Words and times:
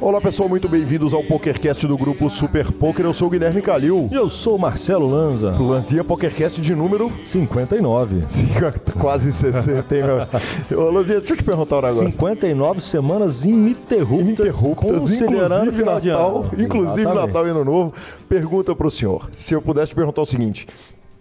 Olá 0.00 0.20
pessoal, 0.20 0.48
muito 0.48 0.68
bem-vindos 0.68 1.12
ao 1.12 1.24
PokerCast 1.24 1.84
do 1.86 1.98
grupo 1.98 2.30
Super 2.30 2.70
Poker. 2.70 3.04
Eu 3.04 3.12
sou 3.12 3.26
o 3.26 3.30
Guilherme 3.30 3.60
Calil. 3.60 4.08
E 4.12 4.14
eu 4.14 4.30
sou 4.30 4.54
o 4.54 4.58
Marcelo 4.58 5.08
Lanza. 5.10 5.56
Lanzinha 5.60 6.04
PokerCast 6.04 6.60
de 6.60 6.74
número 6.76 7.10
59. 7.24 8.22
Quase 9.00 9.32
60, 9.32 9.96
hein, 9.96 10.04
meu? 10.04 10.78
Ô, 10.78 10.90
Lanzinha, 10.90 11.18
deixa 11.18 11.34
eu 11.34 11.36
te 11.36 11.42
perguntar 11.42 11.78
um 11.78 11.82
negócio. 11.82 12.12
59 12.12 12.80
semanas 12.80 13.44
ininterruptas. 13.44 14.30
Inclusive 14.30 15.84
Natal, 15.84 16.46
inclusive 16.56 17.00
Exatamente. 17.00 17.26
Natal 17.26 17.46
e 17.46 17.50
Ano 17.50 17.64
Novo. 17.64 17.92
Pergunta 18.28 18.76
pro 18.76 18.90
senhor, 18.90 19.28
se 19.34 19.54
eu 19.54 19.60
pudesse 19.60 19.90
te 19.90 19.96
perguntar 19.96 20.22
o 20.22 20.26
seguinte... 20.26 20.68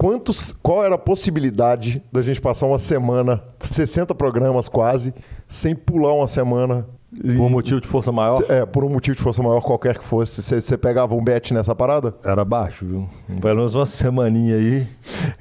Quantos, 0.05 0.51
qual 0.61 0.85
era 0.85 0.93
a 0.93 0.99
possibilidade 0.99 1.99
da 2.11 2.21
gente 2.21 2.39
passar 2.39 2.67
uma 2.67 2.77
semana, 2.77 3.43
60 3.59 4.13
programas 4.13 4.69
quase, 4.69 5.11
sem 5.47 5.73
pular 5.75 6.13
uma 6.13 6.27
semana? 6.27 6.85
E- 7.23 7.37
Por 7.37 7.49
motivo 7.49 7.79
de 7.81 7.87
força 7.87 8.11
maior, 8.11 8.43
É, 8.49 8.65
por 8.65 8.83
um 8.83 8.89
motivo 8.89 9.15
de 9.15 9.23
força 9.23 9.41
maior 9.41 9.61
qualquer 9.61 9.97
que 9.97 10.03
fosse. 10.03 10.41
Você- 10.43 10.77
pegava 10.77 11.15
um 11.15 11.23
bet 11.23 11.53
nessa 11.53 11.73
parada? 11.73 12.13
era 12.23 12.43
baixo, 12.43 12.85
viu? 12.85 13.09
Pelo 13.41 13.55
menos 13.57 13.75
uma 13.75 13.85
semaninha 13.85 14.55
aí. 14.55 14.87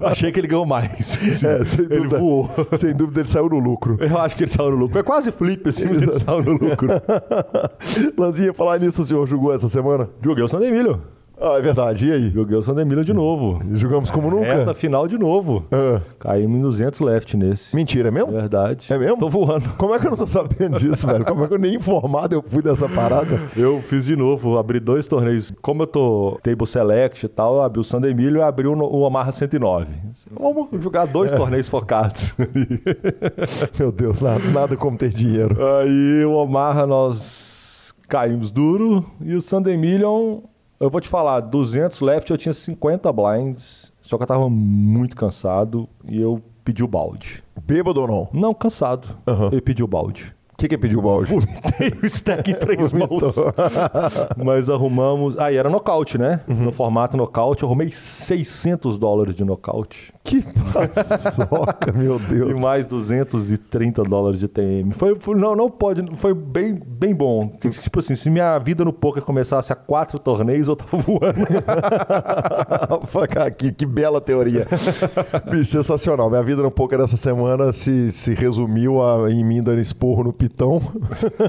eu 0.00 0.06
achei 0.06 0.32
que 0.32 0.40
ele 0.40 0.48
ganhou 0.48 0.66
mais. 0.66 1.42
É, 1.42 1.64
sem 1.64 1.84
ele 1.84 1.96
dúvida, 1.96 2.18
voou. 2.18 2.50
Sem 2.76 2.94
dúvida 2.94 3.20
ele 3.20 3.28
saiu 3.28 3.48
no 3.48 3.58
lucro. 3.58 3.96
Eu 4.00 4.18
acho 4.18 4.36
que 4.36 4.44
ele 4.44 4.50
saiu 4.50 4.70
no 4.70 4.76
lucro. 4.76 4.98
É 4.98 5.02
quase 5.02 5.30
flip 5.32 5.68
assim, 5.68 5.86
mas 5.86 6.02
ele 6.02 6.18
saiu 6.18 6.42
no 6.42 6.52
lucro. 6.52 6.88
Lanzinha, 8.18 8.52
falar 8.52 8.78
nisso, 8.78 9.02
o 9.02 9.04
senhor 9.04 9.26
jogou 9.26 9.54
essa 9.54 9.68
semana? 9.68 10.08
Joguei 10.22 10.44
o 10.44 10.48
Sandemilho. 10.48 11.00
Ah, 11.40 11.56
é 11.58 11.62
verdade. 11.62 12.08
E 12.08 12.12
aí? 12.12 12.28
Joguei 12.30 12.56
o 12.56 12.62
Sandemilho 12.62 13.04
de 13.04 13.12
novo. 13.12 13.60
Jogamos 13.72 14.10
como 14.10 14.30
nunca? 14.30 14.54
Reta 14.54 14.74
final 14.74 15.06
de 15.06 15.16
novo. 15.16 15.64
Ah, 15.70 16.00
Caímos 16.18 16.58
em 16.58 16.62
200 16.62 17.00
left 17.00 17.36
nesse. 17.36 17.76
mentira, 17.76 18.08
é 18.08 18.10
mesmo? 18.10 18.32
Verdade. 18.32 18.92
É 18.92 18.98
mesmo? 18.98 19.18
Tô 19.18 19.28
voando. 19.28 19.68
Como 19.78 19.94
é 19.94 19.98
que 19.98 20.06
eu 20.06 20.10
não 20.10 20.16
tô 20.16 20.26
sabendo 20.26 20.78
disso, 20.78 21.06
velho? 21.06 21.24
Como 21.24 21.44
é 21.44 21.48
que 21.48 21.54
eu 21.54 21.58
nem 21.58 21.74
informado 21.76 22.34
eu 22.34 22.42
fui 22.46 22.62
dessa 22.62 22.88
parada? 22.88 23.40
Eu 23.56 23.80
fiz 23.80 24.04
de 24.04 24.16
novo, 24.16 24.58
abri 24.58 24.80
dois 24.80 25.06
torneios. 25.06 25.52
Como 25.62 25.82
eu 25.82 25.86
tô 25.86 26.40
table 26.42 26.66
select 26.66 27.24
e 27.24 27.28
tal, 27.28 27.56
eu 27.56 27.62
abri 27.62 27.80
o 27.80 27.84
Sandemilho 27.84 28.38
e 28.38 28.42
abri 28.42 28.66
o, 28.66 28.72
o 28.74 29.00
Omaha 29.02 29.30
109. 29.30 29.86
Vamos 30.32 30.68
jogar 30.82 31.06
dois 31.06 31.30
torneios 31.30 31.68
focados. 31.68 32.34
Meu 33.78 33.92
Deus, 33.92 34.20
nada, 34.20 34.42
nada 34.52 34.76
como 34.76 34.96
ter 34.98 35.10
dinheiro. 35.10 35.56
Aí 35.78 36.24
o 36.24 36.32
Omaha 36.32 36.86
nós 36.86 37.94
caímos 38.08 38.50
duro 38.50 39.04
e 39.20 39.34
o 39.34 39.40
Sandemillion, 39.40 40.40
eu 40.80 40.90
vou 40.90 41.00
te 41.00 41.08
falar, 41.08 41.40
200 41.40 42.00
left 42.00 42.30
eu 42.30 42.38
tinha 42.38 42.52
50 42.52 43.12
blinds, 43.12 43.92
Só 44.00 44.16
que 44.16 44.22
eu 44.22 44.26
tava 44.26 44.48
muito 44.48 45.16
cansado 45.16 45.88
e 46.06 46.20
eu 46.20 46.40
pedi 46.64 46.82
o 46.82 46.88
balde. 46.88 47.42
Bêbado 47.62 48.00
ou 48.00 48.06
não? 48.08 48.28
Não, 48.32 48.54
cansado. 48.54 49.08
Aham. 49.26 49.50
Eu 49.52 49.60
pedi 49.60 49.82
o 49.82 49.86
balde. 49.86 50.34
O 50.52 50.56
que, 50.58 50.66
que 50.68 50.76
pediu 50.76 50.98
o 50.98 51.02
balde? 51.02 51.30
Vomitei 51.30 51.92
o 52.02 52.06
stack 52.06 52.50
em 52.50 52.54
três 52.54 52.92
mãos. 52.92 53.22
Mas 54.36 54.68
arrumamos. 54.68 55.38
Aí 55.38 55.56
era 55.56 55.70
nocaute, 55.70 56.18
né? 56.18 56.40
Uhum. 56.48 56.64
No 56.64 56.72
formato 56.72 57.16
nocaute, 57.16 57.62
eu 57.62 57.68
arrumei 57.68 57.90
600 57.92 58.98
dólares 58.98 59.36
de 59.36 59.44
nocaute. 59.44 60.12
Que 60.28 60.42
paçoca, 60.72 61.90
meu 61.92 62.18
Deus. 62.18 62.56
E 62.56 62.60
mais 62.60 62.86
230 62.86 64.02
dólares 64.02 64.38
de 64.40 64.46
TM. 64.48 64.92
Foi, 64.92 65.14
foi- 65.16 65.36
não, 65.36 65.56
não 65.56 65.70
pode, 65.70 66.04
foi 66.16 66.34
bem, 66.34 66.74
bem 66.74 67.14
bom. 67.14 67.48
Tipo 67.58 67.98
assim, 68.00 68.14
se 68.14 68.28
minha 68.28 68.58
vida 68.58 68.84
no 68.84 68.92
poker 68.92 69.22
começasse 69.22 69.72
a 69.72 69.76
quatro 69.76 70.18
torneios, 70.18 70.68
eu 70.68 70.76
tava 70.76 70.96
voando. 70.98 71.46
Que, 73.56 73.72
que 73.72 73.86
bela 73.86 74.20
teoria. 74.20 74.66
Bicho, 75.50 75.70
sensacional. 75.72 76.28
Minha 76.28 76.42
vida 76.42 76.62
no 76.62 76.70
poker 76.70 77.00
essa 77.00 77.16
semana 77.16 77.72
se, 77.72 78.12
se 78.12 78.34
resumiu 78.34 79.02
a, 79.02 79.30
em 79.30 79.44
mim 79.44 79.62
dando 79.62 79.80
esporro 79.80 80.24
no 80.24 80.32
pitão. 80.32 80.80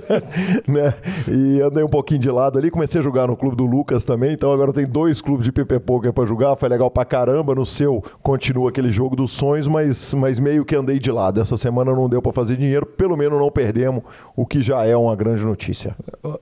né? 0.67 0.93
E 1.27 1.61
andei 1.61 1.83
um 1.83 1.87
pouquinho 1.89 2.19
de 2.19 2.29
lado 2.31 2.57
ali. 2.57 2.71
Comecei 2.71 2.99
a 2.99 3.03
jogar 3.03 3.27
no 3.27 3.35
clube 3.35 3.55
do 3.55 3.65
Lucas 3.65 4.05
também. 4.05 4.33
Então 4.33 4.51
agora 4.51 4.71
tem 4.71 4.87
dois 4.87 5.21
clubes 5.21 5.45
de 5.45 5.51
PP 5.51 5.79
Poker 5.81 6.13
pra 6.13 6.25
jogar. 6.25 6.55
Foi 6.55 6.69
legal 6.69 6.89
pra 6.89 7.05
caramba. 7.05 7.53
No 7.55 7.65
seu 7.65 8.03
continua 8.23 8.68
aquele 8.69 8.91
jogo 8.91 9.15
dos 9.15 9.31
sonhos, 9.31 9.67
mas, 9.67 10.13
mas 10.13 10.39
meio 10.39 10.63
que 10.63 10.75
andei 10.75 10.99
de 10.99 11.11
lado. 11.11 11.41
Essa 11.41 11.57
semana 11.57 11.91
não 11.93 12.07
deu 12.07 12.21
pra 12.21 12.31
fazer 12.31 12.55
dinheiro. 12.55 12.85
Pelo 12.85 13.17
menos 13.17 13.39
não 13.39 13.51
perdemos, 13.51 14.03
o 14.35 14.45
que 14.45 14.61
já 14.61 14.85
é 14.85 14.95
uma 14.95 15.15
grande 15.15 15.43
notícia. 15.43 15.95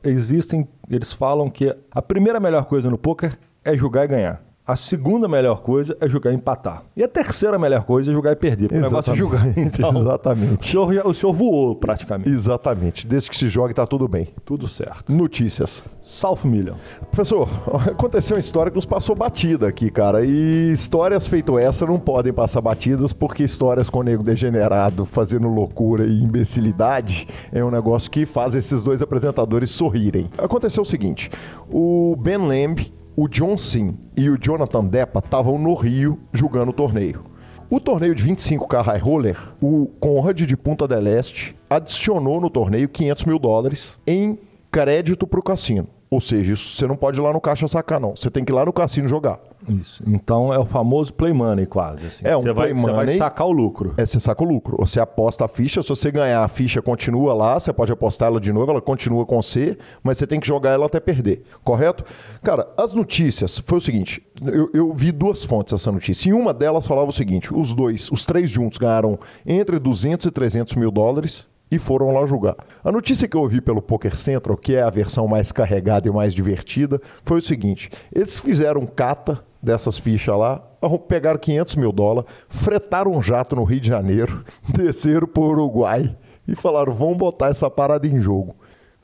Existem, 0.03 0.67
eles 0.89 1.11
falam 1.11 1.49
que 1.49 1.75
a 1.91 2.01
primeira 2.01 2.39
melhor 2.39 2.65
coisa 2.65 2.89
no 2.89 2.97
poker 2.97 3.37
é 3.63 3.75
jogar 3.75 4.05
e 4.05 4.07
ganhar. 4.07 4.46
A 4.67 4.75
segunda 4.75 5.29
melhor 5.29 5.61
coisa 5.61 5.95
é 6.01 6.09
jogar 6.09 6.31
e 6.31 6.35
empatar. 6.35 6.83
E 6.93 7.01
a 7.01 7.07
terceira 7.07 7.57
melhor 7.57 7.85
coisa 7.85 8.11
é 8.11 8.13
jogar 8.13 8.33
e 8.33 8.35
perder. 8.35 8.69
O 8.77 8.81
negócio 8.81 9.13
é 9.13 9.15
jogar. 9.15 9.57
Então, 9.57 9.91
o, 9.95 9.99
Exatamente. 10.01 10.67
senhor, 10.67 10.93
já- 10.93 11.03
o 11.07 11.13
senhor 11.13 11.31
voou 11.31 11.73
praticamente. 11.73 12.29
Exatamente. 12.29 13.07
Desde 13.07 13.29
que 13.29 13.37
se 13.37 13.47
jogue, 13.47 13.73
tá 13.73 13.87
tudo 13.87 14.09
bem. 14.09 14.27
Tudo 14.43 14.67
certo. 14.67 15.15
Notícias. 15.15 15.81
South 16.01 16.39
Million. 16.43 16.75
Professor, 17.09 17.47
aconteceu 17.89 18.35
uma 18.35 18.41
história 18.41 18.69
que 18.69 18.75
nos 18.75 18.85
passou 18.85 19.15
batida 19.15 19.69
aqui, 19.69 19.89
cara. 19.89 20.25
E 20.25 20.69
histórias 20.69 21.27
feito 21.27 21.57
essa 21.57 21.85
não 21.85 21.97
podem 21.97 22.33
passar 22.33 22.59
batidas, 22.59 23.13
porque 23.13 23.43
histórias 23.45 23.89
com 23.89 23.99
o 23.99 24.03
nego 24.03 24.21
degenerado 24.21 25.05
fazendo 25.05 25.47
loucura 25.47 26.03
e 26.03 26.21
imbecilidade 26.23 27.25
é 27.53 27.63
um 27.63 27.71
negócio 27.71 28.11
que 28.11 28.25
faz 28.25 28.53
esses 28.53 28.83
dois 28.83 29.01
apresentadores 29.01 29.69
sorrirem. 29.71 30.29
Aconteceu 30.37 30.83
o 30.83 30.85
seguinte: 30.85 31.29
o 31.71 32.17
Ben 32.19 32.37
Lamb, 32.37 32.91
o 33.19 33.27
John 33.27 33.57
Sim 33.57 33.97
e 34.15 34.29
o 34.29 34.37
Jonathan 34.37 34.85
Deppa 34.85 35.17
estavam 35.17 35.57
no 35.57 35.73
Rio 35.73 36.19
jogando 36.31 36.69
o 36.69 36.73
torneio. 36.73 37.25
O 37.67 37.79
torneio 37.79 38.13
de 38.13 38.23
25K 38.23 38.83
High 38.83 38.99
Roller, 38.99 39.37
o 39.59 39.87
Conrad 39.99 40.39
de 40.39 40.55
Punta 40.55 40.87
del 40.87 41.07
Este 41.07 41.55
adicionou 41.67 42.39
no 42.39 42.47
torneio 42.47 42.87
500 42.87 43.25
mil 43.25 43.39
dólares 43.39 43.97
em 44.05 44.37
crédito 44.69 45.25
para 45.25 45.39
o 45.39 45.43
cassino. 45.43 45.89
Ou 46.09 46.21
seja, 46.21 46.53
isso 46.53 46.75
você 46.75 46.87
não 46.87 46.95
pode 46.95 47.19
ir 47.19 47.21
lá 47.21 47.33
no 47.33 47.41
caixa 47.41 47.67
sacar, 47.67 47.99
não. 47.99 48.15
Você 48.15 48.29
tem 48.31 48.45
que 48.45 48.51
ir 48.51 48.55
lá 48.55 48.65
no 48.65 48.71
cassino 48.71 49.07
jogar. 49.09 49.39
Isso. 49.67 50.01
Então 50.07 50.53
é 50.53 50.57
o 50.57 50.65
famoso 50.65 51.13
play 51.13 51.33
money, 51.33 51.65
quase. 51.65 52.05
Assim. 52.05 52.25
É, 52.25 52.37
um 52.37 52.41
você 52.41 52.53
vai, 52.53 52.67
play 52.69 52.81
Você 52.81 52.91
vai 52.91 53.05
money. 53.05 53.17
sacar 53.17 53.45
o 53.45 53.51
lucro. 53.51 53.93
É, 53.97 54.05
você 54.05 54.17
saca 54.19 54.41
o 54.41 54.47
lucro. 54.47 54.77
Você 54.79 55.01
aposta 55.01 55.43
a 55.43 55.47
ficha, 55.49 55.81
se 55.81 55.89
você 55.89 56.09
ganhar 56.09 56.43
a 56.43 56.47
ficha, 56.47 56.81
continua 56.81 57.33
lá, 57.33 57.59
você 57.59 57.73
pode 57.73 57.91
apostar 57.91 58.29
ela 58.29 58.39
de 58.39 58.53
novo, 58.53 58.71
ela 58.71 58.81
continua 58.81 59.25
com 59.25 59.41
você, 59.41 59.77
mas 60.01 60.17
você 60.17 60.25
tem 60.25 60.39
que 60.39 60.47
jogar 60.47 60.71
ela 60.71 60.85
até 60.85 60.99
perder, 60.99 61.43
correto? 61.63 62.05
Cara, 62.41 62.69
as 62.77 62.93
notícias 62.93 63.57
foi 63.57 63.79
o 63.79 63.81
seguinte: 63.81 64.25
eu, 64.45 64.69
eu 64.73 64.93
vi 64.93 65.11
duas 65.11 65.43
fontes 65.43 65.73
essa 65.73 65.91
notícia. 65.91 66.29
E 66.29 66.33
uma 66.33 66.53
delas 66.53 66.87
falava 66.87 67.09
o 67.09 67.13
seguinte: 67.13 67.53
os 67.53 67.73
dois, 67.73 68.09
os 68.09 68.25
três 68.25 68.49
juntos 68.49 68.77
ganharam 68.77 69.19
entre 69.45 69.77
200 69.77 70.25
e 70.25 70.31
300 70.31 70.75
mil 70.75 70.89
dólares. 70.89 71.45
E 71.69 71.77
foram 71.77 72.11
lá 72.11 72.25
jogar. 72.25 72.55
A 72.83 72.91
notícia 72.91 73.27
que 73.27 73.35
eu 73.35 73.41
ouvi 73.41 73.59
pelo 73.59 73.81
Poker 73.81 74.17
Central, 74.17 74.55
que 74.55 74.75
é 74.75 74.81
a 74.81 74.89
versão 74.89 75.27
mais 75.27 75.51
carregada 75.51 76.07
e 76.07 76.11
mais 76.11 76.33
divertida, 76.33 77.01
foi 77.25 77.39
o 77.39 77.41
seguinte: 77.41 77.91
eles 78.13 78.39
fizeram 78.39 78.85
cata 78.85 79.43
dessas 79.61 79.97
fichas 79.97 80.37
lá, 80.37 80.63
pegaram 81.09 81.37
500 81.37 81.75
mil 81.75 81.91
dólares, 81.91 82.29
fretaram 82.47 83.11
um 83.11 83.21
jato 83.21 83.55
no 83.55 83.65
Rio 83.65 83.81
de 83.81 83.89
Janeiro, 83.89 84.45
desceram 84.73 85.27
para 85.27 85.43
o 85.43 85.49
Uruguai 85.49 86.15
e 86.47 86.55
falaram: 86.55 86.93
vamos 86.93 87.17
botar 87.17 87.47
essa 87.49 87.69
parada 87.69 88.07
em 88.07 88.19
jogo. 88.19 88.55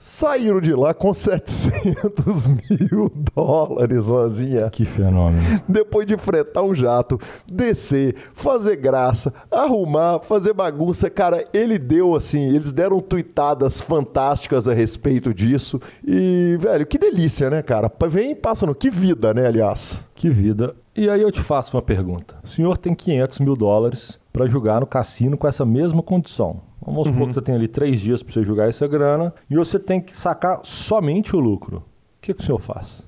Saíram 0.06 0.60
de 0.60 0.76
lá 0.76 0.94
com 0.94 1.14
700 1.14 2.48
mil 2.70 3.10
dólares, 3.34 4.06
Rosinha. 4.08 4.70
Que 4.70 4.84
fenômeno. 4.84 5.42
Depois 5.66 6.06
de 6.06 6.18
fretar 6.18 6.62
um 6.62 6.76
jato, 6.76 7.18
descer, 7.50 8.14
fazer 8.34 8.76
graça, 8.76 9.34
arrumar, 9.50 10.20
fazer 10.20 10.52
bagunça, 10.52 11.10
cara, 11.10 11.48
ele 11.54 11.80
deu 11.80 12.16
assim, 12.16 12.54
eles 12.54 12.74
deram 12.74 13.00
tuitadas 13.00 13.80
fantásticas 13.80 14.68
a 14.68 14.74
respeito 14.74 15.34
disso. 15.34 15.80
E, 16.06 16.58
velho, 16.60 16.86
que 16.86 16.98
delícia, 16.98 17.50
né, 17.50 17.62
cara? 17.62 17.90
Vem 18.10 18.32
e 18.32 18.36
passa 18.36 18.66
no. 18.66 18.76
Que 18.76 18.90
vida, 18.90 19.34
né, 19.34 19.48
aliás? 19.48 20.02
Que 20.14 20.30
vida. 20.30 20.76
E 20.94 21.10
aí 21.10 21.22
eu 21.22 21.32
te 21.32 21.40
faço 21.40 21.78
uma 21.78 21.82
pergunta. 21.82 22.36
O 22.44 22.48
senhor 22.50 22.78
tem 22.78 22.94
500 22.94 23.40
mil 23.40 23.56
dólares 23.56 24.20
para 24.34 24.48
jogar 24.48 24.82
no 24.82 24.86
cassino 24.86 25.38
com 25.38 25.48
essa 25.48 25.66
mesma 25.66 26.04
condição. 26.04 26.60
Vamos 26.86 27.08
supor 27.08 27.28
que 27.28 27.34
você 27.34 27.42
tem 27.42 27.56
ali 27.56 27.68
três 27.68 28.02
dias 28.02 28.22
para 28.22 28.34
você 28.34 28.44
jogar 28.44 28.68
essa 28.68 28.88
grana 28.88 29.34
e 29.50 29.56
você 29.56 29.80
tem 29.80 30.02
que 30.02 30.16
sacar 30.16 30.60
somente 30.64 31.36
o 31.36 31.40
lucro. 31.40 31.78
O 31.78 31.84
que, 32.22 32.34
que 32.34 32.42
o 32.42 32.46
senhor 32.46 32.60
faz? 32.60 33.04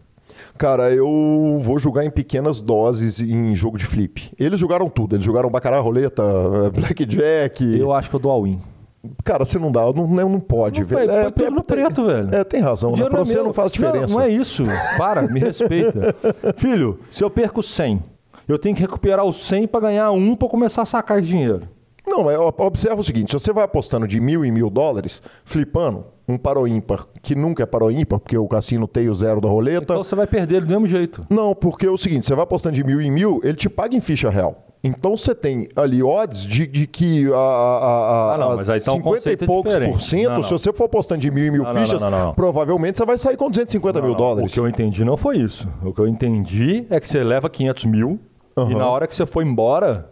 Cara, 0.57 0.91
eu 0.91 1.59
vou 1.61 1.77
jogar 1.79 2.05
em 2.05 2.09
pequenas 2.09 2.61
doses 2.61 3.19
em 3.19 3.55
jogo 3.55 3.77
de 3.77 3.85
flip. 3.85 4.31
Eles 4.39 4.59
jogaram 4.59 4.89
tudo. 4.89 5.15
Eles 5.15 5.25
jogaram 5.25 5.49
baccarat, 5.49 5.81
roleta, 5.81 6.23
eh, 6.23 6.69
blackjack. 6.69 7.77
Eu 7.77 7.91
acho 7.91 8.09
que 8.09 8.15
eu 8.15 8.19
dou 8.19 8.31
all-in. 8.31 8.61
Cara, 9.23 9.45
você 9.45 9.59
não 9.59 9.71
dá, 9.71 9.81
não, 9.93 10.07
não 10.07 10.29
não 10.29 10.39
pode, 10.39 10.81
Não, 10.81 10.87
velho. 10.87 11.11
põe 11.11 11.31
tudo 11.31 11.51
no 11.51 11.63
preto, 11.63 12.05
velho. 12.05 12.33
É, 12.33 12.43
tem 12.43 12.59
razão, 12.61 12.91
né? 12.91 13.07
Pra 13.09 13.21
é 13.21 13.25
você 13.25 13.35
meu. 13.35 13.43
não 13.45 13.53
faz 13.53 13.71
diferença. 13.71 14.07
Não, 14.07 14.15
não 14.15 14.21
é 14.21 14.29
isso. 14.29 14.63
Para, 14.97 15.21
me 15.23 15.39
respeita. 15.39 16.15
Filho, 16.57 16.99
se 17.11 17.23
eu 17.23 17.29
perco 17.29 17.61
100, 17.61 18.01
eu 18.47 18.57
tenho 18.57 18.75
que 18.75 18.81
recuperar 18.81 19.25
os 19.25 19.45
100 19.45 19.67
para 19.67 19.81
ganhar 19.81 20.11
um 20.11 20.35
para 20.35 20.47
começar 20.47 20.81
a 20.81 20.85
sacar 20.85 21.21
dinheiro. 21.21 21.67
Não, 22.07 22.29
é, 22.29 22.37
observa 22.37 23.01
o 23.01 23.03
seguinte: 23.03 23.31
se 23.31 23.39
você 23.39 23.51
vai 23.53 23.63
apostando 23.63 24.07
de 24.07 24.19
mil 24.19 24.43
em 24.45 24.51
mil 24.51 24.69
dólares, 24.69 25.21
flipando, 25.43 26.05
um 26.27 26.37
para 26.37 26.59
o 26.59 26.67
ímpar, 26.67 27.05
que 27.21 27.35
nunca 27.35 27.63
é 27.63 27.65
para 27.65 27.83
o 27.85 27.91
ímpar, 27.91 28.19
porque 28.19 28.37
o 28.37 28.47
cassino 28.47 28.87
tem 28.87 29.09
o 29.09 29.15
zero 29.15 29.39
da 29.41 29.47
roleta. 29.49 29.83
Então 29.93 30.03
você 30.03 30.15
vai 30.15 30.25
perder 30.27 30.61
do 30.61 30.67
mesmo 30.67 30.87
jeito. 30.87 31.25
Não, 31.29 31.53
porque 31.55 31.85
é 31.85 31.89
o 31.89 31.97
seguinte: 31.97 32.25
você 32.25 32.35
vai 32.35 32.43
apostando 32.43 32.75
de 32.75 32.83
mil 32.83 33.01
em 33.01 33.11
mil, 33.11 33.39
ele 33.43 33.55
te 33.55 33.69
paga 33.69 33.95
em 33.95 34.01
ficha 34.01 34.29
real. 34.29 34.61
Então 34.83 35.17
você 35.17 35.33
tem 35.33 35.67
ali 35.75 36.03
odds 36.03 36.43
de, 36.43 36.67
de 36.67 36.85
que 36.85 37.25
a, 37.33 37.35
a, 37.35 37.39
a, 37.39 38.33
Ah, 38.35 38.37
não, 38.37 38.55
mas 38.55 38.69
aí 38.69 38.79
tá 38.79 38.91
um 38.91 38.97
50 38.97 38.99
e 38.99 39.19
conceito 39.19 39.45
poucos 39.47 39.73
diferente. 39.73 39.93
por 39.93 40.01
cento, 40.01 40.27
Não, 40.29 40.35
não. 40.35 40.43
se 40.43 40.51
você 40.51 40.71
for 40.71 40.83
apostando 40.83 41.21
de 41.21 41.31
mil 41.31 41.43
em 41.47 41.49
mil 41.49 41.63
Não, 41.63 41.73
fichas, 41.73 42.03
provavelmente 42.35 42.99
você 42.99 43.05
vai 43.05 43.17
sair 43.17 43.35
com 43.35 43.49
250 43.49 43.99
mil 43.99 44.13
dólares. 44.13 44.51
O 44.51 44.53
que 44.53 44.59
eu 44.59 44.67
entendi 44.67 45.03
não 45.03 45.17
foi 45.17 45.37
isso. 45.37 45.67
O 45.83 45.91
que 45.91 45.99
eu 45.99 46.07
entendi 46.07 46.85
é 46.91 46.99
que 46.99 47.07
você 47.07 47.23
leva 47.23 47.49
500 47.49 47.85
mil 47.85 48.19
e 48.55 48.61
Aham. 48.61 48.77
na 48.77 48.87
hora 48.87 49.07
que 49.07 49.15
você 49.15 49.25
for 49.25 49.43
embora, 49.43 50.07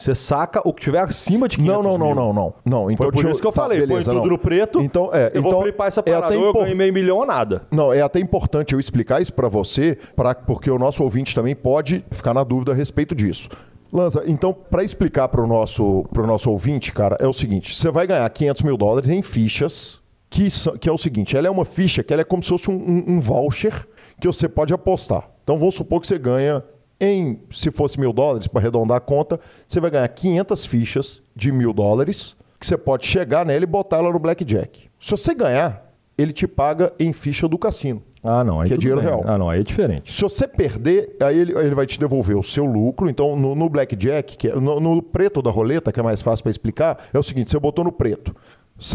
você 0.00 0.14
saca 0.14 0.60
o 0.64 0.72
que 0.72 0.82
tiver 0.82 1.00
acima 1.00 1.48
de 1.48 1.56
500 1.56 1.74
Não, 1.76 1.82
não, 1.82 1.98
não, 1.98 2.06
mil. 2.06 2.14
não, 2.14 2.32
não. 2.32 2.54
não 2.64 2.90
então, 2.90 3.06
Foi 3.06 3.12
por 3.12 3.30
isso 3.30 3.40
que 3.40 3.46
eu 3.46 3.52
tá, 3.52 3.62
falei, 3.62 3.80
beleza, 3.80 4.04
põe 4.12 4.14
tudo 4.14 4.24
não. 4.26 4.32
no 4.32 4.38
preto, 4.38 4.80
Então, 4.80 5.10
é, 5.12 5.32
eu 5.34 5.40
então, 5.40 5.50
vou 5.50 5.62
flipar 5.62 5.88
essa 5.88 6.00
é 6.00 6.02
parada, 6.04 6.26
até 6.26 6.36
ou 6.36 6.42
eu 6.44 6.50
impor- 6.50 6.62
ganhei 6.62 6.74
meio 6.76 6.92
milhão 6.94 7.16
ou 7.18 7.26
nada. 7.26 7.62
Não, 7.70 7.92
é 7.92 8.00
até 8.00 8.20
importante 8.20 8.72
eu 8.74 8.78
explicar 8.78 9.20
isso 9.20 9.32
pra 9.32 9.48
você, 9.48 9.98
pra, 10.14 10.34
porque 10.36 10.70
o 10.70 10.78
nosso 10.78 11.02
ouvinte 11.02 11.34
também 11.34 11.56
pode 11.56 12.04
ficar 12.12 12.32
na 12.32 12.44
dúvida 12.44 12.70
a 12.72 12.74
respeito 12.76 13.12
disso. 13.14 13.48
Lanza, 13.92 14.22
então, 14.26 14.52
pra 14.52 14.84
explicar 14.84 15.28
pro 15.28 15.46
nosso, 15.46 16.04
pro 16.12 16.26
nosso 16.26 16.50
ouvinte, 16.50 16.92
cara, 16.92 17.16
é 17.18 17.26
o 17.26 17.32
seguinte: 17.32 17.74
você 17.74 17.90
vai 17.90 18.06
ganhar 18.06 18.28
500 18.30 18.62
mil 18.62 18.76
dólares 18.76 19.08
em 19.10 19.20
fichas, 19.22 19.98
que, 20.30 20.50
são- 20.50 20.76
que 20.76 20.88
é 20.88 20.92
o 20.92 20.98
seguinte: 20.98 21.36
ela 21.36 21.46
é 21.46 21.50
uma 21.50 21.64
ficha 21.64 22.04
que 22.04 22.12
ela 22.12 22.20
é 22.22 22.24
como 22.24 22.42
se 22.42 22.50
fosse 22.50 22.70
um, 22.70 22.74
um- 22.74 23.04
um 23.16 23.20
voucher 23.20 23.88
que 24.20 24.26
você 24.26 24.46
pode 24.48 24.72
apostar. 24.74 25.28
Então, 25.42 25.56
vamos 25.58 25.74
supor 25.74 26.00
que 26.02 26.06
você 26.06 26.18
ganha 26.18 26.62
em, 27.00 27.40
se 27.52 27.70
fosse 27.70 27.98
mil 27.98 28.12
dólares, 28.12 28.46
para 28.48 28.60
arredondar 28.60 28.96
a 28.96 29.00
conta, 29.00 29.38
você 29.66 29.80
vai 29.80 29.90
ganhar 29.90 30.08
500 30.08 30.66
fichas 30.66 31.22
de 31.34 31.52
mil 31.52 31.72
dólares, 31.72 32.36
que 32.58 32.66
você 32.66 32.76
pode 32.76 33.06
chegar 33.06 33.46
nela 33.46 33.62
e 33.62 33.66
botar 33.66 33.98
ela 33.98 34.12
no 34.12 34.18
blackjack. 34.18 34.88
Se 34.98 35.10
você 35.12 35.34
ganhar, 35.34 35.92
ele 36.16 36.32
te 36.32 36.46
paga 36.48 36.92
em 36.98 37.12
ficha 37.12 37.46
do 37.46 37.56
cassino. 37.56 38.02
Ah, 38.22 38.42
não, 38.42 38.60
aí 38.60 38.68
Que 38.68 38.74
é 38.74 38.76
dinheiro 38.76 39.00
bem. 39.00 39.08
real. 39.08 39.22
Ah, 39.24 39.38
não, 39.38 39.48
aí 39.48 39.60
é 39.60 39.62
diferente. 39.62 40.12
Se 40.12 40.20
você 40.22 40.48
perder, 40.48 41.16
aí 41.20 41.38
ele, 41.38 41.56
ele 41.56 41.74
vai 41.74 41.86
te 41.86 42.00
devolver 42.00 42.36
o 42.36 42.42
seu 42.42 42.64
lucro. 42.64 43.08
Então, 43.08 43.36
no, 43.36 43.54
no 43.54 43.68
blackjack, 43.68 44.36
que 44.36 44.48
é, 44.48 44.56
no, 44.56 44.80
no 44.80 45.00
preto 45.00 45.40
da 45.40 45.52
roleta, 45.52 45.92
que 45.92 46.00
é 46.00 46.02
mais 46.02 46.20
fácil 46.20 46.42
para 46.42 46.50
explicar, 46.50 46.98
é 47.14 47.18
o 47.18 47.22
seguinte: 47.22 47.50
você 47.52 47.58
botou 47.60 47.84
no 47.84 47.92
preto. 47.92 48.34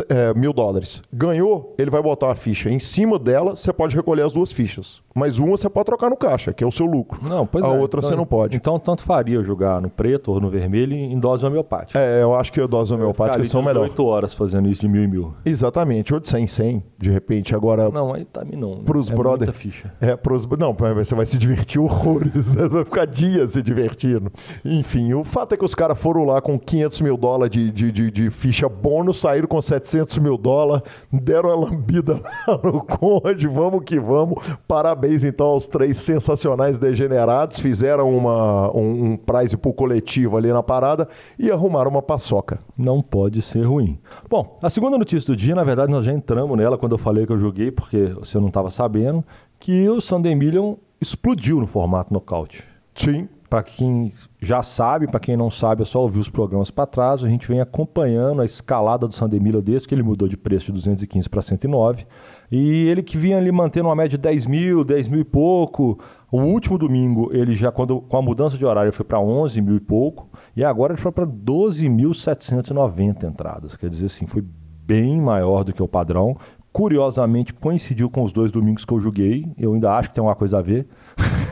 É, 0.09 0.33
mil 0.33 0.53
dólares. 0.53 1.01
Ganhou, 1.11 1.75
ele 1.77 1.91
vai 1.91 2.01
botar 2.01 2.27
uma 2.27 2.35
ficha. 2.35 2.69
Em 2.69 2.79
cima 2.79 3.19
dela, 3.19 3.55
você 3.55 3.71
pode 3.73 3.95
recolher 3.95 4.23
as 4.23 4.33
duas 4.33 4.51
fichas. 4.51 5.01
Mas 5.13 5.37
uma 5.37 5.55
você 5.55 5.69
pode 5.69 5.85
trocar 5.85 6.09
no 6.09 6.17
caixa, 6.17 6.51
que 6.51 6.63
é 6.63 6.67
o 6.67 6.71
seu 6.71 6.85
lucro. 6.87 7.19
Não, 7.27 7.45
pois 7.45 7.63
a 7.63 7.67
é. 7.67 7.79
outra 7.79 7.99
Então, 7.99 8.09
você 8.09 8.15
não 8.15 8.25
pode. 8.25 8.57
Então, 8.57 8.79
tanto 8.79 9.03
faria 9.03 9.43
jogar 9.43 9.79
no 9.79 9.89
preto 9.89 10.31
ou 10.31 10.41
no 10.41 10.49
vermelho 10.49 10.95
em 10.95 11.19
dose 11.19 11.45
homeopática. 11.45 11.99
É, 11.99 12.23
eu 12.23 12.33
acho 12.33 12.51
que 12.51 12.59
a 12.59 12.65
dose 12.65 12.93
homeopática 12.93 13.43
são 13.45 13.61
melhor. 13.61 13.83
18 13.83 14.05
horas 14.05 14.33
fazendo 14.33 14.67
isso 14.67 14.81
de 14.81 14.87
mil 14.87 15.03
em 15.03 15.07
mil. 15.07 15.33
Exatamente, 15.45 16.13
ou 16.13 16.19
de 16.19 16.27
100 16.27 16.43
em 16.43 16.47
100, 16.47 16.83
de 16.97 17.11
repente. 17.11 17.55
Agora, 17.55 17.89
Não, 17.91 18.13
aí 18.13 18.25
também 18.25 18.57
não. 18.57 18.83
Pros 18.83 19.11
é 19.11 19.15
brother- 19.15 19.47
muita 19.47 19.53
ficha. 19.53 19.93
É, 20.01 20.15
pros... 20.15 20.47
Não, 20.57 20.75
você 20.95 21.13
vai 21.13 21.25
se 21.27 21.37
divertir 21.37 21.79
horrores. 21.79 22.31
Você 22.33 22.67
vai 22.69 22.83
ficar 22.83 23.05
dias 23.05 23.51
se 23.51 23.61
divertindo. 23.61 24.31
Enfim, 24.65 25.13
o 25.13 25.23
fato 25.23 25.53
é 25.53 25.57
que 25.57 25.65
os 25.65 25.75
caras 25.75 25.97
foram 25.97 26.25
lá 26.25 26.41
com 26.41 26.57
500 26.57 27.01
mil 27.01 27.17
dólares 27.17 27.51
de, 27.51 27.71
de, 27.71 27.91
de, 27.91 28.11
de 28.11 28.31
ficha 28.31 28.67
bônus, 28.67 29.19
saíram 29.21 29.47
com 29.47 29.61
700 29.73 30.17
mil 30.19 30.37
dólares, 30.37 30.83
deram 31.11 31.49
a 31.49 31.55
lambida 31.55 32.21
lá 32.47 32.59
no 32.63 32.83
Conde, 32.83 33.47
vamos 33.47 33.83
que 33.83 33.99
vamos. 33.99 34.43
Parabéns, 34.67 35.23
então, 35.23 35.47
aos 35.47 35.67
três 35.67 35.97
sensacionais 35.97 36.77
degenerados. 36.77 37.59
Fizeram 37.59 38.15
uma, 38.15 38.71
um, 38.75 39.11
um 39.11 39.17
prize 39.17 39.57
pro 39.57 39.73
coletivo 39.73 40.37
ali 40.37 40.51
na 40.51 40.61
parada 40.61 41.07
e 41.37 41.51
arrumaram 41.51 41.89
uma 41.89 42.01
paçoca. 42.01 42.59
Não 42.77 43.01
pode 43.01 43.41
ser 43.41 43.63
ruim. 43.63 43.99
Bom, 44.29 44.57
a 44.61 44.69
segunda 44.69 44.97
notícia 44.97 45.33
do 45.33 45.35
dia, 45.35 45.55
na 45.55 45.63
verdade, 45.63 45.91
nós 45.91 46.05
já 46.05 46.13
entramos 46.13 46.57
nela 46.57 46.77
quando 46.77 46.93
eu 46.93 46.97
falei 46.97 47.25
que 47.25 47.33
eu 47.33 47.39
joguei, 47.39 47.71
porque 47.71 48.07
você 48.19 48.39
não 48.39 48.47
estava 48.47 48.69
sabendo, 48.69 49.23
que 49.59 49.87
o 49.89 49.99
Sunday 49.99 50.35
Million 50.35 50.75
explodiu 51.01 51.59
no 51.59 51.67
formato 51.67 52.13
nocaute. 52.13 52.63
Sim. 52.95 53.27
Para 53.53 53.61
quem 53.61 54.11
já 54.41 54.63
sabe, 54.63 55.05
para 55.05 55.19
quem 55.19 55.37
não 55.37 55.51
sabe, 55.51 55.83
é 55.83 55.85
só 55.85 56.01
ouvir 56.01 56.17
os 56.17 56.27
programas 56.27 56.71
para 56.71 56.87
trás. 56.87 57.23
A 57.23 57.29
gente 57.29 57.47
vem 57.47 57.61
acompanhando 57.61 58.41
a 58.41 58.45
escalada 58.45 59.07
do 59.07 59.13
Sunday 59.13 59.39
Million 59.39 59.61
desde 59.61 59.87
que 59.87 59.93
ele 59.93 60.01
mudou 60.01 60.27
de 60.27 60.35
preço 60.35 60.65
de 60.65 60.71
215 60.71 61.29
para 61.29 61.39
109. 61.43 62.03
E 62.51 62.87
ele 62.87 63.03
que 63.03 63.15
vinha 63.15 63.37
ali 63.37 63.51
mantendo 63.51 63.89
uma 63.89 63.95
média 63.95 64.17
de 64.17 64.17
10 64.17 64.47
mil, 64.47 64.83
10 64.83 65.07
mil 65.07 65.19
e 65.19 65.23
pouco. 65.23 65.99
O 66.31 66.41
último 66.41 66.79
domingo, 66.79 67.29
ele 67.31 67.53
já, 67.53 67.71
quando, 67.71 68.01
com 68.01 68.17
a 68.17 68.23
mudança 68.23 68.57
de 68.57 68.65
horário, 68.65 68.91
foi 68.91 69.05
para 69.05 69.19
11 69.19 69.61
mil 69.61 69.75
e 69.75 69.79
pouco. 69.79 70.27
E 70.55 70.63
agora 70.63 70.93
ele 70.93 71.01
foi 71.03 71.11
para 71.11 71.27
12.790 71.27 73.23
entradas. 73.23 73.75
Quer 73.75 73.87
dizer 73.87 74.07
assim, 74.07 74.25
foi 74.25 74.43
bem 74.83 75.21
maior 75.21 75.63
do 75.63 75.71
que 75.71 75.83
o 75.83 75.87
padrão. 75.87 76.35
Curiosamente, 76.71 77.53
coincidiu 77.53 78.09
com 78.09 78.23
os 78.23 78.33
dois 78.33 78.51
domingos 78.51 78.83
que 78.83 78.91
eu 78.91 78.99
joguei. 78.99 79.45
Eu 79.59 79.75
ainda 79.75 79.95
acho 79.95 80.09
que 80.09 80.15
tem 80.15 80.23
alguma 80.23 80.35
coisa 80.35 80.57
a 80.57 80.61
ver. 80.63 80.87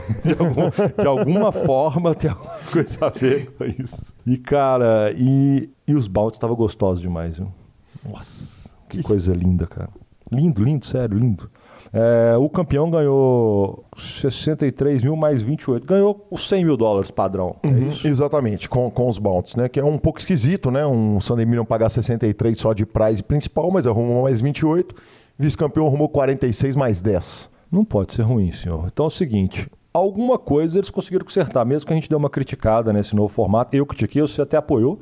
de, 0.24 0.32
algum- 0.32 1.02
de 1.02 1.06
alguma 1.06 1.52
forma 1.52 2.14
tem 2.14 2.30
alguma 2.30 2.58
coisa 2.72 3.06
a 3.06 3.08
ver 3.08 3.50
com 3.52 3.64
isso. 3.64 4.12
E, 4.26 4.36
cara, 4.36 5.12
e, 5.16 5.70
e 5.86 5.94
os 5.94 6.08
baldes 6.08 6.36
estavam 6.36 6.56
gostosos 6.56 7.00
demais, 7.00 7.36
viu? 7.38 7.48
Nossa, 8.08 8.70
que 8.88 9.02
coisa 9.02 9.32
linda, 9.32 9.66
cara. 9.66 9.90
Lindo, 10.30 10.62
lindo, 10.64 10.86
sério, 10.86 11.18
lindo. 11.18 11.50
É, 11.94 12.34
o 12.38 12.48
campeão 12.48 12.90
ganhou 12.90 13.84
63 13.96 15.04
mil 15.04 15.14
mais 15.14 15.42
28. 15.42 15.86
Ganhou 15.86 16.26
os 16.30 16.48
100 16.48 16.64
mil 16.64 16.76
dólares 16.76 17.10
padrão. 17.10 17.56
É 17.62 17.68
isso? 17.68 18.08
Exatamente, 18.08 18.66
com, 18.68 18.90
com 18.90 19.08
os 19.08 19.18
bounties, 19.18 19.54
né? 19.56 19.68
Que 19.68 19.78
é 19.78 19.84
um 19.84 19.98
pouco 19.98 20.18
esquisito, 20.18 20.70
né? 20.70 20.86
Um 20.86 21.20
Sunday 21.20 21.44
Million 21.44 21.64
pagar 21.66 21.90
63 21.90 22.58
só 22.58 22.72
de 22.72 22.86
prize 22.86 23.22
principal, 23.22 23.70
mas 23.70 23.86
arrumou 23.86 24.22
mais 24.22 24.40
28. 24.40 24.94
Vice-campeão 25.38 25.86
arrumou 25.86 26.08
46 26.08 26.76
mais 26.76 27.02
10. 27.02 27.50
Não 27.70 27.84
pode 27.84 28.14
ser 28.14 28.22
ruim, 28.22 28.50
senhor. 28.52 28.88
Então 28.90 29.04
é 29.04 29.08
o 29.08 29.10
seguinte: 29.10 29.68
alguma 29.92 30.38
coisa 30.38 30.78
eles 30.78 30.90
conseguiram 30.90 31.24
consertar, 31.24 31.64
mesmo 31.64 31.86
que 31.86 31.92
a 31.92 31.96
gente 31.96 32.08
dê 32.08 32.14
uma 32.14 32.30
criticada 32.30 32.92
nesse 32.92 33.14
novo 33.14 33.28
formato. 33.28 33.76
Eu 33.76 33.84
critiquei, 33.84 34.22
você 34.22 34.40
até 34.40 34.56
apoiou. 34.56 35.00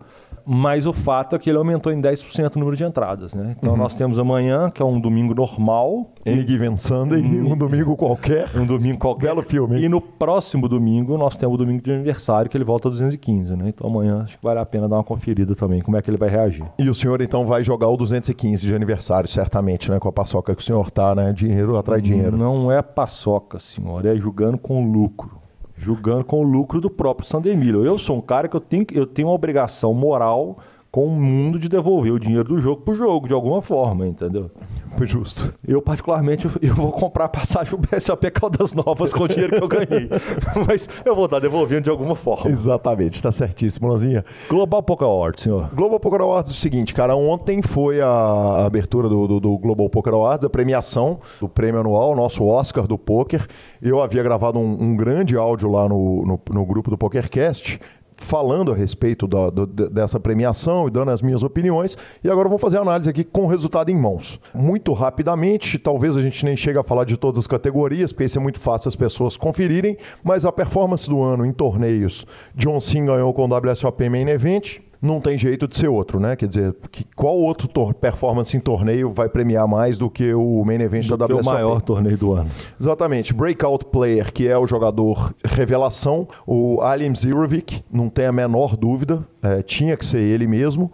Mas 0.52 0.84
o 0.84 0.92
fato 0.92 1.36
é 1.36 1.38
que 1.38 1.48
ele 1.48 1.58
aumentou 1.58 1.92
em 1.92 2.02
10% 2.02 2.56
o 2.56 2.58
número 2.58 2.76
de 2.76 2.82
entradas, 2.82 3.34
né? 3.34 3.54
Então 3.56 3.76
nós 3.76 3.94
temos 3.94 4.18
amanhã, 4.18 4.68
que 4.68 4.82
é 4.82 4.84
um 4.84 4.98
domingo 4.98 5.32
normal, 5.32 6.12
Any 6.26 6.40
Given 6.40 6.76
Sunday, 6.76 7.22
um 7.22 7.56
domingo 7.56 7.96
qualquer. 7.96 8.50
um 8.56 8.66
domingo 8.66 8.98
qualquer. 8.98 9.28
Belo 9.28 9.42
filme? 9.42 9.80
E 9.80 9.88
no 9.88 10.00
próximo 10.00 10.68
domingo 10.68 11.16
nós 11.16 11.36
temos 11.36 11.54
o 11.54 11.56
domingo 11.56 11.84
de 11.84 11.92
aniversário, 11.92 12.50
que 12.50 12.56
ele 12.56 12.64
volta 12.64 12.88
a 12.88 12.90
215, 12.90 13.54
né? 13.54 13.68
Então 13.68 13.88
amanhã 13.88 14.22
acho 14.24 14.38
que 14.38 14.44
vale 14.44 14.58
a 14.58 14.66
pena 14.66 14.88
dar 14.88 14.96
uma 14.96 15.04
conferida 15.04 15.54
também, 15.54 15.80
como 15.82 15.96
é 15.96 16.02
que 16.02 16.10
ele 16.10 16.18
vai 16.18 16.28
reagir. 16.28 16.64
E 16.76 16.90
o 16.90 16.94
senhor 16.96 17.22
então 17.22 17.46
vai 17.46 17.62
jogar 17.62 17.86
o 17.86 17.96
215 17.96 18.66
de 18.66 18.74
aniversário, 18.74 19.28
certamente, 19.28 19.88
né? 19.88 20.00
Com 20.00 20.08
a 20.08 20.12
paçoca 20.12 20.52
que 20.56 20.62
o 20.62 20.64
senhor 20.64 20.90
tá, 20.90 21.14
né? 21.14 21.32
Dinheiro 21.32 21.76
atrai 21.76 22.00
dinheiro. 22.00 22.36
Não 22.36 22.72
é 22.72 22.82
paçoca, 22.82 23.60
senhor, 23.60 24.04
é 24.04 24.16
jogando 24.16 24.58
com 24.58 24.90
lucro. 24.90 25.38
Jogando 25.80 26.24
com 26.24 26.40
o 26.40 26.42
lucro 26.42 26.78
do 26.78 26.90
próprio 26.90 27.26
Million. 27.56 27.82
Eu 27.82 27.96
sou 27.96 28.18
um 28.18 28.20
cara 28.20 28.46
que 28.46 28.54
eu 28.54 28.60
tenho, 28.60 28.86
eu 28.92 29.06
tenho 29.06 29.28
uma 29.28 29.34
obrigação 29.34 29.94
moral 29.94 30.58
com 30.90 31.06
o 31.06 31.10
mundo 31.10 31.58
de 31.58 31.68
devolver 31.68 32.12
o 32.12 32.18
dinheiro 32.18 32.48
do 32.48 32.58
jogo 32.60 32.82
pro 32.82 32.96
jogo, 32.96 33.28
de 33.28 33.34
alguma 33.34 33.62
forma, 33.62 34.06
entendeu? 34.06 34.50
Foi 34.96 35.06
justo. 35.06 35.54
Eu, 35.66 35.80
particularmente, 35.80 36.48
eu 36.60 36.74
vou 36.74 36.90
comprar 36.90 37.28
passagem 37.28 37.78
pro 37.78 37.78
BSOP 37.78 38.28
Caldas 38.32 38.74
Novas 38.74 39.12
com 39.12 39.22
o 39.22 39.28
dinheiro 39.28 39.56
que 39.56 39.62
eu 39.62 39.68
ganhei. 39.68 40.10
Mas 40.66 40.88
eu 41.04 41.14
vou 41.14 41.26
estar 41.26 41.38
devolvendo 41.38 41.82
de 41.84 41.90
alguma 41.90 42.16
forma. 42.16 42.50
Exatamente, 42.50 43.22
tá 43.22 43.30
certíssimo, 43.30 43.86
Lanzinha. 43.86 44.24
Global 44.48 44.82
Poker 44.82 45.06
Award, 45.06 45.40
senhor. 45.40 45.70
Global 45.72 46.00
Poker 46.00 46.20
Awards 46.22 46.50
é 46.50 46.54
o 46.54 46.58
seguinte, 46.58 46.92
cara, 46.92 47.14
ontem 47.14 47.62
foi 47.62 48.00
a, 48.00 48.08
a 48.08 48.66
abertura 48.66 49.08
do, 49.08 49.28
do- 49.28 49.40
do 49.40 49.58
Global 49.58 49.88
Poker 49.88 50.12
Awards, 50.12 50.44
a 50.44 50.50
premiação 50.50 51.20
do 51.40 51.48
prêmio 51.48 51.80
anual, 51.80 52.16
nosso 52.16 52.44
Oscar 52.44 52.88
do 52.88 52.98
poker. 52.98 53.46
Eu 53.80 54.02
havia 54.02 54.24
gravado 54.24 54.58
um, 54.58 54.76
um 54.82 54.96
grande 54.96 55.36
áudio 55.36 55.70
lá 55.70 55.88
no, 55.88 56.24
no, 56.26 56.40
no 56.50 56.66
grupo 56.66 56.90
do 56.90 56.98
PokerCast, 56.98 57.78
falando 58.20 58.70
a 58.70 58.74
respeito 58.74 59.26
da- 59.26 59.48
do- 59.50 59.66
de- 59.66 59.88
dessa 59.88 60.20
premiação 60.20 60.86
e 60.86 60.90
dando 60.90 61.10
as 61.10 61.22
minhas 61.22 61.42
opiniões. 61.42 61.96
E 62.22 62.28
agora 62.30 62.48
vou 62.48 62.58
fazer 62.58 62.76
a 62.76 62.82
análise 62.82 63.08
aqui 63.08 63.24
com 63.24 63.44
o 63.44 63.46
resultado 63.46 63.90
em 63.90 63.96
mãos. 63.96 64.38
Muito 64.54 64.92
rapidamente, 64.92 65.78
talvez 65.78 66.16
a 66.16 66.22
gente 66.22 66.44
nem 66.44 66.54
chegue 66.56 66.78
a 66.78 66.82
falar 66.84 67.04
de 67.04 67.16
todas 67.16 67.38
as 67.38 67.46
categorias, 67.46 68.12
porque 68.12 68.24
isso 68.24 68.38
é 68.38 68.42
muito 68.42 68.60
fácil 68.60 68.88
as 68.88 68.94
pessoas 68.94 69.36
conferirem, 69.38 69.96
mas 70.22 70.44
a 70.44 70.52
performance 70.52 71.08
do 71.08 71.22
ano 71.22 71.44
em 71.46 71.52
torneios, 71.52 72.26
John 72.54 72.78
Sim 72.78 73.06
ganhou 73.06 73.32
com 73.32 73.46
o 73.46 73.48
WSOP 73.48 74.08
Main 74.08 74.28
Event, 74.28 74.80
não 75.00 75.20
tem 75.20 75.38
jeito 75.38 75.66
de 75.66 75.76
ser 75.76 75.88
outro, 75.88 76.20
né? 76.20 76.36
Quer 76.36 76.46
dizer, 76.46 76.74
que, 76.90 77.04
qual 77.16 77.36
outro 77.36 77.68
performance 77.94 78.56
em 78.56 78.60
torneio 78.60 79.12
vai 79.12 79.28
premiar 79.28 79.66
mais 79.66 79.96
do 79.96 80.10
que 80.10 80.34
o 80.34 80.62
main 80.64 80.80
event 80.80 81.08
da 81.08 81.26
Que 81.26 81.32
é 81.32 81.34
o 81.34 81.38
WSOP? 81.38 81.54
maior 81.54 81.80
torneio 81.80 82.18
do 82.18 82.32
ano. 82.32 82.50
Exatamente. 82.78 83.32
Breakout 83.32 83.86
Player, 83.86 84.32
que 84.32 84.48
é 84.48 84.58
o 84.58 84.66
jogador 84.66 85.34
revelação, 85.44 86.28
o 86.46 86.80
Alim 86.82 87.14
Zirovic, 87.14 87.82
não 87.90 88.08
tem 88.08 88.26
a 88.26 88.32
menor 88.32 88.76
dúvida, 88.76 89.26
é, 89.42 89.62
tinha 89.62 89.96
que 89.96 90.04
ser 90.04 90.20
ele 90.20 90.46
mesmo. 90.46 90.92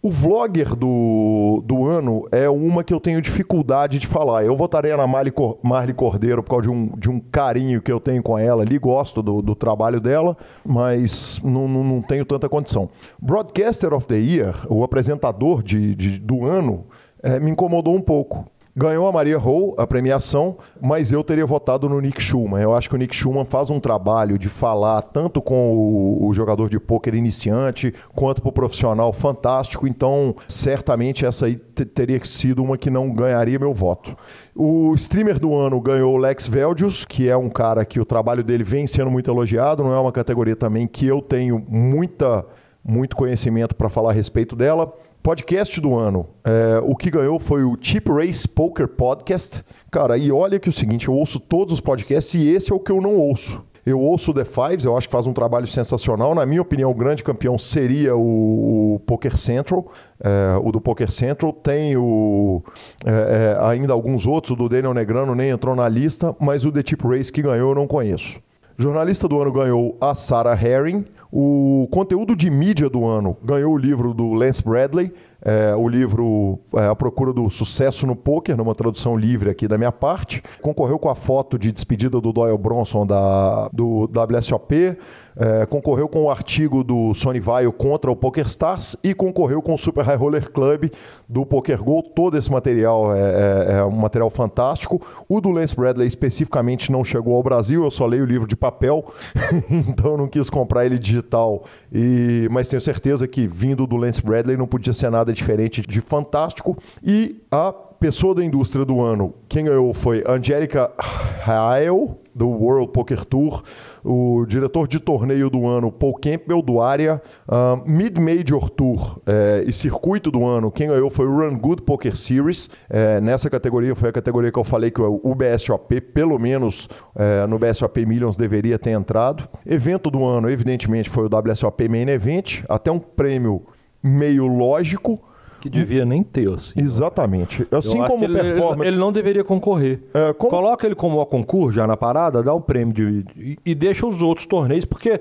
O 0.00 0.10
vlogger 0.12 0.76
do, 0.76 1.60
do 1.66 1.84
ano 1.84 2.28
é 2.30 2.48
uma 2.48 2.84
que 2.84 2.94
eu 2.94 3.00
tenho 3.00 3.20
dificuldade 3.20 3.98
de 3.98 4.06
falar. 4.06 4.44
Eu 4.44 4.56
votaria 4.56 4.96
na 4.96 5.08
Marli, 5.08 5.32
Marli 5.60 5.92
Cordeiro 5.92 6.40
por 6.40 6.50
causa 6.50 6.62
de 6.62 6.70
um, 6.70 6.86
de 6.96 7.10
um 7.10 7.18
carinho 7.18 7.82
que 7.82 7.90
eu 7.90 7.98
tenho 7.98 8.22
com 8.22 8.38
ela 8.38 8.62
ali, 8.62 8.78
gosto 8.78 9.20
do, 9.22 9.42
do 9.42 9.56
trabalho 9.56 10.00
dela, 10.00 10.36
mas 10.64 11.40
não, 11.42 11.66
não, 11.66 11.82
não 11.82 12.00
tenho 12.00 12.24
tanta 12.24 12.48
condição. 12.48 12.88
Broadcaster 13.20 13.92
of 13.92 14.06
the 14.06 14.18
Year, 14.18 14.54
o 14.68 14.84
apresentador 14.84 15.64
de, 15.64 15.96
de- 15.96 16.20
do 16.20 16.44
ano, 16.46 16.84
é, 17.20 17.40
me 17.40 17.50
incomodou 17.50 17.94
um 17.96 18.00
pouco. 18.00 18.46
Ganhou 18.78 19.08
a 19.08 19.12
Maria 19.12 19.36
Hall, 19.36 19.74
a 19.76 19.84
premiação, 19.88 20.56
mas 20.80 21.10
eu 21.10 21.24
teria 21.24 21.44
votado 21.44 21.88
no 21.88 22.00
Nick 22.00 22.22
Schumann. 22.22 22.62
Eu 22.62 22.72
acho 22.76 22.88
que 22.88 22.94
o 22.94 22.98
Nick 22.98 23.12
Schumann 23.12 23.44
faz 23.44 23.70
um 23.70 23.80
trabalho 23.80 24.38
de 24.38 24.48
falar 24.48 25.02
tanto 25.02 25.42
com 25.42 25.72
o, 25.74 26.28
o 26.28 26.32
jogador 26.32 26.70
de 26.70 26.78
pôquer 26.78 27.12
iniciante 27.14 27.92
quanto 28.14 28.40
para 28.40 28.50
o 28.50 28.52
profissional 28.52 29.12
fantástico. 29.12 29.88
Então, 29.88 30.36
certamente 30.46 31.26
essa 31.26 31.46
aí 31.46 31.56
te- 31.56 31.84
teria 31.84 32.22
sido 32.22 32.62
uma 32.62 32.78
que 32.78 32.88
não 32.88 33.12
ganharia 33.12 33.58
meu 33.58 33.74
voto. 33.74 34.16
O 34.54 34.94
streamer 34.94 35.40
do 35.40 35.56
ano 35.56 35.80
ganhou 35.80 36.14
o 36.14 36.16
Lex 36.16 36.46
Veldius, 36.46 37.04
que 37.04 37.28
é 37.28 37.36
um 37.36 37.48
cara 37.50 37.84
que 37.84 37.98
o 37.98 38.04
trabalho 38.04 38.44
dele 38.44 38.62
vem 38.62 38.86
sendo 38.86 39.10
muito 39.10 39.28
elogiado. 39.28 39.82
Não 39.82 39.92
é 39.92 39.98
uma 39.98 40.12
categoria 40.12 40.54
também 40.54 40.86
que 40.86 41.04
eu 41.04 41.20
tenho 41.20 41.60
muita, 41.68 42.46
muito 42.84 43.16
conhecimento 43.16 43.74
para 43.74 43.88
falar 43.88 44.10
a 44.10 44.14
respeito 44.14 44.54
dela. 44.54 44.94
Podcast 45.28 45.78
do 45.78 45.94
ano. 45.94 46.26
É, 46.42 46.80
o 46.82 46.96
que 46.96 47.10
ganhou 47.10 47.38
foi 47.38 47.62
o 47.62 47.76
Cheap 47.78 48.08
Race 48.10 48.48
Poker 48.48 48.88
Podcast. 48.88 49.62
Cara, 49.90 50.16
e 50.16 50.32
olha 50.32 50.58
que 50.58 50.70
é 50.70 50.70
o 50.70 50.72
seguinte, 50.72 51.06
eu 51.06 51.12
ouço 51.12 51.38
todos 51.38 51.74
os 51.74 51.80
podcasts 51.80 52.32
e 52.32 52.48
esse 52.48 52.72
é 52.72 52.74
o 52.74 52.80
que 52.80 52.90
eu 52.90 52.98
não 52.98 53.14
ouço. 53.14 53.62
Eu 53.84 54.00
ouço 54.00 54.30
o 54.30 54.34
The 54.34 54.46
Fives, 54.46 54.86
eu 54.86 54.96
acho 54.96 55.06
que 55.06 55.12
faz 55.12 55.26
um 55.26 55.34
trabalho 55.34 55.66
sensacional. 55.66 56.34
Na 56.34 56.46
minha 56.46 56.62
opinião, 56.62 56.90
o 56.90 56.94
grande 56.94 57.22
campeão 57.22 57.58
seria 57.58 58.16
o, 58.16 58.94
o 58.94 59.00
Poker 59.00 59.36
Central. 59.36 59.92
é, 60.18 60.58
o 60.62 60.72
do 60.72 60.80
Poker 60.80 61.10
Central. 61.10 61.52
Tem 61.52 61.94
o, 61.94 62.62
é, 63.04 63.10
é, 63.10 63.66
ainda 63.66 63.92
alguns 63.92 64.26
outros, 64.26 64.52
o 64.52 64.56
do 64.56 64.66
Daniel 64.66 64.94
Negrano 64.94 65.34
nem 65.34 65.50
entrou 65.50 65.76
na 65.76 65.90
lista, 65.90 66.34
mas 66.40 66.64
o 66.64 66.72
The 66.72 66.80
Cheap 66.82 67.06
Race 67.06 67.30
que 67.30 67.42
ganhou 67.42 67.68
eu 67.68 67.74
não 67.74 67.86
conheço. 67.86 68.40
Jornalista 68.78 69.28
do 69.28 69.38
ano 69.42 69.52
ganhou 69.52 69.94
a 70.00 70.14
Sarah 70.14 70.54
Herring. 70.54 71.04
O 71.30 71.86
conteúdo 71.90 72.34
de 72.34 72.50
mídia 72.50 72.88
do 72.88 73.04
ano 73.04 73.36
ganhou 73.44 73.74
o 73.74 73.76
livro 73.76 74.14
do 74.14 74.32
Lance 74.32 74.62
Bradley, 74.62 75.12
é, 75.40 75.74
o 75.74 75.88
livro 75.88 76.58
é, 76.74 76.86
A 76.86 76.96
Procura 76.96 77.32
do 77.32 77.48
Sucesso 77.50 78.06
no 78.06 78.16
Poker, 78.16 78.56
numa 78.56 78.74
tradução 78.74 79.16
livre 79.16 79.50
aqui 79.50 79.68
da 79.68 79.78
minha 79.78 79.92
parte. 79.92 80.42
Concorreu 80.60 80.98
com 80.98 81.08
a 81.08 81.14
foto 81.14 81.58
de 81.58 81.70
despedida 81.70 82.20
do 82.20 82.32
Doyle 82.32 82.58
Bronson 82.58 83.06
da, 83.06 83.68
do 83.72 84.10
WSOP. 84.12 84.96
É, 85.38 85.64
concorreu 85.66 86.08
com 86.08 86.24
o 86.24 86.30
artigo 86.30 86.82
do 86.82 87.14
Sony 87.14 87.38
Vaio 87.38 87.72
contra 87.72 88.10
o 88.10 88.16
PokerStars 88.16 88.96
e 89.04 89.14
concorreu 89.14 89.62
com 89.62 89.74
o 89.74 89.78
Super 89.78 90.04
High 90.04 90.16
Roller 90.16 90.50
Club 90.50 90.90
do 91.28 91.46
PokerGo. 91.46 92.02
Todo 92.02 92.36
esse 92.36 92.50
material 92.50 93.14
é, 93.14 93.20
é, 93.20 93.78
é, 93.78 93.84
um 93.84 93.92
material 93.92 94.30
fantástico. 94.30 95.00
O 95.28 95.40
do 95.40 95.50
Lance 95.50 95.76
Bradley 95.76 96.08
especificamente 96.08 96.90
não 96.90 97.04
chegou 97.04 97.36
ao 97.36 97.42
Brasil, 97.42 97.84
eu 97.84 97.90
só 97.90 98.04
leio 98.04 98.24
o 98.24 98.26
livro 98.26 98.48
de 98.48 98.56
papel, 98.56 99.04
então 99.70 100.16
não 100.16 100.26
quis 100.26 100.50
comprar 100.50 100.84
ele 100.84 100.98
digital. 100.98 101.62
E, 101.92 102.48
mas 102.50 102.66
tenho 102.66 102.82
certeza 102.82 103.28
que 103.28 103.46
vindo 103.46 103.86
do 103.86 103.96
Lance 103.96 104.20
Bradley 104.20 104.56
não 104.56 104.66
podia 104.66 104.92
ser 104.92 105.10
nada 105.10 105.32
diferente 105.32 105.82
de 105.82 106.00
fantástico. 106.00 106.76
E 107.00 107.40
a 107.50 107.72
pessoa 107.72 108.34
da 108.34 108.44
indústria 108.44 108.84
do 108.84 109.00
ano, 109.00 109.34
quem 109.48 109.64
ganhou 109.64 109.92
foi 109.92 110.24
Angélica 110.26 110.90
Rael, 110.98 112.16
do 112.34 112.48
World 112.48 112.92
Poker 112.92 113.24
Tour, 113.24 113.64
o 114.08 114.46
diretor 114.46 114.88
de 114.88 114.98
torneio 114.98 115.50
do 115.50 115.66
ano, 115.66 115.92
Paul 115.92 116.14
Campbell, 116.14 116.62
do 116.62 116.80
Área, 116.80 117.20
uh, 117.46 117.88
Mid 117.88 118.18
Major 118.18 118.70
Tour 118.70 119.20
eh, 119.26 119.64
e 119.66 119.72
circuito 119.72 120.30
do 120.30 120.46
ano, 120.46 120.70
quem 120.70 120.88
ganhou 120.88 121.10
foi 121.10 121.26
o 121.26 121.36
Run 121.36 121.58
Good 121.58 121.82
Poker 121.82 122.16
Series. 122.16 122.70
Eh, 122.88 123.20
nessa 123.20 123.50
categoria 123.50 123.94
foi 123.94 124.08
a 124.08 124.12
categoria 124.12 124.50
que 124.50 124.58
eu 124.58 124.64
falei 124.64 124.90
que 124.90 125.00
o 125.00 125.34
BSOP, 125.34 126.00
pelo 126.00 126.38
menos 126.38 126.88
eh, 127.14 127.46
no 127.46 127.58
BSOP 127.58 128.06
Millions, 128.06 128.36
deveria 128.36 128.78
ter 128.78 128.90
entrado. 128.90 129.46
Evento 129.66 130.10
do 130.10 130.24
ano, 130.24 130.48
evidentemente, 130.48 131.10
foi 131.10 131.26
o 131.26 131.28
WSOP 131.28 131.88
Main 131.88 132.08
Event, 132.08 132.62
até 132.68 132.90
um 132.90 132.98
prêmio 132.98 133.62
meio 134.02 134.46
lógico, 134.46 135.20
que 135.60 135.68
devia 135.68 136.04
nem 136.04 136.22
ter, 136.22 136.48
assim. 136.52 136.80
Exatamente. 136.80 137.66
Assim 137.70 137.98
como 138.04 138.24
ele, 138.24 138.38
performance. 138.38 138.80
Ele, 138.82 138.88
ele, 138.90 138.96
não 138.96 139.12
deveria 139.12 139.44
concorrer. 139.44 140.02
É, 140.14 140.32
como... 140.32 140.50
Coloca 140.50 140.86
ele 140.86 140.94
como 140.94 141.20
a 141.20 141.26
concurso 141.26 141.72
já 141.72 141.86
na 141.86 141.96
parada, 141.96 142.42
dá 142.42 142.52
o 142.52 142.60
prêmio 142.60 142.94
de, 142.94 143.24
e, 143.36 143.56
e 143.64 143.74
deixa 143.74 144.06
os 144.06 144.22
outros 144.22 144.46
torneios, 144.46 144.84
porque 144.84 145.20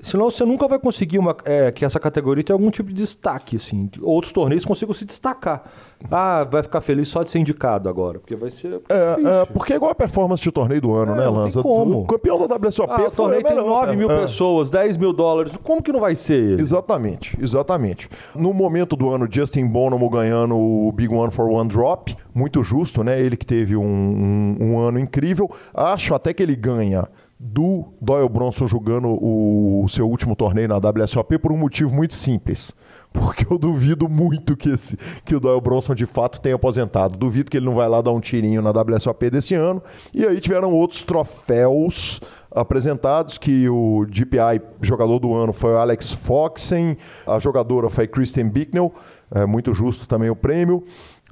Senão 0.00 0.30
você 0.30 0.44
nunca 0.44 0.68
vai 0.68 0.78
conseguir 0.78 1.18
uma, 1.18 1.36
é, 1.44 1.72
que 1.72 1.84
essa 1.84 1.98
categoria 1.98 2.44
tenha 2.44 2.54
algum 2.54 2.70
tipo 2.70 2.88
de 2.90 2.94
destaque, 2.94 3.56
assim. 3.56 3.90
Outros 4.00 4.32
torneios 4.32 4.64
consigam 4.64 4.94
se 4.94 5.04
destacar. 5.04 5.64
Ah, 6.08 6.46
vai 6.48 6.62
ficar 6.62 6.80
feliz 6.80 7.08
só 7.08 7.24
de 7.24 7.30
ser 7.32 7.40
indicado 7.40 7.88
agora, 7.88 8.20
porque 8.20 8.36
vai 8.36 8.50
ser. 8.50 8.80
É, 8.88 9.42
é 9.42 9.44
porque 9.46 9.72
é 9.72 9.76
igual 9.76 9.90
a 9.90 9.94
performance 9.96 10.40
de 10.40 10.52
torneio 10.52 10.80
do 10.80 10.94
ano, 10.94 11.14
é, 11.14 11.16
né, 11.16 11.28
Lanza? 11.28 11.60
como? 11.60 12.02
O 12.02 12.06
campeão 12.06 12.46
da 12.46 12.54
WSOP 12.54 12.92
ah, 12.92 13.08
o 13.08 13.10
torneio 13.10 13.42
tem 13.42 13.56
9 13.56 13.96
mil 13.96 14.08
é. 14.08 14.20
pessoas, 14.20 14.70
10 14.70 14.96
mil 14.96 15.12
dólares. 15.12 15.56
Como 15.64 15.82
que 15.82 15.90
não 15.90 16.00
vai 16.00 16.14
ser 16.14 16.40
ele? 16.40 16.62
Exatamente, 16.62 17.36
exatamente. 17.42 18.08
No 18.36 18.54
momento 18.54 18.94
do 18.94 19.10
ano, 19.10 19.26
Justin 19.28 19.66
Bonomo 19.66 20.08
ganhando 20.08 20.56
o 20.56 20.92
Big 20.92 21.12
One 21.12 21.32
for 21.32 21.50
One 21.50 21.68
Drop, 21.68 22.16
muito 22.32 22.62
justo, 22.62 23.02
né? 23.02 23.20
Ele 23.20 23.36
que 23.36 23.44
teve 23.44 23.76
um, 23.76 23.82
um, 23.82 24.56
um 24.60 24.78
ano 24.78 25.00
incrível. 25.00 25.50
Acho 25.74 26.14
até 26.14 26.32
que 26.32 26.40
ele 26.40 26.54
ganha 26.54 27.08
do 27.40 27.84
Doyle 28.00 28.28
Bronson 28.28 28.66
jogando 28.66 29.08
o 29.08 29.86
seu 29.88 30.08
último 30.08 30.34
torneio 30.34 30.66
na 30.66 30.76
WSOP 30.76 31.38
por 31.38 31.52
um 31.52 31.56
motivo 31.56 31.94
muito 31.94 32.14
simples. 32.14 32.72
Porque 33.12 33.46
eu 33.50 33.56
duvido 33.56 34.08
muito 34.08 34.56
que, 34.56 34.70
esse, 34.70 34.96
que 35.24 35.34
o 35.34 35.40
Doyle 35.40 35.60
Bronson 35.60 35.94
de 35.94 36.04
fato 36.04 36.40
tenha 36.40 36.56
aposentado. 36.56 37.16
Duvido 37.16 37.50
que 37.50 37.56
ele 37.56 37.64
não 37.64 37.74
vai 37.74 37.88
lá 37.88 38.02
dar 38.02 38.12
um 38.12 38.20
tirinho 38.20 38.60
na 38.60 38.70
WSOP 38.70 39.30
desse 39.30 39.54
ano. 39.54 39.82
E 40.12 40.26
aí 40.26 40.40
tiveram 40.40 40.72
outros 40.72 41.02
troféus 41.02 42.20
apresentados, 42.50 43.38
que 43.38 43.68
o 43.68 44.04
GPI 44.10 44.60
jogador 44.82 45.18
do 45.18 45.34
ano 45.34 45.52
foi 45.52 45.72
o 45.72 45.78
Alex 45.78 46.12
Foxen, 46.12 46.96
a 47.26 47.38
jogadora 47.38 47.88
foi 47.88 48.06
Kristen 48.06 48.48
Bicknell, 48.48 48.92
é 49.34 49.44
muito 49.44 49.74
justo 49.74 50.08
também 50.08 50.30
o 50.30 50.36
prêmio. 50.36 50.84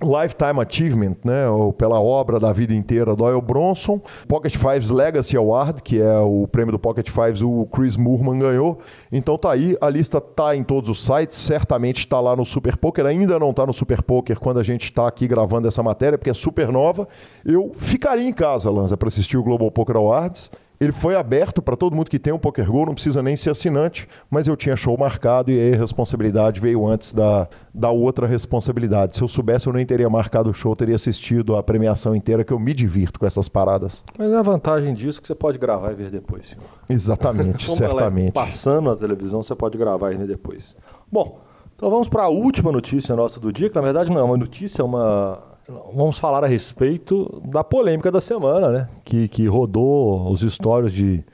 Lifetime 0.02 0.60
Achievement, 0.60 1.16
né, 1.24 1.48
ou 1.48 1.72
pela 1.72 1.98
obra 1.98 2.38
da 2.38 2.52
vida 2.52 2.74
inteira 2.74 3.14
Doyle 3.14 3.40
Bronson. 3.40 4.00
Pocket 4.28 4.56
Fives 4.56 4.90
Legacy 4.90 5.36
Award, 5.36 5.82
que 5.82 6.00
é 6.00 6.18
o 6.18 6.46
prêmio 6.46 6.72
do 6.72 6.78
Pocket 6.78 7.08
Fives, 7.08 7.40
o 7.42 7.66
Chris 7.72 7.96
Moorman 7.96 8.38
ganhou. 8.38 8.78
Então 9.10 9.38
tá 9.38 9.52
aí, 9.52 9.76
a 9.80 9.88
lista 9.88 10.20
tá 10.20 10.54
em 10.54 10.62
todos 10.62 10.90
os 10.90 11.04
sites, 11.04 11.38
certamente 11.38 11.98
está 11.98 12.20
lá 12.20 12.36
no 12.36 12.44
Super 12.44 12.76
Poker, 12.76 13.06
ainda 13.06 13.38
não 13.38 13.50
está 13.50 13.66
no 13.66 13.72
Super 13.72 14.02
Poker 14.02 14.38
quando 14.38 14.58
a 14.58 14.62
gente 14.62 14.84
está 14.84 15.08
aqui 15.08 15.26
gravando 15.26 15.66
essa 15.66 15.82
matéria, 15.82 16.18
porque 16.18 16.30
é 16.30 16.34
super 16.34 16.70
nova. 16.70 17.08
Eu 17.44 17.72
ficaria 17.76 18.28
em 18.28 18.34
casa, 18.34 18.70
Lanza, 18.70 18.96
para 18.96 19.08
assistir 19.08 19.38
o 19.38 19.42
Global 19.42 19.70
Poker 19.70 19.96
Awards. 19.96 20.50
Ele 20.80 20.92
foi 20.92 21.16
aberto 21.16 21.62
para 21.62 21.76
todo 21.76 21.94
mundo 21.94 22.10
que 22.10 22.18
tem 22.18 22.32
um 22.32 22.38
Poker 22.38 22.70
Go, 22.70 22.86
não 22.86 22.94
precisa 22.94 23.22
nem 23.22 23.36
ser 23.36 23.50
assinante, 23.50 24.06
mas 24.30 24.46
eu 24.46 24.56
tinha 24.56 24.76
show 24.76 24.96
marcado 24.96 25.50
e 25.50 25.58
aí 25.58 25.74
a 25.74 25.78
responsabilidade 25.78 26.60
veio 26.60 26.86
antes 26.86 27.14
da, 27.14 27.48
da 27.72 27.90
outra 27.90 28.26
responsabilidade. 28.26 29.16
Se 29.16 29.22
eu 29.22 29.28
soubesse, 29.28 29.66
eu 29.66 29.72
nem 29.72 29.86
teria 29.86 30.08
marcado 30.10 30.50
o 30.50 30.54
show, 30.54 30.76
teria 30.76 30.94
assistido 30.94 31.56
a 31.56 31.62
premiação 31.62 32.14
inteira, 32.14 32.44
que 32.44 32.52
eu 32.52 32.58
me 32.58 32.74
divirto 32.74 33.18
com 33.18 33.26
essas 33.26 33.48
paradas. 33.48 34.04
Mas 34.18 34.32
a 34.32 34.42
vantagem 34.42 34.92
disso 34.94 35.18
é 35.18 35.22
que 35.22 35.28
você 35.28 35.34
pode 35.34 35.58
gravar 35.58 35.92
e 35.92 35.94
ver 35.94 36.10
depois, 36.10 36.48
senhor. 36.48 36.64
Exatamente, 36.88 37.70
certamente. 37.74 38.28
É 38.28 38.32
passando 38.32 38.90
a 38.90 38.96
televisão, 38.96 39.42
você 39.42 39.54
pode 39.54 39.78
gravar 39.78 40.12
e 40.12 40.16
ver 40.16 40.26
depois. 40.26 40.76
Bom, 41.10 41.40
então 41.74 41.90
vamos 41.90 42.08
para 42.08 42.24
a 42.24 42.28
última 42.28 42.70
notícia 42.70 43.16
nossa 43.16 43.40
do 43.40 43.52
dia, 43.52 43.68
que 43.68 43.76
na 43.76 43.82
verdade 43.82 44.10
não 44.10 44.18
é 44.18 44.22
uma 44.22 44.36
notícia, 44.36 44.82
é 44.82 44.84
uma 44.84 45.55
vamos 45.68 46.18
falar 46.18 46.44
a 46.44 46.46
respeito 46.46 47.42
da 47.44 47.64
polêmica 47.64 48.10
da 48.10 48.20
semana, 48.20 48.70
né? 48.70 48.88
Que, 49.04 49.28
que 49.28 49.46
rodou 49.46 50.30
os 50.30 50.40
stories 50.40 50.92
de 50.92 51.24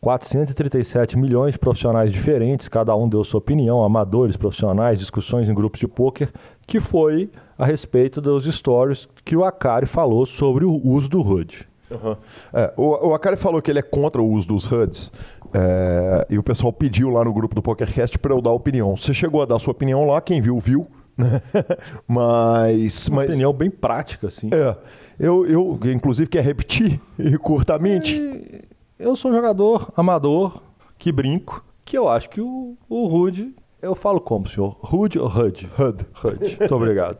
437 0.00 1.16
milhões 1.16 1.52
de 1.52 1.58
profissionais 1.58 2.12
diferentes, 2.12 2.68
cada 2.68 2.94
um 2.96 3.08
deu 3.08 3.22
sua 3.22 3.38
opinião, 3.38 3.84
amadores, 3.84 4.36
profissionais, 4.36 4.98
discussões 4.98 5.48
em 5.48 5.54
grupos 5.54 5.78
de 5.78 5.86
pôquer, 5.86 6.28
que 6.66 6.80
foi 6.80 7.30
a 7.56 7.64
respeito 7.64 8.20
dos 8.20 8.44
stories 8.44 9.08
que 9.24 9.36
o 9.36 9.44
Akari 9.44 9.86
falou 9.86 10.26
sobre 10.26 10.64
o 10.64 10.80
uso 10.84 11.08
do 11.08 11.20
HUD. 11.20 11.68
Uhum. 11.88 12.16
É, 12.52 12.72
o, 12.76 13.08
o 13.10 13.14
Akari 13.14 13.36
falou 13.36 13.62
que 13.62 13.70
ele 13.70 13.78
é 13.78 13.82
contra 13.82 14.20
o 14.20 14.28
uso 14.28 14.48
dos 14.48 14.66
HUDs. 14.66 15.12
É, 15.54 16.26
e 16.30 16.38
o 16.38 16.42
pessoal 16.42 16.72
pediu 16.72 17.10
lá 17.10 17.24
no 17.24 17.32
grupo 17.32 17.54
do 17.54 17.62
PokerCast 17.62 18.18
para 18.18 18.32
eu 18.32 18.40
dar 18.40 18.50
opinião. 18.50 18.96
Você 18.96 19.12
chegou 19.12 19.42
a 19.42 19.44
dar 19.44 19.58
sua 19.58 19.72
opinião 19.72 20.04
lá, 20.06 20.20
quem 20.20 20.40
viu, 20.40 20.58
viu. 20.58 20.88
mas. 22.06 23.08
Uma 23.08 23.16
mas, 23.16 23.28
opinião 23.28 23.52
bem 23.52 23.70
prática, 23.70 24.28
assim. 24.28 24.50
É. 24.52 24.76
Eu, 25.18 25.46
eu 25.46 25.78
inclusive, 25.84 26.28
quer 26.28 26.42
repetir 26.42 27.00
curtamente? 27.42 28.20
É, 28.20 28.62
eu 28.98 29.14
sou 29.14 29.30
um 29.30 29.34
jogador 29.34 29.92
amador 29.96 30.62
que 30.98 31.12
brinco, 31.12 31.64
que 31.84 31.96
eu 31.96 32.08
acho 32.08 32.30
que 32.30 32.40
o, 32.40 32.76
o 32.88 33.06
Rude. 33.06 33.54
Eu 33.80 33.96
falo 33.96 34.20
como, 34.20 34.48
senhor? 34.48 34.76
Rude 34.80 35.18
ou 35.18 35.26
HUD? 35.26 35.68
HUD. 35.76 36.06
HUD. 36.24 36.56
Muito 36.60 36.74
obrigado. 36.76 37.18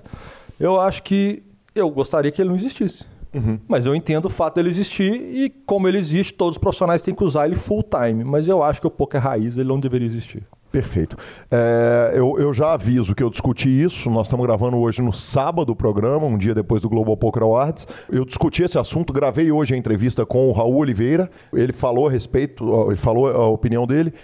Eu 0.60 0.80
acho 0.80 1.02
que 1.02 1.42
eu 1.74 1.90
gostaria 1.90 2.30
que 2.30 2.40
ele 2.40 2.50
não 2.50 2.56
existisse. 2.56 3.04
Uhum. 3.34 3.58
Mas 3.66 3.86
eu 3.86 3.96
entendo 3.96 4.26
o 4.26 4.30
fato 4.30 4.54
dele 4.54 4.68
existir 4.68 5.12
e, 5.12 5.50
como 5.66 5.88
ele 5.88 5.98
existe, 5.98 6.34
todos 6.34 6.56
os 6.56 6.58
profissionais 6.58 7.02
têm 7.02 7.14
que 7.14 7.24
usar 7.24 7.46
ele 7.46 7.56
full 7.56 7.82
time. 7.82 8.22
Mas 8.22 8.46
eu 8.46 8.62
acho 8.62 8.80
que 8.80 8.86
o 8.86 8.90
poker 8.90 9.20
raiz 9.20 9.56
ele 9.56 9.68
não 9.68 9.80
deveria 9.80 10.06
existir. 10.06 10.44
Perfeito. 10.72 11.18
É, 11.50 12.12
eu, 12.14 12.38
eu, 12.38 12.52
já 12.54 12.72
aviso 12.72 13.14
que 13.14 13.22
eu 13.22 13.28
discuti 13.28 13.68
isso. 13.68 14.08
Nós 14.08 14.26
estamos 14.26 14.46
gravando 14.46 14.78
hoje 14.78 15.02
no 15.02 15.12
sábado 15.12 15.70
o 15.70 15.76
programa, 15.76 16.26
um 16.26 16.38
dia 16.38 16.54
depois 16.54 16.80
do 16.80 16.88
Global 16.88 17.14
Poker 17.14 17.42
Awards. 17.42 17.86
Eu 18.10 18.24
discuti 18.24 18.62
esse 18.62 18.78
assunto, 18.78 19.12
gravei 19.12 19.52
hoje 19.52 19.74
a 19.74 19.76
entrevista 19.76 20.24
com 20.24 20.48
o 20.48 20.52
Raul 20.52 20.76
Oliveira. 20.76 21.30
Ele 21.52 21.74
falou 21.74 22.08
a 22.08 22.10
respeito, 22.10 22.64
ele 22.86 22.96
falou 22.96 23.28
a 23.28 23.46
opinião 23.48 23.86
dele. 23.86 24.14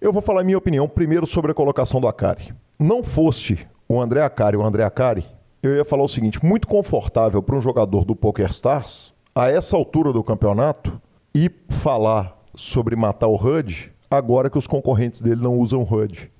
Eu 0.00 0.12
vou 0.12 0.22
falar 0.22 0.42
a 0.42 0.44
minha 0.44 0.56
opinião 0.56 0.88
primeiro 0.88 1.26
sobre 1.26 1.50
a 1.50 1.54
colocação 1.54 2.00
do 2.00 2.06
Akari. 2.06 2.54
Não 2.78 3.02
fosse 3.02 3.58
o 3.88 4.00
André 4.00 4.22
Akari 4.22 4.56
o 4.56 4.62
André 4.62 4.84
Akari, 4.84 5.26
eu 5.60 5.74
ia 5.74 5.84
falar 5.84 6.04
o 6.04 6.08
seguinte: 6.08 6.44
muito 6.44 6.68
confortável 6.68 7.42
para 7.42 7.56
um 7.56 7.60
jogador 7.60 8.04
do 8.04 8.14
Poker 8.14 8.50
Stars, 8.50 9.12
a 9.34 9.50
essa 9.50 9.76
altura 9.76 10.12
do 10.12 10.22
campeonato, 10.22 11.00
e 11.34 11.50
falar 11.68 12.38
sobre 12.54 12.94
matar 12.94 13.26
o 13.26 13.34
HUD 13.34 13.92
agora 14.10 14.48
que 14.48 14.58
os 14.58 14.66
concorrentes 14.66 15.20
dele 15.20 15.42
não 15.42 15.58
usam 15.58 15.82
HUD. 15.82 16.30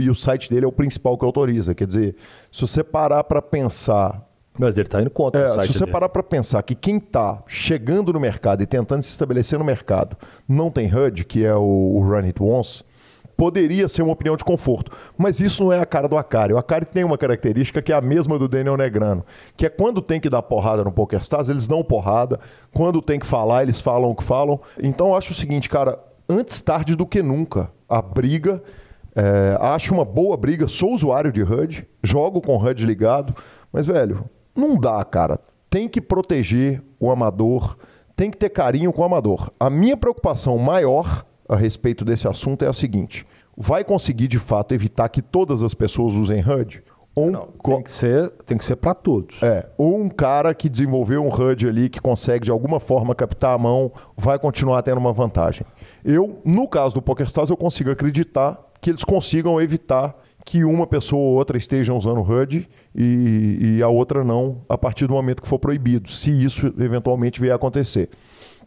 E 0.00 0.10
o 0.10 0.14
site 0.14 0.50
dele 0.50 0.64
é 0.64 0.68
o 0.68 0.72
principal 0.72 1.16
que 1.16 1.24
autoriza. 1.24 1.74
Quer 1.74 1.86
dizer, 1.86 2.16
se 2.50 2.60
você 2.60 2.82
parar 2.82 3.22
para 3.24 3.40
pensar. 3.40 4.28
Mas 4.58 4.76
ele 4.76 4.86
está 4.86 5.00
indo 5.00 5.08
contra 5.08 5.40
é, 5.40 5.50
o 5.50 5.54
site 5.54 5.66
Se 5.68 5.78
você 5.78 5.84
dele. 5.84 5.92
parar 5.92 6.08
para 6.08 6.22
pensar 6.22 6.62
que 6.62 6.74
quem 6.74 6.98
está 6.98 7.42
chegando 7.46 8.12
no 8.12 8.20
mercado 8.20 8.62
e 8.62 8.66
tentando 8.66 9.02
se 9.02 9.10
estabelecer 9.10 9.58
no 9.58 9.64
mercado 9.64 10.16
não 10.46 10.70
tem 10.70 10.92
HUD, 10.94 11.24
que 11.24 11.44
é 11.44 11.54
o, 11.54 11.60
o 11.62 12.00
Run 12.00 12.26
It 12.26 12.42
Once, 12.42 12.84
poderia 13.34 13.88
ser 13.88 14.02
uma 14.02 14.12
opinião 14.12 14.36
de 14.36 14.44
conforto. 14.44 14.92
Mas 15.16 15.40
isso 15.40 15.64
não 15.64 15.72
é 15.72 15.80
a 15.80 15.86
cara 15.86 16.06
do 16.06 16.18
Akari. 16.18 16.52
O 16.52 16.58
Akari 16.58 16.84
tem 16.84 17.02
uma 17.02 17.16
característica 17.16 17.80
que 17.80 17.92
é 17.92 17.94
a 17.94 18.00
mesma 18.00 18.38
do 18.38 18.46
Daniel 18.46 18.76
Negrano, 18.76 19.24
que 19.56 19.64
é 19.64 19.68
quando 19.68 20.02
tem 20.02 20.20
que 20.20 20.28
dar 20.28 20.42
porrada 20.42 20.84
no 20.84 20.92
PokerStars, 20.92 21.48
eles 21.48 21.66
dão 21.66 21.82
porrada. 21.82 22.38
Quando 22.72 23.00
tem 23.00 23.18
que 23.18 23.26
falar, 23.26 23.62
eles 23.62 23.80
falam 23.80 24.10
o 24.10 24.14
que 24.14 24.22
falam. 24.22 24.60
Então 24.82 25.08
eu 25.08 25.16
acho 25.16 25.32
o 25.32 25.34
seguinte, 25.34 25.68
cara, 25.68 25.98
antes 26.32 26.60
tarde 26.62 26.96
do 26.96 27.06
que 27.06 27.22
nunca. 27.22 27.70
A 27.88 28.00
briga, 28.00 28.62
é, 29.14 29.56
acho 29.60 29.92
uma 29.92 30.04
boa 30.04 30.36
briga, 30.36 30.66
sou 30.66 30.92
usuário 30.92 31.30
de 31.30 31.42
HUD, 31.42 31.86
jogo 32.02 32.40
com 32.40 32.56
HUD 32.56 32.86
ligado, 32.86 33.34
mas, 33.72 33.86
velho, 33.86 34.24
não 34.54 34.76
dá, 34.78 35.04
cara. 35.04 35.38
Tem 35.68 35.88
que 35.88 36.00
proteger 36.00 36.82
o 36.98 37.10
amador, 37.10 37.76
tem 38.16 38.30
que 38.30 38.36
ter 38.36 38.50
carinho 38.50 38.92
com 38.92 39.02
o 39.02 39.04
amador. 39.04 39.50
A 39.58 39.70
minha 39.70 39.96
preocupação 39.96 40.56
maior 40.58 41.24
a 41.48 41.56
respeito 41.56 42.04
desse 42.04 42.28
assunto 42.28 42.64
é 42.64 42.68
a 42.68 42.72
seguinte: 42.72 43.26
vai 43.56 43.84
conseguir 43.84 44.28
de 44.28 44.38
fato 44.38 44.74
evitar 44.74 45.08
que 45.08 45.22
todas 45.22 45.62
as 45.62 45.74
pessoas 45.74 46.14
usem 46.14 46.40
HUD? 46.40 46.82
Ou 47.14 47.30
Não, 47.30 47.48
tem 47.62 47.82
que 47.82 47.92
ser, 47.92 48.30
tem 48.46 48.56
que 48.56 48.64
ser 48.64 48.76
para 48.76 48.94
todos. 48.94 49.42
É, 49.42 49.68
ou 49.76 50.00
um 50.00 50.08
cara 50.08 50.54
que 50.54 50.68
desenvolveu 50.68 51.22
um 51.22 51.28
HUD 51.28 51.68
ali 51.68 51.88
que 51.90 52.00
consegue 52.00 52.46
de 52.46 52.50
alguma 52.50 52.80
forma 52.80 53.14
captar 53.14 53.54
a 53.54 53.58
mão, 53.58 53.92
vai 54.16 54.38
continuar 54.38 54.82
tendo 54.82 54.98
uma 54.98 55.12
vantagem. 55.12 55.66
Eu, 56.02 56.40
no 56.44 56.66
caso 56.66 56.94
do 56.94 57.02
PokerStars, 57.02 57.50
eu 57.50 57.56
consigo 57.56 57.90
acreditar 57.90 58.58
que 58.80 58.90
eles 58.90 59.04
consigam 59.04 59.60
evitar 59.60 60.16
que 60.44 60.64
uma 60.64 60.86
pessoa 60.86 61.22
ou 61.22 61.34
outra 61.36 61.56
esteja 61.56 61.94
usando 61.94 62.18
o 62.18 62.22
HUD 62.22 62.68
e, 62.94 63.76
e 63.76 63.82
a 63.82 63.88
outra 63.88 64.24
não, 64.24 64.62
a 64.68 64.76
partir 64.76 65.06
do 65.06 65.12
momento 65.12 65.42
que 65.42 65.48
for 65.48 65.58
proibido, 65.58 66.10
se 66.10 66.30
isso 66.30 66.66
eventualmente 66.78 67.40
vier 67.40 67.52
a 67.52 67.56
acontecer 67.56 68.08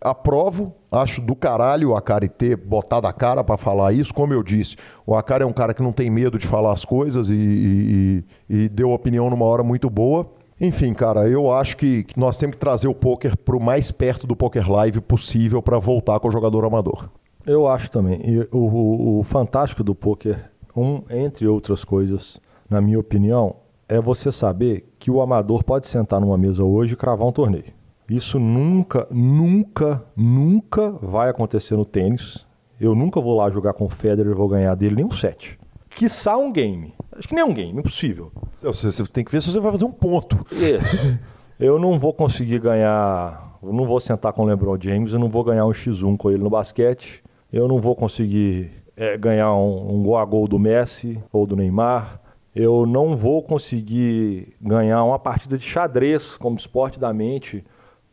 aprovo, 0.06 0.72
acho 0.92 1.20
do 1.20 1.36
caralho 1.36 1.90
o 1.90 1.96
Akari 1.96 2.30
ter 2.30 2.56
botado 2.56 3.08
a 3.08 3.14
cara 3.14 3.44
para 3.44 3.58
falar 3.58 3.92
isso. 3.92 4.14
Como 4.14 4.34
eu 4.34 4.44
disse, 4.44 4.76
o 5.06 5.16
Akari 5.16 5.44
é 5.44 5.48
um 5.48 5.54
cara 5.54 5.74
que 5.74 5.82
não 5.82 5.92
tem 5.92 6.12
medo 6.12 6.38
de 6.38 6.46
falar 6.46 6.72
as 6.74 6.86
coisas 6.86 7.28
e, 7.28 7.34
e, 7.34 8.24
e 8.48 8.70
deu 8.70 8.92
opinião 8.92 9.30
numa 9.30 9.46
hora 9.46 9.64
muito 9.64 9.90
boa. 9.90 10.30
Enfim, 10.62 10.94
cara, 10.94 11.28
eu 11.28 11.52
acho 11.52 11.76
que 11.76 12.06
nós 12.16 12.38
temos 12.38 12.54
que 12.54 12.60
trazer 12.60 12.88
o 12.88 12.94
poker 12.94 13.36
para 13.36 13.58
o 13.58 13.60
mais 13.60 13.92
perto 13.92 14.28
do 14.28 14.36
poker 14.36 14.72
live 14.72 15.02
possível 15.02 15.62
para 15.62 15.80
voltar 15.80 16.20
com 16.20 16.28
o 16.28 16.32
jogador 16.32 16.64
amador. 16.64 17.10
Eu 17.46 17.68
acho 17.68 17.90
também. 17.90 18.22
E 18.24 18.40
o, 18.52 18.58
o, 18.58 19.20
o 19.20 19.24
fantástico 19.24 19.84
do 19.84 19.96
poker, 19.96 20.52
um, 20.78 21.02
entre 21.10 21.48
outras 21.48 21.84
coisas, 21.84 22.40
na 22.70 22.80
minha 22.80 23.00
opinião, 23.00 23.56
é 23.90 24.00
você 24.00 24.32
saber 24.32 24.94
que 25.00 25.10
o 25.10 25.20
amador 25.20 25.64
pode 25.64 25.88
sentar 25.88 26.22
numa 26.22 26.38
mesa 26.38 26.64
hoje 26.64 26.94
e 26.94 26.96
cravar 26.96 27.28
um 27.28 27.32
torneio. 27.32 27.74
Isso 28.10 28.40
nunca, 28.40 29.08
nunca, 29.10 30.04
nunca 30.16 30.92
vai 30.92 31.30
acontecer 31.30 31.76
no 31.76 31.86
tênis. 31.86 32.46
Eu 32.80 32.94
nunca 32.94 33.20
vou 33.20 33.38
lá 33.38 33.50
jogar 33.50 33.74
com 33.74 33.86
o 33.86 33.90
Federer 33.90 34.32
e 34.32 34.36
vou 34.36 34.48
ganhar 34.48 34.76
dele 34.76 34.96
nem 34.96 35.06
um 35.06 35.12
set. 35.12 35.58
Quiçá 35.90 36.38
um 36.38 36.52
game. 36.52 36.94
Acho 37.18 37.28
que 37.28 37.34
nem 37.34 37.44
um 37.44 37.54
game, 37.54 37.80
impossível. 37.80 38.32
Você, 38.62 38.92
você 38.92 39.06
tem 39.06 39.24
que 39.24 39.32
ver 39.32 39.42
se 39.42 39.52
você 39.52 39.60
vai 39.60 39.72
fazer 39.72 39.86
um 39.86 39.92
ponto. 39.92 40.46
Isso. 40.52 41.20
eu 41.60 41.80
não 41.80 41.98
vou 41.98 42.14
conseguir 42.14 42.60
ganhar. 42.60 43.58
Eu 43.64 43.74
não 43.74 43.86
vou 43.86 44.00
sentar 44.00 44.34
com 44.34 44.44
o 44.44 44.46
LeBron 44.46 44.78
James, 44.80 45.14
eu 45.14 45.20
não 45.20 45.30
vou 45.30 45.44
ganhar 45.44 45.66
um 45.66 45.72
X1 45.72 46.18
com 46.18 46.30
ele 46.30 46.44
no 46.44 46.50
basquete. 46.50 47.24
Eu 47.52 47.68
não 47.68 47.80
vou 47.80 47.96
conseguir 47.96 48.72
é, 48.96 49.18
ganhar 49.18 49.54
um, 49.56 49.96
um 49.96 50.04
gol 50.04 50.18
a 50.18 50.26
gol 50.26 50.48
do 50.48 50.60
Messi 50.60 51.20
ou 51.32 51.48
do 51.48 51.56
Neymar 51.56 52.22
eu 52.56 52.86
não 52.86 53.18
vou 53.18 53.44
conseguir 53.44 54.56
ganhar 54.62 55.04
uma 55.04 55.20
partida 55.20 55.58
de 55.58 55.66
xadrez 55.66 56.38
como 56.38 56.56
esporte 56.56 56.98
da 56.98 57.12
mente 57.12 57.66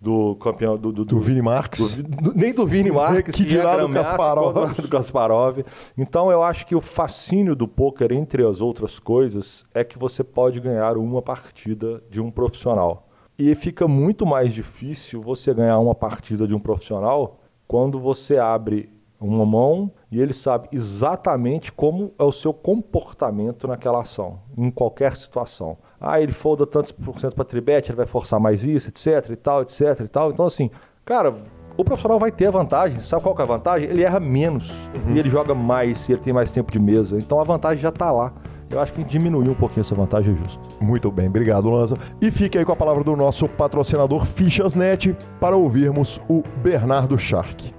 do 0.02 0.34
campeão 0.34 0.76
do, 0.76 0.90
do, 0.90 1.04
do, 1.04 1.14
do 1.14 1.20
Vini 1.20 1.40
Marques. 1.40 1.94
Do, 1.94 2.34
nem 2.34 2.52
do 2.52 2.66
Vini 2.66 2.90
Marques, 2.92 3.36
que 3.36 3.44
dirá 3.44 3.76
do 3.76 3.88
Kasparov. 3.88 4.74
do 4.74 4.88
Kasparov. 4.88 5.64
Então 5.96 6.28
eu 6.28 6.42
acho 6.42 6.66
que 6.66 6.74
o 6.74 6.80
fascínio 6.80 7.54
do 7.54 7.68
poker, 7.68 8.10
entre 8.10 8.44
as 8.44 8.60
outras 8.60 8.98
coisas, 8.98 9.64
é 9.72 9.84
que 9.84 9.96
você 9.96 10.24
pode 10.24 10.58
ganhar 10.58 10.96
uma 10.96 11.22
partida 11.22 12.02
de 12.10 12.20
um 12.20 12.32
profissional. 12.32 13.08
E 13.38 13.54
fica 13.54 13.86
muito 13.86 14.26
mais 14.26 14.52
difícil 14.52 15.22
você 15.22 15.54
ganhar 15.54 15.78
uma 15.78 15.94
partida 15.94 16.48
de 16.48 16.54
um 16.54 16.58
profissional 16.58 17.38
quando 17.68 18.00
você 18.00 18.38
abre 18.38 18.90
uma 19.20 19.46
mão 19.46 19.90
e 20.10 20.20
ele 20.20 20.32
sabe 20.32 20.68
exatamente 20.72 21.70
como 21.72 22.12
é 22.18 22.24
o 22.24 22.32
seu 22.32 22.52
comportamento 22.52 23.68
naquela 23.68 24.00
ação, 24.00 24.40
em 24.58 24.68
qualquer 24.68 25.16
situação. 25.16 25.78
Ah, 26.04 26.20
ele 26.20 26.32
folda 26.32 26.66
tantos 26.66 26.90
por 26.90 27.20
cento 27.20 27.36
para 27.36 27.44
tribet, 27.44 27.88
ele 27.88 27.96
vai 27.96 28.06
forçar 28.06 28.40
mais 28.40 28.64
isso, 28.64 28.88
etc 28.88 29.30
e 29.30 29.36
tal, 29.36 29.62
etc 29.62 30.00
e 30.00 30.08
tal. 30.08 30.32
Então, 30.32 30.44
assim, 30.44 30.68
cara, 31.04 31.32
o 31.76 31.84
profissional 31.84 32.18
vai 32.18 32.32
ter 32.32 32.46
a 32.46 32.50
vantagem. 32.50 32.98
Sabe 32.98 33.22
qual 33.22 33.36
que 33.36 33.40
é 33.40 33.44
a 33.44 33.46
vantagem? 33.46 33.88
Ele 33.88 34.02
erra 34.02 34.18
menos 34.18 34.68
uhum. 34.92 35.14
e 35.14 35.18
ele 35.20 35.30
joga 35.30 35.54
mais 35.54 36.08
e 36.08 36.12
ele 36.12 36.20
tem 36.20 36.32
mais 36.32 36.50
tempo 36.50 36.72
de 36.72 36.78
mesa. 36.80 37.16
Então 37.16 37.40
a 37.40 37.44
vantagem 37.44 37.80
já 37.80 37.90
está 37.90 38.10
lá. 38.10 38.34
Eu 38.68 38.80
acho 38.80 38.92
que 38.92 39.04
diminuir 39.04 39.48
um 39.48 39.54
pouquinho 39.54 39.82
essa 39.82 39.94
vantagem 39.94 40.34
é 40.34 40.36
justo. 40.36 40.60
Muito 40.80 41.08
bem, 41.10 41.28
obrigado, 41.28 41.70
Lanza. 41.70 41.96
E 42.20 42.32
fique 42.32 42.58
aí 42.58 42.64
com 42.64 42.72
a 42.72 42.76
palavra 42.76 43.04
do 43.04 43.14
nosso 43.14 43.46
patrocinador 43.46 44.24
Fichasnet 44.24 45.16
para 45.38 45.54
ouvirmos 45.54 46.20
o 46.28 46.42
Bernardo 46.62 47.16
Shark. 47.16 47.72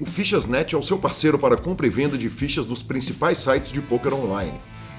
O 0.00 0.06
Fichasnet 0.06 0.74
é 0.74 0.78
o 0.78 0.82
seu 0.82 0.98
parceiro 0.98 1.38
para 1.38 1.56
compra 1.56 1.86
e 1.86 1.90
venda 1.90 2.18
de 2.18 2.28
fichas 2.28 2.66
dos 2.66 2.82
principais 2.82 3.38
sites 3.38 3.70
de 3.70 3.80
poker 3.80 4.12
online. 4.12 4.58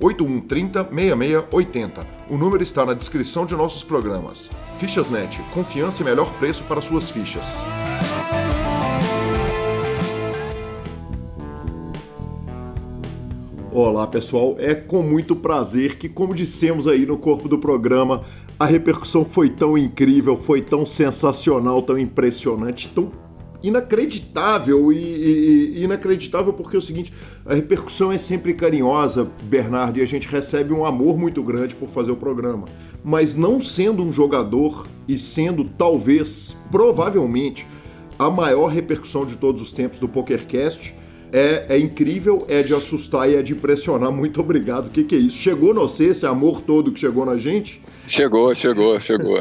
8130 0.00 0.84
6680. 0.84 2.06
O 2.30 2.36
número 2.36 2.62
está 2.62 2.86
na 2.86 2.94
descrição 2.94 3.44
de 3.44 3.56
nossos 3.56 3.82
programas. 3.82 4.50
Fichasnet, 4.78 5.40
confiança 5.52 6.02
e 6.02 6.04
melhor 6.04 6.32
preço 6.34 6.62
para 6.64 6.80
suas 6.80 7.10
fichas. 7.10 7.46
Olá 13.72 14.06
pessoal, 14.06 14.56
é 14.58 14.74
com 14.74 15.02
muito 15.02 15.36
prazer 15.36 15.98
que, 15.98 16.08
como 16.08 16.34
dissemos 16.34 16.88
aí 16.88 17.04
no 17.06 17.18
corpo 17.18 17.48
do 17.48 17.58
programa, 17.58 18.24
a 18.58 18.66
repercussão 18.66 19.24
foi 19.24 19.50
tão 19.50 19.78
incrível, 19.78 20.36
foi 20.36 20.60
tão 20.60 20.84
sensacional, 20.84 21.82
tão 21.82 21.98
impressionante, 21.98 22.88
tão 22.88 23.12
inacreditável 23.62 24.92
e, 24.92 24.96
e, 24.96 25.82
inacreditável 25.82 26.52
porque 26.52 26.76
é 26.76 26.78
o 26.78 26.82
seguinte, 26.82 27.12
a 27.44 27.54
repercussão 27.54 28.12
é 28.12 28.18
sempre 28.18 28.54
carinhosa, 28.54 29.28
Bernardo, 29.42 29.98
e 29.98 30.02
a 30.02 30.06
gente 30.06 30.28
recebe 30.28 30.72
um 30.72 30.84
amor 30.84 31.18
muito 31.18 31.42
grande 31.42 31.74
por 31.74 31.88
fazer 31.88 32.12
o 32.12 32.16
programa. 32.16 32.66
Mas 33.02 33.34
não 33.34 33.60
sendo 33.60 34.02
um 34.02 34.12
jogador 34.12 34.86
e 35.06 35.16
sendo 35.16 35.64
talvez, 35.64 36.56
provavelmente, 36.70 37.66
a 38.18 38.28
maior 38.28 38.68
repercussão 38.68 39.24
de 39.24 39.36
todos 39.36 39.62
os 39.62 39.72
tempos 39.72 39.98
do 39.98 40.08
PokerCast, 40.08 40.94
é, 41.32 41.66
é, 41.68 41.78
incrível, 41.78 42.44
é 42.48 42.62
de 42.62 42.74
assustar 42.74 43.28
e 43.28 43.36
é 43.36 43.42
de 43.42 43.52
impressionar. 43.52 44.10
Muito 44.10 44.40
obrigado. 44.40 44.88
O 44.88 44.90
que, 44.90 45.04
que, 45.04 45.14
é 45.14 45.18
isso? 45.18 45.36
Chegou 45.38 45.74
no 45.74 45.82
você 45.82 46.06
esse 46.06 46.26
amor 46.26 46.60
todo 46.60 46.92
que 46.92 47.00
chegou 47.00 47.24
na 47.24 47.36
gente? 47.36 47.82
Chegou, 48.06 48.54
chegou, 48.54 48.98
chegou. 48.98 49.38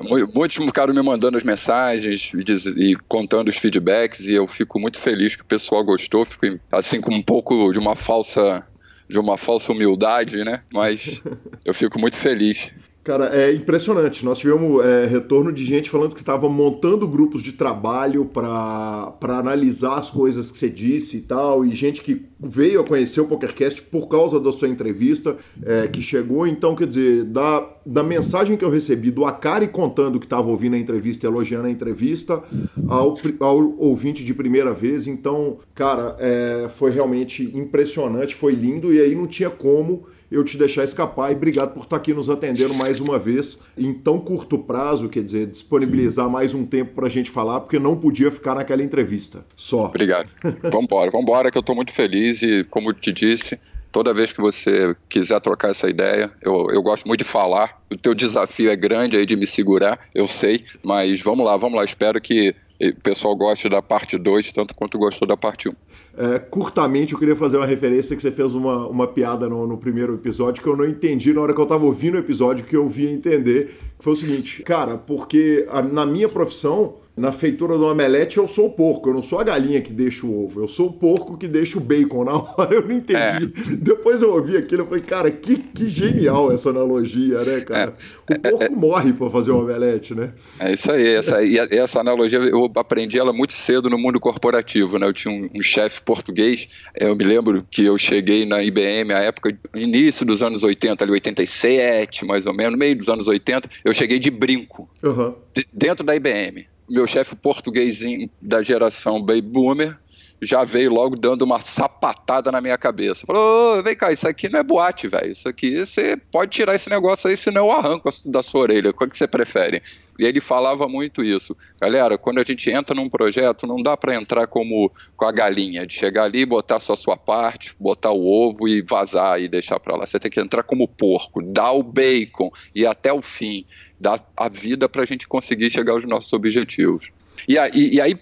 Muitos 0.34 0.56
ficaram 0.56 0.94
me 0.94 1.02
mandando 1.02 1.36
as 1.36 1.42
mensagens 1.42 2.32
e, 2.34 2.92
e, 2.92 2.96
contando 3.08 3.48
os 3.48 3.56
feedbacks 3.56 4.20
e 4.26 4.34
eu 4.34 4.46
fico 4.46 4.78
muito 4.78 4.98
feliz 4.98 5.36
que 5.36 5.42
o 5.42 5.46
pessoal 5.46 5.84
gostou. 5.84 6.24
Fico 6.24 6.58
assim 6.70 7.00
com 7.00 7.14
um 7.14 7.22
pouco 7.22 7.72
de 7.72 7.78
uma 7.78 7.96
falsa 7.96 8.66
de 9.08 9.18
uma 9.18 9.36
falsa 9.36 9.72
humildade, 9.72 10.44
né? 10.44 10.62
Mas 10.72 11.20
eu 11.64 11.74
fico 11.74 12.00
muito 12.00 12.16
feliz. 12.16 12.72
Cara, 13.04 13.26
é 13.36 13.52
impressionante. 13.52 14.24
Nós 14.24 14.38
tivemos 14.38 14.82
é, 14.82 15.04
retorno 15.04 15.52
de 15.52 15.62
gente 15.62 15.90
falando 15.90 16.14
que 16.14 16.22
estava 16.22 16.48
montando 16.48 17.06
grupos 17.06 17.42
de 17.42 17.52
trabalho 17.52 18.24
para 18.24 19.14
analisar 19.20 19.98
as 19.98 20.10
coisas 20.10 20.50
que 20.50 20.56
você 20.56 20.70
disse 20.70 21.18
e 21.18 21.20
tal, 21.20 21.66
e 21.66 21.74
gente 21.74 22.00
que 22.00 22.24
veio 22.40 22.80
a 22.80 22.84
conhecer 22.84 23.20
o 23.20 23.26
PokerCast 23.26 23.82
por 23.82 24.08
causa 24.08 24.40
da 24.40 24.50
sua 24.50 24.68
entrevista, 24.68 25.36
é, 25.62 25.86
que 25.86 26.00
chegou. 26.00 26.46
Então, 26.46 26.74
quer 26.74 26.86
dizer, 26.86 27.24
da, 27.24 27.68
da 27.84 28.02
mensagem 28.02 28.56
que 28.56 28.64
eu 28.64 28.70
recebi 28.70 29.10
do 29.10 29.26
Akari 29.26 29.68
contando 29.68 30.18
que 30.18 30.24
estava 30.24 30.48
ouvindo 30.48 30.74
a 30.74 30.78
entrevista, 30.78 31.26
elogiando 31.26 31.66
a 31.66 31.70
entrevista, 31.70 32.42
ao, 32.88 33.14
ao 33.38 33.74
ouvinte 33.76 34.24
de 34.24 34.32
primeira 34.32 34.72
vez. 34.72 35.06
Então, 35.06 35.58
cara, 35.74 36.16
é, 36.18 36.70
foi 36.74 36.90
realmente 36.90 37.50
impressionante, 37.54 38.34
foi 38.34 38.54
lindo, 38.54 38.94
e 38.94 38.98
aí 38.98 39.14
não 39.14 39.26
tinha 39.26 39.50
como 39.50 40.06
eu 40.34 40.44
te 40.44 40.58
deixar 40.58 40.84
escapar 40.84 41.30
e 41.30 41.34
obrigado 41.34 41.72
por 41.72 41.84
estar 41.84 41.96
aqui 41.96 42.12
nos 42.12 42.28
atendendo 42.28 42.74
mais 42.74 43.00
uma 43.00 43.18
vez 43.18 43.58
em 43.78 43.94
tão 43.94 44.18
curto 44.18 44.58
prazo, 44.58 45.08
quer 45.08 45.22
dizer, 45.22 45.46
disponibilizar 45.46 46.28
mais 46.28 46.52
um 46.52 46.66
tempo 46.66 46.94
para 46.94 47.06
a 47.06 47.10
gente 47.10 47.30
falar, 47.30 47.60
porque 47.60 47.78
não 47.78 47.96
podia 47.96 48.30
ficar 48.30 48.54
naquela 48.54 48.82
entrevista 48.82 49.44
só. 49.56 49.86
Obrigado. 49.86 50.28
Vambora, 50.72 51.10
vambora, 51.10 51.50
que 51.50 51.58
eu 51.58 51.60
estou 51.60 51.74
muito 51.74 51.92
feliz 51.92 52.42
e, 52.42 52.64
como 52.64 52.92
te 52.92 53.12
disse, 53.12 53.58
toda 53.92 54.12
vez 54.12 54.32
que 54.32 54.40
você 54.40 54.96
quiser 55.08 55.40
trocar 55.40 55.70
essa 55.70 55.88
ideia, 55.88 56.32
eu, 56.42 56.68
eu 56.70 56.82
gosto 56.82 57.06
muito 57.06 57.20
de 57.20 57.24
falar. 57.24 57.80
O 57.90 57.96
teu 57.96 58.12
desafio 58.12 58.70
é 58.70 58.76
grande 58.76 59.16
aí 59.16 59.24
de 59.24 59.36
me 59.36 59.46
segurar, 59.46 60.00
eu 60.12 60.26
sei, 60.26 60.64
mas 60.82 61.20
vamos 61.20 61.46
lá, 61.46 61.56
vamos 61.56 61.78
lá. 61.78 61.84
Espero 61.84 62.20
que 62.20 62.54
o 62.80 63.00
pessoal 63.00 63.36
goste 63.36 63.68
da 63.68 63.80
parte 63.80 64.18
2 64.18 64.52
tanto 64.52 64.74
quanto 64.74 64.98
gostou 64.98 65.26
da 65.26 65.36
parte 65.36 65.68
1. 65.68 65.72
Um. 65.72 65.74
É, 66.16 66.38
curtamente, 66.38 67.12
eu 67.12 67.18
queria 67.18 67.34
fazer 67.34 67.56
uma 67.56 67.66
referência 67.66 68.14
que 68.14 68.22
você 68.22 68.30
fez 68.30 68.54
uma, 68.54 68.86
uma 68.86 69.06
piada 69.06 69.48
no, 69.48 69.66
no, 69.66 69.76
primeiro 69.76 70.14
episódio 70.14 70.62
que 70.62 70.68
eu 70.68 70.76
não 70.76 70.84
entendi 70.84 71.32
na 71.32 71.40
hora 71.40 71.52
que 71.52 71.60
eu 71.60 71.64
estava 71.64 71.84
ouvindo 71.84 72.14
o 72.14 72.18
episódio, 72.18 72.64
que 72.64 72.76
eu 72.76 72.88
via 72.88 73.10
entender, 73.10 73.76
que 73.98 74.04
foi 74.04 74.12
o 74.12 74.16
seguinte, 74.16 74.62
cara, 74.62 74.96
porque 74.96 75.66
a, 75.68 75.82
na 75.82 76.06
minha 76.06 76.28
profissão, 76.28 76.96
na 77.16 77.32
feitura 77.32 77.78
do 77.78 77.86
omelete 77.86 78.38
eu 78.38 78.48
sou 78.48 78.66
o 78.66 78.70
porco, 78.70 79.08
eu 79.08 79.14
não 79.14 79.22
sou 79.22 79.38
a 79.38 79.44
galinha 79.44 79.80
que 79.80 79.92
deixa 79.92 80.26
o 80.26 80.44
ovo, 80.44 80.62
eu 80.62 80.68
sou 80.68 80.88
o 80.88 80.92
porco 80.92 81.38
que 81.38 81.46
deixa 81.46 81.78
o 81.78 81.80
bacon. 81.80 82.24
Na 82.24 82.34
hora 82.58 82.74
eu 82.74 82.82
não 82.82 82.92
entendi. 82.92 83.20
É. 83.20 83.40
Depois 83.76 84.20
eu 84.20 84.32
ouvi 84.32 84.56
aquilo 84.56 84.82
e 84.82 84.86
falei, 84.86 85.02
cara, 85.02 85.30
que, 85.30 85.56
que 85.56 85.86
genial 85.88 86.50
essa 86.50 86.70
analogia, 86.70 87.38
né, 87.44 87.60
cara? 87.60 87.94
É. 88.28 88.34
O 88.34 88.40
porco 88.40 88.64
é, 88.64 88.66
é. 88.66 88.70
morre 88.70 89.12
para 89.12 89.30
fazer 89.30 89.52
o 89.52 89.60
omelete, 89.60 90.14
né? 90.14 90.32
É 90.58 90.72
isso 90.72 90.90
aí, 90.90 91.06
essa, 91.06 91.36
essa 91.46 92.00
analogia 92.00 92.38
eu 92.38 92.70
aprendi 92.76 93.18
ela 93.18 93.32
muito 93.32 93.52
cedo 93.52 93.88
no 93.88 93.98
mundo 93.98 94.18
corporativo, 94.18 94.98
né? 94.98 95.06
Eu 95.06 95.12
tinha 95.12 95.32
um, 95.32 95.48
um 95.54 95.62
chefe 95.62 96.02
português, 96.02 96.66
eu 96.98 97.14
me 97.14 97.24
lembro 97.24 97.64
que 97.70 97.84
eu 97.84 97.96
cheguei 97.96 98.44
na 98.44 98.62
IBM 98.62 99.12
a 99.12 99.20
época, 99.20 99.56
início 99.74 100.26
dos 100.26 100.42
anos 100.42 100.64
80, 100.64 101.04
ali 101.04 101.12
87, 101.12 102.24
mais 102.24 102.46
ou 102.46 102.54
menos, 102.54 102.76
meio 102.76 102.96
dos 102.96 103.08
anos 103.08 103.28
80, 103.28 103.68
eu 103.84 103.94
cheguei 103.94 104.18
de 104.18 104.30
brinco, 104.30 104.88
uhum. 105.02 105.34
dentro 105.72 106.04
da 106.04 106.16
IBM 106.16 106.73
meu 106.88 107.06
chefe 107.06 107.34
portuguesinho 107.34 108.30
da 108.40 108.62
geração 108.62 109.20
Baby 109.20 109.42
Boomer 109.42 109.98
já 110.40 110.64
veio 110.64 110.92
logo 110.92 111.16
dando 111.16 111.42
uma 111.42 111.60
sapatada 111.60 112.50
na 112.52 112.60
minha 112.60 112.76
cabeça. 112.76 113.26
Falou: 113.26 113.82
vem 113.82 113.96
cá, 113.96 114.12
isso 114.12 114.28
aqui 114.28 114.48
não 114.48 114.60
é 114.60 114.62
boate, 114.62 115.08
velho. 115.08 115.32
Isso 115.32 115.48
aqui 115.48 115.84
você 115.84 116.16
pode 116.30 116.50
tirar 116.50 116.74
esse 116.74 116.90
negócio 116.90 117.28
aí, 117.28 117.36
senão 117.36 117.66
eu 117.66 117.72
arranco 117.72 118.10
da 118.26 118.42
sua 118.42 118.62
orelha. 118.62 118.92
Qual 118.92 119.08
que 119.08 119.16
você 119.16 119.26
prefere? 119.26 119.82
E 120.18 120.24
ele 120.24 120.40
falava 120.40 120.86
muito 120.86 121.24
isso. 121.24 121.56
Galera, 121.80 122.16
quando 122.16 122.38
a 122.38 122.44
gente 122.44 122.70
entra 122.70 122.94
num 122.94 123.08
projeto, 123.08 123.66
não 123.66 123.82
dá 123.82 123.96
para 123.96 124.14
entrar 124.14 124.46
como 124.46 124.92
com 125.16 125.24
a 125.24 125.32
galinha, 125.32 125.86
de 125.86 125.94
chegar 125.94 126.24
ali, 126.24 126.46
botar 126.46 126.78
só 126.78 126.92
a 126.92 126.96
sua 126.96 127.16
parte, 127.16 127.74
botar 127.80 128.12
o 128.12 128.24
ovo 128.24 128.68
e 128.68 128.80
vazar 128.82 129.40
e 129.40 129.48
deixar 129.48 129.80
para 129.80 129.96
lá. 129.96 130.06
Você 130.06 130.18
tem 130.18 130.30
que 130.30 130.40
entrar 130.40 130.62
como 130.62 130.86
porco, 130.86 131.42
dar 131.42 131.72
o 131.72 131.82
bacon 131.82 132.50
e 132.74 132.86
até 132.86 133.12
o 133.12 133.22
fim, 133.22 133.66
dar 133.98 134.24
a 134.36 134.48
vida 134.48 134.88
para 134.88 135.02
a 135.02 135.06
gente 135.06 135.26
conseguir 135.26 135.70
chegar 135.70 135.94
aos 135.94 136.04
nossos 136.04 136.32
objetivos. 136.32 137.10
E 137.48 137.58
aí, 137.58 137.70
e 137.74 138.00
aí, 138.00 138.16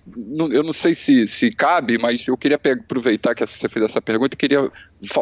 eu 0.50 0.62
não 0.62 0.72
sei 0.72 0.94
se, 0.94 1.28
se 1.28 1.50
cabe, 1.50 1.98
mas 1.98 2.26
eu 2.26 2.36
queria 2.36 2.56
aproveitar 2.56 3.34
que 3.34 3.46
você 3.46 3.68
fez 3.68 3.84
essa 3.84 4.00
pergunta 4.00 4.34
e 4.34 4.38
queria 4.38 4.70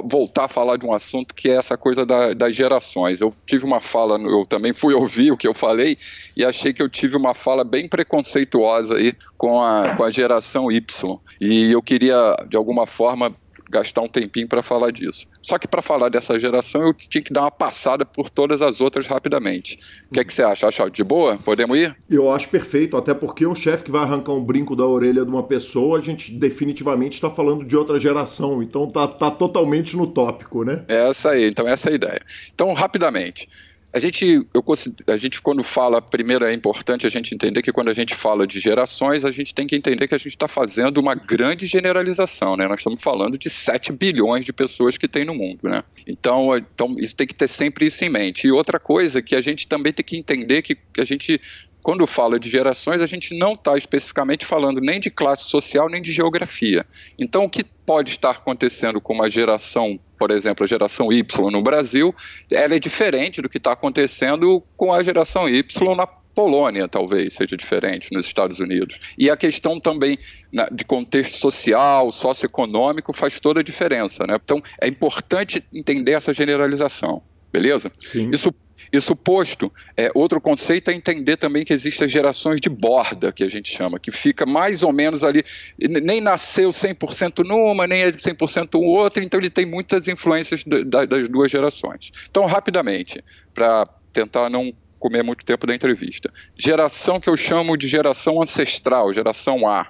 voltar 0.05 0.44
a 0.44 0.48
falar 0.48 0.76
de 0.76 0.87
um 0.87 0.92
assunto 0.92 1.35
que 1.35 1.48
é 1.50 1.55
essa 1.55 1.76
coisa 1.76 2.07
da, 2.07 2.33
das 2.33 2.55
gerações. 2.55 3.20
Eu 3.20 3.33
tive 3.46 3.64
uma 3.64 3.81
fala, 3.81 4.18
eu 4.20 4.46
também 4.46 4.72
fui 4.72 4.94
ouvir 4.94 5.33
o 5.33 5.37
que 5.37 5.46
eu 5.46 5.55
falei 5.55 5.98
e 6.37 6.44
achei 6.44 6.72
que 6.72 6.83
eu 6.83 6.88
tive 6.88 7.16
uma 7.16 7.35
fala 7.35 7.64
bem 7.64 7.88
preconceituosa 7.88 8.96
aí 8.96 9.12
com 9.37 9.62
a, 9.62 9.94
com 9.96 10.05
a 10.05 10.11
geração 10.11 10.70
Y. 10.70 11.18
E 11.40 11.72
eu 11.72 11.83
queria, 11.83 12.37
de 12.48 12.57
alguma 12.57 12.87
forma, 12.87 13.35
gastar 13.70 14.02
um 14.02 14.09
tempinho 14.09 14.48
para 14.48 14.62
falar 14.62 14.90
disso. 14.90 15.26
Só 15.40 15.59
que 15.59 15.68
para 15.68 15.80
falar 15.80 16.09
dessa 16.09 16.38
geração 16.38 16.83
eu 16.83 16.94
tinha 16.94 17.22
que 17.22 17.33
dar 17.33 17.42
uma 17.42 17.50
passada 17.50 18.04
por 18.04 18.28
todas 18.28 18.61
as 18.61 18.80
outras 18.80 19.06
rapidamente. 19.06 19.78
O 20.11 20.14
que, 20.14 20.20
é 20.20 20.24
que 20.24 20.33
você 20.33 20.42
acha? 20.42 20.66
Acha 20.66 20.90
de 20.90 21.04
boa? 21.04 21.38
Podemos 21.38 21.78
ir? 21.78 21.96
Eu 22.09 22.30
acho 22.30 22.48
perfeito, 22.48 22.96
até 22.96 23.14
porque 23.14 23.46
um 23.46 23.54
chefe 23.54 23.85
que 23.85 23.90
vai 23.90 24.02
arrancar 24.02 24.33
um 24.33 24.42
brinco 24.42 24.74
da 24.74 24.85
orelha 24.85 25.24
de 25.24 25.30
uma 25.30 25.42
pessoa, 25.42 25.98
a 25.98 26.02
gente 26.02 26.33
definitivamente 26.33 27.14
está 27.14 27.30
falando 27.30 27.64
de 27.64 27.76
outra 27.76 27.98
geração, 28.00 28.62
então 28.62 28.90
tá, 28.90 29.06
tá 29.06 29.30
totalmente 29.30 29.96
no 29.96 30.06
tópico, 30.06 30.64
né? 30.64 30.85
É 30.88 31.09
essa 31.09 31.30
aí, 31.30 31.48
então 31.48 31.66
essa 31.66 31.88
é 31.88 31.92
a 31.92 31.94
ideia. 31.94 32.20
Então, 32.52 32.72
rapidamente, 32.72 33.48
a 33.92 33.98
gente, 33.98 34.46
eu, 34.55 34.64
a 35.09 35.16
gente, 35.16 35.42
quando 35.42 35.64
fala, 35.64 36.00
primeiro 36.00 36.44
é 36.44 36.53
importante 36.53 37.07
a 37.07 37.11
gente 37.11 37.35
entender 37.35 37.61
que 37.61 37.72
quando 37.72 37.88
a 37.88 37.92
gente 37.92 38.14
fala 38.14 38.46
de 38.46 38.61
gerações, 38.61 39.24
a 39.24 39.33
gente 39.33 39.53
tem 39.53 39.66
que 39.66 39.74
entender 39.74 40.07
que 40.07 40.14
a 40.14 40.18
gente 40.18 40.29
está 40.29 40.46
fazendo 40.46 40.98
uma 40.98 41.14
grande 41.14 41.66
generalização, 41.66 42.57
né? 42.57 42.68
Nós 42.68 42.81
estamos 42.81 43.03
falando 43.03 43.37
de 43.37 43.50
7 43.50 43.92
bilhões 43.92 44.44
de 44.44 44.53
pessoas 44.53 44.96
que 44.96 45.09
tem 45.09 45.24
no 45.24 45.35
mundo, 45.35 45.61
né? 45.64 45.83
Então, 46.07 46.57
então, 46.57 46.94
isso 46.98 47.16
tem 47.16 47.26
que 47.26 47.35
ter 47.35 47.48
sempre 47.48 47.87
isso 47.87 48.05
em 48.05 48.09
mente. 48.09 48.46
E 48.46 48.53
outra 48.53 48.79
coisa 48.79 49.20
que 49.20 49.35
a 49.35 49.40
gente 49.40 49.66
também 49.66 49.92
tem 49.92 50.05
que 50.05 50.16
entender 50.16 50.62
que 50.62 50.76
a 50.98 51.05
gente 51.05 51.40
quando 51.83 52.07
fala 52.07 52.38
de 52.38 52.48
gerações, 52.48 53.00
a 53.00 53.07
gente 53.07 53.35
não 53.37 53.55
está 53.55 53.76
especificamente 53.76 54.44
falando 54.44 54.81
nem 54.81 55.00
de 55.00 55.11
classe 55.11 55.44
social 55.44 55.88
nem 55.88 56.03
de 56.03 56.12
geografia. 56.12 56.85
Então, 57.18 57.44
o 57.44 57.48
que 57.48 57.64
pode 57.64 58.11
estar 58.11 58.31
acontecendo 58.33 59.00
com 59.00 59.14
uma 59.14 59.31
geração, 59.31 59.98
por 60.20 60.30
exemplo, 60.30 60.64
a 60.64 60.66
geração 60.66 61.11
Y 61.11 61.50
no 61.50 61.62
Brasil, 61.62 62.14
ela 62.52 62.74
é 62.74 62.78
diferente 62.78 63.40
do 63.40 63.48
que 63.48 63.56
está 63.56 63.72
acontecendo 63.72 64.62
com 64.76 64.92
a 64.92 65.02
geração 65.02 65.48
Y 65.48 65.96
na 65.96 66.06
Polônia, 66.06 66.87
talvez, 66.87 67.33
seja 67.33 67.56
diferente 67.56 68.12
nos 68.12 68.26
Estados 68.26 68.61
Unidos. 68.61 69.00
E 69.16 69.30
a 69.30 69.37
questão 69.37 69.80
também 69.80 70.18
né, 70.52 70.68
de 70.70 70.85
contexto 70.85 71.38
social, 71.38 72.12
socioeconômico, 72.12 73.14
faz 73.14 73.40
toda 73.40 73.61
a 73.61 73.62
diferença. 73.62 74.26
Né? 74.26 74.37
Então, 74.44 74.62
é 74.78 74.87
importante 74.87 75.64
entender 75.72 76.12
essa 76.12 76.35
generalização, 76.35 77.22
beleza? 77.50 77.90
Sim. 77.98 78.28
Isso 78.30 78.54
isso 78.92 79.14
posto, 79.14 79.72
é, 79.96 80.11
outro 80.14 80.40
conceito 80.40 80.90
é 80.90 80.94
entender 80.94 81.37
também 81.37 81.64
que 81.64 81.72
existem 81.72 82.09
gerações 82.09 82.61
de 82.61 82.68
borda, 82.68 83.33
que 83.33 83.44
a 83.44 83.48
gente 83.48 83.74
chama, 83.74 83.98
que 83.98 84.11
fica 84.11 84.44
mais 84.44 84.83
ou 84.83 84.92
menos 84.92 85.22
ali, 85.22 85.44
nem 85.79 86.20
nasceu 86.20 86.70
100% 86.70 87.44
numa, 87.44 87.87
nem 87.87 88.03
é 88.03 88.11
100% 88.11 88.81
outra, 88.81 89.22
então 89.22 89.38
ele 89.38 89.50
tem 89.50 89.64
muitas 89.64 90.09
influências 90.09 90.64
das 90.64 91.29
duas 91.29 91.50
gerações. 91.50 92.11
Então, 92.29 92.46
rapidamente, 92.46 93.22
para 93.55 93.87
tentar 94.12 94.50
não 94.50 94.72
comer 94.98 95.22
muito 95.22 95.44
tempo 95.44 95.66
da 95.66 95.74
entrevista. 95.74 96.31
Geração 96.59 97.18
que 97.18 97.29
eu 97.29 97.37
chamo 97.37 97.76
de 97.76 97.88
geração 97.88 98.42
ancestral, 98.42 99.12
geração 99.12 99.66
A, 99.66 99.87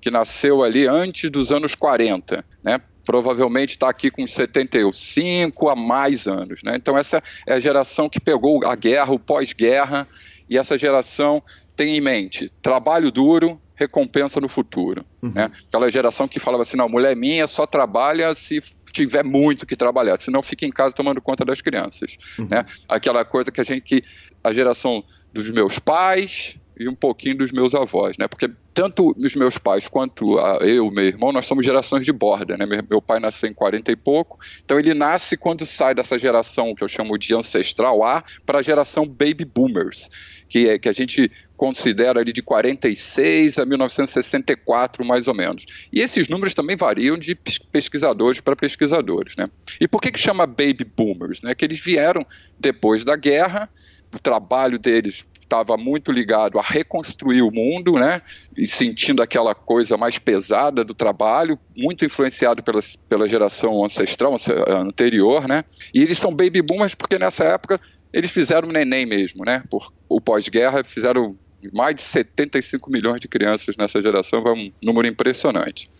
que 0.00 0.10
nasceu 0.10 0.62
ali 0.62 0.86
antes 0.86 1.30
dos 1.30 1.50
anos 1.50 1.74
40, 1.74 2.44
né? 2.62 2.80
Provavelmente 3.10 3.70
está 3.70 3.88
aqui 3.88 4.08
com 4.08 4.24
75 4.24 5.68
a 5.68 5.74
mais 5.74 6.28
anos. 6.28 6.62
Né? 6.62 6.76
Então, 6.76 6.96
essa 6.96 7.20
é 7.44 7.54
a 7.54 7.58
geração 7.58 8.08
que 8.08 8.20
pegou 8.20 8.64
a 8.64 8.76
guerra, 8.76 9.10
o 9.10 9.18
pós-guerra, 9.18 10.06
e 10.48 10.56
essa 10.56 10.78
geração 10.78 11.42
tem 11.74 11.96
em 11.96 12.00
mente 12.00 12.52
trabalho 12.62 13.10
duro, 13.10 13.60
recompensa 13.74 14.40
no 14.40 14.48
futuro. 14.48 15.04
Uhum. 15.20 15.32
Né? 15.34 15.50
Aquela 15.66 15.90
geração 15.90 16.28
que 16.28 16.38
falava 16.38 16.62
assim: 16.62 16.76
não, 16.76 16.88
mulher 16.88 17.16
minha 17.16 17.48
só 17.48 17.66
trabalha 17.66 18.32
se 18.36 18.62
tiver 18.92 19.24
muito 19.24 19.66
que 19.66 19.74
trabalhar, 19.74 20.16
senão 20.20 20.40
fica 20.40 20.64
em 20.64 20.70
casa 20.70 20.94
tomando 20.94 21.20
conta 21.20 21.44
das 21.44 21.60
crianças. 21.60 22.16
Uhum. 22.38 22.46
Né? 22.48 22.64
Aquela 22.88 23.24
coisa 23.24 23.50
que 23.50 23.60
a 23.60 23.64
gente, 23.64 23.80
que 23.80 24.02
a 24.44 24.52
geração 24.52 25.02
dos 25.32 25.50
meus 25.50 25.80
pais, 25.80 26.56
e 26.80 26.88
um 26.88 26.94
pouquinho 26.94 27.36
dos 27.36 27.52
meus 27.52 27.74
avós, 27.74 28.16
né? 28.16 28.26
Porque 28.26 28.50
tanto 28.72 29.14
os 29.18 29.36
meus 29.36 29.58
pais 29.58 29.86
quanto 29.86 30.38
eu, 30.60 30.90
meu 30.90 31.04
irmão, 31.04 31.30
nós 31.30 31.44
somos 31.44 31.62
gerações 31.62 32.06
de 32.06 32.12
borda, 32.12 32.56
né? 32.56 32.64
Meu, 32.64 32.82
meu, 32.88 33.02
pai 33.02 33.20
nasceu 33.20 33.50
em 33.50 33.52
40 33.52 33.92
e 33.92 33.96
pouco, 33.96 34.38
então 34.64 34.78
ele 34.78 34.94
nasce 34.94 35.36
quando 35.36 35.66
sai 35.66 35.94
dessa 35.94 36.18
geração 36.18 36.74
que 36.74 36.82
eu 36.82 36.88
chamo 36.88 37.18
de 37.18 37.34
ancestral 37.34 38.02
A 38.02 38.24
para 38.46 38.60
a 38.60 38.62
geração 38.62 39.06
baby 39.06 39.44
boomers, 39.44 40.08
que 40.48 40.70
é 40.70 40.78
que 40.78 40.88
a 40.88 40.92
gente 40.92 41.30
considera 41.54 42.20
ali 42.20 42.32
de 42.32 42.40
46 42.40 43.58
a 43.58 43.66
1964, 43.66 45.04
mais 45.04 45.28
ou 45.28 45.34
menos. 45.34 45.66
E 45.92 46.00
esses 46.00 46.30
números 46.30 46.54
também 46.54 46.78
variam 46.78 47.18
de 47.18 47.34
pesquisadores 47.70 48.40
para 48.40 48.56
pesquisadores, 48.56 49.36
né? 49.36 49.50
E 49.78 49.86
por 49.86 50.00
que 50.00 50.10
que 50.10 50.18
chama 50.18 50.46
baby 50.46 50.86
boomers, 50.96 51.42
né? 51.42 51.54
Que 51.54 51.66
eles 51.66 51.78
vieram 51.78 52.24
depois 52.58 53.04
da 53.04 53.16
guerra, 53.16 53.68
o 54.14 54.18
trabalho 54.18 54.78
deles 54.78 55.26
estava 55.50 55.76
muito 55.76 56.12
ligado 56.12 56.60
a 56.60 56.62
reconstruir 56.62 57.42
o 57.42 57.50
mundo, 57.50 57.94
né? 57.94 58.22
E 58.56 58.68
sentindo 58.68 59.20
aquela 59.20 59.52
coisa 59.52 59.96
mais 59.96 60.16
pesada 60.16 60.84
do 60.84 60.94
trabalho, 60.94 61.58
muito 61.76 62.04
influenciado 62.04 62.62
pela, 62.62 62.80
pela 63.08 63.28
geração 63.28 63.84
ancestral 63.84 64.36
anterior, 64.68 65.48
né? 65.48 65.64
E 65.92 66.00
eles 66.02 66.18
são 66.18 66.30
baby 66.30 66.62
boomers 66.62 66.94
porque 66.94 67.18
nessa 67.18 67.42
época 67.44 67.80
eles 68.12 68.30
fizeram 68.30 68.68
neném 68.68 69.04
mesmo, 69.04 69.44
né? 69.44 69.64
Por 69.68 69.92
o 70.08 70.20
pós-guerra 70.20 70.82
fizeram 70.82 71.36
mais 71.72 71.94
de 71.96 72.02
75 72.02 72.90
milhões 72.90 73.20
de 73.20 73.28
crianças 73.28 73.76
nessa 73.76 74.00
geração, 74.00 74.42
é 74.46 74.52
um 74.52 74.72
número 74.82 75.06
impressionante. 75.06 75.90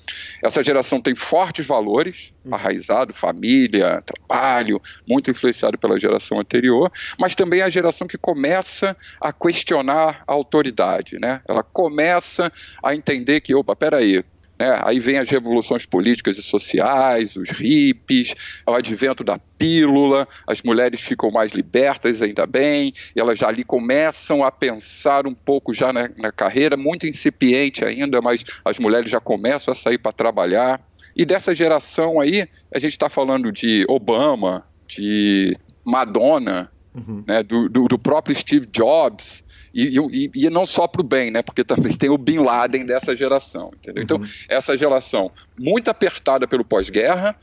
Essa 0.43 0.63
geração 0.63 1.01
tem 1.01 1.15
fortes 1.15 1.67
valores, 1.67 2.33
uhum. 2.45 2.55
arraizado, 2.55 3.13
família, 3.13 4.03
trabalho, 4.03 4.81
muito 5.07 5.31
influenciado 5.31 5.79
pela 5.79 5.99
geração 5.99 6.39
anterior, 6.41 6.91
mas 7.19 7.35
também 7.35 7.61
é 7.61 7.65
a 7.65 7.69
geração 7.69 8.07
que 8.07 8.17
começa 8.17 8.97
a 9.21 9.33
questionar 9.33 10.23
a 10.27 10.33
autoridade, 10.33 11.19
né? 11.19 11.41
Ela 11.49 11.63
começa 11.63 12.51
a 12.83 12.95
entender 12.95 13.41
que, 13.41 13.55
opa, 13.55 13.75
peraí, 13.75 14.25
né? 14.61 14.79
Aí 14.83 15.01
vem 15.01 15.17
as 15.17 15.31
revoluções 15.31 15.87
políticas 15.87 16.37
e 16.37 16.43
sociais, 16.43 17.35
os 17.35 17.49
hippies, 17.49 18.35
o 18.67 18.75
advento 18.75 19.25
da 19.25 19.39
pílula, 19.39 20.29
as 20.47 20.61
mulheres 20.61 21.01
ficam 21.01 21.31
mais 21.31 21.53
libertas, 21.53 22.21
ainda 22.21 22.47
bem, 22.47 22.93
elas 23.17 23.39
já 23.39 23.49
ali 23.49 23.65
começam 23.65 24.45
a 24.45 24.53
pensar 24.53 25.27
um 25.27 25.33
pouco 25.33 25.73
já 25.73 25.95
na, 25.95 26.11
na 26.19 26.31
carreira, 26.31 26.77
muito 26.77 27.07
incipiente 27.07 27.83
ainda, 27.83 28.21
mas 28.21 28.45
as 28.63 28.79
mulheres 28.79 29.11
já 29.11 29.19
começam 29.19 29.73
a 29.73 29.75
sair 29.75 29.97
para 29.97 30.13
trabalhar. 30.13 30.79
E 31.17 31.25
dessa 31.25 31.55
geração 31.55 32.21
aí, 32.21 32.47
a 32.71 32.79
gente 32.79 32.93
está 32.93 33.09
falando 33.09 33.51
de 33.51 33.87
Obama, 33.89 34.67
de 34.87 35.57
Madonna, 35.87 36.71
uhum. 36.95 37.25
né, 37.27 37.43
do, 37.43 37.67
do, 37.67 37.89
do 37.89 37.99
próprio 37.99 38.37
Steve 38.37 38.67
Jobs, 38.67 39.43
e, 39.73 39.99
e, 39.99 40.31
e 40.35 40.51
não 40.51 40.67
só 40.67 40.87
para 40.87 41.01
o 41.01 41.05
bem, 41.05 41.31
né? 41.31 41.43
Porque 41.43 41.65
também 41.65 41.97
tem 41.97 42.11
o 42.11 42.19
Bin 42.19 42.39
Laden 42.39 42.85
dessa 42.85 43.15
geração, 43.15 43.71
entendeu? 43.77 44.03
Então, 44.03 44.17
uhum. 44.17 44.27
Essa 44.49 44.77
geração 44.77 45.31
muito 45.59 45.89
apertada 45.89 46.47
pelo 46.47 46.65
pós-guerra, 46.65 47.37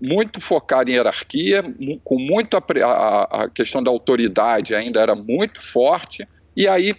muito 0.00 0.40
focada 0.40 0.90
em 0.90 0.94
hierarquia, 0.94 1.62
com 2.04 2.18
muito 2.18 2.56
a, 2.56 2.62
a, 2.84 3.22
a, 3.44 3.48
questão 3.48 3.82
da 3.82 3.90
autoridade 3.90 4.74
ainda 4.74 5.00
era 5.00 5.14
muito 5.14 5.60
forte, 5.60 6.26
e 6.56 6.68
aí 6.68 6.94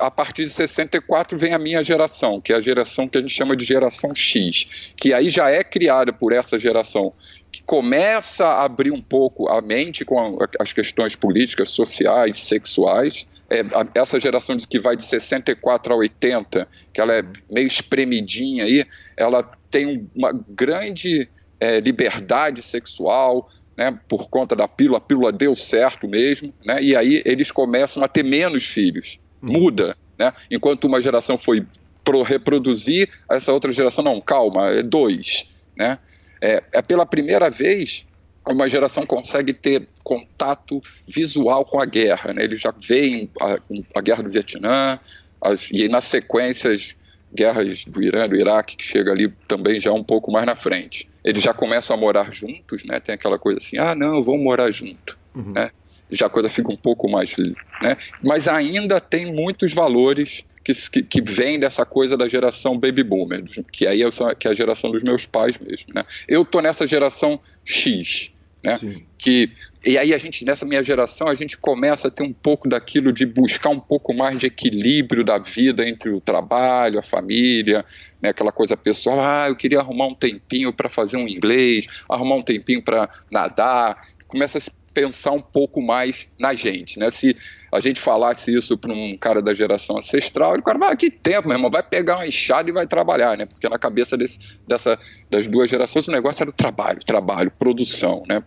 a 0.00 0.10
partir 0.10 0.42
de 0.42 0.50
64 0.50 1.36
vem 1.36 1.52
a 1.52 1.58
minha 1.58 1.82
geração, 1.82 2.40
que 2.40 2.52
é 2.52 2.56
a 2.56 2.60
geração 2.60 3.08
que 3.08 3.18
a 3.18 3.20
gente 3.20 3.32
chama 3.32 3.56
de 3.56 3.64
geração 3.64 4.14
X, 4.14 4.92
que 4.96 5.12
aí 5.12 5.30
já 5.30 5.50
é 5.50 5.62
criada 5.62 6.12
por 6.12 6.32
essa 6.32 6.58
geração, 6.58 7.12
que 7.50 7.62
começa 7.62 8.44
a 8.44 8.64
abrir 8.64 8.90
um 8.90 9.02
pouco 9.02 9.48
a 9.48 9.60
mente 9.60 10.04
com 10.04 10.38
as 10.60 10.72
questões 10.72 11.14
políticas, 11.14 11.68
sociais, 11.68 12.36
sexuais. 12.38 13.26
É, 13.50 13.62
essa 13.94 14.18
geração 14.18 14.56
que 14.56 14.80
vai 14.80 14.96
de 14.96 15.04
64 15.04 15.92
a 15.92 15.96
80, 15.96 16.68
que 16.92 17.00
ela 17.00 17.14
é 17.14 17.22
meio 17.50 17.66
espremidinha 17.66 18.64
aí, 18.64 18.84
ela 19.16 19.42
tem 19.70 20.08
uma 20.14 20.32
grande 20.48 21.28
é, 21.60 21.80
liberdade 21.80 22.62
sexual, 22.62 23.50
né, 23.76 23.98
por 24.08 24.28
conta 24.28 24.54
da 24.54 24.68
pílula, 24.68 24.98
a 24.98 25.00
pílula 25.00 25.32
deu 25.32 25.54
certo 25.54 26.08
mesmo, 26.08 26.54
né, 26.64 26.82
e 26.82 26.96
aí 26.96 27.22
eles 27.24 27.50
começam 27.50 28.02
a 28.02 28.08
ter 28.08 28.24
menos 28.24 28.64
filhos 28.64 29.18
muda, 29.44 29.96
né? 30.18 30.32
Enquanto 30.50 30.84
uma 30.84 31.00
geração 31.00 31.36
foi 31.36 31.66
pro 32.02 32.22
reproduzir, 32.22 33.08
essa 33.30 33.52
outra 33.52 33.72
geração 33.72 34.02
não, 34.02 34.20
calma, 34.20 34.68
é 34.68 34.82
dois, 34.82 35.46
né? 35.76 35.98
É, 36.40 36.62
é 36.72 36.82
pela 36.82 37.06
primeira 37.06 37.50
vez 37.50 38.04
uma 38.46 38.68
geração 38.68 39.06
consegue 39.06 39.52
ter 39.52 39.88
contato 40.02 40.82
visual 41.06 41.64
com 41.64 41.80
a 41.80 41.86
guerra, 41.86 42.32
né? 42.32 42.44
Eles 42.44 42.60
já 42.60 42.72
veem 42.76 43.30
a, 43.40 43.58
a 43.94 44.00
guerra 44.00 44.22
do 44.22 44.30
Vietnã 44.30 44.98
as, 45.40 45.70
e 45.70 45.88
nas 45.88 46.04
sequências 46.04 46.96
guerras 47.34 47.84
do 47.84 48.02
Irã, 48.02 48.28
do 48.28 48.36
Iraque, 48.36 48.76
que 48.76 48.84
chega 48.84 49.10
ali 49.12 49.28
também 49.48 49.80
já 49.80 49.92
um 49.92 50.04
pouco 50.04 50.30
mais 50.30 50.46
na 50.46 50.54
frente. 50.54 51.08
Eles 51.24 51.42
já 51.42 51.52
começam 51.54 51.96
a 51.96 51.98
morar 51.98 52.30
juntos, 52.32 52.84
né? 52.84 53.00
Tem 53.00 53.14
aquela 53.14 53.38
coisa 53.38 53.58
assim, 53.58 53.78
ah, 53.78 53.94
não, 53.94 54.22
vamos 54.22 54.42
morar 54.42 54.70
junto, 54.70 55.18
uhum. 55.34 55.52
né? 55.52 55.70
já 56.10 56.26
a 56.26 56.30
coisa 56.30 56.48
fica 56.48 56.72
um 56.72 56.76
pouco 56.76 57.08
mais. 57.10 57.36
Né? 57.82 57.96
Mas 58.22 58.48
ainda 58.48 59.00
tem 59.00 59.26
muitos 59.26 59.72
valores 59.72 60.44
que, 60.62 61.02
que, 61.02 61.20
vêm 61.22 61.58
dessa 61.58 61.84
coisa 61.84 62.16
da 62.16 62.26
geração 62.26 62.78
baby 62.78 63.02
boomer, 63.02 63.44
que 63.70 63.86
aí 63.86 64.00
eu 64.00 64.10
sou, 64.10 64.34
que 64.34 64.48
é 64.48 64.50
a 64.50 64.54
geração 64.54 64.90
dos 64.90 65.02
meus 65.02 65.26
pais 65.26 65.58
mesmo. 65.58 65.92
Né? 65.94 66.02
Eu 66.26 66.44
tô 66.44 66.60
nessa 66.60 66.86
geração 66.86 67.38
X. 67.64 68.30
Né? 68.64 68.80
Que 69.18 69.50
e 69.84 69.98
aí 69.98 70.14
a 70.14 70.18
gente 70.18 70.46
nessa 70.46 70.64
minha 70.64 70.82
geração 70.82 71.28
a 71.28 71.34
gente 71.34 71.58
começa 71.58 72.08
a 72.08 72.10
ter 72.10 72.22
um 72.22 72.32
pouco 72.32 72.66
daquilo 72.66 73.12
de 73.12 73.26
buscar 73.26 73.68
um 73.68 73.78
pouco 73.78 74.14
mais 74.14 74.38
de 74.38 74.46
equilíbrio 74.46 75.22
da 75.22 75.38
vida 75.38 75.86
entre 75.86 76.10
o 76.10 76.20
trabalho, 76.20 76.98
a 76.98 77.02
família, 77.02 77.84
né, 78.22 78.30
aquela 78.30 78.50
coisa 78.50 78.76
pessoal. 78.76 79.20
Ah, 79.20 79.48
eu 79.48 79.56
queria 79.56 79.80
arrumar 79.80 80.06
um 80.06 80.14
tempinho 80.14 80.72
para 80.72 80.88
fazer 80.88 81.18
um 81.18 81.28
inglês, 81.28 81.86
arrumar 82.08 82.36
um 82.36 82.42
tempinho 82.42 82.82
para 82.82 83.08
nadar. 83.30 84.00
Começa 84.26 84.56
a 84.56 84.60
se 84.62 84.70
pensar 84.94 85.32
um 85.32 85.42
pouco 85.42 85.82
mais 85.82 86.28
na 86.38 86.54
gente, 86.54 86.98
né? 86.98 87.10
Se 87.10 87.36
a 87.72 87.80
gente 87.80 88.00
falasse 88.00 88.56
isso 88.56 88.78
para 88.78 88.92
um 88.92 89.18
cara 89.18 89.42
da 89.42 89.52
geração 89.52 89.98
ancestral, 89.98 90.54
ele 90.54 90.62
cara 90.62 90.78
vai, 90.78 90.92
ah, 90.92 90.96
que 90.96 91.10
tempo, 91.10 91.48
meu 91.48 91.56
irmão, 91.56 91.70
vai 91.70 91.82
pegar 91.82 92.14
uma 92.14 92.26
enxada 92.26 92.70
e 92.70 92.72
vai 92.72 92.86
trabalhar, 92.86 93.36
né? 93.36 93.44
Porque 93.44 93.68
na 93.68 93.78
cabeça 93.78 94.16
desse, 94.16 94.38
dessa, 94.66 94.96
das 95.28 95.48
duas 95.48 95.68
gerações 95.68 96.06
o 96.06 96.12
negócio 96.12 96.42
era 96.42 96.50
o 96.50 96.52
trabalho, 96.52 97.00
trabalho, 97.04 97.50
produção, 97.50 98.22
né? 98.28 98.42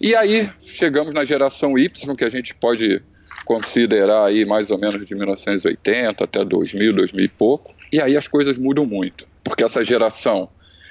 E 0.00 0.14
aí 0.14 0.50
chegamos 0.58 1.14
na 1.14 1.24
geração 1.24 1.78
Y, 1.78 2.14
que 2.16 2.24
a 2.24 2.28
gente 2.28 2.54
pode 2.54 3.02
considerar 3.44 4.26
aí 4.26 4.44
mais 4.44 4.70
ou 4.70 4.78
menos 4.78 5.04
de 5.06 5.14
1980 5.14 6.24
até 6.24 6.44
2000, 6.44 6.92
2000 6.92 7.24
e 7.24 7.28
pouco, 7.28 7.74
e 7.92 8.00
aí 8.00 8.16
as 8.16 8.28
coisas 8.28 8.56
mudam 8.56 8.86
muito, 8.86 9.26
porque 9.42 9.64
essa 9.64 9.84
geração 9.84 10.48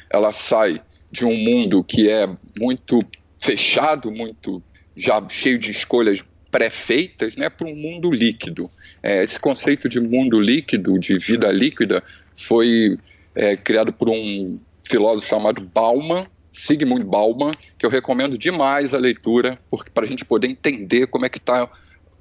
ela 0.10 0.32
sai 0.32 0.82
de 1.10 1.26
um 1.26 1.36
mundo 1.36 1.84
que 1.84 2.10
é 2.10 2.28
muito 2.58 3.02
fechado, 3.40 4.12
muito 4.12 4.62
já 4.96 5.22
cheio 5.30 5.58
de 5.58 5.72
escolhas 5.72 6.24
pré-feitas 6.52 7.36
né, 7.38 7.50
para 7.50 7.66
um 7.66 7.76
mundo 7.76 8.12
líquido. 8.12 8.70
É, 9.02 9.24
esse 9.24 9.40
conceito 9.40 9.88
de 9.88 10.00
mundo 10.00 10.40
líquido, 10.40 11.00
de 11.00 11.18
vida 11.18 11.50
líquida, 11.50 12.04
foi 12.36 12.98
é, 13.34 13.56
criado 13.56 13.94
por 13.94 14.10
um 14.10 14.60
filósofo 14.84 15.28
chamado 15.28 15.62
Bauman, 15.62 16.28
Sigmund 16.52 17.06
Bauman, 17.06 17.54
que 17.78 17.86
eu 17.86 17.90
recomendo 17.90 18.38
demais 18.38 18.94
a 18.94 18.98
leitura 18.98 19.58
para 19.94 20.06
a 20.06 20.08
gente 20.08 20.26
poder 20.26 20.48
entender 20.48 21.08
como 21.08 21.26
é 21.26 21.30
que 21.30 21.38
está 21.38 21.70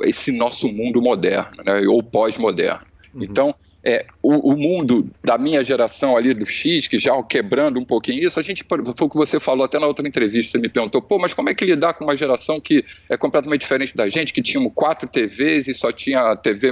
esse 0.02 0.32
nosso 0.32 0.72
mundo 0.72 1.02
moderno, 1.02 1.62
né, 1.64 1.80
ou 1.86 2.02
pós-moderno. 2.02 2.86
Uhum. 3.12 3.22
Então, 3.24 3.54
é, 3.84 4.06
o, 4.22 4.52
o, 4.52 4.56
mundo 4.56 5.10
da 5.24 5.36
minha 5.36 5.64
geração 5.64 6.16
ali 6.16 6.32
do 6.32 6.46
X, 6.46 6.86
que 6.86 6.98
já 6.98 7.20
quebrando 7.22 7.80
um 7.80 7.84
pouquinho 7.84 8.22
isso, 8.22 8.38
a 8.38 8.42
gente, 8.42 8.64
foi 8.64 8.78
o 8.78 9.10
que 9.10 9.16
você 9.16 9.40
falou 9.40 9.64
até 9.64 9.78
na 9.78 9.86
outra 9.86 10.06
entrevista, 10.06 10.52
você 10.52 10.58
me 10.58 10.68
perguntou, 10.68 11.02
pô, 11.02 11.18
mas 11.18 11.34
como 11.34 11.48
é 11.48 11.54
que 11.54 11.64
lidar 11.64 11.94
com 11.94 12.04
uma 12.04 12.16
geração 12.16 12.60
que 12.60 12.84
é 13.08 13.16
completamente 13.16 13.62
diferente 13.62 13.94
da 13.96 14.08
gente, 14.08 14.32
que 14.32 14.42
tinha 14.42 14.70
quatro 14.70 15.08
TVs 15.08 15.66
e 15.66 15.74
só 15.74 15.90
tinha 15.90 16.36
TV, 16.36 16.70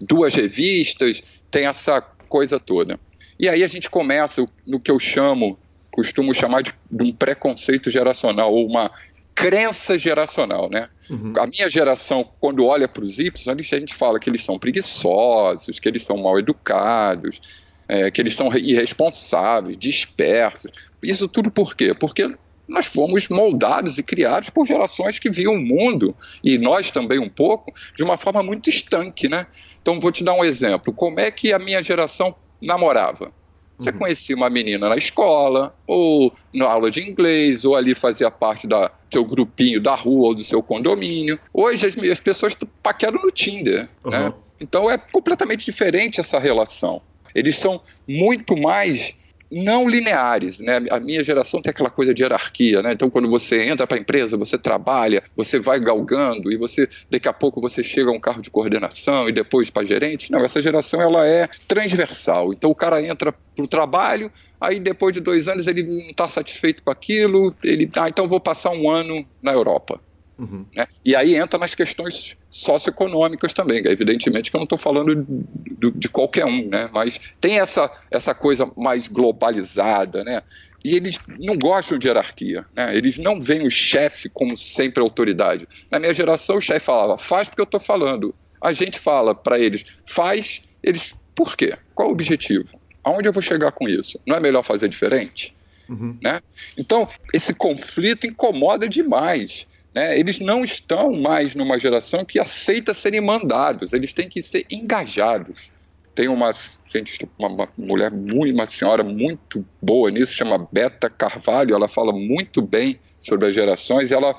duas 0.00 0.34
revistas, 0.34 1.22
tem 1.50 1.66
essa 1.66 2.00
coisa 2.28 2.60
toda. 2.60 2.98
E 3.38 3.48
aí 3.48 3.64
a 3.64 3.68
gente 3.68 3.90
começa 3.90 4.46
no 4.66 4.78
que 4.78 4.90
eu 4.90 4.98
chamo, 4.98 5.58
costumo 5.90 6.34
chamar 6.34 6.62
de, 6.62 6.72
de 6.90 7.04
um 7.04 7.12
preconceito 7.12 7.90
geracional, 7.90 8.52
ou 8.52 8.66
uma 8.66 8.90
crença 9.34 9.98
geracional, 9.98 10.68
né? 10.70 10.88
Uhum. 11.08 11.32
A 11.38 11.46
minha 11.46 11.68
geração, 11.70 12.22
quando 12.40 12.64
olha 12.66 12.86
para 12.86 13.02
os 13.02 13.18
Y, 13.18 13.52
a 13.52 13.78
gente 13.78 13.94
fala 13.94 14.20
que 14.20 14.28
eles 14.28 14.44
são 14.44 14.58
preguiçosos, 14.58 15.78
que 15.78 15.88
eles 15.88 16.04
são 16.04 16.16
mal 16.18 16.38
educados, 16.38 17.40
é, 17.88 18.10
que 18.10 18.20
eles 18.20 18.36
são 18.36 18.54
irresponsáveis, 18.54 19.76
dispersos. 19.76 20.70
Isso 21.02 21.26
tudo 21.26 21.50
por 21.50 21.74
quê? 21.74 21.94
Porque 21.94 22.30
nós 22.68 22.86
fomos 22.86 23.28
moldados 23.28 23.98
e 23.98 24.02
criados 24.02 24.50
por 24.50 24.66
gerações 24.66 25.18
que 25.18 25.28
viam 25.28 25.54
o 25.54 25.60
mundo, 25.60 26.14
e 26.44 26.56
nós 26.56 26.90
também 26.90 27.18
um 27.18 27.28
pouco, 27.28 27.72
de 27.96 28.04
uma 28.04 28.16
forma 28.16 28.42
muito 28.42 28.70
estanque, 28.70 29.28
né? 29.28 29.46
Então, 29.82 29.98
vou 29.98 30.12
te 30.12 30.22
dar 30.22 30.34
um 30.34 30.44
exemplo. 30.44 30.92
Como 30.92 31.18
é 31.18 31.30
que 31.30 31.52
a 31.52 31.58
minha 31.58 31.82
geração 31.82 32.34
namorava? 32.62 33.32
Você 33.80 33.90
uhum. 33.90 33.98
conhecia 33.98 34.36
uma 34.36 34.50
menina 34.50 34.88
na 34.88 34.96
escola, 34.96 35.74
ou 35.86 36.32
na 36.52 36.66
aula 36.66 36.90
de 36.90 37.00
inglês, 37.00 37.64
ou 37.64 37.74
ali 37.74 37.94
fazia 37.94 38.30
parte 38.30 38.66
do 38.66 38.90
seu 39.10 39.24
grupinho 39.24 39.80
da 39.80 39.94
rua 39.94 40.28
ou 40.28 40.34
do 40.34 40.44
seu 40.44 40.62
condomínio. 40.62 41.38
Hoje 41.52 41.86
as, 41.86 41.96
as 41.96 42.20
pessoas 42.20 42.54
paqueram 42.82 43.20
no 43.22 43.30
Tinder, 43.30 43.88
uhum. 44.04 44.10
né? 44.10 44.32
Então 44.60 44.90
é 44.90 44.98
completamente 44.98 45.64
diferente 45.64 46.20
essa 46.20 46.38
relação. 46.38 47.00
Eles 47.34 47.56
são 47.56 47.80
muito 48.06 48.56
mais 48.56 49.14
não 49.50 49.88
lineares, 49.88 50.58
né? 50.60 50.80
A 50.90 51.00
minha 51.00 51.24
geração 51.24 51.60
tem 51.60 51.70
aquela 51.70 51.90
coisa 51.90 52.14
de 52.14 52.22
hierarquia, 52.22 52.82
né? 52.82 52.92
Então 52.92 53.10
quando 53.10 53.28
você 53.28 53.64
entra 53.64 53.86
para 53.86 53.96
a 53.96 54.00
empresa, 54.00 54.36
você 54.36 54.56
trabalha, 54.56 55.22
você 55.36 55.58
vai 55.58 55.80
galgando 55.80 56.52
e 56.52 56.56
você 56.56 56.88
daqui 57.10 57.28
a 57.28 57.32
pouco 57.32 57.60
você 57.60 57.82
chega 57.82 58.10
a 58.10 58.12
um 58.12 58.20
carro 58.20 58.40
de 58.40 58.50
coordenação 58.50 59.28
e 59.28 59.32
depois 59.32 59.70
para 59.70 59.84
gerente. 59.84 60.30
Não, 60.30 60.44
essa 60.44 60.62
geração 60.62 61.00
ela 61.02 61.26
é 61.26 61.48
transversal. 61.66 62.52
Então 62.52 62.70
o 62.70 62.74
cara 62.74 63.02
entra 63.02 63.32
para 63.32 63.64
o 63.64 63.68
trabalho, 63.68 64.30
aí 64.60 64.78
depois 64.78 65.12
de 65.12 65.20
dois 65.20 65.48
anos 65.48 65.66
ele 65.66 65.82
não 65.82 66.10
está 66.10 66.28
satisfeito 66.28 66.82
com 66.82 66.90
aquilo, 66.90 67.54
ele 67.64 67.90
ah, 67.96 68.08
então 68.08 68.28
vou 68.28 68.40
passar 68.40 68.70
um 68.70 68.88
ano 68.88 69.26
na 69.42 69.52
Europa. 69.52 70.00
Uhum. 70.40 70.64
Né? 70.74 70.86
E 71.04 71.14
aí 71.14 71.36
entra 71.36 71.58
nas 71.58 71.74
questões 71.74 72.36
socioeconômicas 72.48 73.52
também. 73.52 73.82
Evidentemente 73.84 74.50
que 74.50 74.56
eu 74.56 74.60
não 74.60 74.64
estou 74.64 74.78
falando 74.78 75.14
de, 75.14 75.90
de, 75.90 76.08
qualquer 76.08 76.46
um, 76.46 76.66
né? 76.66 76.88
mas 76.92 77.20
tem 77.38 77.60
essa, 77.60 77.90
essa 78.10 78.34
coisa 78.34 78.70
mais 78.74 79.06
globalizada. 79.06 80.24
Né? 80.24 80.42
E 80.82 80.96
eles 80.96 81.18
não 81.38 81.58
gostam 81.58 81.98
de 81.98 82.08
hierarquia. 82.08 82.64
Né? 82.74 82.96
Eles 82.96 83.18
não 83.18 83.38
veem 83.38 83.66
o 83.66 83.70
chefe 83.70 84.30
como 84.30 84.56
sempre 84.56 85.02
autoridade. 85.02 85.68
Na 85.90 85.98
minha 85.98 86.14
geração, 86.14 86.56
o 86.56 86.60
chefe 86.60 86.86
falava, 86.86 87.18
faz 87.18 87.48
porque 87.48 87.60
eu 87.60 87.64
estou 87.64 87.80
falando. 87.80 88.34
A 88.62 88.72
gente 88.72 88.98
fala 88.98 89.34
para 89.34 89.58
eles, 89.58 89.84
faz, 90.06 90.62
eles, 90.82 91.14
por 91.34 91.56
quê? 91.56 91.76
Qual 91.94 92.08
o 92.08 92.12
objetivo? 92.12 92.80
Aonde 93.04 93.28
eu 93.28 93.32
vou 93.32 93.42
chegar 93.42 93.72
com 93.72 93.88
isso? 93.88 94.18
Não 94.26 94.36
é 94.36 94.40
melhor 94.40 94.62
fazer 94.62 94.88
diferente? 94.88 95.54
Uhum. 95.88 96.16
Né? 96.22 96.40
Então, 96.78 97.08
esse 97.32 97.52
conflito 97.52 98.26
incomoda 98.26 98.88
demais. 98.88 99.66
Né? 99.94 100.18
Eles 100.18 100.38
não 100.38 100.64
estão 100.64 101.12
mais 101.12 101.54
numa 101.54 101.78
geração 101.78 102.24
que 102.24 102.38
aceita 102.38 102.94
serem 102.94 103.20
mandados, 103.20 103.92
eles 103.92 104.12
têm 104.12 104.28
que 104.28 104.42
ser 104.42 104.64
engajados. 104.70 105.70
Tem 106.14 106.28
uma 106.28 106.52
cientista, 106.84 107.28
uma, 107.38 107.68
mulher, 107.78 108.10
muito, 108.10 108.52
uma 108.52 108.66
senhora 108.66 109.02
muito 109.02 109.64
boa 109.80 110.10
nisso, 110.10 110.34
chama 110.34 110.68
Beta 110.70 111.08
Carvalho, 111.08 111.74
ela 111.74 111.88
fala 111.88 112.12
muito 112.12 112.60
bem 112.60 112.98
sobre 113.20 113.48
as 113.48 113.54
gerações, 113.54 114.10
ela 114.10 114.34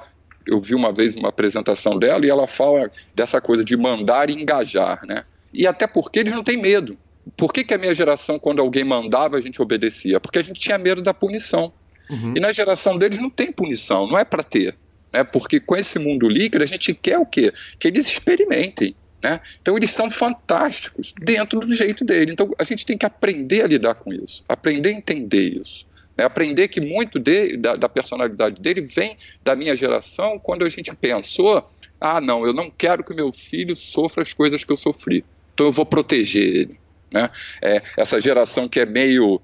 eu 0.46 0.60
vi 0.60 0.74
uma 0.74 0.92
vez 0.92 1.16
uma 1.16 1.30
apresentação 1.30 1.98
dela 2.00 2.26
e 2.26 2.30
ela 2.30 2.48
fala 2.48 2.92
dessa 3.16 3.40
coisa 3.40 3.64
de 3.64 3.78
mandar 3.78 4.30
e 4.30 4.34
engajar, 4.34 5.00
né? 5.06 5.24
E 5.54 5.68
até 5.68 5.86
porque 5.86 6.20
eles 6.20 6.34
não 6.34 6.44
têm 6.44 6.58
medo. 6.58 6.98
Por 7.38 7.54
que, 7.54 7.64
que 7.64 7.74
a 7.74 7.78
minha 7.78 7.94
geração, 7.94 8.40
quando 8.40 8.60
alguém 8.60 8.84
mandava, 8.84 9.38
a 9.38 9.42
gente 9.42 9.62
obedecia? 9.62 10.20
Porque 10.20 10.40
a 10.40 10.42
gente 10.42 10.60
tinha 10.60 10.78
medo 10.78 11.02
da 11.02 11.14
punição. 11.14 11.72
Uhum. 12.10 12.34
E 12.36 12.40
na 12.40 12.52
geração 12.52 12.98
deles 12.98 13.20
não 13.20 13.30
tem 13.30 13.52
punição, 13.52 14.08
não 14.08 14.18
é 14.18 14.24
para 14.24 14.44
ter. 14.44 14.76
Né? 15.14 15.24
Porque 15.24 15.60
com 15.60 15.76
esse 15.76 16.00
mundo 16.00 16.28
líquido 16.28 16.64
a 16.64 16.68
gente 16.68 16.94
quer 16.94 17.18
o 17.18 17.26
quê? 17.26 17.54
Que 17.80 17.88
eles 17.88 18.08
experimentem. 18.08 18.96
Né? 19.24 19.40
Então 19.62 19.78
eles 19.78 19.92
são 19.92 20.10
fantásticos 20.10 21.14
dentro 21.20 21.60
do 21.60 21.76
jeito 21.76 22.04
dele. 22.04 22.32
Então 22.32 22.50
a 22.58 22.64
gente 22.64 22.86
tem 22.86 22.98
que 22.98 23.06
aprender 23.06 23.64
a 23.64 23.68
lidar 23.68 23.96
com 23.96 24.12
isso, 24.12 24.44
aprender 24.48 24.90
a 24.90 24.94
entender 24.94 25.62
isso. 25.62 25.86
Né? 26.18 26.24
Aprender 26.24 26.68
que 26.68 26.82
muito 26.82 27.20
de, 27.20 27.56
da, 27.58 27.76
da, 27.76 27.88
personalidade 27.88 28.60
dele 28.60 28.82
vem 28.82 29.16
da 29.44 29.56
minha 29.56 29.76
geração 29.76 30.40
quando 30.40 30.66
a 30.66 30.70
gente 30.70 30.94
pensou: 30.96 31.70
ah, 32.00 32.20
não, 32.20 32.46
eu 32.46 32.54
não 32.54 32.70
quero 32.70 33.04
que 33.04 33.14
meu 33.14 33.32
filho 33.32 33.76
sofra 33.76 34.24
as 34.24 34.34
coisas 34.34 34.64
que 34.64 34.74
eu 34.74 34.78
sofri. 34.78 35.24
então 35.54 35.68
eu 35.68 35.72
vou 35.72 35.86
proteger 35.86 36.44
ele. 36.44 36.80
Né? 37.12 37.30
É, 37.62 37.82
essa 37.98 38.20
geração 38.22 38.68
que 38.68 38.80
é 38.80 38.86
meio 38.86 39.42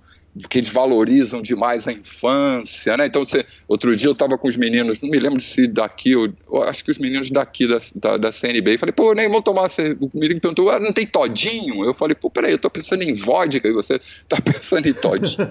que 0.50 0.58
eles 0.60 0.70
valorizam 0.70 1.42
demais 1.42 1.88
a 1.88 1.92
infância, 1.92 2.96
né? 2.98 3.06
Então, 3.06 3.24
você, 3.24 3.46
outro 3.68 3.96
dia 3.96 4.08
eu 4.08 4.14
estava 4.14 4.38
com 4.38 4.48
os 4.48 4.56
meninos, 4.56 5.00
não 5.02 5.10
me 5.10 5.20
lembro 5.20 5.40
se 5.40 5.68
daqui, 5.68 6.12
eu, 6.12 6.34
eu 6.52 6.64
acho 6.64 6.84
que 6.84 6.92
os 6.92 6.98
meninos 6.98 7.30
daqui 7.30 7.68
da, 7.68 7.80
da, 7.96 8.18
da 8.18 8.32
CNB, 8.32 8.78
falei, 8.78 8.94
pô, 8.94 9.14
nem 9.14 9.30
vou 9.30 9.42
tomar, 9.42 9.68
o 10.00 10.20
menino 10.20 10.42
perguntou, 10.42 10.70
ah, 10.70 10.80
não 10.80 10.92
tem 10.92 11.06
todinho? 11.06 11.84
Eu 11.84 11.94
falei, 11.94 12.16
pô, 12.16 12.30
peraí, 12.30 12.52
eu 12.52 12.60
tô 12.60 12.70
pensando 12.70 13.04
em 13.04 13.14
vodka 13.14 13.68
e 13.68 13.74
você 13.74 14.00
tá 14.28 14.38
pensando 14.42 14.88
em 14.88 14.94
todinho. 14.94 15.50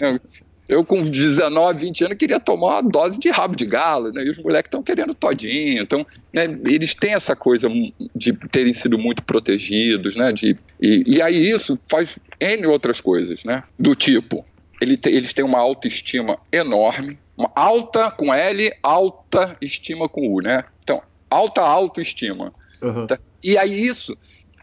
Eu, 0.70 0.84
com 0.84 1.02
19, 1.02 1.84
20 1.86 2.04
anos, 2.04 2.16
queria 2.16 2.38
tomar 2.38 2.78
uma 2.78 2.82
dose 2.82 3.18
de 3.18 3.28
rabo 3.28 3.56
de 3.56 3.66
galo, 3.66 4.12
né? 4.12 4.22
E 4.24 4.30
os 4.30 4.38
moleques 4.38 4.68
estão 4.68 4.80
querendo 4.80 5.12
todinho. 5.12 5.82
Então, 5.82 6.06
né, 6.32 6.44
eles 6.64 6.94
têm 6.94 7.12
essa 7.12 7.34
coisa 7.34 7.68
de 8.14 8.32
terem 8.52 8.72
sido 8.72 8.96
muito 8.96 9.20
protegidos, 9.24 10.14
né? 10.14 10.32
De, 10.32 10.56
e, 10.80 11.02
e 11.04 11.20
aí 11.20 11.50
isso 11.50 11.76
faz 11.90 12.20
N 12.38 12.68
outras 12.68 13.00
coisas, 13.00 13.42
né? 13.42 13.64
Do 13.76 13.96
tipo, 13.96 14.46
ele 14.80 14.96
te, 14.96 15.08
eles 15.08 15.32
têm 15.32 15.44
uma 15.44 15.58
autoestima 15.58 16.38
enorme, 16.52 17.18
uma 17.36 17.50
alta 17.56 18.08
com 18.08 18.32
L, 18.32 18.72
alta 18.80 19.56
estima 19.60 20.08
com 20.08 20.32
U, 20.32 20.40
né? 20.40 20.62
Então, 20.84 21.02
alta 21.28 21.62
autoestima. 21.62 22.54
Uhum. 22.80 23.08
Tá? 23.08 23.18
E 23.42 23.58
aí 23.58 23.86
isso 23.86 24.16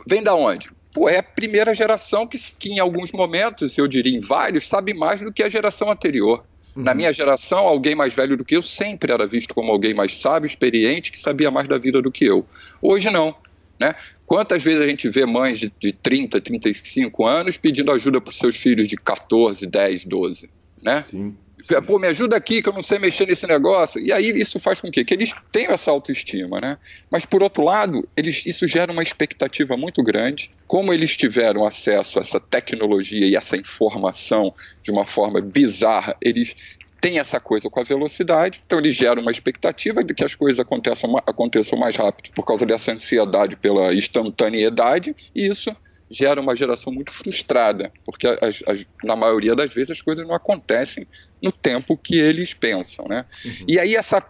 vem 0.08 0.24
da 0.24 0.34
onde? 0.34 0.70
Pô, 0.98 1.08
é 1.08 1.20
a 1.20 1.24
primeira 1.24 1.74
geração 1.76 2.26
que, 2.26 2.40
que, 2.58 2.70
em 2.70 2.80
alguns 2.80 3.12
momentos, 3.12 3.78
eu 3.78 3.88
diria 3.88 4.18
em 4.18 4.20
vários, 4.20 4.68
sabe 4.68 4.96
mais 4.96 5.22
do 5.22 5.32
que 5.32 5.44
a 5.44 5.50
geração 5.50 5.92
anterior. 5.92 6.44
Uhum. 6.76 6.82
Na 6.82 6.96
minha 6.96 7.14
geração, 7.14 7.60
alguém 7.60 7.94
mais 7.94 8.14
velho 8.14 8.36
do 8.36 8.44
que 8.44 8.58
eu 8.58 8.64
sempre 8.64 9.14
era 9.14 9.28
visto 9.28 9.54
como 9.54 9.72
alguém 9.72 9.94
mais 9.94 10.18
sábio, 10.18 10.48
experiente, 10.48 11.12
que 11.12 11.20
sabia 11.20 11.52
mais 11.52 11.68
da 11.68 11.78
vida 11.78 12.02
do 12.02 12.12
que 12.12 12.26
eu. 12.26 12.46
Hoje 12.82 13.12
não. 13.12 13.36
Né? 13.80 13.94
Quantas 14.26 14.64
vezes 14.64 14.84
a 14.84 14.90
gente 14.90 15.08
vê 15.08 15.24
mães 15.24 15.60
de, 15.60 15.72
de 15.80 15.92
30, 15.92 16.42
35 16.42 17.28
anos 17.28 17.58
pedindo 17.58 17.92
ajuda 17.92 18.20
para 18.20 18.32
os 18.32 18.38
seus 18.38 18.56
filhos 18.56 18.88
de 18.88 18.98
14, 18.98 19.68
10, 19.68 20.06
12? 20.06 20.50
Né? 20.82 21.04
Sim. 21.04 21.38
Pô, 21.86 21.98
me 21.98 22.08
ajuda 22.08 22.38
aqui 22.38 22.62
que 22.62 22.70
eu 22.70 22.74
não 22.74 22.84
sei 22.84 23.00
mexer 23.00 23.26
nesse 23.26 23.48
negócio. 23.48 24.00
E 24.00 24.12
aí 24.12 24.30
isso 24.30 24.60
faz 24.60 24.80
com 24.80 24.92
que, 24.92 25.04
que 25.04 25.14
eles 25.14 25.34
tenham 25.52 25.74
essa 25.74 25.90
autoestima, 25.90 26.62
né? 26.62 26.78
Mas 27.10 27.26
por 27.26 27.42
outro 27.42 27.64
lado, 27.64 28.08
eles, 28.16 28.46
isso 28.46 28.68
gera 28.68 28.92
uma 28.92 29.02
expectativa 29.02 29.76
muito 29.76 30.04
grande. 30.04 30.52
Como 30.68 30.94
eles 30.94 31.18
tiveram 31.18 31.66
acesso 31.66 32.20
a 32.20 32.22
essa 32.22 32.40
tecnologia 32.40 33.26
e 33.26 33.36
essa 33.36 33.58
informação 33.58 34.54
de 34.84 34.92
uma 34.92 35.06
forma 35.06 35.42
bizarra, 35.42 36.16
eles 36.22 36.56
têm 37.02 37.20
essa 37.20 37.40
coisa 37.40 37.70
com 37.70 37.80
a 37.80 37.84
velocidade, 37.84 38.62
então 38.66 38.80
eles 38.80 38.96
geram 38.96 39.22
uma 39.22 39.32
expectativa 39.32 40.04
de 40.04 40.14
que 40.14 40.24
as 40.24 40.36
coisas 40.36 40.60
aconteçam, 40.60 41.16
aconteçam 41.26 41.78
mais 41.78 41.96
rápido 41.96 42.32
por 42.34 42.44
causa 42.44 42.66
dessa 42.66 42.92
ansiedade 42.92 43.56
pela 43.56 43.94
instantaneidade, 43.94 45.16
e 45.34 45.48
isso 45.48 45.76
gera 46.10 46.40
uma 46.40 46.56
geração 46.56 46.92
muito 46.94 47.12
frustrada, 47.12 47.92
porque 48.06 48.28
as, 48.28 48.64
as, 48.68 48.86
na 49.04 49.16
maioria 49.16 49.56
das 49.56 49.74
vezes 49.74 49.92
as 49.92 50.02
coisas 50.02 50.26
não 50.26 50.36
acontecem 50.36 51.06
no 51.42 51.52
tempo 51.52 51.98
que 51.98 52.18
eles 52.18 52.54
pensam, 52.54 53.06
né? 53.08 53.26
Uhum. 53.46 53.66
E 53.68 53.80
aí 53.80 53.96
essa 53.96 54.22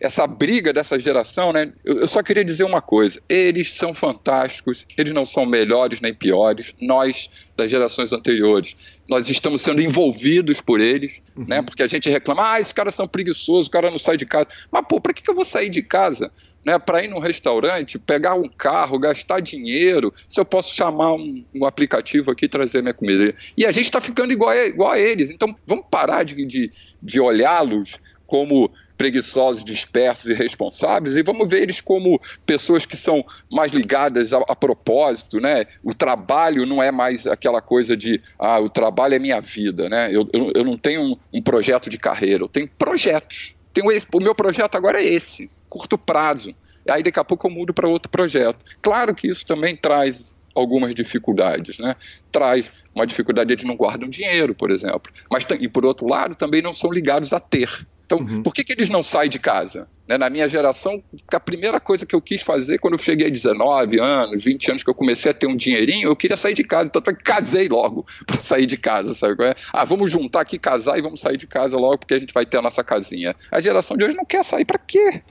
essa 0.00 0.26
briga 0.26 0.72
dessa 0.72 0.98
geração, 0.98 1.52
né? 1.52 1.72
Eu, 1.84 2.00
eu, 2.00 2.08
só 2.08 2.22
queria 2.22 2.44
dizer 2.44 2.64
uma 2.64 2.82
coisa: 2.82 3.20
eles 3.28 3.72
são 3.72 3.94
fantásticos, 3.94 4.86
eles 4.96 5.12
não 5.12 5.24
são 5.24 5.46
melhores 5.46 6.00
nem 6.00 6.12
piores. 6.12 6.74
Nós, 6.80 7.30
das 7.56 7.70
gerações 7.70 8.12
anteriores, 8.12 9.00
nós 9.08 9.28
estamos 9.28 9.62
sendo 9.62 9.80
envolvidos 9.82 10.60
por 10.60 10.80
eles, 10.80 11.22
uhum. 11.36 11.46
né? 11.46 11.62
Porque 11.62 11.82
a 11.82 11.86
gente 11.86 12.08
reclama, 12.10 12.52
ah, 12.52 12.60
esses 12.60 12.72
caras 12.72 12.94
são 12.94 13.06
preguiçosos, 13.06 13.66
o 13.66 13.70
cara 13.70 13.90
não 13.90 13.98
sai 13.98 14.16
de 14.16 14.26
casa. 14.26 14.48
Mas, 14.70 14.84
pô, 14.88 15.00
para 15.00 15.12
que, 15.12 15.22
que 15.22 15.30
eu 15.30 15.34
vou 15.34 15.44
sair 15.44 15.70
de 15.70 15.82
casa? 15.82 16.30
Né, 16.64 16.78
para 16.78 17.04
ir 17.04 17.08
num 17.08 17.18
restaurante, 17.18 17.98
pegar 17.98 18.32
um 18.32 18.48
carro, 18.48 18.98
gastar 18.98 19.38
dinheiro, 19.40 20.10
se 20.26 20.40
eu 20.40 20.46
posso 20.46 20.74
chamar 20.74 21.12
um, 21.12 21.44
um 21.54 21.66
aplicativo 21.66 22.30
aqui 22.30 22.46
e 22.46 22.48
trazer 22.48 22.80
minha 22.80 22.94
comida. 22.94 23.34
E 23.54 23.66
a 23.66 23.70
gente 23.70 23.84
está 23.84 24.00
ficando 24.00 24.32
igual 24.32 24.48
a, 24.48 24.64
igual 24.64 24.92
a 24.92 24.98
eles. 24.98 25.30
Então, 25.30 25.54
vamos 25.66 25.84
parar 25.90 26.22
de, 26.22 26.42
de, 26.46 26.70
de 27.02 27.20
olhá-los 27.20 27.98
como 28.26 28.70
preguiçosos, 28.96 29.64
dispersos 29.64 30.30
e 30.30 30.34
responsáveis, 30.34 31.16
e 31.16 31.22
vamos 31.22 31.48
ver 31.48 31.62
eles 31.62 31.80
como 31.80 32.20
pessoas 32.46 32.86
que 32.86 32.96
são 32.96 33.24
mais 33.50 33.72
ligadas 33.72 34.32
a, 34.32 34.38
a, 34.48 34.56
propósito, 34.56 35.40
né? 35.40 35.64
O 35.82 35.94
trabalho 35.94 36.64
não 36.66 36.82
é 36.82 36.90
mais 36.90 37.26
aquela 37.26 37.60
coisa 37.60 37.96
de, 37.96 38.20
ah, 38.38 38.60
o 38.60 38.68
trabalho 38.68 39.14
é 39.14 39.18
minha 39.18 39.40
vida, 39.40 39.88
né? 39.88 40.08
Eu, 40.12 40.28
eu, 40.32 40.52
eu 40.54 40.64
não 40.64 40.76
tenho 40.76 41.02
um, 41.02 41.16
um, 41.32 41.42
projeto 41.42 41.90
de 41.90 41.98
carreira, 41.98 42.44
eu 42.44 42.48
tenho 42.48 42.68
projetos. 42.78 43.54
Tenho 43.72 43.90
esse, 43.90 44.06
o 44.12 44.20
meu 44.20 44.34
projeto 44.34 44.76
agora 44.76 45.00
é 45.00 45.04
esse, 45.04 45.50
curto 45.68 45.98
prazo. 45.98 46.54
Aí 46.88 47.02
daqui 47.02 47.18
a 47.18 47.24
pouco 47.24 47.46
eu 47.46 47.50
mudo 47.50 47.74
para 47.74 47.88
outro 47.88 48.10
projeto. 48.10 48.58
Claro 48.80 49.14
que 49.14 49.28
isso 49.28 49.44
também 49.44 49.74
traz 49.74 50.34
algumas 50.54 50.94
dificuldades, 50.94 51.78
né? 51.78 51.96
Traz 52.30 52.70
uma 52.94 53.06
dificuldade, 53.06 53.52
eles 53.52 53.64
não 53.64 53.76
guardam 53.76 54.08
dinheiro, 54.08 54.54
por 54.54 54.70
exemplo. 54.70 55.12
Mas, 55.30 55.44
e 55.58 55.68
por 55.68 55.84
outro 55.84 56.06
lado, 56.06 56.34
também 56.34 56.62
não 56.62 56.72
são 56.72 56.92
ligados 56.92 57.32
a 57.32 57.40
ter. 57.40 57.68
Então, 58.04 58.18
uhum. 58.18 58.42
por 58.42 58.52
que, 58.52 58.62
que 58.62 58.72
eles 58.72 58.88
não 58.88 59.02
saem 59.02 59.30
de 59.30 59.38
casa? 59.38 59.88
Né, 60.06 60.18
na 60.18 60.28
minha 60.28 60.46
geração, 60.46 61.02
a 61.32 61.40
primeira 61.40 61.80
coisa 61.80 62.04
que 62.04 62.14
eu 62.14 62.20
quis 62.20 62.42
fazer 62.42 62.78
quando 62.78 62.94
eu 62.94 62.98
cheguei 62.98 63.26
a 63.26 63.30
19 63.30 63.98
anos, 63.98 64.44
20 64.44 64.70
anos, 64.70 64.82
que 64.82 64.90
eu 64.90 64.94
comecei 64.94 65.30
a 65.30 65.34
ter 65.34 65.46
um 65.46 65.56
dinheirinho, 65.56 66.08
eu 66.08 66.16
queria 66.16 66.36
sair 66.36 66.52
de 66.52 66.62
casa. 66.62 66.90
Então, 66.90 67.02
eu 67.06 67.16
casei 67.24 67.68
logo 67.68 68.06
para 68.26 68.40
sair 68.40 68.66
de 68.66 68.76
casa, 68.76 69.14
sabe? 69.14 69.42
É? 69.44 69.54
Ah, 69.72 69.84
vamos 69.84 70.10
juntar 70.10 70.40
aqui, 70.40 70.58
casar 70.58 70.98
e 70.98 71.02
vamos 71.02 71.20
sair 71.20 71.36
de 71.36 71.46
casa 71.46 71.76
logo 71.78 71.98
porque 71.98 72.14
a 72.14 72.18
gente 72.18 72.34
vai 72.34 72.44
ter 72.44 72.58
a 72.58 72.62
nossa 72.62 72.84
casinha. 72.84 73.34
A 73.50 73.60
geração 73.60 73.96
de 73.96 74.04
hoje 74.04 74.16
não 74.16 74.24
quer 74.24 74.44
sair. 74.44 74.64
Para 74.64 74.78
quê? 74.78 75.22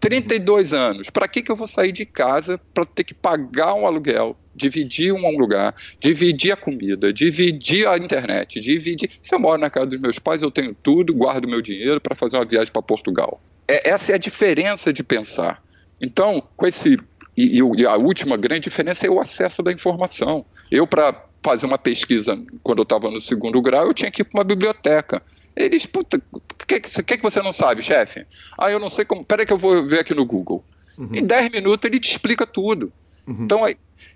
32 0.00 0.72
anos, 0.72 1.10
para 1.10 1.28
que, 1.28 1.42
que 1.42 1.52
eu 1.52 1.56
vou 1.56 1.66
sair 1.66 1.92
de 1.92 2.06
casa 2.06 2.58
para 2.72 2.86
ter 2.86 3.04
que 3.04 3.12
pagar 3.12 3.74
um 3.74 3.86
aluguel, 3.86 4.34
dividir 4.54 5.12
um 5.12 5.38
lugar, 5.38 5.74
dividir 6.00 6.52
a 6.52 6.56
comida, 6.56 7.12
dividir 7.12 7.86
a 7.86 7.96
internet, 7.96 8.58
dividir. 8.60 9.10
Se 9.20 9.34
eu 9.34 9.38
moro 9.38 9.60
na 9.60 9.68
casa 9.68 9.86
dos 9.86 10.00
meus 10.00 10.18
pais, 10.18 10.40
eu 10.40 10.50
tenho 10.50 10.74
tudo, 10.74 11.14
guardo 11.14 11.46
meu 11.46 11.60
dinheiro 11.60 12.00
para 12.00 12.14
fazer 12.14 12.36
uma 12.36 12.46
viagem 12.46 12.72
para 12.72 12.82
Portugal. 12.82 13.40
É, 13.68 13.90
essa 13.90 14.12
é 14.12 14.14
a 14.14 14.18
diferença 14.18 14.92
de 14.92 15.04
pensar. 15.04 15.62
Então, 16.00 16.42
com 16.56 16.66
esse. 16.66 16.98
E, 17.40 17.58
e 17.58 17.86
a 17.86 17.96
última 17.96 18.36
grande 18.36 18.64
diferença 18.64 19.06
é 19.06 19.10
o 19.10 19.20
acesso 19.20 19.62
da 19.62 19.72
informação. 19.72 20.44
Eu, 20.70 20.86
para 20.86 21.24
fazer 21.42 21.66
uma 21.66 21.78
pesquisa 21.78 22.38
quando 22.62 22.80
eu 22.80 22.82
estava 22.82 23.10
no 23.10 23.20
segundo 23.20 23.60
grau, 23.62 23.86
eu 23.86 23.94
tinha 23.94 24.10
que 24.10 24.20
ir 24.22 24.24
para 24.24 24.40
uma 24.40 24.44
biblioteca. 24.44 25.22
Eles, 25.56 25.86
puta, 25.86 26.20
o 26.32 26.40
que, 26.66 26.80
que, 26.80 27.16
que, 27.16 27.22
você 27.22 27.40
não 27.40 27.52
sabe, 27.52 27.82
chefe? 27.82 28.26
Ah, 28.58 28.70
eu 28.70 28.78
não 28.78 28.90
sei 28.90 29.04
como. 29.04 29.24
Peraí 29.24 29.46
que 29.46 29.52
eu 29.52 29.58
vou 29.58 29.86
ver 29.86 30.00
aqui 30.00 30.14
no 30.14 30.26
Google. 30.26 30.62
Uhum. 30.98 31.10
Em 31.14 31.24
10 31.24 31.50
minutos 31.50 31.88
ele 31.88 31.98
te 31.98 32.10
explica 32.10 32.46
tudo. 32.46 32.92
Uhum. 33.26 33.44
Então, 33.44 33.60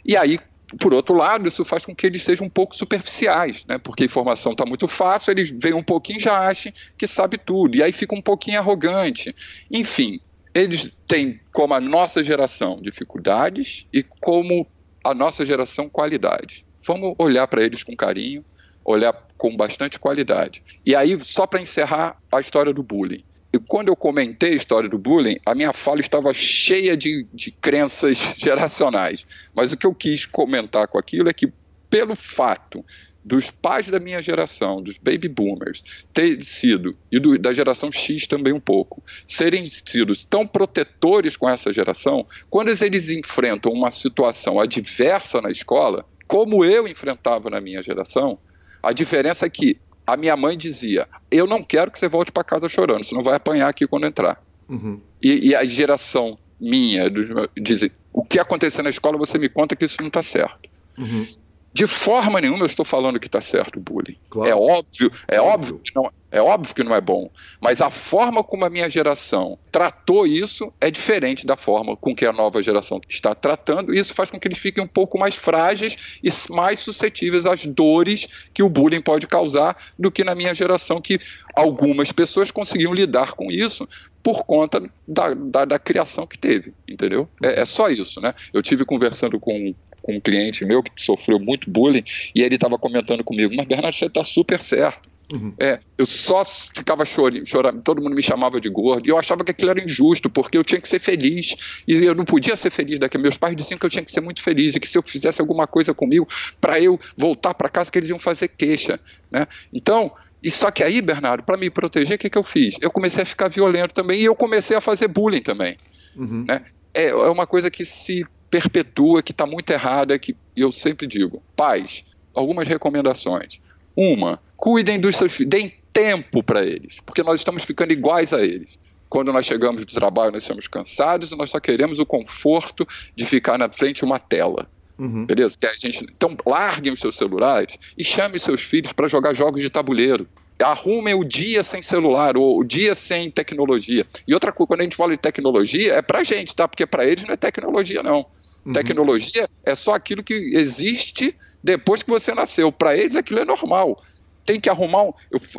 e 0.05 0.17
aí, 0.17 0.39
por 0.79 0.93
outro 0.93 1.15
lado, 1.15 1.49
isso 1.49 1.65
faz 1.65 1.87
com 1.87 1.95
que 1.95 2.07
eles 2.07 2.23
sejam 2.23 2.47
um 2.47 2.51
pouco 2.51 2.77
superficiais, 2.77 3.65
né? 3.67 3.79
Porque 3.79 4.03
a 4.03 4.07
informação 4.07 4.53
está 4.53 4.67
muito 4.67 4.87
fácil, 4.87 5.31
eles 5.31 5.51
veem 5.51 5.75
um 5.75 5.83
pouquinho 5.83 6.19
e 6.19 6.23
já 6.23 6.47
acham 6.47 6.73
que 6.97 7.07
sabe 7.07 7.39
tudo. 7.39 7.77
E 7.77 7.83
aí 7.83 7.93
fica 7.93 8.15
um 8.15 8.23
pouquinho 8.23 8.59
arrogante. 8.59 9.35
Enfim, 9.71 10.21
eles 10.55 10.91
têm, 11.09 11.41
como 11.53 11.75
a 11.75 11.81
nossa 11.81 12.23
geração, 12.23 12.81
dificuldades 12.81 13.87
e 13.93 14.03
como 14.03 14.67
a 15.03 15.13
nossa 15.13 15.45
geração, 15.45 15.89
qualidade. 15.89 16.65
Vamos 16.87 17.15
olhar 17.19 17.47
para 17.49 17.63
eles 17.63 17.83
com 17.83 17.97
carinho, 17.97 18.45
olhar 18.85 19.13
com 19.37 19.57
bastante 19.57 19.99
qualidade. 19.99 20.63
E 20.87 20.95
aí, 20.95 21.19
só 21.23 21.47
para 21.47 21.61
encerrar 21.61 22.17
a 22.31 22.41
história 22.41 22.73
do 22.73 22.83
bullying. 22.83 23.25
E 23.53 23.59
quando 23.59 23.89
eu 23.89 23.97
comentei 23.97 24.53
a 24.53 24.57
história 24.57 24.89
do 24.89 24.99
bullying, 24.99 25.39
a 25.47 25.55
minha 25.55 25.73
fala 25.73 26.01
estava 26.01 26.33
cheia 26.33 26.97
de, 26.97 27.27
de 27.33 27.51
crenças 27.51 28.19
geracionais. 28.37 29.27
Mas 29.55 29.73
o 29.73 29.77
que 29.77 29.87
eu 29.87 29.95
quis 29.95 30.27
comentar 30.27 30.89
com 30.89 30.99
aquilo 30.99 31.29
é 31.29 31.33
que, 31.33 31.53
pelo 31.91 32.17
fato 32.17 32.85
dos 33.25 33.51
pais 33.51 33.87
da 33.87 33.99
minha 33.99 34.23
geração, 34.23 34.83
dos 34.83 34.99
baby 34.99 35.29
boomers, 35.29 35.83
ter 36.13 36.43
sido, 36.45 36.95
e 37.11 37.19
do, 37.19 37.39
da 37.39 37.53
geração 37.53 37.91
X 37.91 38.27
também 38.27 38.53
um 38.53 38.61
pouco, 38.61 39.03
serem 39.27 39.67
sido 39.67 40.13
tão 40.27 40.47
protetores 40.47 41.37
com 41.37 41.49
essa 41.49 41.73
geração, 41.73 42.27
quando 42.51 42.69
eles 42.69 43.09
enfrentam 43.11 43.73
uma 43.73 43.91
situação 43.91 44.61
adversa 44.61 45.41
na 45.41 45.51
escola, 45.51 46.05
como 46.27 46.65
eu 46.65 46.87
enfrentava 46.87 47.49
na 47.49 47.61
minha 47.61 47.83
geração, 47.83 48.39
a 48.83 48.93
diferença 48.93 49.47
é 49.47 49.51
que 49.51 49.79
a 50.07 50.17
minha 50.17 50.37
mãe 50.37 50.57
dizia: 50.57 51.09
Eu 51.31 51.47
não 51.47 51.63
quero 51.63 51.91
que 51.91 51.99
você 51.99 52.09
volte 52.09 52.31
para 52.31 52.45
casa 52.45 52.69
chorando, 52.69 53.05
você 53.05 53.15
não 53.15 53.23
vai 53.23 53.37
apanhar 53.37 53.69
aqui 53.69 53.87
quando 53.87 54.07
entrar. 54.07 54.43
Uhum. 54.69 55.01
E, 55.23 55.49
e, 55.49 55.55
a 55.55 55.65
geração 55.65 56.39
minha 56.61 57.11
diz: 57.57 57.89
O 58.13 58.25
que 58.25 58.39
aconteceu 58.39 58.85
na 58.85 58.91
escola, 58.91 59.17
você 59.17 59.39
me 59.39 59.49
conta 59.49 59.75
que 59.75 59.85
isso 59.85 59.97
não 60.01 60.09
está 60.09 60.23
certo. 60.23 60.69
Uhum. 60.99 61.27
De 61.75 61.89
forma 61.89 62.41
nenhuma 62.41 62.61
eu 62.61 62.67
estou 62.67 62.85
falando 62.85 63.19
que 63.19 63.27
está 63.27 63.41
certo 63.41 63.79
o 63.79 63.81
bullying. 63.81 64.17
Claro. 64.31 64.49
É 64.49 64.55
óbvio, 64.55 65.11
é 65.27 65.41
óbvio. 65.41 65.75
óbvio 65.75 65.81
que 65.81 65.93
não, 65.93 66.11
é 66.31 66.41
óbvio 66.41 66.75
que 66.75 66.85
não 66.85 66.95
é 66.95 67.01
bom, 67.01 67.29
mas 67.61 67.81
a 67.81 67.91
forma 67.91 68.45
como 68.45 68.65
a 68.65 68.71
minha 68.71 68.89
geração 68.89 69.59
tratou 69.73 70.25
isso 70.25 70.73
é 70.81 70.89
diferente 70.89 71.45
da 71.45 71.57
forma 71.57 71.97
com 71.97 72.15
que 72.15 72.25
a 72.25 72.33
nova 72.33 72.63
geração 72.63 73.01
está 73.09 73.35
tratando, 73.35 73.93
e 73.93 73.99
isso 73.99 74.15
faz 74.15 74.31
com 74.31 74.39
que 74.39 74.47
eles 74.47 74.59
fiquem 74.59 74.85
um 74.85 74.89
pouco 74.89 75.19
mais 75.19 75.35
frágeis 75.35 75.97
e 76.23 76.31
mais 76.53 76.79
suscetíveis 76.79 77.45
às 77.45 77.67
dores 77.67 78.27
que 78.53 78.63
o 78.63 78.69
bullying 78.69 79.01
pode 79.01 79.27
causar 79.27 79.77
do 79.99 80.13
que 80.13 80.23
na 80.23 80.35
minha 80.35 80.55
geração, 80.55 81.01
que 81.01 81.19
algumas 81.57 82.13
pessoas 82.13 82.53
conseguiam 82.53 82.95
lidar 82.95 83.35
com 83.35 83.51
isso 83.51 83.89
por 84.25 84.45
conta 84.45 84.83
da, 85.07 85.35
da, 85.35 85.65
da 85.67 85.79
criação 85.79 86.27
que 86.27 86.39
teve, 86.39 86.73
entendeu? 86.89 87.29
É, 87.43 87.61
é, 87.61 87.67
só 87.67 87.91
isso, 87.91 88.21
né? 88.23 88.35
Eu 88.53 88.63
tive 88.63 88.85
conversando 88.85 89.39
com 89.39 89.75
com 90.05 90.17
um 90.17 90.21
cliente 90.21 90.67
meu 90.67 90.83
que 90.83 90.91
sofreu 90.99 91.41
muito 91.41 91.71
bullying 91.71 92.05
e 92.37 92.43
ele 92.43 92.57
estava 92.57 92.79
comentando 92.79 93.25
comigo, 93.25 93.55
mas 93.57 93.67
Bernardo, 93.67 93.97
você 93.97 94.05
está 94.05 94.23
super 94.23 94.61
certo. 94.61 95.09
Uhum. 95.33 95.55
É, 95.59 95.81
eu 95.97 96.05
só 96.05 96.45
ficava 96.45 97.05
chorando, 97.07 97.47
chorando, 97.47 97.83
todo 97.83 98.03
mundo 98.03 98.15
me 98.15 98.23
chamava 98.23 98.61
de 98.61 98.69
gordo, 98.69 99.07
e 99.07 99.11
eu 99.11 99.19
achava 99.19 99.43
que 99.43 99.51
aquilo 99.51 99.71
era 99.71 99.83
injusto, 99.83 100.29
porque 100.29 100.59
eu 100.59 100.63
tinha 100.63 100.79
que 100.79 100.87
ser 100.87 101.01
feliz, 101.01 101.57
e 101.89 101.95
eu 101.95 102.15
não 102.15 102.27
podia 102.27 102.55
ser 102.57 102.71
feliz 102.71 102.99
daqui. 102.99 103.17
Meus 103.17 103.39
pais 103.39 103.57
diziam 103.57 103.79
que 103.79 103.87
eu 103.87 103.91
tinha 103.91 104.05
que 104.05 104.11
ser 104.11 104.21
muito 104.21 104.43
feliz, 104.43 104.75
e 104.75 104.81
que 104.81 104.87
se 104.87 104.99
eu 104.99 105.03
fizesse 105.03 105.41
alguma 105.41 105.67
coisa 105.67 105.95
comigo, 105.95 106.29
para 106.61 106.79
eu 106.79 107.01
voltar 107.17 107.55
para 107.55 107.71
casa, 107.71 107.91
que 107.91 107.99
eles 107.99 108.11
iam 108.11 108.19
fazer 108.19 108.49
queixa. 108.49 109.01
Né? 109.31 109.47
Então, 109.73 110.13
e 110.45 110.51
só 110.51 110.71
que 110.71 110.85
aí, 110.85 111.01
Bernardo, 111.01 111.43
para 111.43 111.57
me 111.57 111.71
proteger, 111.71 112.17
o 112.17 112.19
que, 112.19 112.29
que 112.29 112.37
eu 112.37 112.43
fiz? 112.43 112.77
Eu 112.79 112.91
comecei 112.91 113.23
a 113.23 113.27
ficar 113.27 113.49
violento 113.49 113.95
também, 113.95 114.21
e 114.21 114.25
eu 114.27 114.37
comecei 114.37 114.77
a 114.77 114.81
fazer 114.81 115.09
bullying 115.09 115.41
também. 115.41 115.79
Uhum. 116.15 116.45
Né? 116.47 116.63
É, 116.93 117.09
é 117.09 117.31
uma 117.31 117.47
coisa 117.47 117.71
que 117.71 117.87
se 117.87 118.27
perpetua, 118.51 119.23
que 119.23 119.33
está 119.33 119.47
muito 119.47 119.71
errada, 119.71 120.19
que 120.19 120.37
eu 120.55 120.71
sempre 120.71 121.07
digo, 121.07 121.43
pais, 121.57 122.05
algumas 122.35 122.69
recomendações. 122.69 123.59
Uma, 123.97 124.39
cuidem 124.55 125.01
dos 125.01 125.17
seus 125.17 125.33
filhos, 125.33 125.51
deem 125.51 125.73
tempo 125.91 126.43
para 126.43 126.63
eles, 126.63 127.01
porque 127.07 127.23
nós 127.23 127.37
estamos 127.37 127.65
ficando 127.65 127.93
iguais 127.93 128.35
a 128.35 128.45
eles. 128.45 128.79
Quando 129.09 129.33
nós 129.33 129.47
chegamos 129.47 129.83
do 129.85 129.95
trabalho, 129.95 130.33
nós 130.33 130.43
estamos 130.43 130.69
cansados 130.69 131.33
e 131.33 131.37
nós 131.37 131.49
só 131.49 131.59
queremos 131.59 131.99
o 131.99 132.05
conforto 132.05 132.87
de 133.17 133.25
ficar 133.25 133.57
na 133.57 133.71
frente 133.71 133.99
de 133.99 134.05
uma 134.05 134.19
tela. 134.19 134.69
Uhum. 134.99 135.27
Beleza? 135.27 135.57
Que 135.59 135.67
a 135.67 135.73
gente, 135.73 136.05
então, 136.13 136.37
larguem 136.47 136.93
os 136.93 137.01
seus 137.01 137.17
celulares 137.17 137.77
e 137.97 138.05
chamem 138.05 138.39
seus 138.39 138.63
filhos 138.63 138.93
para 138.93 139.09
jogar 139.09 139.35
jogos 139.35 139.61
de 139.61 139.71
tabuleiro. 139.71 140.29
Arrumem 140.63 141.15
o 141.15 141.25
dia 141.25 141.65
sem 141.65 141.83
celular, 141.83 142.37
ou 142.37 142.61
o 142.61 142.65
dia 142.65 142.95
sem 142.95 143.31
tecnologia. 143.31 144.07
E 144.27 144.33
outra 144.33 144.53
coisa, 144.53 144.69
quando 144.69 144.81
a 144.81 144.85
gente 144.85 144.97
fala 144.97 145.11
de 145.11 145.19
tecnologia, 145.19 145.95
é 145.95 146.03
para 146.03 146.23
gente, 146.23 146.55
tá? 146.55 146.69
Porque 146.69 146.87
para 146.87 147.05
eles 147.05 147.25
não 147.25 147.35
é 147.35 147.37
tecnologia, 147.37 148.03
não. 148.03 148.25
Uhum. 148.65 148.73
Tecnologia 148.73 149.49
é 149.65 149.75
só 149.75 149.95
aquilo 149.95 150.23
que 150.23 150.35
existe 150.35 151.37
depois 151.63 152.03
que 152.03 152.11
você 152.11 152.33
nasceu. 152.35 152.71
Para 152.71 152.97
eles 152.97 153.17
aquilo 153.17 153.41
é 153.41 153.45
normal. 153.45 154.01
Tem 154.47 154.61
que 154.61 154.71
arrumar. 154.71 155.05
Um, 155.05 155.13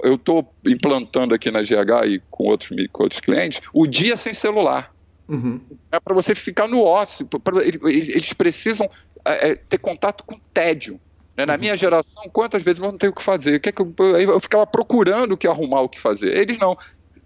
eu 0.04 0.16
estou 0.16 0.50
implantando 0.66 1.34
aqui 1.34 1.52
na 1.52 1.62
GH 1.62 2.08
e 2.08 2.22
com 2.32 2.46
outros, 2.46 2.70
com 2.92 3.04
outros 3.04 3.20
clientes 3.20 3.62
o 3.74 3.86
dia 3.86 4.16
sem 4.16 4.34
celular. 4.34 4.95
Uhum. 5.28 5.60
É 5.92 6.00
para 6.00 6.14
você 6.14 6.36
ficar 6.36 6.68
no 6.68 6.82
ócio. 6.82 7.26
Pra, 7.26 7.64
eles 7.64 8.34
precisam 8.34 8.90
é, 9.24 9.50
é, 9.50 9.56
ter 9.56 9.78
contato 9.78 10.24
com 10.24 10.38
tédio. 10.54 11.00
Né? 11.36 11.46
Na 11.46 11.54
uhum. 11.54 11.60
minha 11.60 11.78
geração, 11.78 12.24
quantas 12.32 12.64
vezes 12.64 12.80
eu 12.80 12.92
não 12.92 12.98
tenho 12.98 13.12
o 13.12 13.16
que 13.16 13.24
fazer? 13.24 13.56
O 13.56 13.60
que, 13.60 13.70
é 13.70 13.72
que 13.72 13.82
eu, 13.82 13.94
eu, 13.98 14.40
ficava 14.40 14.66
procurando 14.66 15.34
o 15.34 15.38
que 15.38 15.48
arrumar, 15.48 15.82
o 15.82 15.90
que 15.90 16.00
fazer. 16.00 16.38
Eles 16.38 16.58
não. 16.58 16.78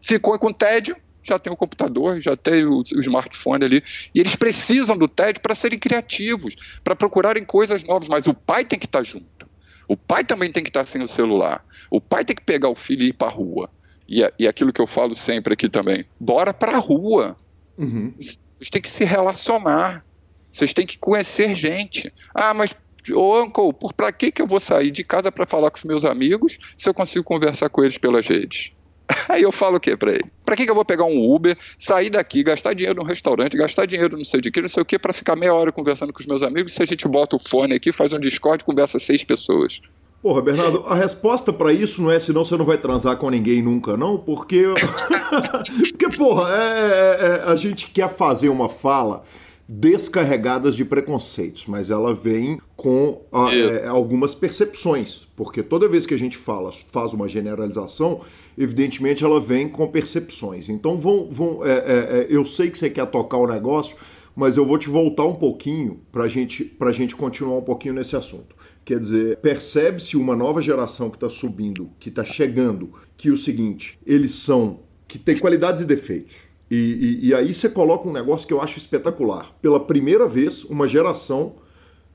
Ficou 0.01 0.37
com 0.39 0.53
tédio, 0.53 0.95
já 1.21 1.37
tem 1.37 1.51
o 1.51 1.57
computador, 1.57 2.19
já 2.19 2.35
tem 2.35 2.65
o, 2.65 2.77
o 2.79 2.99
smartphone 3.01 3.65
ali, 3.65 3.83
e 4.15 4.19
eles 4.19 4.35
precisam 4.35 4.97
do 4.97 5.09
TED 5.09 5.41
para 5.41 5.53
serem 5.53 5.77
criativos, 5.77 6.55
para 6.83 6.95
procurarem 6.95 7.43
coisas 7.43 7.83
novas, 7.83 8.07
mas 8.07 8.25
o 8.25 8.33
pai 8.33 8.63
tem 8.63 8.79
que 8.79 8.85
estar 8.85 8.99
tá 8.99 9.03
junto. 9.03 9.47
O 9.87 9.97
pai 9.97 10.23
também 10.23 10.51
tem 10.51 10.63
que 10.63 10.69
estar 10.69 10.81
tá 10.81 10.85
sem 10.85 11.03
o 11.03 11.07
celular. 11.07 11.65
O 11.91 11.99
pai 11.99 12.23
tem 12.23 12.35
que 12.35 12.43
pegar 12.43 12.69
o 12.69 12.75
filho 12.75 13.03
e 13.03 13.07
ir 13.07 13.13
para 13.13 13.27
a 13.27 13.31
rua. 13.31 13.69
E, 14.07 14.21
e 14.39 14.47
aquilo 14.47 14.71
que 14.71 14.81
eu 14.81 14.87
falo 14.87 15.15
sempre 15.15 15.53
aqui 15.53 15.67
também, 15.67 16.05
bora 16.19 16.53
para 16.53 16.73
a 16.73 16.79
rua. 16.79 17.35
Uhum. 17.79 18.13
Vocês 18.19 18.69
têm 18.69 18.81
que 18.81 18.91
se 18.91 19.05
relacionar. 19.05 20.05
Vocês 20.51 20.73
têm 20.73 20.85
que 20.85 20.99
conhecer 20.99 21.55
gente. 21.55 22.13
Ah, 22.35 22.53
mas 22.53 22.75
Ô, 23.13 23.41
Uncle, 23.41 23.73
por 23.73 23.93
pra 23.93 24.11
que, 24.11 24.31
que 24.31 24.41
eu 24.41 24.45
vou 24.45 24.59
sair 24.59 24.91
de 24.91 25.03
casa 25.03 25.31
para 25.31 25.45
falar 25.45 25.71
com 25.71 25.77
os 25.77 25.83
meus 25.83 26.05
amigos 26.05 26.57
se 26.77 26.87
eu 26.87 26.93
consigo 26.93 27.23
conversar 27.23 27.69
com 27.69 27.81
eles 27.81 27.97
pelas 27.97 28.27
redes? 28.27 28.71
Aí 29.29 29.41
eu 29.41 29.51
falo 29.51 29.77
o 29.77 29.79
quê 29.79 29.97
para 29.97 30.11
ele? 30.11 30.25
Para 30.45 30.55
que, 30.55 30.65
que 30.65 30.71
eu 30.71 30.75
vou 30.75 30.85
pegar 30.85 31.05
um 31.05 31.33
Uber, 31.33 31.57
sair 31.77 32.09
daqui, 32.09 32.43
gastar 32.43 32.73
dinheiro 32.73 33.01
num 33.01 33.07
restaurante, 33.07 33.57
gastar 33.57 33.85
dinheiro 33.85 34.17
não 34.17 34.25
sei 34.25 34.41
de 34.41 34.51
que, 34.51 34.61
não 34.61 34.69
sei 34.69 34.83
o 34.83 34.85
que, 34.85 34.99
para 34.99 35.13
ficar 35.13 35.35
meia 35.35 35.53
hora 35.53 35.71
conversando 35.71 36.13
com 36.13 36.19
os 36.19 36.27
meus 36.27 36.43
amigos 36.43 36.73
se 36.73 36.83
a 36.83 36.85
gente 36.85 37.07
bota 37.07 37.35
o 37.35 37.39
fone 37.39 37.73
aqui, 37.73 37.91
faz 37.91 38.13
um 38.13 38.19
Discord 38.19 38.63
conversa 38.63 38.99
seis 38.99 39.23
pessoas? 39.23 39.79
Porra, 40.21 40.41
Bernardo, 40.41 40.83
a 40.85 40.95
resposta 40.95 41.53
para 41.53 41.71
isso 41.71 42.01
não 42.01 42.11
é 42.11 42.19
senão 42.19 42.43
você 42.43 42.57
não 42.57 42.65
vai 42.65 42.77
transar 42.77 43.15
com 43.15 43.29
ninguém 43.29 43.61
nunca, 43.61 43.95
não, 43.95 44.17
porque. 44.17 44.63
porque, 45.91 46.17
porra, 46.17 46.49
é, 46.53 46.57
é, 46.57 47.25
é, 47.25 47.43
a 47.45 47.55
gente 47.55 47.89
quer 47.89 48.09
fazer 48.09 48.49
uma 48.49 48.67
fala 48.67 49.23
descarregadas 49.71 50.75
de 50.75 50.83
preconceitos, 50.83 51.67
mas 51.67 51.89
ela 51.89 52.13
vem 52.13 52.59
com 52.75 53.21
a, 53.31 53.53
é, 53.53 53.87
algumas 53.87 54.35
percepções, 54.35 55.27
porque 55.37 55.63
toda 55.63 55.87
vez 55.87 56.05
que 56.05 56.13
a 56.13 56.19
gente 56.19 56.35
fala, 56.35 56.73
faz 56.91 57.13
uma 57.13 57.27
generalização, 57.27 58.21
evidentemente 58.57 59.23
ela 59.23 59.39
vem 59.39 59.69
com 59.69 59.87
percepções. 59.87 60.67
Então 60.67 60.97
vão, 60.97 61.29
vão 61.31 61.65
é, 61.65 61.71
é 61.71 62.27
eu 62.29 62.43
sei 62.45 62.69
que 62.69 62.77
você 62.77 62.89
quer 62.89 63.05
tocar 63.05 63.37
o 63.37 63.47
negócio, 63.47 63.95
mas 64.35 64.57
eu 64.57 64.65
vou 64.65 64.77
te 64.77 64.89
voltar 64.89 65.25
um 65.25 65.35
pouquinho 65.35 66.01
para 66.11 66.27
gente, 66.27 66.75
a 66.79 66.91
gente 66.91 67.15
continuar 67.15 67.57
um 67.57 67.63
pouquinho 67.63 67.93
nesse 67.93 68.15
assunto. 68.15 68.58
Quer 68.89 68.99
dizer, 68.99 69.37
percebe-se 69.37 70.17
uma 70.17 70.35
nova 70.35 70.63
geração 70.63 71.11
que 71.11 71.15
está 71.15 71.29
subindo, 71.29 71.91
que 71.99 72.09
está 72.09 72.25
chegando, 72.25 72.91
que 73.15 73.29
o 73.29 73.37
seguinte, 73.37 73.99
eles 74.03 74.31
são 74.31 74.79
que 75.07 75.19
tem 75.19 75.37
qualidades 75.37 75.83
e 75.83 75.85
defeitos 75.85 76.37
e, 76.71 77.19
e, 77.21 77.27
e, 77.27 77.35
aí 77.35 77.53
você 77.53 77.69
coloca 77.69 78.09
um 78.09 78.11
negócio 78.11 78.47
que 78.47 78.53
eu 78.53 78.59
acho 78.59 78.79
espetacular. 78.79 79.55
Pela 79.61 79.79
primeira 79.79 80.27
vez, 80.27 80.63
uma 80.63 80.87
geração 80.87 81.57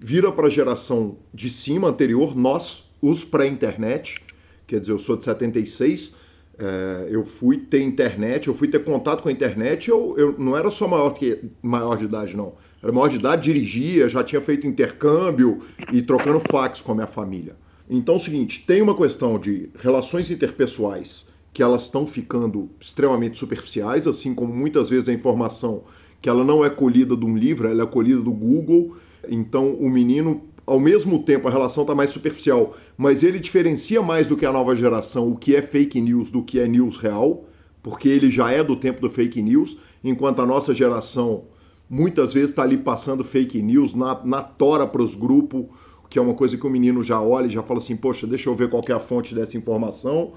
vira 0.01 0.33
para 0.33 0.49
a 0.49 0.51
geração 0.51 1.17
de 1.33 1.49
cima, 1.49 1.87
anterior, 1.87 2.37
nós, 2.37 2.83
os 3.01 3.25
pré-internet, 3.25 4.21
quer 4.67 4.81
dizer, 4.81 4.91
eu 4.91 4.99
sou 4.99 5.17
de 5.17 5.23
76, 5.23 6.13
é, 6.59 7.09
eu 7.09 7.25
fui 7.25 7.57
ter 7.57 7.83
internet, 7.83 8.49
eu 8.49 8.55
fui 8.55 8.67
ter 8.67 8.83
contato 8.83 9.23
com 9.23 9.29
a 9.29 9.33
internet, 9.33 9.89
eu, 9.89 10.17
eu 10.19 10.35
não 10.37 10.57
era 10.57 10.73
só 10.73 10.89
maior, 10.89 11.11
que, 11.11 11.41
maior 11.63 11.97
de 11.97 12.07
idade, 12.07 12.37
não. 12.37 12.55
Era 12.85 12.93
maior 12.93 13.09
de 13.09 13.17
idade, 13.17 13.45
dirigia, 13.45 14.11
já 14.11 14.23
tinha 14.23 14.43
feito 14.43 14.67
intercâmbio 14.67 15.63
e 15.91 16.03
trocando 16.03 16.39
fax 16.39 16.83
com 16.83 16.93
a 16.93 16.95
minha 16.95 17.07
família. 17.07 17.57
Então 17.89 18.17
é 18.17 18.19
o 18.19 18.21
seguinte, 18.21 18.63
tem 18.67 18.83
uma 18.83 18.95
questão 18.95 19.39
de 19.39 19.71
relações 19.79 20.31
interpessoais 20.31 21.25
que 21.51 21.63
elas 21.63 21.85
estão 21.85 22.07
ficando 22.07 22.69
extremamente 22.79 23.39
superficiais, 23.39 24.07
assim 24.07 24.35
como 24.35 24.53
muitas 24.53 24.91
vezes 24.91 25.09
a 25.09 25.15
informação 25.15 25.85
que 26.21 26.29
ela 26.29 26.45
não 26.45 26.63
é 26.63 26.69
colhida 26.69 27.17
de 27.17 27.25
um 27.25 27.35
livro, 27.35 27.69
ela 27.69 27.85
é 27.85 27.87
colhida 27.87 28.21
do 28.21 28.33
Google. 28.33 28.95
Então 29.31 29.73
o 29.73 29.89
menino, 29.89 30.43
ao 30.67 30.79
mesmo 30.79 31.23
tempo, 31.23 31.49
a 31.49 31.51
relação 31.51 31.85
está 31.85 31.95
mais 31.95 32.11
superficial, 32.11 32.77
mas 32.99 33.23
ele 33.23 33.39
diferencia 33.39 34.03
mais 34.03 34.27
do 34.27 34.37
que 34.37 34.45
a 34.45 34.53
nova 34.53 34.77
geração 34.77 35.31
o 35.31 35.37
que 35.37 35.57
é 35.57 35.63
fake 35.63 36.03
news 36.03 36.31
do 36.31 36.43
que 36.43 36.61
é 36.61 36.69
news 36.69 36.99
real, 36.99 37.47
porque 37.83 38.11
ele 38.11 38.31
já 38.31 38.51
é 38.51 38.63
do 38.63 38.77
tempo 38.77 39.01
do 39.01 39.09
fake 39.09 39.41
news, 39.41 39.79
enquanto 40.03 40.43
a 40.43 40.47
nossa 40.47 40.75
geração 40.75 41.45
muitas 41.89 42.33
vezes 42.33 42.51
está 42.51 42.63
ali 42.63 42.77
passando 42.77 43.23
fake 43.25 43.61
news 43.63 43.95
na, 43.95 44.21
na 44.25 44.43
tora 44.43 44.87
para 44.87 45.03
os 45.03 45.15
grupos, 45.15 45.67
que 46.09 46.19
é 46.19 46.23
uma 46.23 46.35
coisa 46.35 46.57
que 46.57 46.67
o 46.67 46.71
menino 46.71 47.03
já 47.03 47.21
olha 47.21 47.47
e 47.47 47.51
já 47.51 47.63
fala 47.63 47.81
assim, 47.81 47.97
poxa, 47.97 48.27
deixa 48.27 48.49
eu 48.49 48.55
ver 48.55 48.71
qual 48.71 48.83
é 48.89 48.93
a 48.93 49.01
fonte 49.01 49.35
dessa 49.35 49.57
informação 49.57 50.33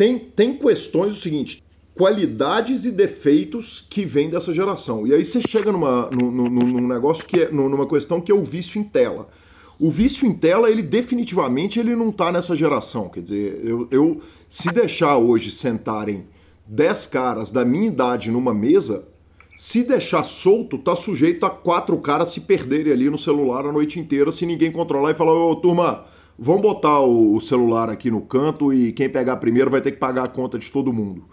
tem, 0.00 0.18
tem 0.18 0.56
questões 0.56 1.14
o 1.14 1.20
seguinte, 1.20 1.62
qualidades 1.94 2.86
e 2.86 2.90
defeitos 2.90 3.86
que 3.90 4.06
vêm 4.06 4.30
dessa 4.30 4.50
geração. 4.50 5.06
E 5.06 5.12
aí 5.12 5.22
você 5.22 5.42
chega 5.46 5.70
numa, 5.70 6.08
num, 6.10 6.30
num 6.30 6.88
negócio 6.88 7.26
que 7.26 7.40
é, 7.40 7.52
numa 7.52 7.86
questão 7.86 8.18
que 8.18 8.32
é 8.32 8.34
o 8.34 8.42
vício 8.42 8.80
em 8.80 8.82
tela. 8.82 9.28
O 9.78 9.90
vício 9.90 10.26
em 10.26 10.32
tela, 10.32 10.70
ele 10.70 10.82
definitivamente 10.82 11.78
ele 11.78 11.94
não 11.94 12.08
está 12.08 12.32
nessa 12.32 12.56
geração. 12.56 13.10
Quer 13.10 13.20
dizer, 13.20 13.60
eu, 13.62 13.86
eu 13.90 14.22
se 14.48 14.70
deixar 14.72 15.18
hoje 15.18 15.50
sentarem 15.50 16.24
10 16.66 17.04
caras 17.04 17.52
da 17.52 17.62
minha 17.62 17.88
idade 17.88 18.30
numa 18.30 18.54
mesa, 18.54 19.06
se 19.62 19.84
deixar 19.84 20.24
solto, 20.24 20.78
tá 20.78 20.96
sujeito 20.96 21.44
a 21.44 21.50
quatro 21.50 21.96
caras 21.98 22.30
se 22.30 22.40
perderem 22.40 22.92
ali 22.92 23.10
no 23.10 23.18
celular 23.18 23.66
a 23.66 23.72
noite 23.72 24.00
inteira 24.00 24.32
se 24.32 24.46
ninguém 24.46 24.72
controlar 24.72 25.10
e 25.10 25.14
falar, 25.14 25.34
ô 25.34 25.54
turma, 25.56 26.06
Vamos 26.42 26.62
botar 26.62 27.00
o 27.00 27.38
celular 27.42 27.90
aqui 27.90 28.10
no 28.10 28.22
canto 28.22 28.72
e 28.72 28.94
quem 28.94 29.10
pegar 29.10 29.36
primeiro 29.36 29.70
vai 29.70 29.82
ter 29.82 29.92
que 29.92 29.98
pagar 29.98 30.24
a 30.24 30.28
conta 30.28 30.58
de 30.58 30.70
todo 30.70 30.90
mundo. 30.90 31.24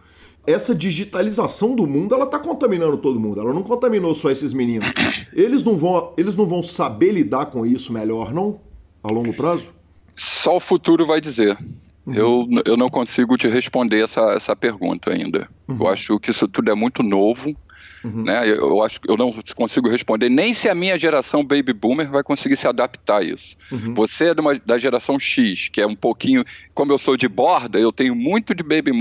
Essa 0.45 0.75
digitalização 0.75 1.73
do 1.73 1.87
mundo, 1.87 2.13
ela 2.13 2.25
está 2.25 2.37
contaminando 2.37 2.97
todo 2.97 3.17
mundo. 3.17 3.39
Ela 3.39 3.53
não 3.53 3.63
contaminou 3.63 4.13
só 4.13 4.29
esses 4.29 4.51
meninos. 4.51 4.91
Eles 5.31 5.63
não 5.63 5.77
vão, 5.77 6.13
eles 6.17 6.35
não 6.35 6.45
vão 6.45 6.61
saber 6.61 7.13
lidar 7.13 7.45
com 7.45 7.65
isso 7.65 7.93
melhor, 7.93 8.33
não? 8.33 8.59
A 9.01 9.09
longo 9.09 9.33
prazo? 9.33 9.69
Só 10.13 10.57
o 10.57 10.59
futuro 10.59 11.05
vai 11.05 11.21
dizer. 11.21 11.57
Uhum. 12.05 12.13
Eu, 12.13 12.45
eu 12.65 12.75
não 12.75 12.89
consigo 12.89 13.37
te 13.37 13.47
responder 13.47 14.03
essa, 14.03 14.33
essa 14.33 14.55
pergunta 14.57 15.13
ainda. 15.13 15.47
Uhum. 15.69 15.77
Eu 15.79 15.87
acho 15.87 16.19
que 16.19 16.31
isso 16.31 16.47
tudo 16.49 16.69
é 16.69 16.75
muito 16.75 17.01
novo. 17.01 17.55
Uhum. 18.03 18.23
Né? 18.23 18.49
Eu, 18.49 18.83
acho 18.83 19.01
que 19.01 19.09
eu 19.09 19.17
não 19.17 19.31
consigo 19.55 19.89
responder 19.89 20.29
nem 20.29 20.53
se 20.53 20.69
a 20.69 20.75
minha 20.75 20.97
geração 20.97 21.43
baby 21.43 21.73
boomer 21.73 22.09
vai 22.09 22.23
conseguir 22.23 22.57
se 22.57 22.67
adaptar 22.67 23.17
a 23.17 23.23
isso. 23.23 23.55
Uhum. 23.71 23.93
Você 23.93 24.29
é 24.29 24.39
uma, 24.39 24.55
da 24.55 24.77
geração 24.77 25.19
X, 25.19 25.69
que 25.69 25.81
é 25.81 25.87
um 25.87 25.95
pouquinho. 25.95 26.43
Como 26.73 26.91
eu 26.91 26.97
sou 26.97 27.17
de 27.17 27.27
borda, 27.27 27.79
eu 27.79 27.91
tenho 27.91 28.15
muito 28.15 28.53
de 28.53 28.63
baby, 28.63 28.91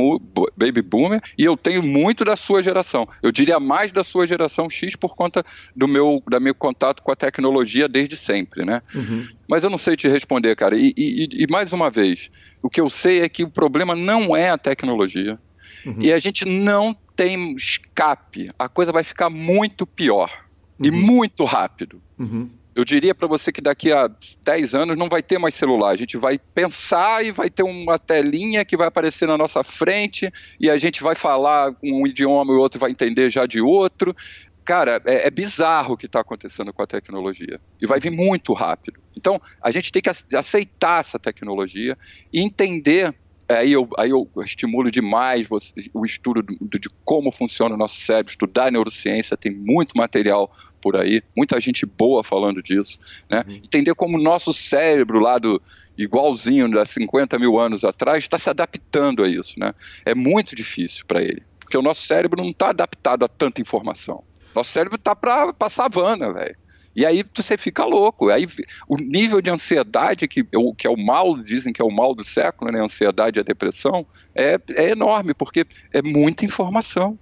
baby 0.57 0.83
boomer 0.83 1.21
e 1.37 1.45
eu 1.45 1.57
tenho 1.57 1.83
muito 1.83 2.25
da 2.25 2.37
sua 2.37 2.63
geração. 2.63 3.07
Eu 3.23 3.31
diria 3.31 3.61
mais 3.61 3.93
da 3.93 4.03
sua 4.03 4.27
geração 4.27 4.69
X 4.71 4.97
por 4.97 5.15
conta 5.15 5.45
do 5.75 5.87
meu, 5.87 6.23
da 6.29 6.41
meu 6.41 6.55
contato 6.55 7.03
com 7.03 7.13
a 7.13 7.17
tecnologia 7.17 7.89
desde 7.89 8.17
sempre, 8.17 8.65
né? 8.65 8.83
Uhum. 8.95 9.27
Mas 9.49 9.63
eu 9.63 9.71
não 9.71 9.79
sei 9.79 9.97
te 9.97 10.09
responder, 10.09 10.57
cara. 10.57 10.77
E, 10.77 10.93
e, 10.97 11.29
e 11.43 11.47
mais 11.51 11.73
uma 11.73 11.91
vez, 11.91 12.31
o 12.63 12.71
que 12.71 12.81
eu 12.81 12.89
sei 12.91 13.21
é 13.21 13.29
que 13.29 13.45
o 13.45 13.51
problema 13.51 13.95
não 13.95 14.35
é 14.35 14.51
a 14.51 14.59
tecnologia. 14.59 15.39
Uhum. 15.85 15.97
E 16.01 16.13
a 16.13 16.19
gente 16.19 16.45
não 16.45 16.97
tem 17.17 17.55
escape, 17.55 18.51
a 18.59 18.69
coisa 18.69 18.93
vai 18.93 19.03
ficar 19.03 19.31
muito 19.31 19.87
pior 19.87 20.31
uhum. 20.79 20.87
e 20.87 20.91
muito 20.91 21.45
rápido. 21.45 22.01
Uhum. 22.19 22.51
Eu 22.75 22.85
diria 22.85 23.15
para 23.15 23.27
você 23.27 23.51
que 23.51 23.63
daqui 23.63 23.91
a 23.91 24.07
10 24.45 24.75
anos 24.75 24.99
não 24.99 25.09
vai 25.09 25.23
ter 25.23 25.39
mais 25.39 25.55
celular. 25.55 25.89
A 25.89 25.97
gente 25.97 26.19
vai 26.19 26.39
pensar 26.39 27.25
e 27.25 27.31
vai 27.31 27.49
ter 27.49 27.63
uma 27.63 27.99
telinha 27.99 28.67
que 28.67 28.77
vai 28.77 28.87
aparecer 28.87 29.27
na 29.27 29.39
nossa 29.39 29.65
frente 29.65 30.31
e 30.61 30.69
a 30.69 30.77
gente 30.77 31.03
vai 31.03 31.15
falar 31.15 31.75
um 31.83 32.07
idioma 32.07 32.53
e 32.53 32.57
o 32.57 32.61
outro 32.61 32.79
vai 32.79 32.91
entender 32.91 33.31
já 33.31 33.47
de 33.47 33.63
outro. 33.63 34.15
Cara, 34.63 35.01
é, 35.07 35.27
é 35.27 35.31
bizarro 35.31 35.95
o 35.95 35.97
que 35.97 36.05
está 36.05 36.21
acontecendo 36.21 36.71
com 36.71 36.83
a 36.83 36.87
tecnologia. 36.87 37.59
E 37.81 37.87
vai 37.87 37.99
vir 37.99 38.11
muito 38.11 38.53
rápido. 38.53 39.01
Então, 39.17 39.41
a 39.63 39.71
gente 39.71 39.91
tem 39.91 40.03
que 40.03 40.11
aceitar 40.37 41.01
essa 41.01 41.19
tecnologia 41.19 41.97
e 42.31 42.43
entender 42.43 43.15
aí 43.49 43.73
eu, 43.73 43.89
aí 43.97 44.11
eu 44.11 44.29
estimulo 44.45 44.91
demais 44.91 45.47
você, 45.47 45.73
o 45.95 46.05
estudo 46.05 46.43
do, 46.43 46.79
de 46.79 46.89
como 47.05 47.31
funciona 47.31 47.75
o 47.75 47.79
nosso 47.79 47.97
cérebro, 48.01 48.31
estudar 48.31 48.73
neurociência, 48.73 49.37
tem 49.37 49.53
muito 49.53 49.97
material 49.97 50.51
por 50.81 50.97
aí, 50.97 51.23
muita 51.37 51.61
gente 51.61 51.87
boa 51.87 52.23
falando 52.23 52.63
disso, 52.63 52.99
né? 53.31 53.45
Uhum. 53.47 53.55
Entender 53.57 53.95
como 53.95 54.17
o 54.17 54.23
nosso 54.23 54.53
cérebro 54.53 55.19
lá 55.19 55.39
do 55.39 55.61
igualzinho 55.97 56.69
de 56.69 56.85
50 56.85 57.39
mil 57.39 57.59
anos 57.59 57.85
atrás 57.85 58.25
está 58.25 58.39
se 58.39 58.51
adaptando 58.51 59.25
a 59.25 59.29
isso, 59.29 59.59
né? 59.59 59.73
É 60.05 60.15
muito 60.15 60.55
difícil 60.55 61.05
para 61.07 61.23
ele, 61.23 61.43
porque 61.61 61.77
o 61.77 61.83
nosso 61.83 62.07
cérebro 62.07 62.43
não 62.43 62.51
está 62.51 62.71
adaptado 62.71 63.25
a 63.25 63.29
tanta 63.29 63.61
informação. 63.61 64.23
Nosso 64.55 64.71
cérebro 64.71 64.97
está 64.97 65.15
para 65.15 65.53
a 65.59 65.71
savana, 65.71 66.33
velho. 66.33 66.57
E 66.97 67.05
aí 67.05 67.23
você 67.35 67.59
fica 67.59 67.85
louco. 67.85 68.31
Aí 68.31 68.47
o 68.89 68.97
nível 68.97 69.43
de 69.43 69.51
ansiedade, 69.51 70.27
que, 70.27 70.43
que 70.43 70.87
é 70.87 70.91
o 70.91 70.97
mal, 70.97 71.37
dizem 71.37 71.71
que 71.71 71.83
é 71.83 71.85
o 71.85 71.91
mal 71.91 72.15
do 72.15 72.25
século, 72.25 72.73
né? 72.73 72.81
A 72.81 72.85
ansiedade 72.85 73.39
e 73.39 73.41
a 73.41 73.45
depressão, 73.45 74.07
é, 74.35 74.59
é 74.71 74.91
enorme, 74.91 75.35
porque 75.35 75.67
é 75.93 76.01
muita 76.01 76.47
informação. 76.47 77.19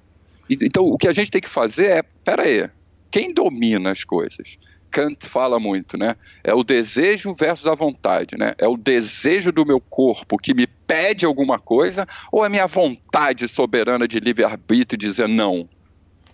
Então 0.48 0.84
o 0.84 0.96
que 0.96 1.08
a 1.08 1.12
gente 1.12 1.30
tem 1.30 1.40
que 1.40 1.48
fazer 1.48 1.90
é, 1.90 2.02
pera 2.02 2.42
aí, 2.42 2.70
quem 3.10 3.34
domina 3.34 3.90
as 3.90 4.04
coisas? 4.04 4.56
Kant 4.92 5.26
fala 5.26 5.58
muito, 5.58 5.98
né? 5.98 6.14
É 6.44 6.54
o 6.54 6.62
desejo 6.62 7.34
versus 7.34 7.66
a 7.66 7.74
vontade, 7.74 8.36
né? 8.38 8.54
É 8.58 8.68
o 8.68 8.76
desejo 8.76 9.50
do 9.50 9.66
meu 9.66 9.80
corpo 9.80 10.38
que 10.38 10.54
me 10.54 10.68
pede 10.68 11.26
alguma 11.26 11.58
coisa 11.58 12.06
ou 12.30 12.46
é 12.46 12.48
minha 12.48 12.68
vontade 12.68 13.48
soberana 13.48 14.06
de 14.06 14.20
livre-arbítrio 14.20 14.96
dizer 14.96 15.28
não? 15.28 15.68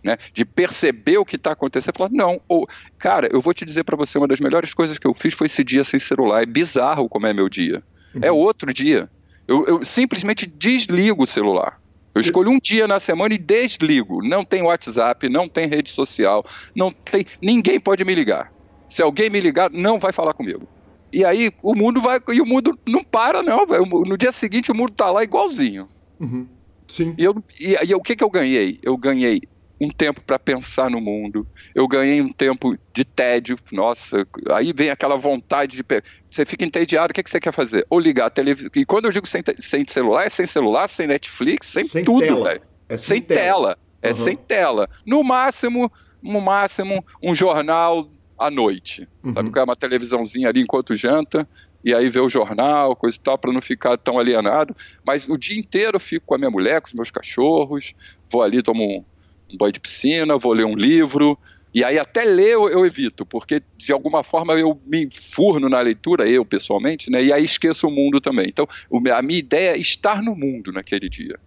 Né, 0.02 0.16
de 0.32 0.44
perceber 0.44 1.18
o 1.18 1.24
que 1.24 1.36
está 1.36 1.52
acontecendo, 1.52 1.96
falar, 1.96 2.10
não, 2.10 2.40
ou, 2.48 2.68
cara, 2.98 3.28
eu 3.32 3.40
vou 3.40 3.52
te 3.52 3.64
dizer 3.64 3.84
para 3.84 3.96
você, 3.96 4.18
uma 4.18 4.28
das 4.28 4.40
melhores 4.40 4.74
coisas 4.74 4.98
que 4.98 5.06
eu 5.06 5.14
fiz 5.14 5.34
foi 5.34 5.46
esse 5.46 5.62
dia 5.62 5.84
sem 5.84 6.00
celular, 6.00 6.42
é 6.42 6.46
bizarro 6.46 7.08
como 7.08 7.26
é 7.26 7.32
meu 7.32 7.48
dia, 7.48 7.82
uhum. 8.14 8.20
é 8.22 8.32
outro 8.32 8.72
dia, 8.72 9.10
eu, 9.46 9.66
eu, 9.66 9.84
simplesmente 9.84 10.46
desligo 10.46 11.24
o 11.24 11.26
celular, 11.26 11.80
eu 12.14 12.20
escolho 12.20 12.50
um 12.50 12.58
dia 12.58 12.88
na 12.88 12.98
semana 12.98 13.34
e 13.34 13.38
desligo, 13.38 14.22
não 14.26 14.44
tem 14.44 14.62
WhatsApp, 14.62 15.28
não 15.28 15.48
tem 15.48 15.68
rede 15.68 15.90
social, 15.90 16.44
não 16.74 16.90
tem, 16.90 17.24
ninguém 17.40 17.78
pode 17.78 18.04
me 18.04 18.14
ligar, 18.14 18.52
se 18.88 19.02
alguém 19.02 19.30
me 19.30 19.40
ligar, 19.40 19.70
não 19.70 19.98
vai 19.98 20.12
falar 20.12 20.34
comigo. 20.34 20.68
E 21.12 21.24
aí 21.24 21.50
o 21.62 21.74
mundo 21.74 22.00
vai, 22.00 22.20
e 22.32 22.40
o 22.40 22.46
mundo 22.46 22.78
não 22.86 23.02
para 23.02 23.42
não, 23.42 23.66
véio. 23.66 23.84
no 23.84 24.16
dia 24.16 24.30
seguinte 24.30 24.70
o 24.70 24.74
mundo 24.74 24.92
tá 24.92 25.10
lá 25.10 25.24
igualzinho. 25.24 25.88
Uhum. 26.20 26.46
Sim. 26.86 27.14
E, 27.16 27.24
eu, 27.24 27.34
e, 27.58 27.76
e 27.84 27.94
o 27.94 28.00
que, 28.00 28.16
que 28.16 28.24
eu 28.24 28.30
ganhei? 28.30 28.78
Eu 28.82 28.96
ganhei 28.96 29.40
um 29.80 29.88
tempo 29.88 30.20
para 30.20 30.38
pensar 30.38 30.90
no 30.90 31.00
mundo. 31.00 31.46
Eu 31.74 31.88
ganhei 31.88 32.20
um 32.20 32.30
tempo 32.30 32.76
de 32.92 33.04
tédio. 33.04 33.58
Nossa, 33.72 34.26
aí 34.52 34.72
vem 34.76 34.90
aquela 34.90 35.16
vontade 35.16 35.76
de. 35.76 35.84
Você 36.30 36.44
fica 36.44 36.64
entediado, 36.64 37.10
o 37.10 37.14
que, 37.14 37.22
que 37.22 37.30
você 37.30 37.40
quer 37.40 37.52
fazer? 37.52 37.86
Ou 37.88 37.98
ligar 37.98 38.26
a 38.26 38.30
televisão. 38.30 38.70
E 38.74 38.84
quando 38.84 39.06
eu 39.06 39.12
digo 39.12 39.26
sem, 39.26 39.42
sem 39.58 39.86
celular, 39.88 40.26
é 40.26 40.30
sem 40.30 40.46
celular, 40.46 40.86
sem 40.88 41.06
Netflix, 41.06 41.68
sem, 41.68 41.84
sem 41.84 42.04
tudo, 42.04 42.44
velho. 42.44 42.62
É 42.88 42.98
sem, 42.98 43.16
sem 43.16 43.22
tela. 43.22 43.40
tela. 43.40 43.78
É 44.02 44.08
uhum. 44.10 44.14
sem 44.14 44.36
tela. 44.36 44.88
No 45.06 45.24
máximo, 45.24 45.90
no 46.22 46.40
máximo, 46.40 47.04
um 47.22 47.34
jornal 47.34 48.10
à 48.38 48.50
noite. 48.50 49.08
Uhum. 49.22 49.32
Sabe? 49.32 49.58
É 49.58 49.62
uma 49.62 49.76
televisãozinha 49.76 50.48
ali 50.48 50.60
enquanto 50.60 50.94
janta 50.94 51.48
e 51.84 51.94
aí 51.94 52.08
ver 52.08 52.20
o 52.20 52.28
jornal, 52.28 52.94
coisa 52.94 53.16
e 53.16 53.20
tal, 53.20 53.38
para 53.38 53.52
não 53.52 53.62
ficar 53.62 53.96
tão 53.96 54.18
alienado. 54.18 54.74
Mas 55.04 55.26
o 55.28 55.38
dia 55.38 55.58
inteiro 55.58 55.96
eu 55.96 56.00
fico 56.00 56.26
com 56.26 56.34
a 56.34 56.38
minha 56.38 56.50
mulher, 56.50 56.80
com 56.80 56.88
os 56.88 56.94
meus 56.94 57.10
cachorros, 57.10 57.94
vou 58.30 58.42
ali, 58.42 58.62
tomo 58.62 59.04
um, 59.52 59.56
banho 59.56 59.72
de 59.72 59.80
piscina, 59.80 60.38
vou 60.38 60.52
ler 60.52 60.64
um 60.64 60.74
livro, 60.74 61.38
e 61.72 61.84
aí 61.84 61.98
até 61.98 62.24
ler 62.24 62.54
eu, 62.54 62.68
eu, 62.68 62.84
evito, 62.84 63.24
porque 63.24 63.62
de 63.76 63.92
alguma 63.92 64.24
forma 64.24 64.54
eu 64.54 64.80
me 64.84 65.04
enfurno 65.04 65.68
na 65.68 65.80
leitura, 65.80 66.28
eu 66.28 66.44
pessoalmente, 66.44 67.10
né? 67.10 67.22
E 67.22 67.32
aí 67.32 67.44
esqueço 67.44 67.86
o 67.86 67.90
mundo 67.90 68.20
também. 68.20 68.46
Então, 68.48 68.66
a 69.14 69.22
minha 69.22 69.38
ideia 69.38 69.70
é 69.70 69.78
estar 69.78 70.22
no 70.22 70.34
mundo 70.34 70.72
naquele 70.72 71.08
dia. 71.08 71.38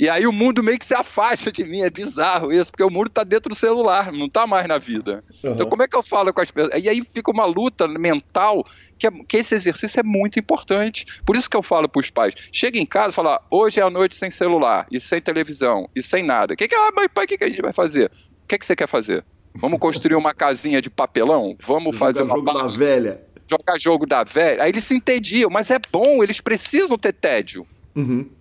E 0.00 0.08
aí 0.08 0.26
o 0.26 0.32
mundo 0.32 0.62
meio 0.62 0.78
que 0.78 0.86
se 0.86 0.94
afasta 0.94 1.52
de 1.52 1.62
mim, 1.62 1.82
é 1.82 1.90
bizarro 1.90 2.50
isso, 2.50 2.70
porque 2.70 2.82
o 2.82 2.88
mundo 2.88 3.08
está 3.08 3.22
dentro 3.22 3.50
do 3.50 3.54
celular, 3.54 4.10
não 4.10 4.24
está 4.24 4.46
mais 4.46 4.66
na 4.66 4.78
vida. 4.78 5.22
Uhum. 5.44 5.52
Então 5.52 5.68
como 5.68 5.82
é 5.82 5.86
que 5.86 5.94
eu 5.94 6.02
falo 6.02 6.32
com 6.32 6.40
as 6.40 6.50
pessoas? 6.50 6.82
E 6.82 6.88
aí 6.88 7.04
fica 7.04 7.30
uma 7.30 7.44
luta 7.44 7.86
mental 7.86 8.66
que, 8.98 9.06
é, 9.06 9.10
que 9.28 9.36
esse 9.36 9.54
exercício 9.54 10.00
é 10.00 10.02
muito 10.02 10.38
importante. 10.38 11.04
Por 11.26 11.36
isso 11.36 11.50
que 11.50 11.56
eu 11.56 11.62
falo 11.62 11.86
para 11.86 12.00
os 12.00 12.08
pais, 12.08 12.34
chega 12.50 12.78
em 12.78 12.86
casa 12.86 13.10
e 13.10 13.12
fala, 13.12 13.42
hoje 13.50 13.78
é 13.78 13.82
a 13.82 13.90
noite 13.90 14.16
sem 14.16 14.30
celular, 14.30 14.86
e 14.90 14.98
sem 14.98 15.20
televisão, 15.20 15.86
e 15.94 16.02
sem 16.02 16.22
nada. 16.22 16.54
O 16.54 16.56
que 16.56 16.66
que, 16.66 16.74
ah, 16.74 16.90
mas 16.96 17.08
pai, 17.12 17.26
o 17.26 17.28
que, 17.28 17.36
que 17.36 17.44
a 17.44 17.50
gente 17.50 17.60
vai 17.60 17.74
fazer? 17.74 18.10
O 18.42 18.48
que, 18.48 18.56
que 18.56 18.64
você 18.64 18.74
quer 18.74 18.88
fazer? 18.88 19.22
Vamos 19.54 19.78
construir 19.78 20.16
uma 20.16 20.32
casinha 20.32 20.80
de 20.80 20.88
papelão? 20.88 21.54
Vamos 21.60 21.94
fazer 21.98 22.22
uma... 22.22 22.36
Jogo 22.36 22.54
da 22.54 22.66
velha. 22.68 23.20
Jogar 23.46 23.78
jogo 23.78 24.06
da 24.06 24.24
velha. 24.24 24.62
Aí 24.62 24.70
eles 24.70 24.84
se 24.84 24.94
entendiam, 24.94 25.50
mas 25.50 25.70
é 25.70 25.78
bom, 25.92 26.22
eles 26.22 26.40
precisam 26.40 26.96
ter 26.96 27.12
tédio. 27.12 27.66
Uhum 27.94 28.39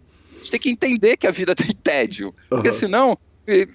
gente 0.49 0.51
tem 0.51 0.59
que 0.59 0.69
entender 0.69 1.17
que 1.17 1.27
a 1.27 1.31
vida 1.31 1.53
tem 1.55 1.75
tédio. 1.75 2.33
Porque 2.49 2.71
senão 2.71 3.17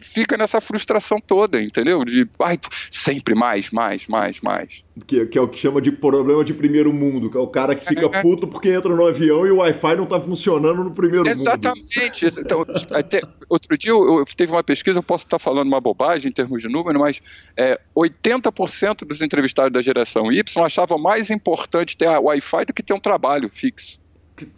fica 0.00 0.36
nessa 0.36 0.60
frustração 0.60 1.20
toda, 1.20 1.60
entendeu? 1.60 2.04
De 2.04 2.28
ai, 2.40 2.58
sempre 2.90 3.34
mais, 3.34 3.70
mais, 3.70 4.06
mais, 4.06 4.40
mais. 4.40 4.84
Que, 5.06 5.26
que, 5.26 5.36
é 5.36 5.40
o 5.40 5.48
que 5.48 5.58
chama 5.58 5.82
de 5.82 5.90
problema 5.90 6.44
de 6.44 6.54
primeiro 6.54 6.92
mundo, 6.92 7.28
que 7.28 7.36
é 7.36 7.40
o 7.40 7.48
cara 7.48 7.74
que 7.74 7.84
fica 7.84 8.06
é. 8.06 8.22
puto 8.22 8.46
porque 8.46 8.70
entra 8.70 8.94
no 8.94 9.04
avião 9.04 9.44
e 9.44 9.50
o 9.50 9.56
Wi-Fi 9.56 9.96
não 9.96 10.06
tá 10.06 10.20
funcionando 10.20 10.84
no 10.84 10.92
primeiro 10.92 11.28
Exatamente. 11.28 11.80
mundo. 11.80 12.22
Exatamente. 12.22 12.40
Então, 12.40 12.64
até, 12.96 13.20
outro 13.48 13.76
dia 13.76 13.90
eu, 13.90 14.18
eu, 14.18 14.24
teve 14.24 14.52
uma 14.52 14.62
pesquisa, 14.62 14.98
eu 14.98 15.02
posso 15.02 15.24
estar 15.24 15.40
falando 15.40 15.66
uma 15.66 15.80
bobagem 15.80 16.28
em 16.28 16.32
termos 16.32 16.62
de 16.62 16.68
número, 16.68 17.00
mas 17.00 17.20
é, 17.56 17.80
80% 17.96 19.04
dos 19.04 19.20
entrevistados 19.20 19.72
da 19.72 19.82
geração 19.82 20.30
Y 20.30 20.64
achavam 20.64 20.98
mais 20.98 21.30
importante 21.30 21.96
ter 21.96 22.08
Wi-Fi 22.08 22.66
do 22.66 22.72
que 22.72 22.82
ter 22.82 22.94
um 22.94 23.00
trabalho 23.00 23.50
fixo. 23.52 24.03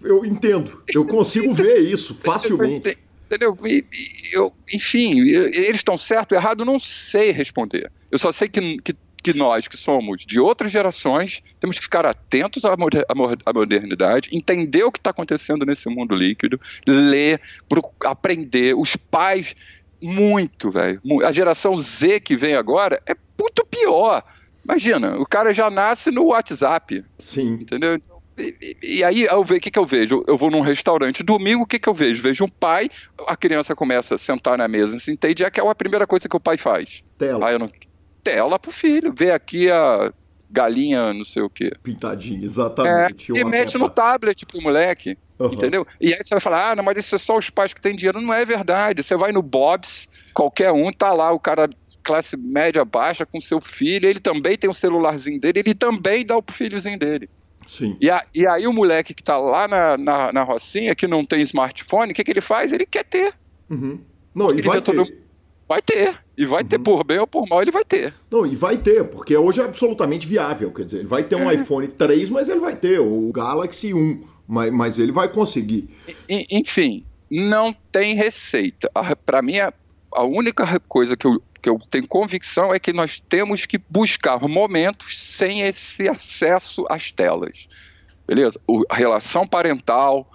Eu 0.03 0.25
entendo, 0.25 0.83
eu 0.93 1.07
consigo 1.07 1.53
ver 1.53 1.79
isso 1.79 2.15
facilmente. 2.23 2.99
Entendeu? 3.27 3.57
E, 3.67 3.85
eu, 4.33 4.53
enfim, 4.73 5.21
eles 5.21 5.77
estão 5.77 5.99
certo 5.99 6.33
ou 6.33 6.39
errado, 6.39 6.65
não 6.65 6.79
sei 6.79 7.33
responder. 7.33 7.91
Eu 8.11 8.19
só 8.19 8.31
sei 8.31 8.49
que, 8.49 8.79
que, 8.81 8.95
que, 9.23 9.35
nós, 9.35 9.67
que 9.67 9.77
somos 9.77 10.25
de 10.25 10.39
outras 10.39 10.71
gerações, 10.71 11.43
temos 11.59 11.77
que 11.77 11.85
ficar 11.85 12.07
atentos 12.07 12.65
à, 12.65 12.77
moder, 12.77 13.05
à 13.45 13.53
modernidade, 13.53 14.31
entender 14.33 14.85
o 14.85 14.93
que 14.93 14.99
está 14.99 15.11
acontecendo 15.11 15.67
nesse 15.67 15.89
mundo 15.89 16.15
líquido, 16.15 16.61
ler, 16.87 17.41
aprender. 18.05 18.75
Os 18.75 18.95
pais, 18.95 19.57
muito, 20.01 20.71
velho. 20.71 21.01
A 21.25 21.33
geração 21.33 21.77
Z 21.81 22.21
que 22.21 22.37
vem 22.37 22.55
agora 22.55 23.03
é 23.07 23.17
muito 23.39 23.67
pior. 23.67 24.23
Imagina, 24.65 25.17
o 25.17 25.27
cara 25.27 25.53
já 25.53 25.71
nasce 25.71 26.11
no 26.11 26.27
WhatsApp. 26.27 27.05
Sim. 27.19 27.55
Entendeu? 27.55 28.01
E, 28.39 28.77
e, 28.83 29.05
aí 29.05 29.23
eu 29.23 29.43
vejo 29.43 29.59
o 29.59 29.63
que, 29.63 29.71
que 29.71 29.79
eu 29.79 29.87
vejo? 29.87 30.23
Eu 30.27 30.37
vou 30.37 30.51
num 30.51 30.61
restaurante 30.61 31.23
domingo, 31.23 31.63
o 31.63 31.67
que, 31.67 31.79
que 31.79 31.89
eu 31.89 31.95
vejo? 31.95 32.23
Vejo 32.23 32.45
um 32.45 32.49
pai, 32.49 32.91
a 33.27 33.37
criança 33.37 33.75
começa 33.75 34.17
a 34.17 34.19
sentar 34.19 34.59
na 34.59 34.69
mesa, 34.69 34.99
se 35.01 35.11
entende, 35.11 35.43
é 35.43 35.51
que 35.51 35.61
é 35.61 35.67
a 35.67 35.75
primeira 35.75 36.07
coisa 36.07 36.29
que 36.29 36.37
o 36.37 36.41
pai 36.41 36.57
faz. 36.57 37.03
Tela. 37.17 37.49
Aí 37.49 37.59
não... 37.59 37.71
Tela 38.23 38.59
pro 38.59 38.71
filho, 38.71 39.15
vê 39.17 39.31
aqui 39.31 39.71
a 39.71 40.13
galinha, 40.51 41.13
não 41.13 41.25
sei 41.25 41.43
o 41.43 41.51
quê. 41.51 41.71
Pintadinha, 41.83 42.45
exatamente. 42.45 43.33
É, 43.33 43.41
e 43.41 43.45
mete 43.45 43.79
no 43.79 43.89
tablet 43.89 44.45
pro 44.45 44.61
moleque. 44.61 45.17
Uhum. 45.39 45.53
Entendeu? 45.53 45.87
E 46.01 46.15
aí 46.15 46.19
você 46.23 46.35
vai 46.35 46.41
falar, 46.41 46.71
ah, 46.71 46.77
não, 46.77 46.83
mas 46.83 46.97
isso 46.97 47.15
é 47.15 47.19
só 47.19 47.37
os 47.37 47.51
pais 47.51 47.73
que 47.73 47.81
têm 47.81 47.95
dinheiro. 47.95 48.21
Não 48.21 48.33
é 48.33 48.45
verdade. 48.45 49.03
Você 49.03 49.17
vai 49.17 49.33
no 49.33 49.43
Bob's, 49.43 50.09
qualquer 50.33 50.73
um, 50.73 50.91
tá 50.91 51.13
lá 51.13 51.31
o 51.31 51.39
cara 51.39 51.69
classe 52.03 52.37
média 52.37 52.85
baixa 52.85 53.27
com 53.27 53.41
seu 53.41 53.61
filho, 53.61 54.09
ele 54.09 54.21
também 54.21 54.57
tem 54.57 54.71
um 54.71 54.73
celularzinho 54.73 55.41
dele, 55.41 55.59
ele 55.59 55.75
também 55.75 56.25
dá 56.25 56.41
pro 56.41 56.55
filhozinho 56.55 56.97
dele. 56.97 57.29
Sim. 57.67 57.97
E, 58.01 58.09
a, 58.09 58.25
e 58.35 58.47
aí 58.47 58.67
o 58.67 58.73
moleque 58.73 59.13
que 59.13 59.23
está 59.23 59.37
lá 59.37 59.67
na, 59.67 59.99
na, 59.99 60.33
na, 60.33 60.43
Rocinha, 60.43 60.95
que 60.95 61.07
não 61.07 61.25
tem 61.25 61.41
smartphone, 61.43 62.13
o 62.13 62.15
que, 62.15 62.23
que 62.23 62.31
ele 62.31 62.41
faz? 62.41 62.73
Ele 62.73 62.87
quer 62.87 63.05
ter. 63.05 63.35
Uhum. 63.69 63.99
Não, 64.35 64.51
ele 64.51 64.63
vai 64.63 64.81
ter. 64.81 64.95
Todo... 64.95 65.13
Vai 65.69 65.83
ter. 65.83 66.21
E 66.39 66.47
vai 66.47 66.63
uhum. 66.63 66.69
ter, 66.69 66.79
por 66.79 67.05
bem 67.05 67.19
ou 67.19 67.27
por 67.27 67.49
mal, 67.49 67.61
ele 67.61 67.73
vai 67.73 67.85
ter. 67.85 68.15
Não, 68.31 68.47
e 68.47 68.55
vai 68.55 68.79
ter, 68.79 69.05
porque 69.05 69.37
hoje 69.37 69.61
é 69.61 69.65
absolutamente 69.65 70.27
viável. 70.27 70.71
Quer 70.71 70.85
dizer, 70.85 70.99
ele 70.99 71.09
vai 71.09 71.25
ter 71.25 71.35
um 71.35 71.51
é. 71.51 71.55
iPhone 71.55 71.89
3, 71.89 72.31
mas 72.31 72.49
ele 72.49 72.61
vai 72.61 72.77
ter, 72.77 73.01
o 73.01 73.33
Galaxy 73.33 73.93
1. 73.93 74.23
Mas, 74.47 74.73
mas 74.73 74.99
ele 74.99 75.11
vai 75.11 75.29
conseguir. 75.29 75.89
Enfim, 76.29 77.05
não 77.29 77.75
tem 77.91 78.15
receita. 78.15 78.89
Para 79.25 79.43
mim, 79.43 79.59
a, 79.59 79.73
a 80.13 80.23
única 80.23 80.79
coisa 80.87 81.17
que 81.17 81.27
eu 81.27 81.43
que 81.67 81.71
eu 81.71 81.81
tenho 81.91 82.07
convicção 82.07 82.73
é 82.73 82.79
que 82.79 82.93
nós 82.93 83.19
temos 83.19 83.67
que 83.67 83.77
buscar 83.77 84.39
momentos 84.39 85.19
sem 85.19 85.63
esse 85.63 86.09
acesso 86.09 86.87
às 86.89 87.11
telas. 87.11 87.67
Beleza? 88.25 88.61
O, 88.69 88.85
a 88.89 88.95
relação 88.95 89.45
parental 89.45 90.31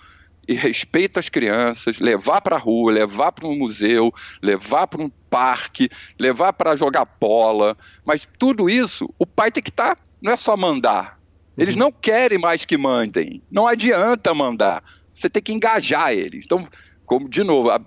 e 0.45 0.53
respeito 0.53 1.21
às 1.21 1.29
crianças, 1.29 1.99
levar 1.99 2.41
para 2.41 2.57
a 2.57 2.59
rua, 2.59 2.91
levar 2.91 3.31
para 3.31 3.47
um 3.47 3.57
museu, 3.57 4.13
levar 4.41 4.87
para 4.87 5.01
um 5.01 5.09
parque, 5.29 5.89
levar 6.19 6.51
para 6.51 6.75
jogar 6.75 7.07
bola, 7.17 7.77
mas 8.03 8.27
tudo 8.37 8.69
isso 8.69 9.09
o 9.17 9.25
pai 9.25 9.51
tem 9.51 9.63
que 9.63 9.69
estar 9.69 9.95
tá 9.95 10.01
não 10.21 10.33
é 10.33 10.37
só 10.37 10.57
mandar. 10.57 11.17
Eles 11.57 11.77
não 11.77 11.93
querem 11.93 12.37
mais 12.37 12.65
que 12.65 12.77
mandem. 12.77 13.41
Não 13.49 13.67
adianta 13.67 14.33
mandar. 14.33 14.83
Você 15.15 15.29
tem 15.29 15.41
que 15.41 15.53
engajar 15.53 16.11
eles. 16.11 16.43
Então, 16.45 16.67
como 17.05 17.29
de 17.29 17.43
novo, 17.43 17.69
a, 17.69 17.79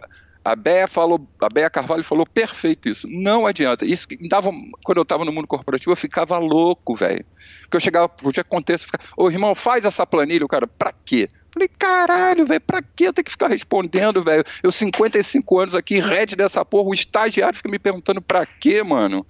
a 0.44 0.54
Bea 0.54 0.86
falou, 0.86 1.26
a 1.40 1.48
Bea 1.48 1.70
Carvalho 1.70 2.04
falou 2.04 2.26
perfeito 2.26 2.88
isso. 2.88 3.08
Não 3.08 3.46
adianta. 3.46 3.84
Isso 3.84 4.06
dava, 4.28 4.50
quando 4.84 4.98
eu 4.98 5.02
estava 5.02 5.24
no 5.24 5.32
mundo 5.32 5.48
corporativo, 5.48 5.92
eu 5.92 5.96
ficava 5.96 6.36
louco, 6.38 6.94
velho. 6.94 7.24
Porque 7.62 7.76
eu 7.78 7.80
chegava, 7.80 8.08
podia 8.08 8.42
acontecer, 8.42 8.84
ficava, 8.84 9.04
ô 9.16 9.30
irmão, 9.30 9.54
faz 9.54 9.84
essa 9.84 10.06
planilha, 10.06 10.44
o 10.44 10.48
cara, 10.48 10.66
pra 10.66 10.92
quê? 10.92 11.28
Falei, 11.54 11.68
caralho, 11.78 12.44
velho, 12.46 12.60
pra 12.60 12.82
que 12.82 13.04
eu 13.04 13.12
tenho 13.12 13.24
que 13.24 13.30
ficar 13.30 13.46
respondendo, 13.46 14.24
velho? 14.24 14.42
Eu, 14.60 14.72
55 14.72 15.60
anos 15.60 15.74
aqui, 15.76 16.00
red 16.00 16.26
dessa 16.36 16.64
porra, 16.64 16.88
o 16.88 16.94
estagiário 16.94 17.56
fica 17.56 17.70
me 17.70 17.78
perguntando 17.78 18.20
pra 18.20 18.44
quê, 18.44 18.82
mano? 18.82 19.24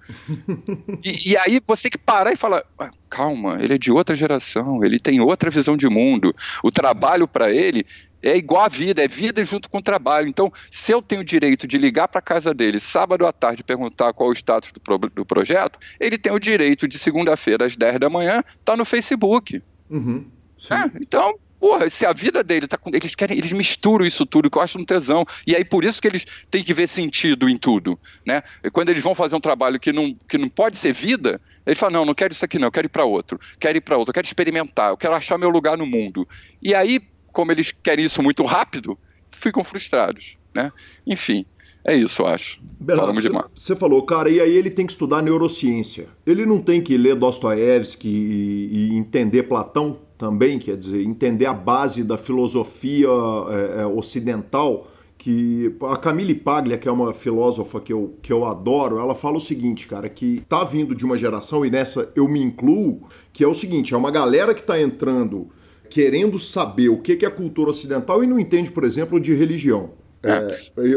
e, 1.03 1.31
e, 1.31 1.37
aí 1.37 1.61
você 1.65 1.83
tem 1.83 1.91
que 1.91 1.97
parar 1.99 2.33
e 2.33 2.35
falar, 2.35 2.63
ah, 2.79 2.89
calma, 3.07 3.59
ele 3.61 3.75
é 3.75 3.77
de 3.77 3.91
outra 3.91 4.15
geração, 4.15 4.83
ele 4.83 4.99
tem 4.99 5.21
outra 5.21 5.51
visão 5.51 5.77
de 5.77 5.87
mundo. 5.87 6.35
O 6.63 6.71
trabalho 6.71 7.27
para 7.27 7.51
ele 7.51 7.85
é 8.29 8.37
igual 8.37 8.65
a 8.65 8.69
vida, 8.69 9.03
é 9.03 9.07
vida 9.07 9.43
junto 9.45 9.69
com 9.69 9.77
o 9.77 9.81
trabalho. 9.81 10.27
Então, 10.27 10.51
se 10.71 10.91
eu 10.91 11.01
tenho 11.01 11.21
o 11.21 11.25
direito 11.25 11.67
de 11.67 11.77
ligar 11.77 12.07
para 12.07 12.19
a 12.19 12.21
casa 12.21 12.53
dele 12.53 12.79
sábado 12.79 13.25
à 13.25 13.31
tarde 13.31 13.61
e 13.61 13.63
perguntar 13.63 14.13
qual 14.13 14.29
é 14.29 14.31
o 14.31 14.35
status 14.35 14.71
do, 14.71 14.79
pro, 14.79 14.97
do 14.97 15.25
projeto, 15.25 15.79
ele 15.99 16.17
tem 16.17 16.31
o 16.31 16.39
direito 16.39 16.87
de 16.87 16.97
segunda-feira 16.97 17.65
às 17.65 17.75
10 17.75 17.99
da 17.99 18.09
manhã 18.09 18.39
estar 18.39 18.57
tá 18.63 18.75
no 18.75 18.85
Facebook. 18.85 19.61
Uhum, 19.89 20.25
é, 20.71 20.99
então, 21.01 21.37
Porra, 21.65 21.89
se 21.89 22.05
a 22.05 22.13
vida 22.13 22.43
dele 22.43 22.67
tá 22.67 22.77
com. 22.77 22.91
Eles 22.93 23.15
querem, 23.15 23.37
eles 23.37 23.51
misturam 23.51 24.05
isso 24.05 24.23
tudo, 24.25 24.51
que 24.51 24.57
eu 24.57 24.61
acho 24.61 24.77
um 24.77 24.85
tesão. 24.85 25.25
E 25.47 25.55
aí, 25.55 25.63
por 25.63 25.83
isso 25.83 26.01
que 26.01 26.07
eles 26.07 26.23
têm 26.51 26.63
que 26.63 26.73
ver 26.75 26.87
sentido 26.87 27.49
em 27.49 27.57
tudo. 27.57 27.97
Né? 28.23 28.43
E 28.63 28.69
quando 28.69 28.89
eles 28.89 29.01
vão 29.01 29.15
fazer 29.15 29.35
um 29.35 29.39
trabalho 29.39 29.79
que 29.79 29.91
não, 29.91 30.13
que 30.27 30.37
não 30.37 30.49
pode 30.49 30.77
ser 30.77 30.93
vida, 30.93 31.41
eles 31.65 31.79
falam: 31.79 32.01
não, 32.01 32.05
não 32.05 32.13
quero 32.13 32.33
isso 32.33 32.45
aqui, 32.45 32.59
não, 32.59 32.67
eu 32.67 32.71
quero 32.71 32.85
ir 32.85 32.89
para 32.89 33.05
outro, 33.05 33.39
quero 33.59 33.77
ir 33.77 33.81
para 33.81 33.97
outro, 33.97 34.11
eu 34.11 34.13
quero 34.13 34.27
experimentar, 34.27 34.91
eu 34.91 34.97
quero 34.97 35.15
achar 35.15 35.37
meu 35.37 35.49
lugar 35.49 35.77
no 35.77 35.87
mundo. 35.87 36.27
E 36.61 36.75
aí, 36.75 36.99
como 37.35 37.51
eles 37.51 37.71
querem 37.83 38.05
isso 38.05 38.23
muito 38.23 38.43
rápido, 38.43 38.97
ficam 39.29 39.63
frustrados. 39.63 40.37
Né? 40.53 40.71
Enfim. 41.05 41.45
É 41.87 41.95
isso, 41.95 42.23
eu 42.23 42.27
acho. 42.27 42.59
Bernardo, 42.79 43.13
Você 43.55 43.75
falou, 43.75 44.01
cara, 44.01 44.27
e 44.27 44.41
aí 44.41 44.57
ele 44.57 44.71
tem 44.71 44.87
que 44.87 44.93
estudar 44.93 45.21
neurociência. 45.21 46.07
Ele 46.25 46.43
não 46.43 46.59
tem 46.59 46.81
que 46.81 46.97
ler 46.97 47.13
Dostoiévski 47.13 48.07
e, 48.07 48.89
e 48.93 48.97
entender 48.97 49.43
Platão? 49.43 49.99
também, 50.17 50.57
quer 50.59 50.77
dizer, 50.77 51.03
entender 51.03 51.45
a 51.45 51.53
base 51.53 52.03
da 52.03 52.17
filosofia 52.17 53.07
é, 53.07 53.81
é, 53.81 53.85
ocidental, 53.85 54.87
que 55.17 55.75
a 55.81 55.97
Camille 55.97 56.35
Paglia, 56.35 56.77
que 56.77 56.87
é 56.87 56.91
uma 56.91 57.13
filósofa 57.13 57.79
que 57.79 57.91
eu, 57.91 58.15
que 58.21 58.31
eu 58.31 58.45
adoro, 58.45 58.99
ela 58.99 59.15
fala 59.15 59.37
o 59.37 59.41
seguinte, 59.41 59.87
cara, 59.87 60.07
que 60.07 60.41
tá 60.47 60.63
vindo 60.63 60.93
de 60.93 61.05
uma 61.05 61.17
geração, 61.17 61.65
e 61.65 61.69
nessa 61.69 62.11
eu 62.15 62.27
me 62.27 62.41
incluo, 62.41 63.01
que 63.33 63.43
é 63.43 63.47
o 63.47 63.55
seguinte, 63.55 63.93
é 63.93 63.97
uma 63.97 64.11
galera 64.11 64.53
que 64.53 64.63
tá 64.63 64.79
entrando 64.79 65.49
querendo 65.89 66.39
saber 66.39 66.89
o 66.89 66.97
que 66.97 67.25
é 67.25 67.29
cultura 67.29 67.71
ocidental 67.71 68.23
e 68.23 68.27
não 68.27 68.39
entende, 68.39 68.71
por 68.71 68.83
exemplo, 68.83 69.19
de 69.19 69.33
religião. 69.33 69.91
É, 70.23 70.31
é 70.31 70.87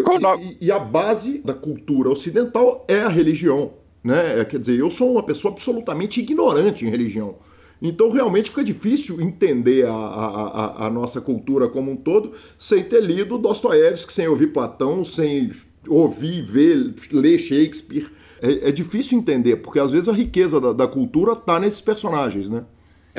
e, 0.41 0.67
e 0.67 0.73
a 0.73 0.79
base 0.79 1.39
da 1.45 1.53
cultura 1.53 2.09
ocidental 2.09 2.85
é 2.89 3.01
a 3.01 3.09
religião. 3.09 3.73
Né? 4.03 4.45
Quer 4.45 4.59
dizer, 4.59 4.79
eu 4.79 4.91
sou 4.91 5.13
uma 5.13 5.23
pessoa 5.23 5.53
absolutamente 5.53 6.21
ignorante 6.21 6.87
em 6.87 6.89
religião. 6.89 7.37
Então 7.81 8.11
realmente 8.11 8.51
fica 8.51 8.65
difícil 8.65 9.21
entender 9.21 9.87
a, 9.87 9.93
a, 9.93 10.87
a, 10.87 10.91
nossa 10.91 11.21
cultura 11.21 11.69
como 11.69 11.93
um 11.93 11.97
todo 11.97 12.33
sem 12.59 12.83
ter 12.83 13.01
lido 13.01 13.39
Dostoiévski, 13.39 14.13
sem 14.13 14.27
ouvir 14.27 14.49
Platão, 14.49 15.05
sem 15.05 15.53
ouvir, 15.87 16.43
ver, 16.43 16.95
ler 17.13 17.39
Shakespeare. 17.39 18.11
É, 18.43 18.69
é 18.69 18.73
difícil 18.73 19.19
entender, 19.19 19.57
porque 19.57 19.79
às 19.79 19.93
vezes 19.93 20.09
a 20.09 20.13
riqueza 20.13 20.61
da, 20.61 20.73
da 20.73 20.89
cultura 20.89 21.33
está 21.33 21.61
nesses 21.61 21.81
personagens, 21.81 22.51
né? 22.51 22.65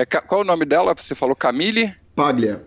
É, 0.02 0.06
qual 0.06 0.42
o 0.42 0.46
nome 0.46 0.66
dela? 0.66 0.94
Você 0.96 1.14
falou 1.16 1.36
Camille? 1.36 1.94
Paglia. 2.16 2.66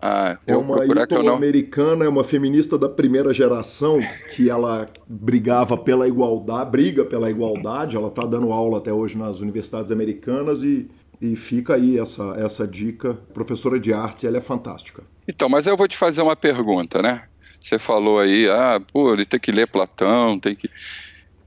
Ah, 0.00 0.38
é 0.46 0.56
uma 0.56 0.84
italo-americana, 0.84 2.04
é 2.04 2.08
uma 2.08 2.22
feminista 2.22 2.78
da 2.78 2.88
primeira 2.88 3.34
geração 3.34 3.98
que 4.34 4.48
ela 4.48 4.86
brigava 5.08 5.76
pela 5.76 6.06
igualdade, 6.06 6.70
briga 6.70 7.04
pela 7.04 7.28
igualdade. 7.28 7.96
Ela 7.96 8.06
está 8.06 8.24
dando 8.24 8.52
aula 8.52 8.78
até 8.78 8.92
hoje 8.92 9.18
nas 9.18 9.40
universidades 9.40 9.90
americanas 9.90 10.62
e 10.62 10.88
e 11.20 11.36
fica 11.36 11.74
aí 11.74 11.98
essa, 11.98 12.34
essa 12.38 12.66
dica. 12.66 13.14
Professora 13.34 13.78
de 13.78 13.92
artes, 13.92 14.24
ela 14.24 14.38
é 14.38 14.40
fantástica. 14.40 15.02
Então, 15.26 15.48
mas 15.48 15.66
eu 15.66 15.76
vou 15.76 15.88
te 15.88 15.96
fazer 15.96 16.22
uma 16.22 16.36
pergunta, 16.36 17.02
né? 17.02 17.24
Você 17.60 17.78
falou 17.78 18.20
aí, 18.20 18.48
ah, 18.48 18.80
pô, 18.92 19.12
ele 19.12 19.24
tem 19.24 19.40
que 19.40 19.50
ler 19.50 19.66
Platão, 19.66 20.38
tem 20.38 20.54
que. 20.54 20.70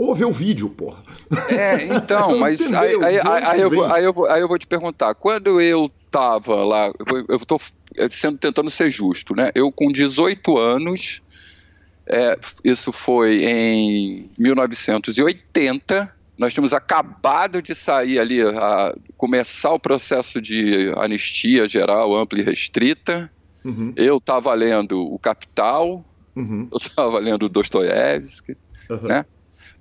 Ou 0.01 0.15
ver 0.15 0.25
o 0.25 0.31
vídeo, 0.31 0.67
porra. 0.67 1.03
É, 1.47 1.95
então, 1.95 2.35
mas 2.39 2.59
aí, 2.73 2.95
aí, 3.03 3.19
aí, 3.23 3.61
eu 3.61 3.69
vou, 3.69 3.85
aí, 3.85 4.03
eu 4.03 4.11
vou, 4.11 4.27
aí 4.27 4.41
eu 4.41 4.47
vou 4.47 4.57
te 4.57 4.65
perguntar, 4.65 5.13
quando 5.13 5.61
eu 5.61 5.91
tava 6.09 6.63
lá, 6.63 6.91
eu 7.29 7.39
tô 7.41 7.61
sendo, 8.09 8.39
tentando 8.39 8.71
ser 8.71 8.89
justo, 8.89 9.35
né? 9.35 9.51
Eu 9.53 9.71
com 9.71 9.91
18 9.91 10.57
anos, 10.57 11.21
é, 12.07 12.35
isso 12.63 12.91
foi 12.91 13.45
em 13.45 14.27
1980, 14.39 16.11
nós 16.35 16.51
tínhamos 16.51 16.73
acabado 16.73 17.61
de 17.61 17.75
sair 17.75 18.17
ali, 18.17 18.41
a, 18.41 18.95
começar 19.15 19.71
o 19.71 19.79
processo 19.79 20.41
de 20.41 20.91
anistia 20.97 21.69
geral, 21.69 22.15
ampla 22.15 22.39
e 22.39 22.43
restrita. 22.43 23.31
Uhum. 23.63 23.93
Eu 23.95 24.17
estava 24.17 24.51
lendo 24.55 24.99
O 25.13 25.19
Capital, 25.19 26.03
uhum. 26.35 26.67
eu 26.71 26.77
estava 26.79 27.19
lendo 27.19 27.47
Dostoiévski, 27.47 28.57
uhum. 28.89 29.03
né? 29.03 29.25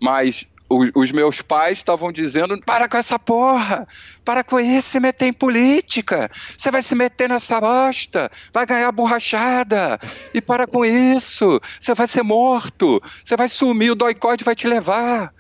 Mas 0.01 0.47
os, 0.71 0.91
os 0.95 1.11
meus 1.11 1.43
pais 1.43 1.79
estavam 1.79 2.13
dizendo: 2.13 2.59
para 2.65 2.89
com 2.89 2.97
essa 2.97 3.19
porra, 3.19 3.87
para 4.25 4.45
com 4.45 4.61
isso 4.61 4.91
se 4.91 5.01
meter 5.01 5.27
em 5.27 5.33
política, 5.33 6.31
você 6.57 6.71
vai 6.71 6.83
se 6.83 6.95
meter 6.95 7.29
nessa 7.29 7.61
bosta, 7.61 8.31
vai 8.55 8.65
ganhar 8.65 8.93
borrachada, 8.93 9.99
e 10.33 10.41
para 10.41 10.67
com 10.67 10.85
isso, 10.85 11.61
você 11.79 11.95
vai 11.95 12.07
ser 12.07 12.23
morto, 12.23 13.03
você 13.25 13.37
vai 13.37 13.49
sumir, 13.49 13.91
o 13.91 13.97
doicode 13.97 14.45
vai 14.45 14.55
te 14.55 14.69
levar. 14.69 15.33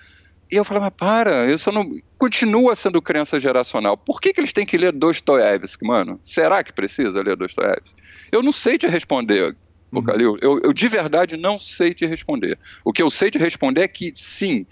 E 0.52 0.56
eu 0.56 0.64
falava, 0.64 0.90
para, 0.90 1.46
isso 1.46 1.70
não. 1.70 1.88
Continua 2.18 2.74
sendo 2.74 3.00
crença 3.00 3.38
geracional. 3.38 3.96
Por 3.96 4.20
que, 4.20 4.32
que 4.32 4.40
eles 4.40 4.52
têm 4.52 4.66
que 4.66 4.76
ler 4.76 4.92
Dostoiévski, 4.92 5.86
mano? 5.86 6.18
Será 6.24 6.64
que 6.64 6.72
precisa 6.72 7.22
ler 7.22 7.36
Dostoiévski? 7.36 7.94
Eu 8.32 8.42
não 8.42 8.50
sei 8.50 8.76
te 8.76 8.88
responder, 8.88 9.56
uhum. 9.98 10.04
Calil. 10.04 10.36
Eu, 10.40 10.60
eu 10.60 10.72
de 10.72 10.88
verdade 10.88 11.36
não 11.36 11.58
sei 11.58 11.94
te 11.94 12.06
responder. 12.06 12.58
O 12.84 12.92
que 12.92 13.02
eu 13.02 13.10
sei 13.10 13.30
te 13.30 13.38
responder 13.38 13.82
é 13.82 13.88
que, 13.88 14.12
sim, 14.16 14.66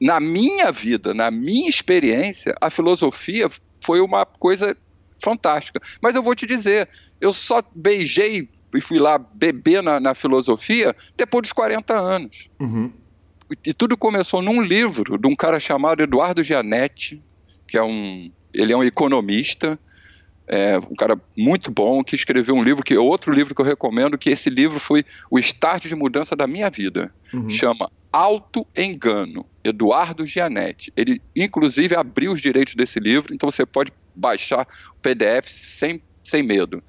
na 0.00 0.18
minha 0.20 0.72
vida, 0.72 1.12
na 1.14 1.30
minha 1.30 1.68
experiência, 1.68 2.54
a 2.60 2.70
filosofia 2.70 3.48
foi 3.84 4.00
uma 4.00 4.24
coisa 4.24 4.76
fantástica. 5.22 5.80
Mas 6.00 6.14
eu 6.14 6.22
vou 6.22 6.34
te 6.34 6.46
dizer, 6.46 6.88
eu 7.20 7.32
só 7.32 7.62
beijei 7.74 8.48
e 8.74 8.80
fui 8.80 8.98
lá 8.98 9.18
beber 9.18 9.82
na, 9.82 10.00
na 10.00 10.14
filosofia 10.14 10.94
depois 11.16 11.42
dos 11.42 11.52
40 11.52 11.94
anos. 11.94 12.48
Uhum 12.58 12.92
e 13.64 13.74
tudo 13.74 13.96
começou 13.96 14.40
num 14.40 14.62
livro 14.62 15.18
de 15.18 15.26
um 15.26 15.34
cara 15.34 15.58
chamado 15.58 16.02
Eduardo 16.02 16.44
Gianetti, 16.44 17.22
que 17.66 17.76
é 17.76 17.82
um, 17.82 18.30
ele 18.54 18.72
é 18.72 18.76
um 18.76 18.84
economista, 18.84 19.78
é, 20.52 20.76
um 20.78 20.96
cara 20.96 21.16
muito 21.38 21.70
bom, 21.70 22.02
que 22.02 22.16
escreveu 22.16 22.56
um 22.56 22.62
livro, 22.62 22.82
que 22.82 22.94
é 22.94 22.98
outro 22.98 23.32
livro 23.32 23.54
que 23.54 23.60
eu 23.60 23.64
recomendo, 23.64 24.18
que 24.18 24.30
esse 24.30 24.50
livro 24.50 24.80
foi 24.80 25.04
o 25.30 25.38
start 25.38 25.86
de 25.86 25.94
mudança 25.94 26.34
da 26.34 26.44
minha 26.44 26.68
vida. 26.68 27.14
Uhum. 27.32 27.48
Chama 27.48 27.88
Auto 28.12 28.66
Engano, 28.76 29.46
Eduardo 29.62 30.26
Gianetti. 30.26 30.92
Ele, 30.96 31.22
inclusive, 31.36 31.94
abriu 31.94 32.32
os 32.32 32.40
direitos 32.40 32.74
desse 32.74 32.98
livro, 32.98 33.32
então 33.32 33.48
você 33.48 33.64
pode 33.64 33.92
baixar 34.12 34.66
o 34.92 35.00
PDF 35.00 35.48
sem, 35.48 36.02
sem 36.24 36.42
medo. 36.42 36.82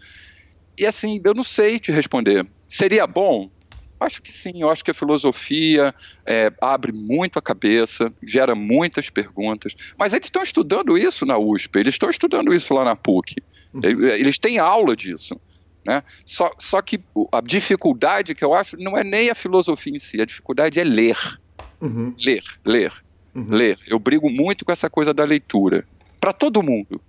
E 0.76 0.84
assim, 0.84 1.22
eu 1.24 1.36
não 1.36 1.44
sei 1.44 1.78
te 1.78 1.92
responder. 1.92 2.44
Seria 2.68 3.06
bom? 3.06 3.52
Acho 4.00 4.20
que 4.24 4.32
sim, 4.32 4.54
eu 4.56 4.72
acho 4.72 4.84
que 4.84 4.90
a 4.90 4.96
filosofia 4.96 5.94
é, 6.26 6.52
abre 6.60 6.92
muito 6.92 7.38
a 7.38 7.42
cabeça, 7.44 8.12
gera 8.24 8.56
muitas 8.56 9.12
perguntas. 9.12 9.76
Mas 9.96 10.14
eles 10.14 10.26
estão 10.26 10.42
estudando 10.42 10.98
isso 10.98 11.24
na 11.24 11.38
USP, 11.38 11.78
eles 11.78 11.94
estão 11.94 12.10
estudando 12.10 12.52
isso 12.52 12.74
lá 12.74 12.84
na 12.84 12.96
PUC. 12.96 13.36
Eles 13.84 14.38
têm 14.38 14.58
aula 14.58 14.96
disso. 14.96 15.40
Né? 15.86 16.04
Só, 16.26 16.52
só 16.60 16.82
que 16.82 17.00
a 17.32 17.42
dificuldade 17.42 18.36
que 18.36 18.44
eu 18.44 18.54
acho 18.54 18.78
não 18.78 18.98
é 18.98 19.04
nem 19.04 19.30
a 19.30 19.36
filosofia 19.36 19.96
em 19.96 20.00
si, 20.00 20.22
a 20.22 20.26
dificuldade 20.26 20.80
é 20.80 20.84
ler. 20.84 21.18
Uhum. 21.80 22.14
Ler, 22.20 22.44
ler, 22.66 22.94
uhum. 23.34 23.50
ler. 23.50 23.80
Eu 23.88 23.98
brigo 23.98 24.30
muito 24.30 24.64
com 24.64 24.72
essa 24.72 24.90
coisa 24.90 25.14
da 25.14 25.24
leitura. 25.24 25.86
Para 26.20 26.34
todo 26.34 26.62
mundo 26.62 27.02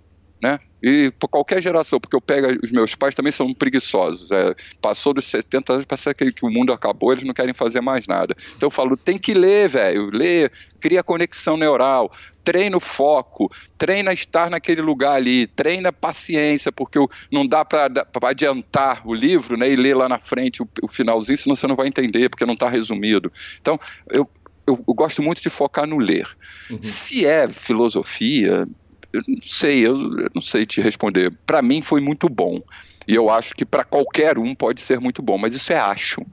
né? 0.43 0.59
E 0.81 1.09
por 1.11 1.29
qualquer 1.29 1.61
geração, 1.61 1.97
porque 1.97 2.13
eu 2.13 2.19
pego 2.19 2.59
os 2.61 2.69
meus 2.69 2.93
pais 2.93 3.15
também 3.15 3.31
são 3.31 3.53
preguiçosos. 3.53 4.29
É, 4.29 4.53
passou 4.81 5.13
dos 5.13 5.23
70 5.27 5.71
anos, 5.71 5.85
parece 5.85 6.13
que, 6.13 6.33
que 6.33 6.45
o 6.45 6.49
mundo 6.49 6.73
acabou, 6.73 7.13
eles 7.13 7.23
não 7.23 7.33
querem 7.33 7.53
fazer 7.53 7.79
mais 7.79 8.05
nada. 8.05 8.35
Então 8.57 8.67
eu 8.67 8.71
falo, 8.71 8.97
tem 8.97 9.17
que 9.17 9.33
ler, 9.33 9.69
velho, 9.69 10.09
ler, 10.11 10.51
cria 10.81 11.01
conexão 11.01 11.55
neural, 11.55 12.11
treina 12.43 12.75
o 12.75 12.81
foco, 12.81 13.49
treina 13.77 14.11
estar 14.11 14.49
naquele 14.49 14.81
lugar 14.81 15.15
ali, 15.15 15.47
treina 15.47 15.93
paciência, 15.93 16.69
porque 16.69 16.99
não 17.31 17.47
dá 17.47 17.63
para 17.63 18.05
adiantar 18.23 19.07
o 19.07 19.13
livro 19.13 19.55
né, 19.55 19.69
e 19.69 19.77
ler 19.77 19.95
lá 19.95 20.09
na 20.09 20.19
frente 20.19 20.61
o, 20.61 20.67
o 20.81 20.89
finalzinho, 20.89 21.37
senão 21.37 21.55
você 21.55 21.65
não 21.65 21.77
vai 21.77 21.87
entender, 21.87 22.27
porque 22.27 22.45
não 22.45 22.55
está 22.55 22.67
resumido. 22.67 23.31
Então, 23.61 23.79
eu, 24.09 24.29
eu, 24.67 24.83
eu, 24.85 24.93
gosto 24.93 25.21
muito 25.21 25.41
de 25.41 25.49
focar 25.49 25.87
no 25.87 25.97
ler. 25.97 26.27
Uhum. 26.69 26.81
Se 26.81 27.25
é 27.25 27.47
filosofia, 27.47 28.67
eu 29.13 29.21
não 29.27 29.37
sei, 29.43 29.85
eu, 29.85 29.95
eu 30.17 30.29
não 30.33 30.41
sei 30.41 30.65
te 30.65 30.81
responder. 30.81 31.31
Para 31.45 31.61
mim 31.61 31.81
foi 31.81 32.01
muito 32.01 32.27
bom. 32.27 32.61
E 33.07 33.13
eu 33.13 33.29
acho 33.29 33.53
que 33.53 33.65
para 33.65 33.83
qualquer 33.83 34.37
um 34.37 34.55
pode 34.55 34.81
ser 34.81 34.99
muito 34.99 35.21
bom, 35.21 35.37
mas 35.37 35.53
isso 35.53 35.71
é 35.71 35.77
acho. 35.77 36.25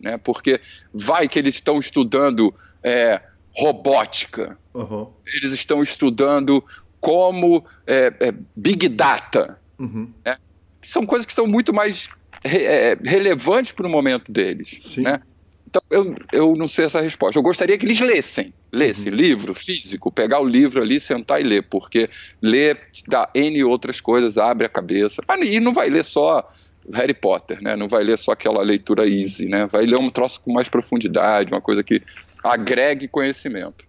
Né? 0.00 0.18
Porque 0.18 0.60
vai 0.92 1.28
que 1.28 1.38
eles 1.38 1.54
estão 1.54 1.78
estudando 1.78 2.54
é, 2.82 3.22
robótica, 3.56 4.58
uhum. 4.74 5.08
eles 5.34 5.52
estão 5.52 5.82
estudando 5.82 6.62
como 7.00 7.64
é, 7.86 8.12
é, 8.20 8.34
Big 8.54 8.88
Data. 8.88 9.58
Uhum. 9.78 10.12
Né? 10.24 10.36
São 10.82 11.06
coisas 11.06 11.24
que 11.24 11.32
são 11.32 11.46
muito 11.46 11.72
mais 11.72 12.10
re, 12.44 12.64
é, 12.64 12.98
relevantes 13.02 13.72
para 13.72 13.86
o 13.86 13.90
momento 13.90 14.30
deles. 14.30 14.78
Sim. 14.82 15.02
Né? 15.02 15.20
Então, 15.66 15.82
eu, 15.90 16.14
eu 16.32 16.56
não 16.56 16.68
sei 16.68 16.84
essa 16.84 17.00
resposta. 17.00 17.38
Eu 17.38 17.42
gostaria 17.42 17.76
que 17.76 17.84
eles 17.84 18.00
lessem, 18.00 18.54
lessem 18.72 19.10
uhum. 19.10 19.18
livro 19.18 19.54
físico, 19.54 20.12
pegar 20.12 20.40
o 20.40 20.46
livro 20.46 20.80
ali, 20.80 21.00
sentar 21.00 21.40
e 21.40 21.44
ler, 21.44 21.62
porque 21.62 22.08
ler 22.40 22.80
dá 23.08 23.28
N 23.34 23.64
outras 23.64 24.00
coisas, 24.00 24.38
abre 24.38 24.66
a 24.66 24.70
cabeça. 24.70 25.22
E 25.42 25.60
não 25.60 25.72
vai 25.72 25.88
ler 25.88 26.04
só 26.04 26.46
Harry 26.92 27.14
Potter, 27.14 27.60
né? 27.60 27.76
Não 27.76 27.88
vai 27.88 28.04
ler 28.04 28.16
só 28.16 28.32
aquela 28.32 28.62
leitura 28.62 29.06
easy, 29.06 29.46
né? 29.46 29.66
Vai 29.66 29.84
ler 29.86 29.96
um 29.96 30.10
troço 30.10 30.40
com 30.40 30.52
mais 30.52 30.68
profundidade, 30.68 31.52
uma 31.52 31.60
coisa 31.60 31.82
que 31.82 32.02
agregue 32.42 33.08
conhecimento. 33.08 33.84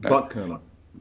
Né? 0.00 0.10
Bacana. 0.10 0.60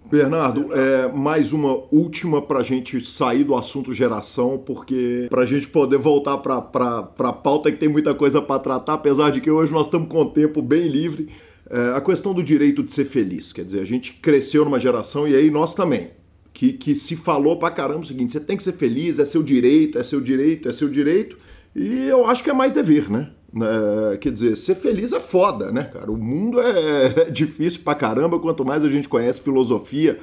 Bernardo, 0.10 0.74
é, 0.74 1.08
mais 1.12 1.54
uma 1.54 1.84
última 1.92 2.42
para 2.42 2.60
a 2.60 2.64
gente 2.64 3.06
sair 3.06 3.44
do 3.44 3.56
assunto 3.56 3.94
geração, 3.94 4.58
porque 4.58 5.28
para 5.30 5.44
a 5.44 5.46
gente 5.46 5.68
poder 5.68 5.98
voltar 5.98 6.38
para 6.38 6.58
a 6.58 7.34
pauta 7.34 7.72
que 7.72 7.78
tem 7.78 7.88
muita 7.88 8.14
coisa 8.14 8.42
para 8.42 8.60
tratar, 8.60 8.96
apesar 8.96 9.30
de 9.30 9.40
que 9.40 9.50
hoje 9.50 9.72
nós 9.72 9.88
estamos 9.88 10.10
com 10.10 10.22
o 10.22 10.26
tempo 10.26 10.62
bem 10.62 10.88
livre, 10.88 11.30
é, 11.70 11.96
a 11.96 12.02
questão 12.02 12.34
do 12.34 12.44
direito 12.44 12.84
de 12.84 12.92
ser 12.92 13.06
feliz. 13.06 13.54
Quer 13.54 13.64
dizer, 13.64 13.80
a 13.80 13.86
gente 13.86 14.14
cresceu 14.14 14.66
numa 14.66 14.80
geração 14.80 15.28
e 15.28 15.36
aí 15.36 15.50
nós 15.50 15.74
também, 15.74 16.10
que, 16.54 16.74
que 16.74 16.94
se 16.94 17.16
falou 17.16 17.58
para 17.58 17.74
caramba 17.74 18.02
o 18.02 18.06
seguinte: 18.06 18.34
você 18.34 18.40
tem 18.42 18.58
que 18.58 18.64
ser 18.64 18.74
feliz, 18.74 19.18
é 19.20 19.26
seu 19.26 19.42
direito, 19.42 19.98
é 19.98 20.04
seu 20.04 20.20
direito, 20.20 20.68
é 20.68 20.74
seu 20.74 20.90
direito, 20.90 21.38
e 21.74 22.08
eu 22.08 22.26
acho 22.26 22.44
que 22.44 22.50
é 22.50 22.54
mais 22.54 22.74
dever, 22.74 23.10
né? 23.10 23.30
É, 23.54 24.18
quer 24.18 24.32
dizer, 24.32 24.56
ser 24.58 24.76
feliz 24.76 25.12
é 25.12 25.20
foda, 25.20 25.72
né, 25.72 25.84
cara? 25.84 26.10
O 26.10 26.18
mundo 26.18 26.62
é, 26.62 27.06
é 27.28 27.30
difícil 27.30 27.82
pra 27.84 27.94
caramba. 27.94 28.40
Quanto 28.40 28.64
mais 28.64 28.84
a 28.84 28.90
gente 28.90 29.10
conhece 29.10 29.42
filosofia, 29.42 30.18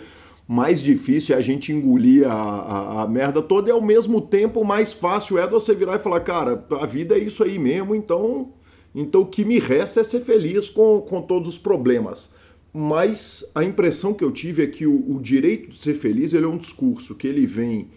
mais 0.47 0.83
difícil 0.83 1.35
é 1.35 1.39
a 1.39 1.43
gente 1.43 1.71
engolir 1.71 2.27
a, 2.27 2.33
a, 2.33 3.03
a, 3.03 3.07
merda 3.07 3.43
toda. 3.43 3.69
E 3.69 3.73
ao 3.73 3.83
mesmo 3.83 4.21
tempo, 4.21 4.65
mais 4.65 4.95
fácil 4.95 5.39
é 5.39 5.47
você 5.47 5.75
virar 5.75 5.97
e 5.97 5.99
falar, 5.99 6.21
cara, 6.21 6.65
a 6.81 6.87
vida 6.87 7.15
é 7.15 7.19
isso 7.19 7.45
aí 7.45 7.59
mesmo, 7.59 7.95
então, 7.95 8.55
então 8.95 9.21
o 9.21 9.27
que 9.27 9.45
me 9.45 9.59
resta 9.59 10.01
é 10.01 10.05
ser 10.05 10.21
feliz 10.21 10.71
com, 10.71 11.03
com 11.03 11.21
todos 11.21 11.49
os 11.49 11.59
problemas. 11.59 12.31
Mas 12.73 13.45
a 13.55 13.63
impressão 13.63 14.15
que 14.15 14.25
eu 14.25 14.33
tive 14.33 14.63
é 14.63 14.67
que 14.67 14.87
o, 14.87 15.17
o 15.17 15.21
direito 15.21 15.71
de 15.71 15.79
ser 15.79 15.95
feliz 15.95 16.33
ele 16.33 16.47
é 16.47 16.49
um 16.49 16.59
discurso 16.59 17.15
que 17.15 17.27
ele 17.27 17.47
vem 17.47 17.89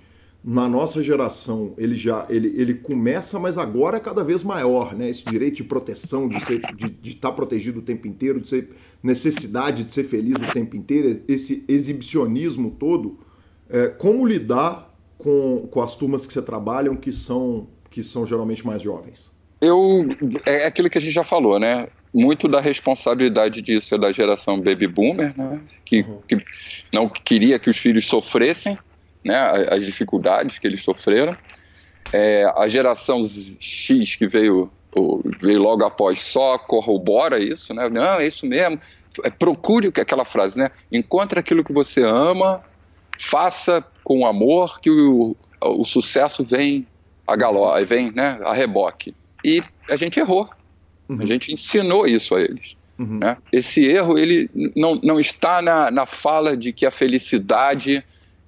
na 0.43 0.67
nossa 0.67 1.03
geração 1.03 1.73
ele 1.77 1.95
já 1.95 2.25
ele, 2.27 2.51
ele 2.59 2.73
começa, 2.73 3.37
mas 3.37 3.57
agora 3.57 3.97
é 3.97 3.99
cada 3.99 4.23
vez 4.23 4.41
maior, 4.41 4.95
né? 4.95 5.09
Esse 5.09 5.23
direito 5.23 5.57
de 5.57 5.63
proteção, 5.63 6.27
de 6.27 6.37
estar 6.37 6.73
de, 6.73 6.89
de 6.89 7.15
tá 7.15 7.31
protegido 7.31 7.79
o 7.79 7.81
tempo 7.83 8.07
inteiro, 8.07 8.41
de 8.41 8.49
ser 8.49 8.69
necessidade 9.03 9.83
de 9.83 9.93
ser 9.93 10.03
feliz 10.03 10.35
o 10.41 10.51
tempo 10.51 10.75
inteiro, 10.75 11.21
esse 11.27 11.63
exibicionismo 11.67 12.71
todo. 12.71 13.19
É, 13.69 13.87
como 13.87 14.25
lidar 14.25 14.93
com, 15.17 15.67
com 15.69 15.81
as 15.81 15.95
turmas 15.95 16.25
que 16.25 16.33
você 16.33 16.41
trabalham 16.41 16.95
que 16.95 17.13
são 17.13 17.67
que 17.89 18.03
são 18.03 18.25
geralmente 18.25 18.65
mais 18.65 18.81
jovens? 18.81 19.29
Eu 19.61 20.07
é 20.47 20.65
aquilo 20.65 20.89
que 20.89 20.97
a 20.97 21.01
gente 21.01 21.13
já 21.13 21.23
falou, 21.23 21.59
né? 21.59 21.87
Muito 22.13 22.47
da 22.47 22.59
responsabilidade 22.59 23.61
disso 23.61 23.93
é 23.93 23.97
da 23.97 24.11
geração 24.11 24.59
baby 24.59 24.87
boomer, 24.87 25.37
né? 25.37 25.61
Que, 25.85 26.01
uhum. 26.01 26.17
que 26.27 26.43
não 26.91 27.07
queria 27.07 27.59
que 27.59 27.69
os 27.69 27.77
filhos 27.77 28.07
sofressem 28.07 28.75
né, 29.23 29.37
as 29.69 29.83
dificuldades 29.83 30.57
que 30.57 30.67
eles 30.67 30.83
sofreram. 30.83 31.35
É, 32.13 32.51
a 32.55 32.67
geração 32.67 33.21
X 33.23 34.15
que 34.15 34.27
veio, 34.27 34.69
veio 35.39 35.61
logo 35.61 35.85
após 35.85 36.21
só 36.21 36.57
corrobora 36.57 37.39
isso, 37.39 37.73
né? 37.73 37.87
Não, 37.89 38.19
é 38.19 38.27
isso 38.27 38.45
mesmo. 38.45 38.79
É, 39.23 39.29
procure 39.29 39.87
o 39.87 39.91
que 39.91 40.01
aquela 40.01 40.25
frase, 40.25 40.57
né? 40.57 40.69
Encontre 40.91 41.39
aquilo 41.39 41.63
que 41.63 41.71
você 41.71 42.03
ama, 42.03 42.61
faça 43.17 43.83
com 44.03 44.25
amor 44.25 44.79
que 44.81 44.89
o, 44.89 45.35
o 45.61 45.83
sucesso 45.83 46.43
vem 46.43 46.85
a 47.25 47.35
galo, 47.35 47.73
vem, 47.85 48.11
né, 48.11 48.39
a 48.43 48.53
reboque. 48.53 49.15
E 49.43 49.61
a 49.89 49.95
gente 49.95 50.19
errou. 50.19 50.49
Uhum. 51.07 51.21
A 51.21 51.25
gente 51.25 51.53
ensinou 51.53 52.05
isso 52.05 52.35
a 52.35 52.41
eles. 52.41 52.75
Uhum. 52.97 53.19
Né? 53.19 53.37
Esse 53.51 53.87
erro 53.87 54.17
ele 54.17 54.49
não, 54.75 54.95
não 54.95 55.19
está 55.19 55.61
na, 55.61 55.89
na 55.89 56.05
fala 56.05 56.55
de 56.55 56.71
que 56.71 56.85
a 56.85 56.91
felicidade 56.91 58.03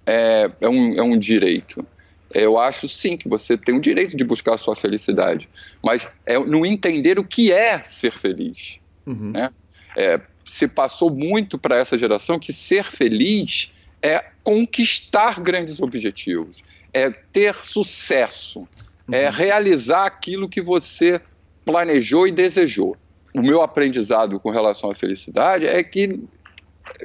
é, 0.05 0.51
é, 0.61 0.69
um, 0.69 0.95
é 0.95 1.01
um 1.01 1.17
direito. 1.17 1.85
Eu 2.33 2.57
acho 2.57 2.87
sim 2.89 3.15
que 3.15 3.29
você 3.29 3.55
tem 3.55 3.75
o 3.75 3.79
direito 3.79 4.17
de 4.17 4.23
buscar 4.23 4.55
a 4.55 4.57
sua 4.57 4.75
felicidade, 4.75 5.47
mas 5.83 6.07
é 6.25 6.37
no 6.39 6.65
entender 6.65 7.19
o 7.19 7.23
que 7.23 7.51
é 7.51 7.83
ser 7.83 8.17
feliz. 8.17 8.79
Uhum. 9.05 9.31
Né? 9.31 9.51
É, 9.95 10.19
se 10.45 10.67
passou 10.67 11.11
muito 11.11 11.57
para 11.57 11.77
essa 11.77 11.97
geração 11.97 12.39
que 12.39 12.51
ser 12.51 12.85
feliz 12.85 13.71
é 14.01 14.23
conquistar 14.43 15.39
grandes 15.39 15.79
objetivos, 15.79 16.61
é 16.91 17.09
ter 17.09 17.55
sucesso, 17.55 18.67
é 19.11 19.21
uhum. 19.21 19.23
é 19.25 19.29
realizar 19.29 20.05
aquilo 20.05 20.49
que 20.49 20.61
você 20.61 21.21
planejou 21.63 22.27
e 22.27 22.31
desejou. 22.31 22.97
O 23.33 23.41
meu 23.41 23.61
aprendizado 23.61 24.39
com 24.39 24.49
relação 24.49 24.91
à 24.91 24.95
felicidade 24.95 25.65
é 25.65 25.81
que 25.81 26.19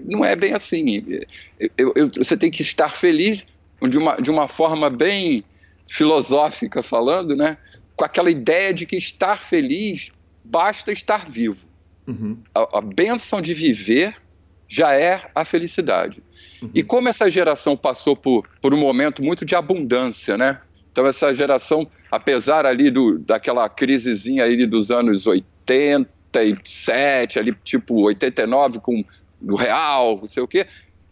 não 0.04 0.24
é 0.24 0.34
bem 0.34 0.52
assim. 0.52 1.04
Eu, 1.76 1.92
eu, 1.94 2.10
você 2.16 2.36
tem 2.36 2.50
que 2.50 2.62
estar 2.62 2.90
feliz 2.90 3.46
de 3.88 3.98
uma, 3.98 4.16
de 4.16 4.30
uma 4.30 4.48
forma 4.48 4.90
bem 4.90 5.44
filosófica 5.86 6.82
falando, 6.82 7.36
né? 7.36 7.56
Com 7.96 8.04
aquela 8.04 8.30
ideia 8.30 8.74
de 8.74 8.86
que 8.86 8.96
estar 8.96 9.38
feliz 9.38 10.10
basta 10.44 10.92
estar 10.92 11.28
vivo. 11.28 11.66
Uhum. 12.06 12.38
A, 12.54 12.78
a 12.78 12.80
benção 12.80 13.40
de 13.40 13.54
viver 13.54 14.16
já 14.66 14.94
é 14.94 15.30
a 15.34 15.44
felicidade. 15.44 16.22
Uhum. 16.62 16.70
E 16.74 16.82
como 16.82 17.08
essa 17.08 17.30
geração 17.30 17.76
passou 17.76 18.14
por, 18.14 18.46
por 18.60 18.74
um 18.74 18.78
momento 18.78 19.22
muito 19.22 19.44
de 19.44 19.54
abundância, 19.54 20.36
né? 20.36 20.60
Então 20.92 21.06
essa 21.06 21.34
geração, 21.34 21.88
apesar 22.10 22.66
ali 22.66 22.90
do, 22.90 23.18
daquela 23.18 23.68
crisezinha 23.68 24.44
aí 24.44 24.66
dos 24.66 24.90
anos 24.90 25.26
87, 25.26 27.38
ali 27.38 27.56
tipo 27.64 28.02
89, 28.02 28.80
com 28.80 29.04
do 29.40 29.56
real, 29.56 30.18
não 30.18 30.26
sei 30.26 30.42
o 30.42 30.48
quê. 30.48 30.66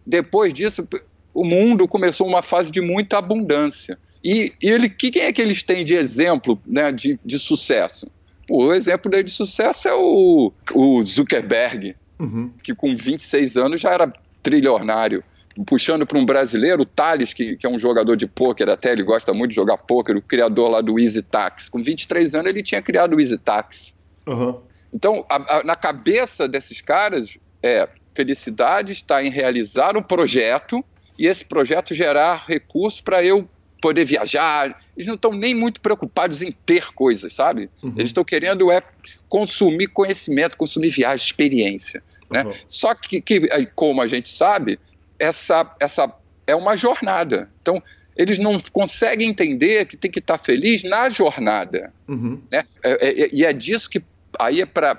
Depois 0.07 0.53
disso, 0.53 0.87
o 1.35 1.45
mundo 1.45 1.87
começou 1.87 2.27
uma 2.27 2.43
fase 2.43 2.71
de 2.71 2.81
muita 2.81 3.19
abundância. 3.19 3.99
E, 4.25 4.53
e 4.63 4.71
ele, 4.71 4.89
que, 4.89 5.11
quem 5.11 5.23
é 5.23 5.33
que 5.33 5.41
eles 5.41 5.63
têm 5.63 5.85
de 5.85 5.95
exemplo 5.95 6.61
né, 6.67 6.91
de, 6.91 7.19
de 7.25 7.39
sucesso? 7.39 8.09
O 8.49 8.73
exemplo 8.73 9.11
dele 9.11 9.25
de 9.25 9.31
sucesso 9.31 9.89
é 9.89 9.95
o, 9.95 10.53
o 10.73 11.05
Zuckerberg, 11.05 11.97
uhum. 12.19 12.51
que 12.63 12.75
com 12.75 12.95
26 12.95 13.57
anos 13.57 13.81
já 13.81 13.91
era 13.93 14.13
trilionário. 14.43 15.23
Puxando 15.67 16.07
para 16.07 16.19
um 16.19 16.25
brasileiro, 16.25 16.83
o 16.83 16.87
Thales, 16.87 17.33
que, 17.33 17.57
que 17.57 17.67
é 17.67 17.71
um 17.71 17.79
jogador 17.79 18.15
de 18.15 18.27
pôquer, 18.27 18.69
até 18.69 18.93
ele 18.93 19.03
gosta 19.03 19.33
muito 19.33 19.51
de 19.51 19.57
jogar 19.57 19.79
pôquer, 19.79 20.15
o 20.15 20.23
criador 20.23 20.69
lá 20.69 20.81
do 20.83 20.99
Easy 21.01 21.23
Tax. 21.23 21.69
Com 21.69 21.83
23 21.83 22.35
anos 22.35 22.51
ele 22.51 22.63
tinha 22.63 22.83
criado 22.83 23.17
o 23.17 23.21
Easy 23.21 23.39
Tax. 23.39 23.97
Uhum. 24.27 24.61
Então, 24.93 25.25
a, 25.29 25.59
a, 25.59 25.65
na 25.65 25.75
cabeça 25.75 26.47
desses 26.47 26.81
caras, 26.81 27.39
é 27.63 27.89
felicidade 28.17 28.93
está 28.93 29.23
em 29.23 29.31
realizar 29.31 29.97
um 29.97 30.03
projeto 30.03 30.85
e 31.19 31.27
esse 31.27 31.45
projeto 31.45 31.95
gerar 31.95 32.45
recursos 32.49 33.01
para 33.01 33.23
eu 33.23 33.49
poder 33.81 34.05
viajar. 34.05 34.83
Eles 34.97 35.07
não 35.07 35.15
estão 35.15 35.33
nem 35.33 35.55
muito 35.55 35.81
preocupados 35.81 36.43
em 36.43 36.51
ter 36.51 36.93
coisas, 36.93 37.35
sabe? 37.35 37.71
Uhum. 37.83 37.93
Eles 37.97 38.09
estão 38.09 38.25
querendo 38.25 38.73
é 38.73 38.83
consumir 39.29 39.89
conhecimento, 39.89 40.57
consumir 40.57 40.91
viagem, 40.91 41.25
experiência. 41.25 42.03
Né? 42.31 42.43
Uhum. 42.43 42.53
Só 42.67 42.95
que, 42.95 43.21
que, 43.21 43.41
como 43.75 44.01
a 44.01 44.07
gente 44.07 44.29
sabe, 44.29 44.79
essa, 45.19 45.75
essa 45.79 46.13
é 46.47 46.55
uma 46.55 46.77
jornada. 46.77 47.51
Então, 47.61 47.83
eles 48.17 48.39
não 48.39 48.59
conseguem 48.73 49.29
entender 49.29 49.85
que 49.85 49.97
tem 49.97 50.11
que 50.11 50.21
estar 50.21 50.39
feliz 50.39 50.83
na 50.83 51.11
jornada. 51.11 51.93
Uhum. 52.09 52.41
Né? 52.51 52.65
É, 52.83 53.09
é, 53.09 53.29
e 53.33 53.45
é 53.45 53.53
disso 53.53 53.91
que 53.91 54.03
aí 54.39 54.61
é 54.61 54.67
para 54.67 54.95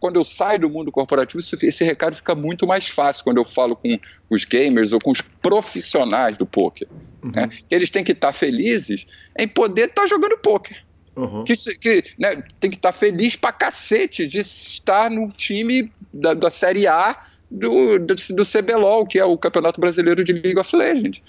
quando 0.00 0.16
eu 0.16 0.24
saio 0.24 0.60
do 0.60 0.70
mundo 0.70 0.90
corporativo 0.90 1.40
isso, 1.40 1.56
esse 1.62 1.84
recado 1.84 2.16
fica 2.16 2.34
muito 2.34 2.66
mais 2.66 2.88
fácil 2.88 3.24
quando 3.24 3.38
eu 3.38 3.44
falo 3.44 3.76
com 3.76 3.98
os 4.30 4.44
gamers 4.44 4.92
ou 4.92 4.98
com 5.00 5.10
os 5.10 5.20
profissionais 5.20 6.36
do 6.36 6.46
poker 6.46 6.88
uhum. 7.22 7.30
né? 7.30 7.48
eles 7.70 7.90
têm 7.90 8.04
que 8.04 8.12
estar 8.12 8.28
tá 8.28 8.32
felizes 8.32 9.06
em 9.38 9.46
poder 9.46 9.88
estar 9.88 10.02
tá 10.02 10.08
jogando 10.08 10.38
poker 10.38 10.84
uhum. 11.16 11.44
que, 11.44 11.54
que 11.54 12.04
né, 12.18 12.42
tem 12.60 12.70
que 12.70 12.76
estar 12.76 12.92
tá 12.92 12.98
feliz 12.98 13.36
pra 13.36 13.52
cacete 13.52 14.26
de 14.26 14.38
estar 14.38 15.10
no 15.10 15.28
time 15.28 15.92
da, 16.12 16.34
da 16.34 16.50
série 16.50 16.86
A 16.86 17.18
do, 17.50 17.98
do, 17.98 18.14
do 18.14 18.44
CBLOL 18.44 19.06
que 19.06 19.18
é 19.18 19.24
o 19.24 19.38
Campeonato 19.38 19.80
Brasileiro 19.80 20.22
de 20.24 20.32
League 20.32 20.58
of 20.58 20.74
Legends 20.74 21.22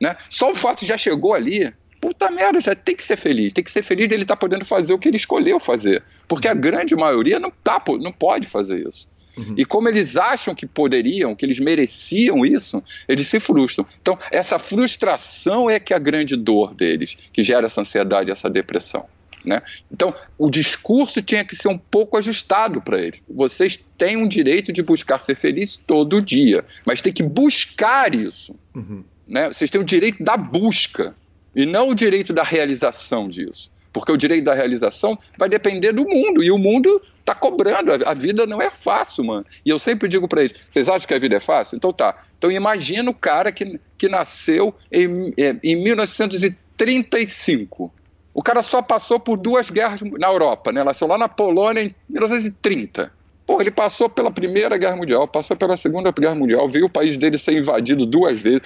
né? 0.00 0.16
só 0.28 0.50
o 0.50 0.54
fato 0.54 0.80
de 0.80 0.86
já 0.86 0.98
chegou 0.98 1.34
ali 1.34 1.72
puta 2.04 2.30
merda, 2.30 2.60
já 2.60 2.74
tem 2.74 2.94
que 2.94 3.02
ser 3.02 3.16
feliz. 3.16 3.50
Tem 3.50 3.64
que 3.64 3.70
ser 3.70 3.82
feliz 3.82 4.06
de 4.06 4.14
ele 4.14 4.24
estar 4.24 4.36
tá 4.36 4.40
podendo 4.40 4.62
fazer 4.62 4.92
o 4.92 4.98
que 4.98 5.08
ele 5.08 5.16
escolheu 5.16 5.58
fazer. 5.58 6.02
Porque 6.28 6.46
a 6.46 6.52
grande 6.52 6.94
maioria 6.94 7.40
não, 7.40 7.50
tá, 7.50 7.82
não 7.98 8.12
pode 8.12 8.46
fazer 8.46 8.86
isso. 8.86 9.08
Uhum. 9.38 9.54
E 9.56 9.64
como 9.64 9.88
eles 9.88 10.14
acham 10.14 10.54
que 10.54 10.66
poderiam, 10.66 11.34
que 11.34 11.46
eles 11.46 11.58
mereciam 11.58 12.44
isso, 12.44 12.82
eles 13.08 13.26
se 13.26 13.40
frustram. 13.40 13.86
Então, 14.02 14.18
essa 14.30 14.58
frustração 14.58 15.70
é 15.70 15.80
que 15.80 15.94
é 15.94 15.96
a 15.96 15.98
grande 15.98 16.36
dor 16.36 16.74
deles, 16.74 17.16
que 17.32 17.42
gera 17.42 17.64
essa 17.64 17.80
ansiedade, 17.80 18.30
essa 18.30 18.50
depressão. 18.50 19.06
Né? 19.42 19.62
Então, 19.90 20.14
o 20.36 20.50
discurso 20.50 21.22
tinha 21.22 21.42
que 21.42 21.56
ser 21.56 21.68
um 21.68 21.78
pouco 21.78 22.18
ajustado 22.18 22.82
para 22.82 23.00
eles. 23.00 23.22
Vocês 23.26 23.82
têm 23.96 24.18
um 24.18 24.28
direito 24.28 24.74
de 24.74 24.82
buscar 24.82 25.18
ser 25.20 25.36
feliz 25.36 25.78
todo 25.86 26.20
dia, 26.20 26.62
mas 26.84 27.00
tem 27.00 27.12
que 27.14 27.22
buscar 27.22 28.14
isso. 28.14 28.54
Uhum. 28.74 29.02
Né? 29.26 29.48
Vocês 29.48 29.70
têm 29.70 29.80
o 29.80 29.84
direito 29.84 30.22
da 30.22 30.36
busca 30.36 31.16
e 31.54 31.66
não 31.66 31.88
o 31.88 31.94
direito 31.94 32.32
da 32.32 32.42
realização 32.42 33.28
disso. 33.28 33.70
Porque 33.92 34.10
o 34.10 34.16
direito 34.16 34.44
da 34.44 34.54
realização 34.54 35.16
vai 35.38 35.48
depender 35.48 35.92
do 35.92 36.04
mundo 36.04 36.42
e 36.42 36.50
o 36.50 36.58
mundo 36.58 37.00
está 37.20 37.32
cobrando. 37.34 37.92
A 38.04 38.12
vida 38.12 38.44
não 38.46 38.60
é 38.60 38.70
fácil, 38.70 39.24
mano. 39.24 39.46
E 39.64 39.70
eu 39.70 39.78
sempre 39.78 40.08
digo 40.08 40.26
para 40.26 40.42
eles: 40.42 40.66
vocês 40.68 40.88
acham 40.88 41.06
que 41.06 41.14
a 41.14 41.18
vida 41.18 41.36
é 41.36 41.40
fácil? 41.40 41.76
Então 41.76 41.92
tá. 41.92 42.16
Então 42.36 42.50
imagina 42.50 43.08
o 43.10 43.14
cara 43.14 43.52
que, 43.52 43.78
que 43.96 44.08
nasceu 44.08 44.74
em, 44.90 45.32
é, 45.38 45.54
em 45.62 45.76
1935 45.76 47.92
o 48.34 48.42
cara 48.42 48.62
só 48.62 48.82
passou 48.82 49.20
por 49.20 49.38
duas 49.38 49.70
guerras 49.70 50.02
na 50.02 50.26
Europa, 50.26 50.72
né? 50.72 50.82
Nasceu 50.82 51.06
lá 51.06 51.16
na 51.16 51.28
Polônia 51.28 51.82
em 51.82 51.94
1930. 52.08 53.12
Pô, 53.46 53.60
ele 53.60 53.70
passou 53.70 54.08
pela 54.08 54.30
Primeira 54.30 54.76
Guerra 54.76 54.96
Mundial, 54.96 55.28
passou 55.28 55.56
pela 55.56 55.76
Segunda 55.76 56.10
Guerra 56.10 56.34
Mundial, 56.34 56.68
viu 56.68 56.86
o 56.86 56.90
país 56.90 57.16
dele 57.16 57.38
ser 57.38 57.56
invadido 57.56 58.04
duas 58.04 58.40
vezes. 58.40 58.62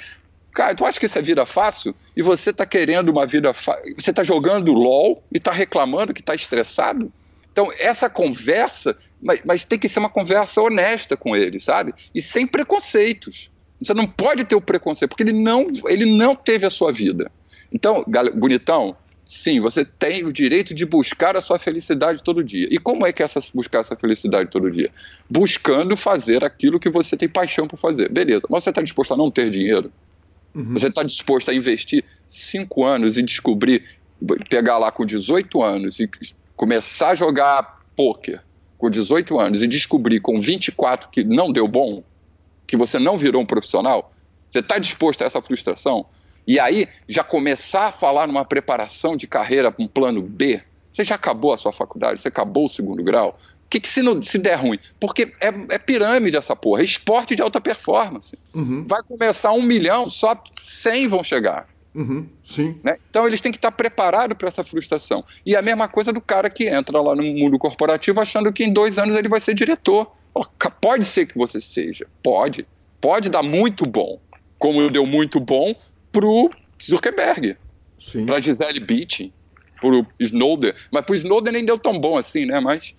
Cara, 0.53 0.74
tu 0.74 0.84
acha 0.84 0.99
que 0.99 1.07
isso 1.07 1.18
é 1.18 1.22
vida 1.22 1.44
fácil? 1.46 1.94
E 2.16 2.22
você 2.22 2.53
tá 2.53 2.66
querendo 2.66 3.11
uma 3.11 3.26
vida 3.26 3.53
fácil? 3.53 3.94
Você 3.96 4.12
tá 4.12 4.24
jogando 4.24 4.72
LOL 4.72 5.22
e 5.32 5.38
tá 5.38 5.53
reclamando 5.53 6.12
que 6.12 6.22
tá 6.22 6.34
estressado? 6.34 7.12
Então, 7.53 7.72
essa 7.78 8.09
conversa, 8.09 8.96
mas, 9.20 9.40
mas 9.44 9.64
tem 9.64 9.78
que 9.78 9.88
ser 9.88 9.99
uma 9.99 10.09
conversa 10.09 10.62
honesta 10.62 11.16
com 11.16 11.34
ele, 11.34 11.59
sabe? 11.59 11.92
E 12.14 12.22
sem 12.22 12.46
preconceitos. 12.46 13.51
Você 13.80 13.94
não 13.94 14.07
pode 14.07 14.44
ter 14.44 14.55
o 14.55 14.61
preconceito, 14.61 15.11
porque 15.11 15.22
ele 15.22 15.32
não, 15.32 15.66
ele 15.86 16.05
não 16.05 16.34
teve 16.34 16.66
a 16.66 16.70
sua 16.70 16.92
vida. 16.92 17.30
Então, 17.72 18.05
bonitão, 18.34 18.96
sim, 19.22 19.61
você 19.61 19.84
tem 19.84 20.24
o 20.24 20.32
direito 20.32 20.74
de 20.74 20.86
buscar 20.86 21.36
a 21.36 21.40
sua 21.40 21.59
felicidade 21.59 22.22
todo 22.22 22.42
dia. 22.42 22.68
E 22.70 22.78
como 22.78 23.07
é 23.07 23.12
que 23.12 23.22
é 23.22 23.24
essa, 23.24 23.40
buscar 23.55 23.80
essa 23.80 23.96
felicidade 23.96 24.51
todo 24.51 24.70
dia? 24.70 24.90
Buscando 25.28 25.96
fazer 25.96 26.44
aquilo 26.44 26.80
que 26.80 26.90
você 26.90 27.16
tem 27.16 27.28
paixão 27.28 27.68
por 27.68 27.76
fazer. 27.76 28.09
Beleza, 28.09 28.46
mas 28.49 28.64
você 28.64 28.70
está 28.70 28.82
disposto 28.82 29.14
a 29.14 29.16
não 29.16 29.30
ter 29.30 29.51
dinheiro? 29.51 29.92
Uhum. 30.59 30.73
Você 30.73 30.89
está 30.89 31.05
disposto 31.05 31.53
a 31.53 31.55
investir 31.55 32.05
cinco 32.27 32.85
anos 32.85 33.17
e 33.17 33.23
descobrir, 33.23 33.85
pegar 34.51 34.77
lá 34.77 34.91
com 34.91 35.07
18 35.07 35.63
anos 35.63 36.01
e 36.01 36.11
começar 36.57 37.11
a 37.11 37.15
jogar 37.15 37.81
pôquer 37.95 38.43
com 38.77 38.91
18 38.91 39.39
anos 39.39 39.63
e 39.63 39.69
descobrir 39.69 40.19
com 40.19 40.41
24 40.41 41.11
que 41.11 41.23
não 41.23 41.53
deu 41.53 41.69
bom, 41.69 42.03
que 42.67 42.77
você 42.77 42.99
não 42.99 43.17
virou 43.17 43.43
um 43.43 43.47
profissional? 43.47 44.13
Você 44.51 44.59
está 44.59 44.79
disposto 44.79 45.23
a 45.23 45.27
essa 45.27 45.41
frustração? 45.41 46.05
E 46.45 46.59
aí, 46.59 46.89
já 47.09 47.23
começar 47.23 47.87
a 47.87 47.93
falar 47.93 48.27
numa 48.27 48.45
preparação 48.45 49.17
de 49.17 49.29
carreira, 49.29 49.73
um 49.79 49.87
plano 49.87 50.23
B, 50.23 50.61
você 50.91 51.05
já 51.05 51.15
acabou 51.15 51.53
a 51.53 51.59
sua 51.59 51.73
faculdade, 51.73 52.21
você 52.21 52.27
acabou 52.27 52.65
o 52.65 52.69
segundo 52.69 53.05
grau. 53.05 53.39
O 53.69 53.71
que, 53.71 53.81
que 53.81 53.89
se, 53.89 54.01
não, 54.01 54.23
se 54.23 54.39
der 54.39 54.55
ruim? 54.55 54.79
Porque 54.99 55.31
é, 55.43 55.49
é, 55.75 55.79
pirâmide 55.79 56.39
essa 56.39 56.57
porra, 56.57 56.81
é 56.81 56.85
esporte 56.85 57.37
de 57.37 57.43
alta 57.43 57.61
performance. 57.61 58.35
Uhum. 58.55 58.87
Vai 58.89 59.03
começar 59.03 59.53
um 59.53 59.61
milhão, 59.61 60.07
só 60.07 60.43
100 60.57 61.09
vão 61.09 61.23
chegar. 61.23 61.66
Uhum, 61.95 62.27
sim. 62.43 62.81
Né? 62.83 62.97
Então 63.11 63.27
eles 63.27 63.43
têm 63.43 63.53
que 63.53 63.59
estar 63.59 63.71
preparados 63.71 64.39
para 64.39 64.49
essa 64.49 64.64
frustração. 64.64 65.23
E 65.45 65.55
a 65.55 65.61
mesma 65.61 65.87
coisa 65.87 66.11
do 66.14 66.21
cara 66.23 66.49
que 66.49 66.66
entra 66.66 66.99
lá 66.99 67.14
no 67.14 67.23
mundo 67.23 67.59
corporativo 67.59 68.23
achando 68.23 68.51
que 68.51 68.64
em 68.64 68.73
dois 68.73 68.97
anos 68.97 69.14
ele 69.14 69.29
vai 69.29 69.39
ser 69.41 69.53
diretor. 69.53 70.11
Pode 70.81 71.05
ser 71.05 71.27
que 71.27 71.37
você 71.37 71.61
seja, 71.61 72.07
pode. 72.23 72.66
Pode 73.03 73.29
dar 73.29 73.43
muito 73.43 73.85
bom. 73.85 74.19
Como 74.59 74.89
deu 74.89 75.05
muito 75.05 75.39
bom 75.39 75.75
pro 76.11 76.51
Zuckerberg, 76.83 77.55
para 78.27 78.41
Gisele 78.41 78.81
Bündchen, 78.81 79.31
pro 79.81 80.07
Snowden. 80.18 80.72
Mas 80.93 81.05
pro 81.05 81.14
Snowden 81.14 81.53
nem 81.53 81.64
deu 81.64 81.79
tão 81.79 81.99
bom 81.99 82.16
assim, 82.16 82.47
né? 82.47 82.61
Mas, 82.61 82.95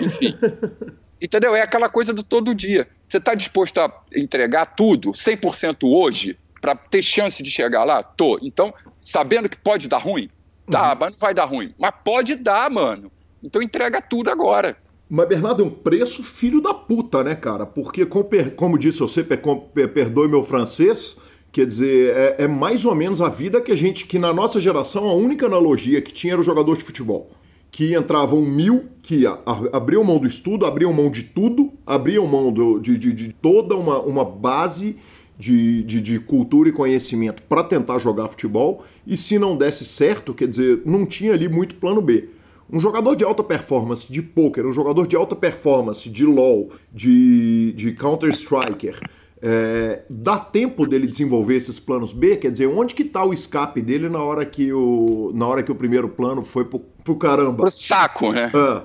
enfim. 0.00 0.34
Entendeu? 1.20 1.54
É 1.54 1.62
aquela 1.62 1.88
coisa 1.88 2.12
do 2.12 2.22
todo 2.22 2.54
dia. 2.54 2.86
Você 3.08 3.18
está 3.18 3.34
disposto 3.34 3.78
a 3.78 3.92
entregar 4.14 4.66
tudo, 4.66 5.12
100% 5.12 5.76
hoje, 5.84 6.38
para 6.60 6.74
ter 6.74 7.02
chance 7.02 7.42
de 7.42 7.50
chegar 7.50 7.84
lá? 7.84 8.02
Tô. 8.02 8.38
Então, 8.42 8.74
sabendo 9.00 9.48
que 9.48 9.56
pode 9.56 9.88
dar 9.88 9.98
ruim? 9.98 10.28
Tá, 10.70 10.92
uhum. 10.92 10.98
mas 11.00 11.10
não 11.12 11.18
vai 11.18 11.34
dar 11.34 11.44
ruim. 11.44 11.74
Mas 11.78 11.92
pode 12.04 12.34
dar, 12.34 12.70
mano. 12.70 13.10
Então 13.42 13.62
entrega 13.62 14.00
tudo 14.00 14.30
agora. 14.30 14.76
Mas, 15.08 15.28
Bernardo, 15.28 15.62
é 15.62 15.66
um 15.66 15.70
preço 15.70 16.22
filho 16.22 16.60
da 16.60 16.72
puta, 16.72 17.22
né, 17.22 17.34
cara? 17.34 17.66
Porque, 17.66 18.06
como 18.06 18.78
disse 18.78 18.98
você, 18.98 19.22
perdoe 19.22 20.28
meu 20.28 20.42
francês, 20.42 21.16
Quer 21.54 21.66
dizer, 21.66 22.16
é, 22.16 22.34
é, 22.38 22.48
mais 22.48 22.84
ou 22.84 22.96
menos 22.96 23.22
a 23.22 23.28
vida 23.28 23.60
que 23.60 23.70
a 23.70 23.76
gente, 23.76 24.06
que 24.06 24.18
na 24.18 24.32
nossa 24.32 24.60
geração, 24.60 25.08
a 25.08 25.14
única 25.14 25.46
analogia 25.46 26.02
que 26.02 26.12
tinha 26.12 26.32
era 26.32 26.40
o 26.40 26.44
jogador 26.44 26.76
de 26.76 26.82
futebol. 26.82 27.30
Que 27.70 27.94
entravam 27.94 28.40
mil, 28.40 28.86
que 29.00 29.24
a, 29.24 29.38
abriam 29.72 30.02
mão 30.02 30.18
do 30.18 30.26
estudo, 30.26 30.66
abriam 30.66 30.92
mão 30.92 31.08
de 31.08 31.22
tudo, 31.22 31.72
abriam 31.86 32.26
mão 32.26 32.52
do, 32.52 32.80
de, 32.80 32.98
de, 32.98 33.12
de, 33.12 33.32
toda 33.32 33.76
uma, 33.76 34.00
uma 34.00 34.24
base 34.24 34.96
de, 35.38 35.84
de, 35.84 36.00
de 36.00 36.18
cultura 36.18 36.70
e 36.70 36.72
conhecimento 36.72 37.40
para 37.44 37.62
tentar 37.62 38.00
jogar 38.00 38.26
futebol, 38.26 38.84
e 39.06 39.16
se 39.16 39.38
não 39.38 39.56
desse 39.56 39.84
certo, 39.84 40.34
quer 40.34 40.48
dizer, 40.48 40.82
não 40.84 41.06
tinha 41.06 41.34
ali 41.34 41.48
muito 41.48 41.76
plano 41.76 42.02
B. 42.02 42.30
Um 42.68 42.80
jogador 42.80 43.14
de 43.14 43.22
alta 43.22 43.44
performance 43.44 44.12
de 44.12 44.20
poker, 44.20 44.66
um 44.66 44.72
jogador 44.72 45.06
de 45.06 45.14
alta 45.14 45.36
performance 45.36 46.10
de 46.10 46.26
LoL, 46.26 46.72
de, 46.92 47.72
de 47.74 47.92
Counter-Striker, 47.92 48.98
é, 49.46 50.02
dá 50.08 50.38
tempo 50.38 50.86
dele 50.86 51.06
desenvolver 51.06 51.56
esses 51.56 51.78
planos 51.78 52.14
B? 52.14 52.38
Quer 52.38 52.50
dizer, 52.50 52.66
onde 52.66 52.94
que 52.94 53.02
está 53.02 53.22
o 53.22 53.34
escape 53.34 53.82
dele 53.82 54.08
na 54.08 54.22
hora 54.22 54.46
que 54.46 54.72
o, 54.72 55.32
na 55.34 55.46
hora 55.46 55.62
que 55.62 55.70
o 55.70 55.74
primeiro 55.74 56.08
plano 56.08 56.42
foi 56.42 56.64
pro, 56.64 56.78
pro 56.78 57.14
caramba? 57.16 57.58
Pro 57.58 57.70
saco, 57.70 58.32
né? 58.32 58.50
Ah. 58.54 58.84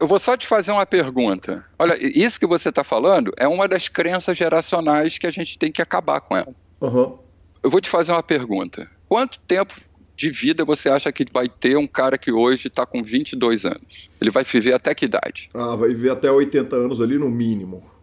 Eu 0.00 0.08
vou 0.08 0.18
só 0.18 0.36
te 0.36 0.48
fazer 0.48 0.72
uma 0.72 0.84
pergunta. 0.84 1.64
Olha, 1.78 1.96
isso 2.00 2.40
que 2.40 2.46
você 2.46 2.70
está 2.70 2.82
falando 2.82 3.30
é 3.38 3.46
uma 3.46 3.68
das 3.68 3.86
crenças 3.86 4.36
geracionais 4.36 5.16
que 5.16 5.28
a 5.28 5.30
gente 5.30 5.56
tem 5.56 5.70
que 5.70 5.80
acabar 5.80 6.20
com 6.20 6.36
ela. 6.36 6.52
Uhum. 6.80 7.16
Eu 7.62 7.70
vou 7.70 7.80
te 7.80 7.88
fazer 7.88 8.10
uma 8.10 8.22
pergunta. 8.22 8.90
Quanto 9.08 9.38
tempo 9.46 9.74
de 10.16 10.28
vida 10.28 10.64
você 10.64 10.88
acha 10.88 11.12
que 11.12 11.24
vai 11.32 11.48
ter 11.48 11.76
um 11.76 11.86
cara 11.86 12.18
que 12.18 12.32
hoje 12.32 12.66
está 12.66 12.84
com 12.84 13.00
22 13.00 13.64
anos? 13.64 14.10
Ele 14.20 14.30
vai 14.30 14.42
viver 14.42 14.74
até 14.74 14.92
que 14.92 15.04
idade? 15.04 15.48
Ah, 15.54 15.76
vai 15.76 15.90
viver 15.90 16.10
até 16.10 16.30
80 16.30 16.74
anos 16.74 17.00
ali 17.00 17.16
no 17.16 17.30
mínimo. 17.30 17.93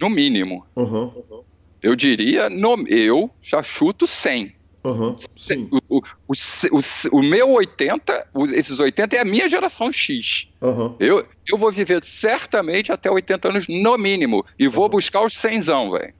No 0.00 0.08
mínimo. 0.08 0.66
Uhum. 0.76 1.10
Eu 1.82 1.94
diria, 1.94 2.50
no, 2.50 2.76
eu 2.88 3.30
já 3.40 3.62
chuto 3.62 4.06
100. 4.06 4.56
Uhum, 4.84 5.16
o, 5.70 5.98
o, 5.98 6.02
o, 6.30 7.18
o, 7.18 7.22
meu 7.22 7.50
80, 7.50 8.28
esses 8.54 8.78
80 8.78 9.16
é 9.16 9.20
a 9.20 9.24
minha 9.24 9.48
geração 9.48 9.92
X. 9.92 10.48
Uhum. 10.62 10.94
Eu, 11.00 11.26
eu 11.46 11.58
vou 11.58 11.70
viver 11.70 12.02
certamente 12.04 12.92
até 12.92 13.10
80 13.10 13.48
anos 13.48 13.68
no 13.68 13.98
mínimo. 13.98 14.44
E 14.58 14.68
vou 14.68 14.84
uhum. 14.84 14.90
buscar 14.90 15.24
os 15.24 15.34
100, 15.36 15.60
velho. 15.62 16.14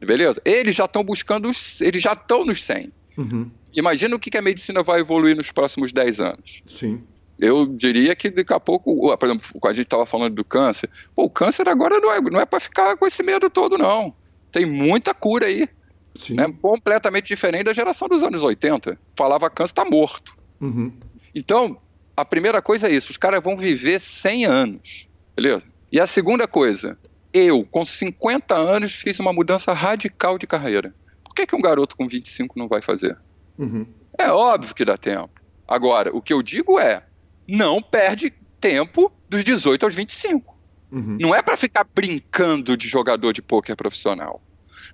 Beleza? 0.00 0.40
Eles 0.44 0.76
já 0.76 0.84
estão 0.84 1.02
buscando 1.02 1.48
os. 1.48 1.80
Eles 1.80 2.02
já 2.02 2.12
estão 2.12 2.44
nos 2.44 2.62
100. 2.62 2.92
Uhum. 3.16 3.50
Imagina 3.74 4.16
o 4.16 4.18
que, 4.18 4.30
que 4.30 4.38
a 4.38 4.42
medicina 4.42 4.82
vai 4.82 5.00
evoluir 5.00 5.36
nos 5.36 5.50
próximos 5.50 5.92
10 5.92 6.20
anos. 6.20 6.62
Sim 6.66 7.02
eu 7.38 7.66
diria 7.66 8.14
que 8.14 8.30
daqui 8.30 8.52
a 8.52 8.60
pouco, 8.60 9.16
por 9.16 9.26
exemplo, 9.26 9.46
a 9.64 9.72
gente 9.72 9.86
estava 9.86 10.06
falando 10.06 10.34
do 10.34 10.44
câncer, 10.44 10.88
pô, 11.14 11.24
o 11.24 11.30
câncer 11.30 11.68
agora 11.68 12.00
não 12.00 12.12
é, 12.12 12.20
não 12.20 12.40
é 12.40 12.46
para 12.46 12.60
ficar 12.60 12.96
com 12.96 13.06
esse 13.06 13.22
medo 13.22 13.50
todo, 13.50 13.76
não. 13.76 14.14
Tem 14.50 14.64
muita 14.64 15.12
cura 15.12 15.46
aí. 15.46 15.68
Sim. 16.14 16.34
Né? 16.34 16.46
Completamente 16.62 17.26
diferente 17.26 17.64
da 17.64 17.74
geração 17.74 18.08
dos 18.08 18.22
anos 18.22 18.42
80. 18.42 18.98
Falava 19.14 19.50
câncer 19.50 19.72
está 19.72 19.84
morto. 19.84 20.34
Uhum. 20.60 20.92
Então, 21.34 21.78
a 22.16 22.24
primeira 22.24 22.62
coisa 22.62 22.88
é 22.88 22.92
isso: 22.92 23.10
os 23.10 23.18
caras 23.18 23.42
vão 23.42 23.56
viver 23.56 24.00
100 24.00 24.46
anos. 24.46 25.08
Beleza? 25.34 25.64
E 25.92 26.00
a 26.00 26.06
segunda 26.06 26.48
coisa, 26.48 26.98
eu, 27.32 27.64
com 27.64 27.84
50 27.84 28.54
anos, 28.54 28.94
fiz 28.94 29.18
uma 29.20 29.32
mudança 29.32 29.72
radical 29.74 30.38
de 30.38 30.46
carreira. 30.46 30.94
Por 31.22 31.34
que, 31.34 31.46
que 31.46 31.54
um 31.54 31.60
garoto 31.60 31.96
com 31.96 32.08
25 32.08 32.58
não 32.58 32.66
vai 32.66 32.80
fazer? 32.80 33.18
Uhum. 33.58 33.86
É 34.16 34.30
óbvio 34.30 34.74
que 34.74 34.84
dá 34.84 34.96
tempo. 34.96 35.42
Agora, 35.68 36.14
o 36.16 36.22
que 36.22 36.32
eu 36.32 36.42
digo 36.42 36.80
é: 36.80 37.04
não 37.48 37.82
perde 37.82 38.32
tempo 38.60 39.12
dos 39.28 39.44
18 39.44 39.84
aos 39.84 39.94
25. 39.94 40.56
Uhum. 40.90 41.18
Não 41.20 41.34
é 41.34 41.42
para 41.42 41.56
ficar 41.56 41.84
brincando 41.84 42.76
de 42.76 42.88
jogador 42.88 43.32
de 43.32 43.42
pôquer 43.42 43.76
profissional. 43.76 44.42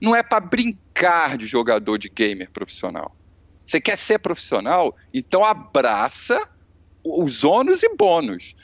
Não 0.01 0.17
é 0.17 0.23
para 0.23 0.41
brincar 0.41 1.37
de 1.37 1.47
jogador 1.47 1.99
de 1.99 2.09
gamer 2.09 2.51
profissional. 2.51 3.15
Você 3.65 3.81
quer 3.81 3.97
ser 3.97 4.19
profissional? 4.19 4.97
Então 5.13 5.45
abraça 5.45 6.49
os 7.05 7.45
ônus 7.45 7.83
e 7.83 7.95
bônus. 7.97 8.55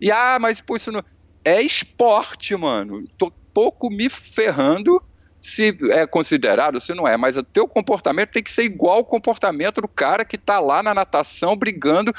E 0.00 0.10
ah, 0.10 0.38
mas 0.40 0.60
pô, 0.60 0.76
isso 0.76 0.90
não. 0.90 1.02
É 1.44 1.62
esporte, 1.62 2.56
mano. 2.56 3.06
Tô 3.16 3.30
pouco 3.52 3.90
me 3.90 4.08
ferrando 4.08 5.02
se 5.40 5.76
é 5.90 6.06
considerado, 6.06 6.80
se 6.80 6.92
não 6.94 7.06
é, 7.06 7.16
mas 7.16 7.36
o 7.36 7.42
teu 7.42 7.66
comportamento 7.68 8.30
tem 8.30 8.42
que 8.42 8.50
ser 8.50 8.64
igual 8.64 8.98
ao 8.98 9.04
comportamento 9.04 9.80
do 9.80 9.88
cara 9.88 10.24
que 10.24 10.36
tá 10.36 10.58
lá 10.58 10.82
na 10.82 10.92
natação 10.92 11.56
brigando 11.56 12.12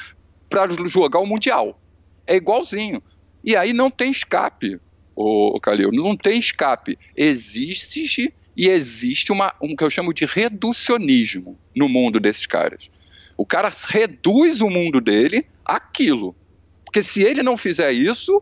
para 0.49 0.67
jogar 0.87 1.19
o 1.19 1.25
Mundial. 1.25 1.79
É 2.25 2.35
igualzinho. 2.35 3.01
E 3.43 3.55
aí 3.55 3.73
não 3.73 3.89
tem 3.89 4.11
escape. 4.11 4.79
o, 5.15 5.59
Calil. 5.59 5.91
Não 5.91 6.15
tem 6.15 6.39
escape. 6.39 6.97
Existe 7.15 8.33
e 8.55 8.67
existe 8.67 9.31
uma, 9.31 9.53
um 9.61 9.75
que 9.75 9.83
eu 9.83 9.89
chamo 9.89 10.13
de 10.13 10.25
reducionismo 10.25 11.57
no 11.75 11.87
mundo 11.87 12.19
desses 12.19 12.45
caras. 12.45 12.91
O 13.37 13.45
cara 13.45 13.71
reduz 13.87 14.59
o 14.59 14.69
mundo 14.69 14.99
dele 14.99 15.45
àquilo. 15.63 16.35
Porque 16.83 17.01
se 17.01 17.23
ele 17.23 17.41
não 17.41 17.55
fizer 17.55 17.91
isso, 17.93 18.41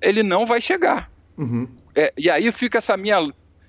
ele 0.00 0.22
não 0.22 0.46
vai 0.46 0.62
chegar. 0.62 1.12
Uhum. 1.36 1.68
É, 1.94 2.12
e 2.16 2.30
aí 2.30 2.50
fica 2.52 2.78
essa 2.78 2.96
minha. 2.96 3.18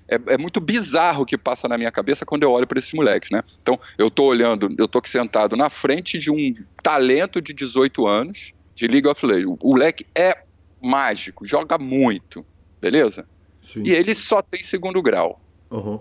É, 0.08 0.34
é, 0.34 0.38
muito 0.38 0.60
bizarro 0.60 1.22
o 1.22 1.26
que 1.26 1.38
passa 1.38 1.68
na 1.68 1.78
minha 1.78 1.90
cabeça 1.90 2.26
quando 2.26 2.42
eu 2.42 2.50
olho 2.50 2.66
para 2.66 2.78
esses 2.78 2.92
moleques, 2.92 3.30
né? 3.30 3.42
Então, 3.60 3.78
eu 3.96 4.10
tô 4.10 4.24
olhando, 4.24 4.68
eu 4.78 4.88
tô 4.88 5.00
sentado 5.04 5.56
na 5.56 5.70
frente 5.70 6.18
de 6.18 6.30
um 6.30 6.54
talento 6.82 7.40
de 7.40 7.52
18 7.52 8.06
anos 8.06 8.52
de 8.74 8.86
League 8.86 9.08
of 9.08 9.24
Legends. 9.24 9.56
O 9.60 9.70
moleque 9.70 10.06
é 10.14 10.44
mágico, 10.82 11.44
joga 11.44 11.78
muito, 11.78 12.44
beleza? 12.80 13.26
Sim. 13.62 13.82
E 13.86 13.92
ele 13.92 14.14
só 14.14 14.42
tem 14.42 14.62
segundo 14.62 15.00
grau. 15.00 15.40
Uhum. 15.70 15.98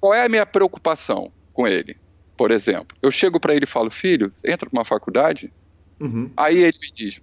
Qual 0.00 0.12
é 0.12 0.24
a 0.24 0.28
minha 0.28 0.44
preocupação 0.44 1.32
com 1.52 1.66
ele? 1.66 1.96
Por 2.36 2.50
exemplo, 2.50 2.96
eu 3.00 3.10
chego 3.10 3.40
para 3.40 3.54
ele 3.54 3.64
e 3.64 3.68
falo, 3.68 3.90
filho, 3.90 4.32
entra 4.44 4.68
para 4.68 4.78
uma 4.78 4.84
faculdade. 4.84 5.52
Uhum. 5.98 6.30
Aí 6.36 6.58
ele 6.58 6.76
me 6.80 6.88
diz, 6.92 7.20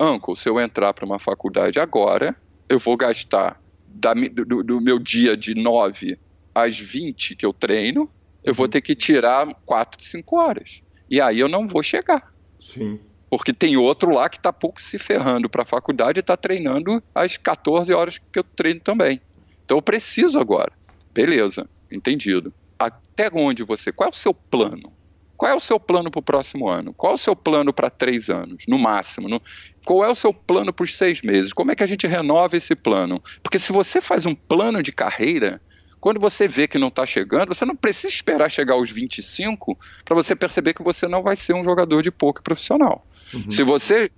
Uncle, 0.00 0.34
se 0.34 0.48
eu 0.48 0.58
entrar 0.58 0.92
para 0.92 1.04
uma 1.04 1.18
faculdade 1.18 1.78
agora, 1.78 2.34
eu 2.68 2.78
vou 2.78 2.96
gastar 2.96 3.59
da, 3.92 4.14
do, 4.14 4.62
do, 4.62 4.80
meu 4.80 4.98
dia 4.98 5.36
de 5.36 5.54
9 5.54 6.18
às 6.54 6.78
20 6.78 7.36
que 7.36 7.44
eu 7.44 7.52
treino, 7.52 8.10
eu 8.42 8.54
vou 8.54 8.66
uhum. 8.66 8.70
ter 8.70 8.80
que 8.80 8.94
tirar 8.94 9.46
4, 9.66 10.02
5 10.02 10.36
horas. 10.36 10.82
E 11.10 11.20
aí 11.20 11.40
eu 11.40 11.48
não 11.48 11.66
vou 11.66 11.82
chegar. 11.82 12.32
Sim. 12.60 12.98
Porque 13.28 13.52
tem 13.52 13.76
outro 13.76 14.12
lá 14.12 14.28
que 14.28 14.36
está 14.36 14.52
pouco 14.52 14.80
se 14.80 14.98
ferrando 14.98 15.48
para 15.48 15.62
a 15.62 15.66
faculdade 15.66 16.18
e 16.18 16.20
está 16.20 16.36
treinando 16.36 17.02
às 17.14 17.36
14 17.36 17.92
horas 17.92 18.18
que 18.18 18.38
eu 18.38 18.44
treino 18.44 18.80
também. 18.80 19.20
Então 19.64 19.78
eu 19.78 19.82
preciso 19.82 20.38
agora. 20.38 20.72
Beleza, 21.12 21.68
entendido. 21.90 22.52
Até 22.78 23.30
onde 23.32 23.62
você. 23.62 23.92
Qual 23.92 24.08
é 24.08 24.10
o 24.10 24.16
seu 24.16 24.34
plano? 24.34 24.92
Qual 25.40 25.50
é 25.50 25.54
o 25.56 25.60
seu 25.60 25.80
plano 25.80 26.10
para 26.10 26.18
o 26.18 26.22
próximo 26.22 26.68
ano? 26.68 26.92
Qual 26.92 27.12
é 27.12 27.14
o 27.14 27.18
seu 27.18 27.34
plano 27.34 27.72
para 27.72 27.88
três 27.88 28.28
anos, 28.28 28.64
no 28.68 28.78
máximo? 28.78 29.26
No... 29.26 29.40
Qual 29.86 30.04
é 30.04 30.08
o 30.10 30.14
seu 30.14 30.34
plano 30.34 30.70
para 30.70 30.84
os 30.84 30.94
seis 30.94 31.22
meses? 31.22 31.50
Como 31.50 31.72
é 31.72 31.74
que 31.74 31.82
a 31.82 31.86
gente 31.86 32.06
renova 32.06 32.58
esse 32.58 32.76
plano? 32.76 33.22
Porque 33.42 33.58
se 33.58 33.72
você 33.72 34.02
faz 34.02 34.26
um 34.26 34.34
plano 34.34 34.82
de 34.82 34.92
carreira, 34.92 35.58
quando 35.98 36.20
você 36.20 36.46
vê 36.46 36.68
que 36.68 36.76
não 36.76 36.88
está 36.88 37.06
chegando, 37.06 37.54
você 37.54 37.64
não 37.64 37.74
precisa 37.74 38.08
esperar 38.08 38.50
chegar 38.50 38.74
aos 38.74 38.90
25 38.90 39.78
para 40.04 40.14
você 40.14 40.36
perceber 40.36 40.74
que 40.74 40.82
você 40.82 41.08
não 41.08 41.22
vai 41.22 41.36
ser 41.36 41.54
um 41.54 41.64
jogador 41.64 42.02
de 42.02 42.10
poker 42.10 42.42
profissional. 42.42 43.06
Uhum. 43.32 43.50
Se 43.50 43.62
você 43.62 44.10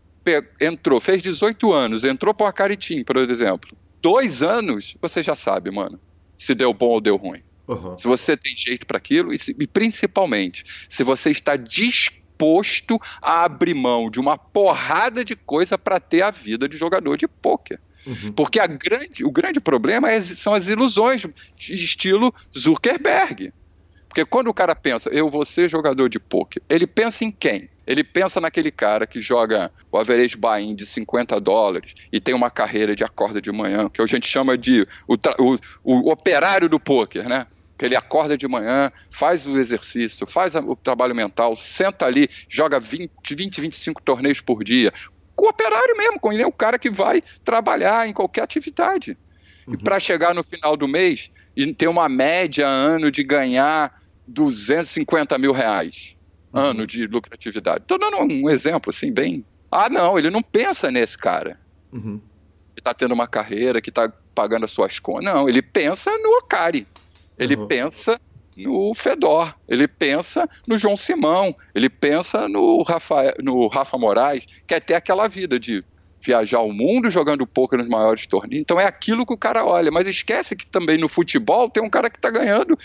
entrou, 0.60 1.00
fez 1.00 1.22
18 1.22 1.72
anos, 1.72 2.02
entrou 2.02 2.34
para 2.34 2.46
o 2.46 2.48
Acaritim, 2.48 3.04
por 3.04 3.16
exemplo, 3.18 3.76
dois 4.02 4.42
anos, 4.42 4.96
você 5.00 5.22
já 5.22 5.36
sabe, 5.36 5.70
mano, 5.70 6.00
se 6.36 6.52
deu 6.52 6.74
bom 6.74 6.88
ou 6.88 7.00
deu 7.00 7.14
ruim. 7.14 7.44
Uhum. 7.66 7.96
Se 7.96 8.06
você 8.06 8.36
tem 8.36 8.54
jeito 8.54 8.86
para 8.86 8.98
aquilo, 8.98 9.32
e, 9.32 9.38
se, 9.38 9.54
e 9.58 9.66
principalmente, 9.66 10.64
se 10.88 11.04
você 11.04 11.30
está 11.30 11.56
disposto 11.56 13.00
a 13.20 13.44
abrir 13.44 13.74
mão 13.74 14.10
de 14.10 14.18
uma 14.18 14.36
porrada 14.36 15.24
de 15.24 15.36
coisa 15.36 15.78
para 15.78 16.00
ter 16.00 16.22
a 16.22 16.30
vida 16.30 16.68
de 16.68 16.76
jogador 16.76 17.16
de 17.16 17.28
pôquer. 17.28 17.80
Uhum. 18.06 18.32
Porque 18.32 18.58
a 18.58 18.66
grande, 18.66 19.24
o 19.24 19.30
grande 19.30 19.60
problema 19.60 20.10
é, 20.10 20.20
são 20.20 20.52
as 20.52 20.66
ilusões 20.66 21.24
de 21.56 21.74
estilo 21.74 22.34
Zuckerberg. 22.56 23.52
Porque 24.08 24.24
quando 24.24 24.48
o 24.48 24.54
cara 24.54 24.74
pensa, 24.74 25.08
eu 25.10 25.30
vou 25.30 25.46
ser 25.46 25.70
jogador 25.70 26.08
de 26.08 26.18
poker, 26.18 26.62
ele 26.68 26.86
pensa 26.86 27.24
em 27.24 27.30
quem? 27.30 27.70
Ele 27.86 28.04
pensa 28.04 28.40
naquele 28.40 28.70
cara 28.70 29.06
que 29.06 29.20
joga 29.20 29.70
o 29.90 29.98
average 29.98 30.36
buy-in 30.36 30.74
de 30.74 30.86
50 30.86 31.40
dólares 31.40 31.94
e 32.12 32.20
tem 32.20 32.34
uma 32.34 32.50
carreira 32.50 32.94
de 32.94 33.02
acorda 33.02 33.40
de 33.40 33.50
manhã, 33.50 33.88
que 33.88 34.00
a 34.00 34.06
gente 34.06 34.26
chama 34.26 34.56
de 34.56 34.86
o, 35.08 35.14
o, 35.38 35.58
o 35.84 36.10
operário 36.10 36.68
do 36.68 36.78
poker, 36.78 37.28
né? 37.28 37.46
Que 37.76 37.86
ele 37.86 37.96
acorda 37.96 38.38
de 38.38 38.46
manhã, 38.46 38.92
faz 39.10 39.46
o 39.46 39.58
exercício, 39.58 40.26
faz 40.26 40.54
o 40.54 40.76
trabalho 40.76 41.14
mental, 41.14 41.56
senta 41.56 42.06
ali, 42.06 42.28
joga 42.48 42.78
20, 42.78 43.10
20 43.34 43.60
25 43.60 44.02
torneios 44.02 44.40
por 44.40 44.62
dia. 44.62 44.92
O 45.36 45.48
operário 45.48 45.96
mesmo, 45.96 46.20
com 46.20 46.32
ele 46.32 46.42
é 46.42 46.46
o 46.46 46.52
cara 46.52 46.78
que 46.78 46.90
vai 46.90 47.20
trabalhar 47.42 48.08
em 48.08 48.12
qualquer 48.12 48.42
atividade. 48.42 49.18
Uhum. 49.66 49.74
E 49.74 49.76
para 49.76 49.98
chegar 49.98 50.32
no 50.34 50.44
final 50.44 50.76
do 50.76 50.86
mês 50.86 51.32
e 51.56 51.72
ter 51.74 51.88
uma 51.88 52.08
média 52.08 52.66
ano 52.66 53.10
de 53.10 53.24
ganhar 53.24 53.92
250 54.28 55.36
mil 55.38 55.52
reais 55.52 56.16
uhum. 56.52 56.60
ano 56.60 56.86
de 56.86 57.06
lucratividade. 57.06 57.82
Estou 57.82 57.98
dando 57.98 58.18
um 58.18 58.48
exemplo 58.48 58.90
assim, 58.90 59.12
bem. 59.12 59.44
Ah, 59.70 59.88
não, 59.88 60.18
ele 60.18 60.30
não 60.30 60.42
pensa 60.42 60.90
nesse 60.90 61.16
cara. 61.16 61.58
Uhum. 61.92 62.20
Que 62.74 62.80
está 62.80 62.92
tendo 62.92 63.12
uma 63.12 63.26
carreira, 63.26 63.80
que 63.80 63.90
está 63.90 64.12
pagando 64.34 64.64
as 64.64 64.70
suas 64.70 64.98
contas. 64.98 65.32
Não, 65.32 65.48
ele 65.48 65.62
pensa 65.62 66.10
no 66.18 66.38
Ocari. 66.38 66.86
Ele 67.38 67.56
uhum. 67.56 67.66
pensa 67.66 68.20
no 68.56 68.94
Fedor, 68.94 69.54
ele 69.66 69.88
pensa 69.88 70.48
no 70.66 70.76
João 70.76 70.96
Simão, 70.96 71.56
ele 71.74 71.88
pensa 71.88 72.48
no 72.48 72.82
Rafa, 72.82 73.34
no 73.42 73.66
Rafa 73.68 73.96
Moraes, 73.96 74.46
quer 74.66 74.80
ter 74.80 74.94
aquela 74.94 75.26
vida 75.26 75.58
de 75.58 75.82
viajar 76.20 76.60
o 76.60 76.72
mundo 76.72 77.10
jogando 77.10 77.46
poker 77.46 77.78
nos 77.78 77.88
maiores 77.88 78.26
torneios. 78.26 78.60
Então 78.60 78.78
é 78.78 78.86
aquilo 78.86 79.26
que 79.26 79.32
o 79.32 79.38
cara 79.38 79.64
olha, 79.64 79.90
mas 79.90 80.06
esquece 80.06 80.54
que 80.54 80.66
também 80.66 80.96
no 80.96 81.08
futebol 81.08 81.68
tem 81.68 81.82
um 81.82 81.90
cara 81.90 82.08
que 82.08 82.16
está 82.18 82.30
ganhando 82.30 82.78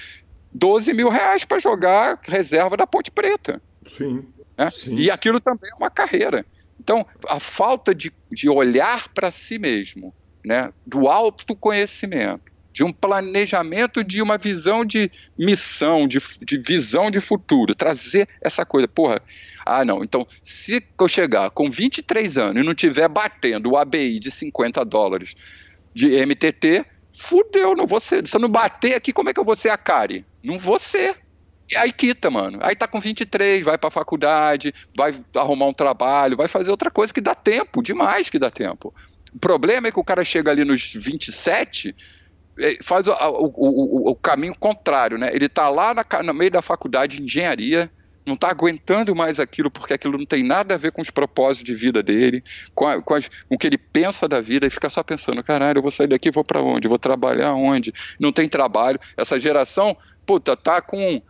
12 0.54 0.94
mil 0.94 1.10
reais 1.10 1.46
para 1.46 1.60
jogar 1.60 2.20
reserva 2.24 2.78
da 2.78 2.88
Ponte 2.88 3.12
Preta. 3.12 3.62
Sim, 3.88 4.26
né? 4.58 4.72
sim. 4.72 4.96
E 4.96 5.12
aquilo 5.12 5.40
também 5.40 5.70
é 5.72 5.76
uma 5.76 5.90
carreira. 5.90 6.46
Então, 6.80 7.06
a 7.28 7.40
falta 7.40 7.94
de, 7.94 8.12
de 8.32 8.50
olhar 8.50 9.10
para 9.10 9.32
si 9.32 9.60
mesmo, 9.60 10.14
né? 10.46 10.72
do 10.86 11.08
autoconhecimento, 11.08 12.52
de 12.72 12.84
um 12.84 12.94
planejamento, 12.94 14.04
de 14.04 14.22
uma 14.22 14.38
visão 14.38 14.86
de 14.86 15.10
missão, 15.38 16.08
de, 16.08 16.22
de 16.42 16.60
visão 16.60 17.10
de 17.10 17.20
futuro, 17.20 17.74
trazer 17.74 18.30
essa 18.40 18.64
coisa. 18.64 18.88
Porra, 18.88 19.20
ah, 19.66 19.84
não. 19.84 20.04
Então, 20.04 20.28
se 20.44 20.84
eu 21.00 21.08
chegar 21.08 21.50
com 21.50 21.72
23 21.72 22.38
anos 22.38 22.62
e 22.62 22.66
não 22.66 22.76
tiver 22.76 23.10
batendo 23.10 23.72
o 23.72 23.78
ABI 23.78 24.20
de 24.20 24.30
50 24.30 24.86
dólares 24.86 25.34
de 25.94 26.24
MTT, 26.24 26.86
fudeu, 27.18 27.76
não 27.76 27.88
vou 27.88 28.00
ser. 28.00 28.28
Se 28.28 28.36
eu 28.36 28.40
não 28.40 28.50
bater 28.50 28.96
aqui, 28.96 29.12
como 29.12 29.30
é 29.30 29.34
que 29.34 29.40
eu 29.40 29.46
vou 29.46 29.56
ser 29.56 29.70
a 29.70 29.78
Kari? 29.78 30.26
Não 30.44 30.58
vou 30.58 30.80
ser. 30.80 31.18
E 31.70 31.76
aí 31.76 31.92
quita, 31.92 32.30
mano. 32.30 32.60
Aí 32.62 32.76
tá 32.76 32.88
com 32.88 33.00
23, 33.00 33.64
vai 33.64 33.78
pra 33.78 33.92
faculdade, 33.92 34.74
vai 34.96 35.14
arrumar 35.36 35.66
um 35.66 35.74
trabalho, 35.74 36.38
vai 36.38 36.48
fazer 36.48 36.72
outra 36.72 36.90
coisa 36.90 37.14
que 37.14 37.20
dá 37.20 37.36
tempo, 37.36 37.84
demais 37.84 38.30
que 38.30 38.40
dá 38.40 38.50
tempo. 38.50 38.94
O 39.34 39.40
problema 39.40 39.88
é 39.88 39.92
que 39.92 40.00
o 40.00 40.04
cara 40.04 40.24
chega 40.24 40.52
ali 40.52 40.64
nos 40.64 40.94
27, 40.94 41.94
eh, 42.60 42.78
faz 42.82 43.08
o, 43.08 43.12
o, 43.12 44.08
o, 44.08 44.12
o 44.12 44.16
caminho 44.16 44.56
contrário, 44.58 45.18
né? 45.18 45.30
Ele 45.34 45.50
tá 45.50 45.68
lá 45.68 45.94
na, 45.94 46.24
no 46.24 46.34
meio 46.34 46.52
da 46.52 46.62
faculdade 46.62 47.18
de 47.18 47.24
engenharia, 47.24 47.92
não 48.28 48.36
está 48.36 48.50
aguentando 48.50 49.16
mais 49.16 49.40
aquilo 49.40 49.72
porque 49.72 49.94
aquilo 49.94 50.18
não 50.18 50.26
tem 50.26 50.44
nada 50.44 50.76
a 50.76 50.78
ver 50.78 50.92
com 50.92 51.02
os 51.02 51.10
propósitos 51.10 51.64
de 51.64 51.74
vida 51.74 52.04
dele, 52.04 52.44
com, 52.76 52.86
a, 52.86 53.02
com, 53.02 53.14
as, 53.14 53.28
com 53.28 53.56
o 53.56 53.58
que 53.58 53.66
ele 53.66 53.78
pensa 53.78 54.28
da 54.28 54.42
vida 54.42 54.68
e 54.68 54.70
fica 54.70 54.90
só 54.90 55.02
pensando, 55.02 55.42
caralho, 55.44 55.78
eu 55.78 55.82
vou 55.82 55.90
sair 55.90 56.08
daqui, 56.08 56.30
vou 56.30 56.44
para 56.44 56.62
onde? 56.62 56.88
Vou 56.88 57.00
trabalhar 57.00 57.54
onde? 57.54 57.94
Não 58.20 58.32
tem 58.32 58.48
trabalho. 58.50 59.00
Essa 59.16 59.40
geração, 59.40 59.96
puta, 60.26 60.56
tá 60.56 60.82
com 60.82 61.22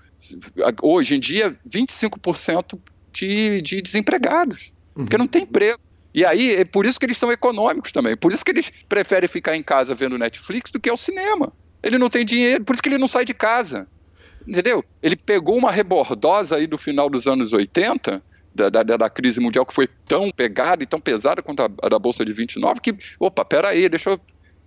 hoje 0.82 1.16
em 1.16 1.20
dia 1.20 1.56
25% 1.70 2.80
de, 3.14 3.62
de 3.62 3.82
desempregados, 3.82 4.72
uhum. 4.95 5.06
porque 5.06 5.18
não 5.18 5.28
tem 5.28 5.43
emprego. 5.43 5.80
E 6.14 6.26
aí, 6.26 6.56
é 6.56 6.66
por 6.66 6.88
isso 6.88 7.00
que 7.00 7.06
eles 7.06 7.18
são 7.18 7.32
econômicos 7.32 7.91
também. 7.91 8.18
Por 8.18 8.32
isso 8.32 8.43
que 8.43 8.50
eles 8.50 8.72
preferem 8.89 9.30
ficar 9.30 9.56
em 9.56 9.62
casa 9.62 9.93
vendo 9.93 10.18
Netflix 10.18 10.72
do 10.72 10.80
que 10.80 10.89
ao 10.89 10.98
cinema. 10.98 11.54
Ele 11.84 12.00
não 12.00 12.10
tem 12.10 12.26
dinheiro, 12.26 12.64
por 12.64 12.74
isso 12.74 12.82
que 12.82 12.89
ele 12.89 12.98
não 12.98 13.08
sai 13.08 13.24
de 13.24 13.36
casa 13.36 13.88
entendeu? 14.48 14.84
Ele 15.02 15.16
pegou 15.16 15.58
uma 15.58 15.72
rebordosa 15.72 16.56
aí 16.56 16.66
do 16.66 16.78
final 16.78 17.10
dos 17.10 17.28
anos 17.28 17.54
80, 17.54 18.24
da, 18.56 18.70
da, 18.70 18.84
da, 18.84 19.10
crise 19.10 19.39
mundial 19.39 19.66
que 19.66 19.74
foi 19.74 19.88
tão 20.08 20.32
pegada 20.32 20.82
e 20.82 20.88
tão 20.88 21.00
pesada 21.00 21.43
quanto 21.43 21.62
a, 21.62 21.70
a 21.84 21.89
da 21.89 22.00
Bolsa 22.00 22.26
de 22.26 22.34
29, 22.34 22.82
que, 22.82 22.98
opa, 23.20 23.45
peraí, 23.45 23.88
deixa 23.88 24.12
eu. 24.12 24.20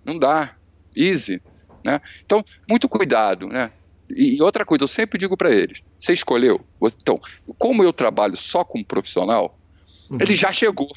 Não 0.05 0.17
dá. 0.17 0.55
Easy. 0.95 1.41
Né? 1.83 1.99
Então, 2.25 2.43
muito 2.69 2.87
cuidado. 2.87 3.47
Né? 3.47 3.71
E, 4.09 4.37
e 4.37 4.41
outra 4.41 4.65
coisa, 4.65 4.83
eu 4.83 4.87
sempre 4.87 5.17
digo 5.17 5.35
para 5.35 5.51
eles: 5.51 5.83
você 5.99 6.13
escolheu. 6.13 6.61
Então, 7.01 7.19
como 7.57 7.83
eu 7.83 7.91
trabalho 7.91 8.35
só 8.37 8.63
como 8.63 8.85
profissional, 8.85 9.57
uhum. 10.09 10.17
ele 10.21 10.35
já 10.35 10.51
chegou. 10.53 10.91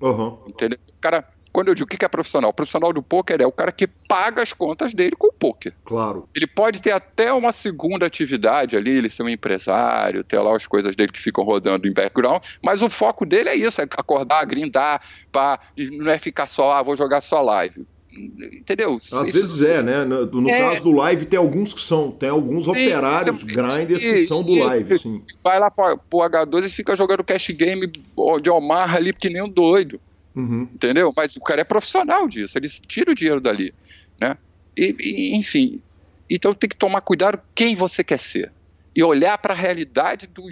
Uhum. 0.00 0.38
Entendeu? 0.46 0.78
O 0.88 1.00
cara 1.00 1.28
quando 1.52 1.68
eu 1.68 1.74
digo 1.74 1.86
o 1.86 1.88
que 1.88 2.04
é 2.04 2.08
profissional, 2.08 2.50
o 2.50 2.54
profissional 2.54 2.92
do 2.92 3.02
poker 3.02 3.40
é 3.40 3.46
o 3.46 3.52
cara 3.52 3.72
que 3.72 3.86
paga 3.86 4.42
as 4.42 4.52
contas 4.52 4.94
dele 4.94 5.16
com 5.16 5.28
o 5.28 5.32
poker. 5.32 5.72
Claro. 5.84 6.28
Ele 6.34 6.46
pode 6.46 6.80
ter 6.80 6.92
até 6.92 7.32
uma 7.32 7.52
segunda 7.52 8.06
atividade 8.06 8.76
ali, 8.76 8.90
ele 8.90 9.10
ser 9.10 9.22
um 9.22 9.28
empresário, 9.28 10.24
ter 10.24 10.38
lá 10.38 10.54
as 10.54 10.66
coisas 10.66 10.94
dele 10.94 11.12
que 11.12 11.20
ficam 11.20 11.44
rodando 11.44 11.86
em 11.88 11.92
background, 11.92 12.42
mas 12.62 12.82
o 12.82 12.90
foco 12.90 13.26
dele 13.26 13.48
é 13.48 13.56
isso, 13.56 13.80
é 13.80 13.84
acordar, 13.84 14.44
grindar, 14.44 15.00
pá, 15.32 15.58
não 15.76 16.10
é 16.10 16.18
ficar 16.18 16.46
só, 16.46 16.72
ah, 16.72 16.82
vou 16.82 16.96
jogar 16.96 17.20
só 17.20 17.40
live 17.40 17.86
entendeu? 18.10 18.96
Às 18.96 19.28
isso, 19.28 19.32
vezes 19.32 19.62
é, 19.62 19.82
né? 19.82 20.04
No, 20.04 20.48
é, 20.50 20.58
caso 20.58 20.82
do 20.82 20.92
live 20.92 21.26
tem 21.26 21.38
alguns 21.38 21.72
que 21.72 21.80
são, 21.80 22.10
tem 22.10 22.28
alguns 22.28 22.64
sim, 22.64 22.70
operários, 22.70 23.42
grinders 23.42 24.02
que 24.02 24.26
são 24.26 24.42
do 24.42 24.54
live, 24.54 24.98
sim. 24.98 25.22
Vai 25.42 25.60
lá 25.60 25.70
pro, 25.70 25.98
pro 25.98 26.18
H2 26.20 26.66
e 26.66 26.70
fica 26.70 26.96
jogando 26.96 27.22
cash 27.22 27.48
game 27.50 27.86
de 27.86 28.50
Omar 28.50 28.96
ali 28.96 29.12
que 29.12 29.28
nem 29.28 29.42
um 29.42 29.48
doido. 29.48 30.00
Uhum. 30.34 30.68
Entendeu? 30.74 31.12
Mas 31.16 31.36
o 31.36 31.40
cara 31.40 31.60
é 31.60 31.64
profissional 31.64 32.28
disso, 32.28 32.56
ele 32.56 32.68
tira 32.68 33.10
o 33.10 33.14
dinheiro 33.14 33.40
dali. 33.40 33.74
Né? 34.20 34.36
E, 34.76 34.94
e, 35.00 35.36
enfim, 35.36 35.82
então 36.30 36.54
tem 36.54 36.68
que 36.68 36.76
tomar 36.76 37.00
cuidado 37.00 37.40
quem 37.54 37.74
você 37.74 38.04
quer 38.04 38.18
ser. 38.18 38.52
E 38.94 39.02
olhar 39.02 39.38
para 39.38 39.54
a 39.54 39.56
realidade 39.56 40.26
do, 40.26 40.42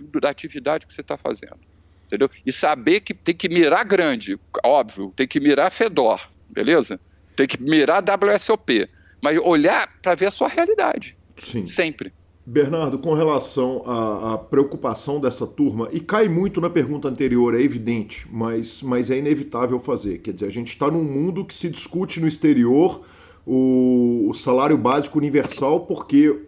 do, 0.00 0.20
da 0.20 0.30
atividade 0.30 0.86
que 0.86 0.92
você 0.92 1.00
está 1.00 1.16
fazendo. 1.16 1.58
Entendeu? 2.06 2.28
E 2.44 2.52
saber 2.52 3.00
que 3.00 3.14
tem 3.14 3.34
que 3.34 3.48
mirar 3.48 3.84
grande, 3.84 4.38
óbvio, 4.64 5.12
tem 5.16 5.26
que 5.26 5.40
mirar 5.40 5.70
Fedor, 5.70 6.20
beleza? 6.48 7.00
Tem 7.34 7.46
que 7.46 7.60
mirar 7.62 8.02
WSOP. 8.02 8.88
Mas 9.22 9.38
olhar 9.38 9.88
para 10.02 10.14
ver 10.14 10.26
a 10.26 10.30
sua 10.30 10.48
realidade. 10.48 11.16
Sim. 11.38 11.64
Sempre. 11.64 12.12
Bernardo, 12.44 12.98
com 12.98 13.14
relação 13.14 13.82
à, 13.86 14.34
à, 14.34 14.38
preocupação 14.38 15.20
dessa 15.20 15.46
turma, 15.46 15.88
e 15.92 16.00
cai 16.00 16.28
muito 16.28 16.60
na 16.60 16.68
pergunta 16.68 17.06
anterior, 17.06 17.54
é 17.54 17.62
evidente, 17.62 18.26
mas, 18.32 18.82
mas 18.82 19.10
é 19.10 19.18
inevitável 19.18 19.78
fazer. 19.78 20.18
Quer 20.18 20.32
dizer, 20.32 20.46
a 20.46 20.50
gente 20.50 20.68
está 20.68 20.90
num 20.90 21.04
mundo 21.04 21.44
que 21.44 21.54
se 21.54 21.70
discute 21.70 22.18
no 22.20 22.26
exterior 22.26 23.02
o, 23.46 24.26
o 24.28 24.34
salário 24.34 24.76
básico 24.76 25.18
universal 25.18 25.80
porque 25.80 26.46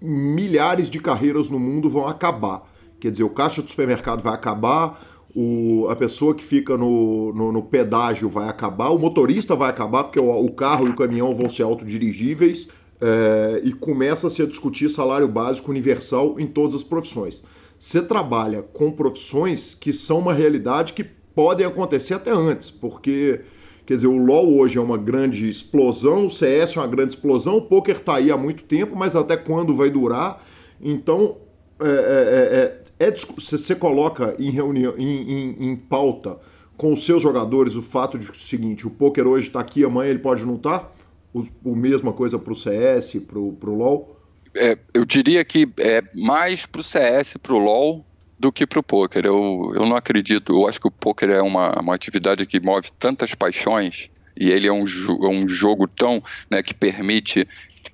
milhares 0.00 0.88
de 0.88 0.98
carreiras 0.98 1.50
no 1.50 1.58
mundo 1.58 1.90
vão 1.90 2.08
acabar. 2.08 2.66
Quer 2.98 3.10
dizer, 3.10 3.24
o 3.24 3.30
caixa 3.30 3.60
do 3.60 3.68
supermercado 3.68 4.22
vai 4.22 4.32
acabar, 4.32 4.98
o, 5.36 5.88
a 5.90 5.96
pessoa 5.96 6.34
que 6.34 6.42
fica 6.42 6.78
no, 6.78 7.34
no, 7.34 7.52
no, 7.52 7.62
pedágio 7.62 8.30
vai 8.30 8.48
acabar, 8.48 8.88
o 8.88 8.98
motorista 8.98 9.54
vai 9.54 9.68
acabar, 9.68 10.04
porque 10.04 10.20
o, 10.20 10.30
o 10.30 10.50
carro 10.52 10.86
e 10.86 10.90
o 10.90 10.96
caminhão 10.96 11.34
vão 11.34 11.50
ser 11.50 11.64
autodirigíveis 11.64 12.68
é, 13.00 13.60
e 13.64 13.72
começa-se 13.72 14.42
a 14.42 14.46
discutir 14.46 14.88
salário 14.88 15.28
básico 15.28 15.70
universal 15.70 16.38
em 16.38 16.46
todas 16.46 16.74
as 16.74 16.82
profissões. 16.82 17.42
Você 17.78 18.00
trabalha 18.00 18.62
com 18.62 18.90
profissões 18.90 19.74
que 19.74 19.92
são 19.92 20.18
uma 20.18 20.32
realidade 20.32 20.92
que 20.92 21.04
podem 21.34 21.66
acontecer 21.66 22.14
até 22.14 22.30
antes, 22.30 22.70
porque 22.70 23.40
quer 23.84 23.96
dizer, 23.96 24.06
o 24.06 24.16
LoL 24.16 24.56
hoje 24.56 24.78
é 24.78 24.80
uma 24.80 24.96
grande 24.96 25.50
explosão, 25.50 26.26
o 26.26 26.30
CS 26.30 26.76
é 26.76 26.80
uma 26.80 26.86
grande 26.86 27.14
explosão, 27.14 27.58
o 27.58 27.62
poker 27.62 27.96
está 27.96 28.16
aí 28.16 28.30
há 28.30 28.36
muito 28.36 28.64
tempo, 28.64 28.96
mas 28.96 29.14
até 29.14 29.36
quando 29.36 29.76
vai 29.76 29.90
durar? 29.90 30.42
Então, 30.80 31.36
é, 31.80 32.80
é, 32.98 33.04
é, 33.06 33.08
é 33.08 33.14
você 33.36 33.74
coloca 33.74 34.34
em 34.38 34.50
reunião, 34.50 34.94
em, 34.96 35.32
em, 35.32 35.68
em, 35.68 35.76
pauta 35.76 36.38
com 36.76 36.92
os 36.92 37.04
seus 37.04 37.22
jogadores 37.22 37.74
o 37.74 37.82
fato 37.82 38.18
de 38.18 38.30
o 38.30 38.34
seguinte, 38.34 38.86
o 38.86 38.90
poker 38.90 39.26
hoje 39.26 39.48
está 39.48 39.60
aqui, 39.60 39.84
amanhã 39.84 40.10
ele 40.10 40.18
pode 40.20 40.44
não 40.44 40.54
estar? 40.54 40.78
Tá? 40.78 40.93
O, 41.34 41.44
o 41.64 41.76
mesma 41.76 42.12
coisa 42.12 42.38
para 42.38 42.52
o 42.52 42.56
CS, 42.56 43.16
para 43.26 43.38
o 43.38 43.74
LoL? 43.74 44.16
É, 44.54 44.78
eu 44.94 45.04
diria 45.04 45.44
que 45.44 45.68
é 45.78 46.00
mais 46.14 46.64
para 46.64 46.80
o 46.80 46.84
CS, 46.84 47.36
para 47.42 47.52
o 47.52 47.58
LoL, 47.58 48.06
do 48.38 48.52
que 48.52 48.66
para 48.66 48.78
o 48.78 48.82
poker. 48.82 49.26
Eu, 49.26 49.72
eu 49.74 49.84
não 49.84 49.96
acredito. 49.96 50.52
Eu 50.52 50.68
acho 50.68 50.80
que 50.80 50.86
o 50.86 50.92
poker 50.92 51.30
é 51.30 51.42
uma, 51.42 51.72
uma 51.80 51.94
atividade 51.94 52.46
que 52.46 52.60
move 52.60 52.88
tantas 52.98 53.34
paixões 53.34 54.08
e 54.36 54.50
ele 54.50 54.66
é 54.66 54.72
um, 54.72 54.84
é 54.84 55.28
um 55.28 55.46
jogo 55.46 55.86
tão 55.88 56.22
né, 56.50 56.62
que 56.62 56.74
permite 56.74 57.46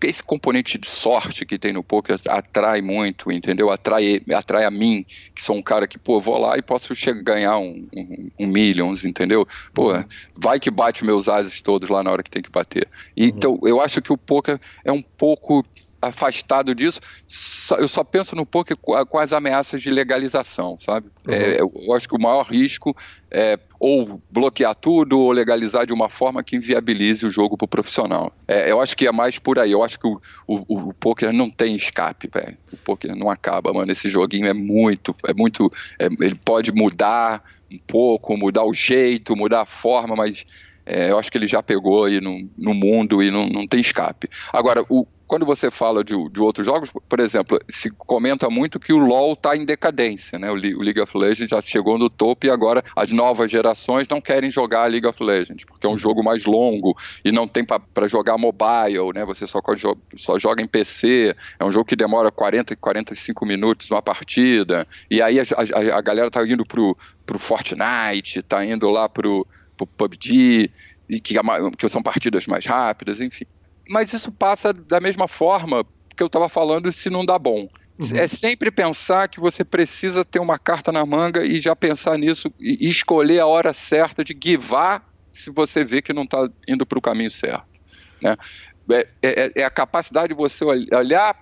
esse 0.03 0.23
componente 0.23 0.79
de 0.79 0.89
sorte 0.89 1.45
que 1.45 1.59
tem 1.59 1.73
no 1.73 1.83
poker 1.83 2.19
atrai 2.29 2.81
muito, 2.81 3.31
entendeu? 3.31 3.71
Atrai, 3.71 4.21
atrai 4.35 4.65
a 4.65 4.71
mim, 4.71 5.05
que 5.35 5.43
sou 5.43 5.57
um 5.57 5.63
cara 5.63 5.87
que, 5.87 5.99
pô, 5.99 6.21
vou 6.21 6.39
lá 6.39 6.57
e 6.57 6.63
posso 6.63 6.95
chegar, 6.95 7.23
ganhar 7.23 7.59
um, 7.59 7.87
um, 7.95 8.31
um 8.41 8.47
millions, 8.47 9.05
entendeu? 9.05 9.47
Pô, 9.73 9.93
uhum. 9.93 10.05
vai 10.37 10.59
que 10.59 10.71
bate 10.71 11.05
meus 11.05 11.29
ases 11.29 11.61
todos 11.61 11.89
lá 11.89 12.03
na 12.03 12.11
hora 12.11 12.23
que 12.23 12.31
tem 12.31 12.43
que 12.43 12.51
bater. 12.51 12.87
Uhum. 13.17 13.25
Então, 13.25 13.61
eu 13.63 13.81
acho 13.81 14.01
que 14.01 14.13
o 14.13 14.19
poker 14.19 14.61
é 14.85 14.93
um 14.93 15.03
pouco 15.03 15.65
afastado 16.03 16.75
disso, 16.75 17.01
só, 17.29 17.77
eu 17.77 17.87
só 17.87 18.03
penso 18.03 18.35
no 18.35 18.47
poker 18.47 18.77
com 18.77 19.19
as 19.19 19.33
ameaças 19.33 19.83
de 19.83 19.91
legalização, 19.91 20.79
sabe? 20.79 21.09
Uhum. 21.27 21.35
É, 21.35 21.61
eu 21.61 21.95
acho 21.95 22.09
que 22.09 22.17
o 22.17 22.21
maior 22.21 22.47
risco 22.47 22.97
é 23.31 23.59
ou 23.81 24.21
bloquear 24.31 24.75
tudo 24.75 25.19
ou 25.19 25.33
legalizar 25.33 25.87
de 25.87 25.93
uma 25.93 26.11
forma 26.11 26.45
que 26.45 26.55
inviabilize 26.55 27.25
o 27.25 27.31
jogo 27.31 27.57
para 27.57 27.65
o 27.65 27.69
profissional. 27.69 28.31
É, 28.47 28.71
eu 28.71 28.79
acho 28.79 28.95
que 28.95 29.07
é 29.07 29.13
mais 29.13 29.39
por 29.39 29.59
aí. 29.59 29.73
Eu 29.73 29.83
acho 29.83 29.99
que 29.99 30.07
o, 30.07 30.21
o, 30.47 30.89
o 30.89 30.95
poker 30.95 31.33
não 31.33 31.49
tem 31.49 31.75
escape, 31.75 32.29
velho. 32.33 32.59
O 32.71 32.77
poker 32.77 33.17
não 33.17 33.31
acaba, 33.31 33.73
mano. 33.73 33.91
Esse 33.91 34.11
joguinho 34.11 34.47
é 34.47 34.53
muito, 34.53 35.17
é 35.27 35.33
muito, 35.33 35.73
é, 35.99 36.07
ele 36.21 36.35
pode 36.35 36.71
mudar 36.73 37.43
um 37.73 37.79
pouco, 37.87 38.37
mudar 38.37 38.65
o 38.65 38.75
jeito, 38.75 39.35
mudar 39.35 39.63
a 39.63 39.67
forma, 39.67 40.15
mas 40.15 40.45
é, 40.85 41.11
eu 41.11 41.19
acho 41.19 41.33
que 41.33 41.39
ele 41.39 41.47
já 41.47 41.63
pegou 41.63 42.05
aí 42.05 42.21
no, 42.21 42.47
no 42.59 42.75
mundo 42.75 43.23
e 43.23 43.31
não, 43.31 43.49
não 43.49 43.67
tem 43.67 43.81
escape. 43.81 44.29
Agora, 44.53 44.85
o, 44.91 45.07
quando 45.31 45.47
você 45.47 45.71
fala 45.71 46.03
de, 46.03 46.13
de, 46.29 46.41
outros 46.41 46.67
jogos, 46.67 46.91
por 47.09 47.21
exemplo, 47.21 47.57
se 47.69 47.89
comenta 47.89 48.51
muito 48.51 48.81
que 48.81 48.93
o 48.93 48.99
LoL 48.99 49.35
está 49.35 49.57
em 49.57 49.65
decadência, 49.65 50.41
né? 50.41 50.51
O, 50.51 50.55
o, 50.55 50.83
League 50.83 51.01
of 51.01 51.17
Legends 51.17 51.51
já 51.51 51.63
chegou 51.63 51.97
no 51.97 52.11
topo 52.11 52.47
e 52.47 52.51
agora 52.51 52.83
as 52.97 53.13
novas 53.13 53.49
gerações 53.49 54.09
não 54.09 54.21
querem 54.21 54.51
jogar 54.51 54.91
League 54.91 55.07
of 55.07 55.23
Legends, 55.23 55.65
porque 55.65 55.87
é 55.87 55.89
um 55.89 55.97
jogo 55.97 56.25
mais 56.25 56.47
longo 56.47 56.97
e 57.25 57.31
não 57.31 57.47
tem 57.47 57.65
para 57.65 58.09
jogar 58.09 58.37
mobile, 58.39 59.13
né? 59.15 59.25
Você 59.25 59.47
só, 59.47 59.61
só 60.17 60.37
joga 60.37 60.65
em 60.65 60.67
PC, 60.67 61.37
é 61.61 61.65
um 61.65 61.71
jogo 61.71 61.85
que 61.85 61.95
demora 61.95 62.33
40, 62.33 62.75
45 62.75 63.47
minutos 63.47 63.89
uma 63.89 64.03
partida, 64.03 64.85
e 65.09 65.23
aí 65.23 65.39
a, 65.39 65.45
a, 65.45 65.99
a 65.99 66.01
galera 66.01 66.29
tá 66.29 66.45
indo 66.45 66.67
pro, 66.67 66.99
pro 67.25 67.39
Fortnite, 67.39 68.43
tá 68.43 68.65
indo 68.65 68.91
lá 68.91 69.09
pro, 69.09 69.47
pro 69.77 69.87
PUBG, 69.87 70.73
e 71.09 71.21
que, 71.21 71.39
é 71.39 71.41
que 71.79 71.89
são 71.89 72.03
partidas 72.03 72.49
mais 72.49 72.67
rápidas, 72.67 73.21
enfim 73.21 73.47
mas 73.91 74.13
isso 74.13 74.31
passa 74.31 74.73
da 74.73 75.01
mesma 75.01 75.27
forma 75.27 75.85
que 76.17 76.23
eu 76.23 76.29
estava 76.29 76.49
falando 76.49 76.93
se 76.93 77.11
não 77.11 77.25
dá 77.25 77.39
bom. 77.39 77.69
Uhum. 77.99 78.17
É 78.17 78.27
sempre 78.27 78.71
pensar 78.71 79.29
que 79.29 79.41
você 79.41 79.65
precisa 79.65 80.25
ter 80.25 80.39
uma 80.39 80.59
carta 80.59 80.91
na 80.91 81.05
manga 81.05 81.45
e 81.45 81.61
já 81.61 81.77
pensar 81.77 82.17
nisso 82.17 82.51
e 82.59 82.89
escolher 82.89 83.41
a 83.41 83.47
hora 83.47 83.73
certa 83.73 84.25
de 84.25 84.33
guivar 84.33 85.05
se 85.33 85.51
você 85.51 85.85
vê 85.85 86.01
que 86.01 86.13
não 86.13 86.23
está 86.23 86.49
indo 86.69 86.87
para 86.87 86.99
o 86.99 87.03
caminho 87.03 87.31
certo. 87.31 87.65
Né? 88.23 88.37
É, 88.91 89.09
é, 89.23 89.53
é, 89.57 89.65
a 89.65 89.71
capacidade 89.71 90.29
de 90.29 90.35
você 90.35 90.65
olhar 90.65 91.37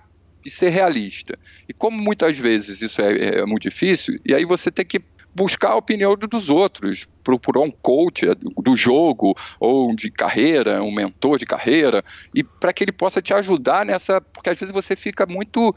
e 0.45 0.49
ser 0.49 0.69
realista. 0.69 1.37
E 1.67 1.73
como 1.73 2.01
muitas 2.01 2.37
vezes 2.37 2.81
isso 2.81 3.01
é, 3.01 3.39
é 3.39 3.45
muito 3.45 3.63
difícil, 3.63 4.15
e 4.25 4.33
aí 4.33 4.45
você 4.45 4.71
tem 4.71 4.85
que 4.85 4.99
buscar 5.33 5.69
a 5.69 5.75
opinião 5.75 6.15
dos 6.15 6.49
outros, 6.49 7.07
procurar 7.23 7.61
um 7.61 7.71
coach 7.71 8.25
do 8.61 8.75
jogo 8.75 9.35
ou 9.59 9.95
de 9.95 10.09
carreira, 10.11 10.81
um 10.83 10.91
mentor 10.91 11.37
de 11.37 11.45
carreira, 11.45 12.03
e 12.33 12.43
para 12.43 12.73
que 12.73 12.83
ele 12.83 12.91
possa 12.91 13.21
te 13.21 13.33
ajudar 13.33 13.85
nessa, 13.85 14.19
porque 14.19 14.49
às 14.49 14.59
vezes 14.59 14.73
você 14.73 14.95
fica 14.95 15.25
muito 15.25 15.73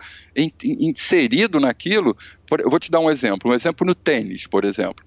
inserido 0.63 1.61
naquilo. 1.61 2.17
Eu 2.59 2.71
vou 2.71 2.81
te 2.81 2.91
dar 2.91 3.01
um 3.01 3.11
exemplo, 3.11 3.51
um 3.51 3.55
exemplo 3.55 3.87
no 3.87 3.95
tênis, 3.95 4.47
por 4.47 4.65
exemplo. 4.65 5.05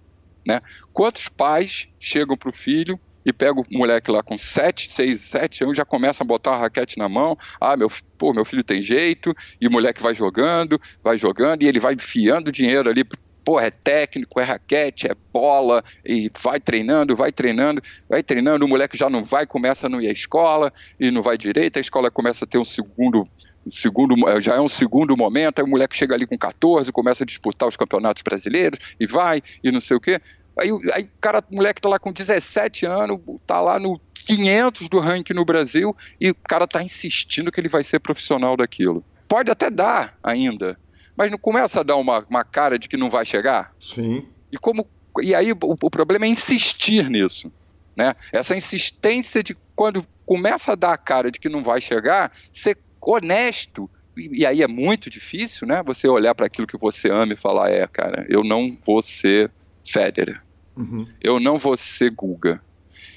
Né? 0.47 0.61
Quantos 0.93 1.27
pais 1.27 1.87
chegam 1.99 2.37
para 2.37 2.49
o 2.49 2.53
filho 2.53 2.99
e 3.25 3.33
pega 3.33 3.59
o 3.59 3.65
moleque 3.71 4.11
lá 4.11 4.21
com 4.21 4.37
7, 4.37 4.87
6, 4.87 5.19
7 5.19 5.63
anos, 5.63 5.77
já 5.77 5.83
começa 5.83 6.23
a 6.23 6.27
botar 6.27 6.51
a 6.51 6.57
raquete 6.57 6.99
na 6.99 7.09
mão. 7.09 7.35
Ah, 7.59 7.75
meu, 7.75 7.91
pô, 8.19 8.31
meu 8.31 8.45
filho 8.45 8.63
tem 8.63 8.83
jeito, 8.83 9.33
e 9.59 9.67
o 9.67 9.71
moleque 9.71 10.03
vai 10.03 10.13
jogando, 10.13 10.79
vai 11.03 11.17
jogando, 11.17 11.63
e 11.63 11.67
ele 11.67 11.79
vai 11.79 11.95
enfiando 11.95 12.51
dinheiro 12.51 12.87
ali 12.87 13.03
pô, 13.45 13.59
é 13.59 13.69
técnico, 13.69 14.39
é 14.39 14.43
raquete, 14.43 15.07
é 15.07 15.15
bola, 15.31 15.83
e 16.03 16.31
vai 16.41 16.59
treinando, 16.59 17.15
vai 17.15 17.31
treinando, 17.31 17.81
vai 18.09 18.23
treinando, 18.23 18.65
o 18.65 18.67
moleque 18.67 18.97
já 18.97 19.07
não 19.07 19.23
vai, 19.23 19.45
começa 19.45 19.85
a 19.85 19.89
não 19.89 20.01
ir 20.01 20.07
à 20.07 20.11
escola, 20.11 20.73
e 20.99 21.11
não 21.11 21.21
vai 21.21 21.37
direito, 21.37 21.77
a 21.77 21.81
escola 21.81 22.09
começa 22.09 22.43
a 22.43 22.47
ter 22.47 22.57
um 22.57 22.65
segundo 22.65 23.23
segundo, 23.69 24.15
já 24.41 24.55
é 24.55 24.61
um 24.61 24.67
segundo 24.67 25.15
momento, 25.15 25.59
aí 25.59 25.65
o 25.65 25.69
moleque 25.69 25.95
chega 25.95 26.13
ali 26.13 26.25
com 26.25 26.37
14, 26.37 26.91
começa 26.91 27.23
a 27.23 27.27
disputar 27.27 27.69
os 27.69 27.77
campeonatos 27.77 28.23
brasileiros, 28.23 28.79
e 28.99 29.05
vai, 29.05 29.41
e 29.63 29.71
não 29.71 29.81
sei 29.81 29.95
o 29.95 30.01
quê. 30.01 30.19
Aí, 30.59 30.69
aí 30.93 31.03
o 31.03 31.21
cara, 31.21 31.43
o 31.51 31.55
moleque 31.55 31.81
tá 31.81 31.89
lá 31.89 31.99
com 31.99 32.11
17 32.11 32.85
anos, 32.85 33.19
tá 33.45 33.59
lá 33.59 33.79
no 33.79 33.99
500 34.25 34.89
do 34.89 34.99
ranking 34.99 35.33
no 35.33 35.45
Brasil, 35.45 35.95
e 36.19 36.31
o 36.31 36.35
cara 36.35 36.67
tá 36.67 36.83
insistindo 36.83 37.51
que 37.51 37.59
ele 37.59 37.69
vai 37.69 37.83
ser 37.83 37.99
profissional 37.99 38.57
daquilo. 38.57 39.03
Pode 39.27 39.51
até 39.51 39.69
dar 39.69 40.17
ainda, 40.23 40.77
mas 41.15 41.31
não 41.31 41.37
começa 41.37 41.79
a 41.79 41.83
dar 41.83 41.95
uma, 41.95 42.25
uma 42.29 42.43
cara 42.43 42.77
de 42.77 42.87
que 42.87 42.97
não 42.97 43.09
vai 43.09 43.25
chegar? 43.25 43.73
Sim. 43.79 44.25
E, 44.51 44.57
como, 44.57 44.87
e 45.21 45.33
aí 45.33 45.51
o, 45.51 45.57
o 45.61 45.89
problema 45.89 46.25
é 46.25 46.29
insistir 46.29 47.09
nisso. 47.09 47.51
Né? 47.95 48.13
Essa 48.31 48.55
insistência 48.55 49.41
de 49.41 49.55
quando 49.75 50.05
começa 50.25 50.73
a 50.73 50.75
dar 50.75 50.93
a 50.93 50.97
cara 50.97 51.31
de 51.31 51.39
que 51.39 51.47
não 51.47 51.63
vai 51.63 51.79
chegar, 51.79 52.31
ser 52.51 52.77
honesto. 53.01 53.89
E, 54.17 54.45
aí 54.45 54.61
é 54.61 54.67
muito 54.67 55.09
difícil, 55.09 55.67
né? 55.67 55.83
Você 55.85 56.07
olhar 56.07 56.33
para 56.33 56.45
aquilo 56.45 56.67
que 56.67 56.77
você 56.77 57.09
ama 57.09 57.33
e 57.33 57.37
falar: 57.37 57.69
é, 57.69 57.85
cara, 57.87 58.25
eu 58.29 58.43
não 58.43 58.77
vou 58.85 59.01
ser 59.01 59.51
Federer. 59.85 60.41
Uhum. 60.75 61.07
Eu 61.21 61.39
não 61.39 61.57
vou 61.57 61.77
ser 61.77 62.11
Guga. 62.11 62.61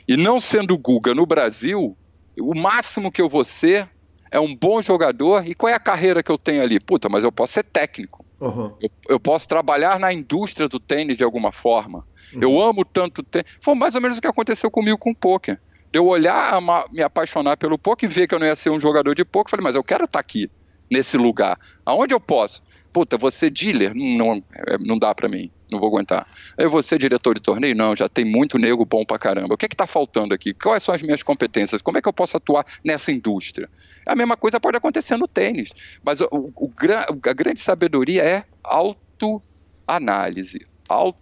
E 0.07 0.16
não 0.16 0.41
sendo 0.41 0.77
Guga 0.77 1.15
no 1.15 1.27
Brasil, 1.27 1.97
o 2.41 2.55
máximo 2.55 3.11
que 3.11 3.20
eu 3.20 3.29
vou 3.29 3.45
ser 3.45 3.89
é 4.31 4.39
um 4.39 4.55
bom 4.55 4.81
jogador. 4.83 5.47
E 5.47 5.55
qual 5.55 5.71
é 5.71 5.75
a 5.75 5.81
carreira 5.81 6.23
que 6.23 6.31
eu 6.31 6.39
tenho 6.39 6.63
ali? 6.63 6.79
Puta, 6.81 7.09
mas 7.09 7.25
eu 7.25 7.33
posso 7.33 7.55
ser 7.55 7.65
técnico. 7.65 8.25
Uhum. 8.41 8.73
Eu, 8.81 8.91
eu, 9.09 9.21
posso 9.21 9.49
trabalhar 9.49 9.99
na 9.99 10.13
indústria 10.13 10.69
do 10.69 10.79
tênis 10.79 11.17
de 11.17 11.25
alguma 11.25 11.51
forma. 11.51 12.07
Uhum. 12.33 12.43
Eu 12.43 12.61
amo 12.61 12.85
tanto 12.85 13.23
tênis. 13.23 13.51
Foi 13.61 13.75
mais 13.75 13.95
ou 13.95 14.01
menos 14.01 14.19
o 14.19 14.21
que 14.21 14.29
aconteceu 14.29 14.71
comigo 14.71 14.99
com 14.99 15.11
o 15.11 15.17
poker. 15.17 15.61
Eu 15.93 16.07
olhar, 16.07 16.55
amar, 16.55 16.85
me 16.93 17.03
apaixonar 17.03 17.57
pelo 17.57 17.79
poker 17.79 18.09
e 18.09 18.13
ver 18.13 18.27
que 18.27 18.35
eu 18.35 18.39
não 18.39 18.47
ia 18.47 18.55
ser 18.55 18.71
um 18.71 18.79
jogador 18.79 19.15
de 19.15 19.25
poker, 19.25 19.51
falei, 19.51 19.65
mas 19.65 19.75
eu 19.75 19.83
quero 19.83 20.05
estar 20.05 20.21
aqui, 20.21 20.51
nesse 20.91 21.17
lugar. 21.17 21.59
Aonde 21.85 22.13
eu 22.13 22.21
posso? 22.21 22.63
Puta, 22.93 23.17
você 23.17 23.49
dealer? 23.49 23.95
Não, 23.95 24.35
não, 24.35 24.45
é, 24.55 24.79
não 24.79 24.99
dá 24.99 25.15
para 25.15 25.29
mim. 25.29 25.51
Não 25.70 25.78
vou 25.78 25.89
aguentar. 25.89 26.27
Eu 26.57 26.70
vou 26.70 26.82
ser 26.82 26.99
diretor 26.99 27.35
de 27.35 27.40
torneio? 27.40 27.74
Não, 27.74 27.95
já 27.95 28.09
tem 28.09 28.24
muito 28.24 28.59
nego 28.59 28.85
bom 28.85 29.05
pra 29.05 29.19
caramba. 29.19 29.55
O 29.55 29.57
que 29.57 29.66
é 29.66 29.69
que 29.69 29.77
tá 29.77 29.86
faltando 29.86 30.35
aqui? 30.35 30.55
Quais 30.55 30.82
são 30.82 30.95
as 30.95 31.03
minhas 31.03 31.23
competências? 31.23 31.82
Como 31.82 31.99
é 31.99 32.03
que 32.03 32.09
eu 32.09 32.12
posso 32.12 32.36
atuar 32.36 32.65
nessa 32.85 33.12
indústria? 33.12 33.69
A 34.07 34.16
mesma 34.16 34.36
coisa 34.36 34.61
pode 34.61 34.77
acontecer 34.77 35.16
no 35.16 35.28
tênis, 35.28 35.70
mas 36.03 36.20
o, 36.20 36.28
o, 36.31 36.53
o 36.57 36.73
a 37.28 37.32
grande 37.32 37.61
sabedoria 37.61 38.23
é 38.23 38.45
autoanálise 38.65 40.66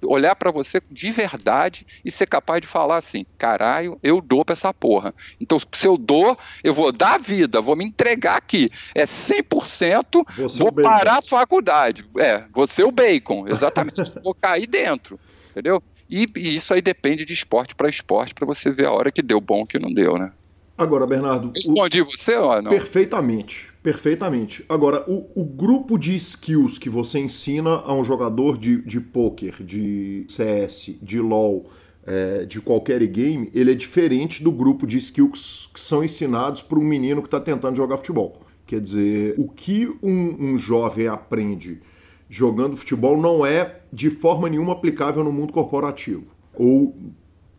olhar 0.05 0.34
para 0.36 0.51
você 0.51 0.80
de 0.90 1.10
verdade 1.10 1.86
e 2.05 2.10
ser 2.10 2.26
capaz 2.26 2.60
de 2.60 2.66
falar 2.66 2.97
assim: 2.97 3.24
caralho, 3.36 3.98
eu 4.02 4.20
dou 4.20 4.44
para 4.44 4.52
essa 4.52 4.72
porra. 4.72 5.14
Então, 5.40 5.59
se 5.72 5.86
eu 5.86 5.97
dou, 5.97 6.36
eu 6.62 6.72
vou 6.72 6.93
dar 6.93 7.14
a 7.14 7.18
vida, 7.18 7.60
vou 7.60 7.76
me 7.76 7.84
entregar 7.84 8.36
aqui. 8.36 8.70
É 8.94 9.05
100%, 9.05 10.24
você 10.36 10.59
vou 10.59 10.72
parar 10.72 11.18
a 11.18 11.22
faculdade. 11.22 12.09
É, 12.18 12.44
você 12.52 12.82
o 12.84 12.93
bacon, 12.93 13.47
exatamente. 13.48 13.97
vou 14.22 14.34
cair 14.34 14.66
dentro, 14.66 15.18
entendeu? 15.51 15.82
E, 16.09 16.26
e, 16.36 16.56
isso 16.56 16.72
aí 16.72 16.80
depende 16.80 17.24
de 17.24 17.32
esporte 17.32 17.74
para 17.74 17.88
esporte 17.88 18.34
para 18.34 18.47
você 18.47 18.70
ver 18.70 18.86
a 18.86 18.93
hora 18.93 19.10
que 19.10 19.22
deu 19.22 19.40
bom 19.40 19.66
que 19.66 19.78
não 19.78 19.93
deu, 19.93 20.16
né? 20.16 20.32
Agora, 20.78 21.06
Bernardo. 21.06 21.52
Respondi 21.55 22.02
o... 22.02 22.05
você 22.05 22.36
ou 22.36 22.60
não? 22.60 22.70
Perfeitamente. 22.70 23.72
Perfeitamente. 23.87 24.65
Agora, 24.69 25.09
o, 25.09 25.31
o, 25.33 25.45
grupo 25.45 25.97
de 25.97 26.17
skills 26.17 26.77
que 26.77 26.91
você 26.91 27.21
ensina 27.21 27.71
a 27.71 27.95
um 27.95 28.03
jogador 28.03 28.59
de, 28.59 28.83
de 28.83 28.99
poker, 28.99 29.63
de 29.63 30.27
CS, 30.29 30.97
de 31.01 31.21
LoL, 31.21 31.71
é, 32.05 32.45
de 32.45 32.61
qualquer 32.61 33.07
game, 33.07 33.49
ele 33.55 33.71
é 33.71 33.75
diferente 33.77 34.43
do 34.43 34.51
grupo 34.51 34.89
de 34.89 34.99
skills 34.99 35.71
que 35.73 35.81
são 35.81 36.03
ensinados 36.03 36.63
para 36.63 36.81
um 36.81 36.83
menino 36.83 37.23
que 37.23 37.29
está 37.29 37.39
tentando 37.39 37.77
jogar 37.77 37.99
futebol. 37.99 38.41
Quer 38.67 38.81
dizer, 38.81 39.37
o 39.39 39.47
que 39.47 39.87
um, 40.03 40.37
um 40.37 40.59
jovem 40.59 41.07
aprende 41.07 41.81
jogando 42.29 42.77
futebol 42.77 43.17
não 43.17 43.47
é 43.47 43.83
de 43.93 44.11
forma 44.11 44.49
nenhuma 44.49 44.73
aplicável 44.73 45.23
no 45.23 45.31
mundo 45.31 45.53
corporativo. 45.53 46.25
Ou 46.53 46.93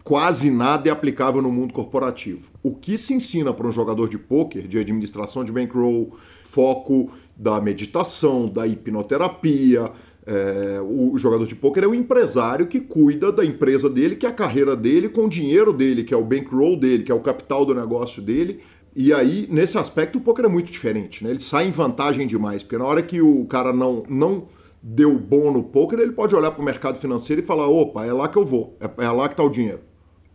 quase 0.07 0.49
nada 0.49 0.87
é 0.87 0.91
aplicável 0.91 1.41
no 1.41 1.51
mundo 1.51 1.73
corporativo. 1.73 2.49
O 2.63 2.73
que 2.73 2.97
se 2.97 3.13
ensina 3.13 3.53
para 3.53 3.67
um 3.67 3.73
jogador 3.73 4.07
de 4.07 4.17
poker, 4.17 4.65
de 4.65 4.79
administração 4.79 5.43
de 5.43 5.51
bankroll, 5.51 6.15
foco 6.43 7.11
da 7.35 7.59
meditação, 7.59 8.47
da 8.47 8.65
hipnoterapia, 8.65 9.91
é, 10.25 10.79
o 10.81 11.17
jogador 11.17 11.45
de 11.45 11.55
poker 11.55 11.83
é 11.83 11.87
o 11.87 11.93
empresário 11.93 12.67
que 12.67 12.79
cuida 12.79 13.33
da 13.33 13.43
empresa 13.43 13.89
dele, 13.89 14.15
que 14.15 14.25
é 14.25 14.29
a 14.29 14.31
carreira 14.31 14.77
dele, 14.77 15.09
com 15.09 15.25
o 15.25 15.29
dinheiro 15.29 15.73
dele, 15.73 16.05
que 16.05 16.13
é 16.13 16.17
o 16.17 16.23
bankroll 16.23 16.79
dele, 16.79 17.03
que 17.03 17.11
é 17.11 17.15
o 17.15 17.19
capital 17.19 17.65
do 17.65 17.75
negócio 17.75 18.21
dele. 18.21 18.61
E 18.95 19.13
aí, 19.13 19.45
nesse 19.51 19.77
aspecto, 19.77 20.19
o 20.19 20.21
poker 20.21 20.45
é 20.45 20.47
muito 20.47 20.71
diferente, 20.71 21.21
né? 21.21 21.31
Ele 21.31 21.39
sai 21.39 21.67
em 21.67 21.71
vantagem 21.71 22.25
demais, 22.25 22.63
porque 22.63 22.77
na 22.77 22.85
hora 22.85 23.03
que 23.03 23.21
o 23.21 23.43
cara 23.43 23.73
não, 23.73 24.03
não 24.07 24.47
deu 24.81 25.19
bom 25.19 25.51
no 25.51 25.63
poker, 25.63 25.99
ele 25.99 26.13
pode 26.13 26.33
olhar 26.33 26.51
para 26.51 26.61
o 26.61 26.65
mercado 26.65 26.97
financeiro 26.97 27.41
e 27.41 27.45
falar: 27.45 27.67
opa, 27.67 28.05
é 28.05 28.13
lá 28.13 28.29
que 28.29 28.37
eu 28.37 28.45
vou, 28.45 28.77
é, 28.79 29.03
é 29.03 29.11
lá 29.11 29.27
que 29.27 29.33
está 29.33 29.43
o 29.43 29.49
dinheiro 29.49 29.86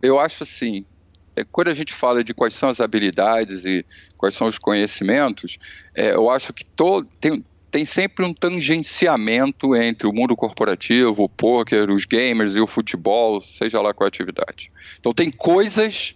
eu 0.03 0.19
acho 0.19 0.43
assim, 0.43 0.85
é, 1.33 1.45
quando 1.45 1.69
a 1.69 1.73
gente 1.73 1.93
fala 1.93 2.23
de 2.23 2.33
quais 2.33 2.53
são 2.53 2.69
as 2.69 2.81
habilidades 2.81 3.65
e 3.65 3.85
quais 4.17 4.35
são 4.35 4.47
os 4.47 4.59
conhecimentos, 4.59 5.57
é, 5.95 6.13
eu 6.13 6.29
acho 6.29 6.53
que 6.53 6.65
todo, 6.65 7.07
tem, 7.21 7.43
tem 7.71 7.85
sempre 7.85 8.25
um 8.25 8.33
tangenciamento 8.33 9.73
entre 9.75 10.05
o 10.05 10.13
mundo 10.13 10.35
corporativo, 10.35 11.23
o 11.23 11.29
poker, 11.29 11.89
os 11.89 12.03
gamers 12.03 12.53
e 12.53 12.59
o 12.59 12.67
futebol, 12.67 13.41
seja 13.41 13.81
lá 13.81 13.93
qual 13.93 14.05
a 14.05 14.09
atividade. 14.09 14.69
Então 14.99 15.13
tem 15.13 15.31
coisas 15.31 16.15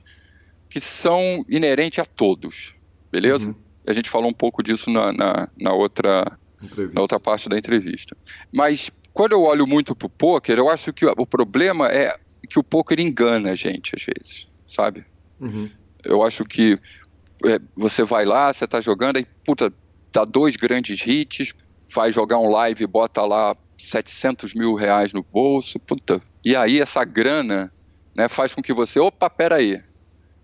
que 0.69 0.81
são 0.81 1.45
inerentes 1.47 1.99
a 1.99 2.05
todos, 2.05 2.75
beleza? 3.09 3.47
Uhum. 3.47 3.55
A 3.87 3.93
gente 3.93 4.09
falou 4.09 4.29
um 4.29 4.33
pouco 4.33 4.61
disso 4.61 4.89
na, 4.91 5.13
na, 5.13 5.49
na 5.57 5.73
outra, 5.73 6.37
na 6.93 6.99
outra 6.99 7.17
parte 7.21 7.47
da 7.47 7.57
entrevista. 7.57 8.17
Mas 8.51 8.91
quando 9.13 9.31
eu 9.31 9.43
olho 9.43 9.65
muito 9.65 9.95
para 9.95 10.07
o 10.07 10.09
poker, 10.09 10.57
eu 10.57 10.69
acho 10.69 10.91
que 10.91 11.05
o 11.05 11.25
problema 11.25 11.87
é 11.87 12.13
que 12.47 12.59
o 12.59 12.63
poker 12.63 12.99
engana 12.99 13.51
a 13.51 13.55
gente 13.55 13.93
às 13.95 14.03
vezes, 14.03 14.47
sabe? 14.65 15.05
Uhum. 15.39 15.69
Eu 16.03 16.23
acho 16.23 16.43
que 16.43 16.79
é, 17.45 17.59
você 17.75 18.03
vai 18.03 18.25
lá, 18.25 18.51
você 18.51 18.67
tá 18.67 18.81
jogando, 18.81 19.17
aí, 19.17 19.25
puta, 19.45 19.71
dá 20.11 20.25
dois 20.25 20.55
grandes 20.55 21.05
hits, 21.05 21.53
vai 21.93 22.11
jogar 22.11 22.39
um 22.39 22.49
live 22.49 22.83
e 22.83 22.87
bota 22.87 23.23
lá 23.23 23.55
700 23.77 24.53
mil 24.53 24.73
reais 24.73 25.13
no 25.13 25.23
bolso, 25.23 25.79
puta, 25.79 26.21
e 26.43 26.55
aí 26.55 26.79
essa 26.81 27.03
grana 27.03 27.71
né, 28.15 28.27
faz 28.27 28.55
com 28.55 28.61
que 28.61 28.73
você, 28.73 28.99
opa, 28.99 29.29
peraí, 29.29 29.81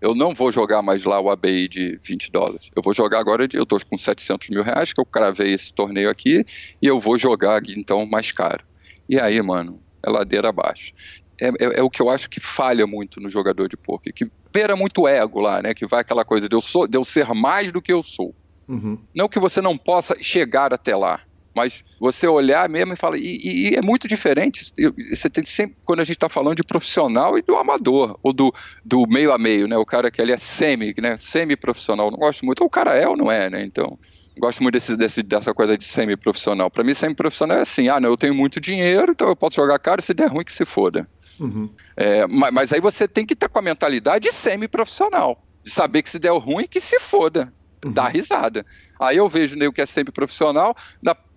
eu 0.00 0.14
não 0.14 0.34
vou 0.34 0.52
jogar 0.52 0.82
mais 0.82 1.02
lá 1.04 1.18
o 1.18 1.30
ABI 1.30 1.66
de 1.66 1.98
20 2.02 2.30
dólares. 2.30 2.70
Eu 2.76 2.82
vou 2.82 2.92
jogar 2.92 3.18
agora, 3.20 3.48
eu 3.50 3.62
estou 3.62 3.80
com 3.88 3.96
700 3.96 4.50
mil 4.50 4.62
reais, 4.62 4.92
que 4.92 5.00
eu 5.00 5.06
cravei 5.06 5.54
esse 5.54 5.72
torneio 5.72 6.10
aqui, 6.10 6.44
e 6.80 6.86
eu 6.86 7.00
vou 7.00 7.16
jogar 7.16 7.62
então 7.70 8.04
mais 8.04 8.30
caro. 8.30 8.62
E 9.08 9.18
aí, 9.18 9.40
mano, 9.40 9.80
é 10.02 10.10
ladeira 10.10 10.50
abaixo 10.50 10.92
é, 11.40 11.48
é, 11.48 11.78
é, 11.80 11.82
o 11.82 11.90
que 11.90 12.00
eu 12.00 12.10
acho 12.10 12.28
que 12.28 12.40
falha 12.40 12.86
muito 12.86 13.20
no 13.20 13.28
jogador 13.28 13.68
de 13.68 13.76
poker, 13.76 14.12
que 14.12 14.30
beira 14.52 14.76
muito 14.76 15.08
ego 15.08 15.40
lá, 15.40 15.60
né? 15.62 15.74
Que 15.74 15.86
vai 15.86 16.00
aquela 16.00 16.24
coisa 16.24 16.48
de 16.48 16.54
eu, 16.54 16.60
sou, 16.60 16.86
de 16.86 16.96
eu 16.96 17.04
ser 17.04 17.26
mais 17.34 17.72
do 17.72 17.82
que 17.82 17.92
eu 17.92 18.02
sou. 18.02 18.34
Uhum. 18.68 18.98
Não 19.14 19.28
que 19.28 19.38
você 19.38 19.60
não 19.60 19.76
possa 19.76 20.16
chegar 20.22 20.72
até 20.72 20.94
lá, 20.96 21.20
mas 21.54 21.84
você 22.00 22.26
olhar 22.26 22.68
mesmo 22.68 22.94
e 22.94 22.96
falar, 22.96 23.16
e, 23.16 23.70
e, 23.70 23.74
é 23.74 23.82
muito 23.82 24.08
diferente. 24.08 24.72
Você 25.10 25.28
tem 25.28 25.44
sempre, 25.44 25.76
quando 25.84 26.00
a 26.00 26.04
gente 26.04 26.16
está 26.16 26.28
falando 26.28 26.56
de 26.56 26.64
profissional 26.64 27.36
e 27.38 27.42
do 27.42 27.56
amador, 27.56 28.18
ou 28.22 28.32
do, 28.32 28.52
do 28.84 29.06
meio 29.08 29.32
a 29.32 29.38
meio, 29.38 29.68
né? 29.68 29.76
O 29.76 29.84
cara 29.84 30.10
que 30.10 30.20
ele 30.20 30.32
é 30.32 30.36
semi, 30.36 30.94
né? 31.00 31.16
Semi-profissional. 31.16 32.10
Não 32.10 32.18
gosto 32.18 32.44
muito, 32.44 32.60
ou 32.60 32.66
o 32.66 32.70
cara 32.70 32.94
é 32.94 33.08
ou 33.08 33.16
não 33.16 33.30
é, 33.30 33.50
né? 33.50 33.62
Então 33.64 33.98
gosto 34.38 34.62
muito 34.62 34.74
desse, 34.74 34.96
desse, 34.96 35.22
dessa 35.22 35.54
coisa 35.54 35.78
de 35.78 35.84
semi-profissional. 35.84 36.70
Para 36.70 36.84
mim, 36.84 36.94
semi-profissional 36.94 37.58
é 37.58 37.62
assim: 37.62 37.88
ah, 37.88 38.00
não, 38.00 38.10
eu 38.10 38.16
tenho 38.16 38.34
muito 38.34 38.60
dinheiro, 38.60 39.12
então 39.12 39.28
eu 39.28 39.36
posso 39.36 39.56
jogar 39.56 39.78
caro, 39.78 40.02
se 40.02 40.14
der 40.14 40.28
ruim, 40.28 40.44
que 40.44 40.52
se 40.52 40.64
foda. 40.64 41.08
Uhum. 41.40 41.68
É, 41.96 42.26
mas, 42.26 42.52
mas, 42.52 42.72
aí 42.72 42.80
você 42.80 43.08
tem 43.08 43.26
que 43.26 43.34
estar 43.34 43.48
com 43.48 43.58
a 43.58 43.62
mentalidade 43.62 44.30
semi-profissional. 44.32 45.42
De 45.62 45.70
saber 45.70 46.02
que 46.02 46.10
se 46.10 46.18
der 46.18 46.32
ruim, 46.32 46.66
que 46.66 46.80
se 46.80 47.00
foda. 47.00 47.52
Uhum. 47.84 47.92
Dá 47.92 48.08
risada. 48.08 48.64
Aí 49.00 49.16
eu 49.16 49.28
vejo 49.28 49.56
o 49.66 49.72
que 49.72 49.80
é 49.80 49.86
semi-profissional, 49.86 50.76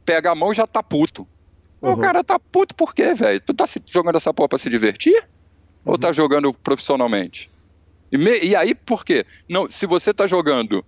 pega 0.05 0.31
a 0.31 0.35
mão 0.35 0.51
e 0.51 0.55
já 0.55 0.65
tá 0.65 0.81
puto. 0.81 1.27
Uhum. 1.81 1.91
O 1.91 1.97
cara 1.97 2.23
tá 2.23 2.39
puto 2.39 2.73
por 2.73 2.93
quê, 2.95 3.13
velho? 3.13 3.39
Tu 3.41 3.53
tá 3.53 3.65
jogando 3.85 4.15
essa 4.15 4.33
porra 4.33 4.49
pra 4.49 4.57
se 4.57 4.69
divertir? 4.69 5.27
Ou 5.85 5.93
uhum. 5.93 5.99
tá 5.99 6.11
jogando 6.11 6.53
profissionalmente? 6.53 7.49
E, 8.11 8.17
me, 8.17 8.39
e, 8.39 8.55
aí, 8.55 8.73
por 8.73 9.03
quê? 9.03 9.25
Não, 9.49 9.69
se 9.69 9.85
você 9.85 10.13
tá 10.13 10.25
jogando 10.25 10.83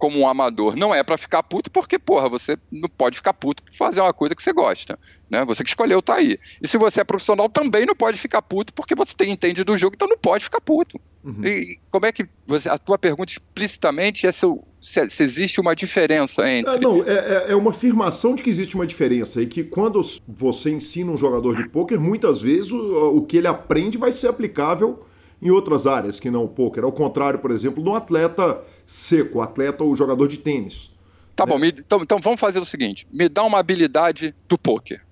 como 0.00 0.18
um 0.18 0.26
amador, 0.26 0.74
não 0.74 0.94
é 0.94 1.04
para 1.04 1.18
ficar 1.18 1.42
puto, 1.42 1.70
porque, 1.70 1.98
porra, 1.98 2.26
você 2.26 2.56
não 2.72 2.88
pode 2.88 3.18
ficar 3.18 3.34
puto 3.34 3.62
por 3.62 3.74
fazer 3.74 4.00
uma 4.00 4.14
coisa 4.14 4.34
que 4.34 4.42
você 4.42 4.50
gosta, 4.50 4.98
né? 5.28 5.44
Você 5.44 5.62
que 5.62 5.68
escolheu 5.68 6.00
tá 6.00 6.14
aí. 6.14 6.38
E 6.60 6.66
se 6.66 6.78
você 6.78 7.02
é 7.02 7.04
profissional, 7.04 7.50
também 7.50 7.84
não 7.84 7.94
pode 7.94 8.18
ficar 8.18 8.40
puto, 8.40 8.72
porque 8.72 8.94
você 8.94 9.14
tem 9.14 9.30
entende 9.30 9.62
do 9.62 9.76
jogo, 9.76 9.94
então 9.94 10.08
não 10.08 10.16
pode 10.16 10.44
ficar 10.44 10.60
puto. 10.62 10.98
Uhum. 11.22 11.44
E 11.44 11.78
como 11.90 12.06
é 12.06 12.12
que 12.12 12.26
você, 12.46 12.70
a 12.70 12.78
tua 12.78 12.96
pergunta 12.96 13.30
explicitamente 13.30 14.26
é 14.26 14.32
se, 14.32 14.46
se, 14.80 15.10
se 15.10 15.22
existe 15.22 15.60
uma 15.60 15.76
diferença 15.76 16.50
entre. 16.50 16.74
É, 16.74 16.80
não, 16.80 17.04
é, 17.04 17.12
é, 17.12 17.46
é 17.50 17.54
uma 17.54 17.70
afirmação 17.70 18.34
de 18.34 18.42
que 18.42 18.48
existe 18.48 18.74
uma 18.74 18.86
diferença 18.86 19.42
e 19.42 19.46
que 19.46 19.62
quando 19.62 20.00
você 20.26 20.70
ensina 20.70 21.12
um 21.12 21.16
jogador 21.18 21.54
de 21.54 21.68
pôquer, 21.68 22.00
muitas 22.00 22.40
vezes 22.40 22.72
o, 22.72 23.16
o 23.16 23.26
que 23.26 23.36
ele 23.36 23.48
aprende 23.48 23.98
vai 23.98 24.12
ser 24.14 24.28
aplicável 24.28 25.04
em 25.42 25.50
outras 25.50 25.86
áreas 25.86 26.20
que 26.20 26.30
não 26.30 26.44
o 26.44 26.48
poker. 26.48 26.84
Ao 26.84 26.92
contrário, 26.92 27.38
por 27.38 27.50
exemplo, 27.50 27.82
do 27.82 27.94
atleta 27.94 28.62
seco, 28.86 29.40
atleta 29.40 29.82
ou 29.82 29.96
jogador 29.96 30.28
de 30.28 30.38
tênis. 30.38 30.90
Tá 31.34 31.46
né? 31.46 31.52
bom, 31.52 31.58
me, 31.58 31.68
então, 31.68 32.00
então, 32.02 32.18
vamos 32.18 32.40
fazer 32.40 32.60
o 32.60 32.64
seguinte: 32.64 33.06
me 33.10 33.28
dá 33.28 33.42
uma 33.42 33.58
habilidade 33.58 34.34
do 34.48 34.58
poker. 34.58 35.02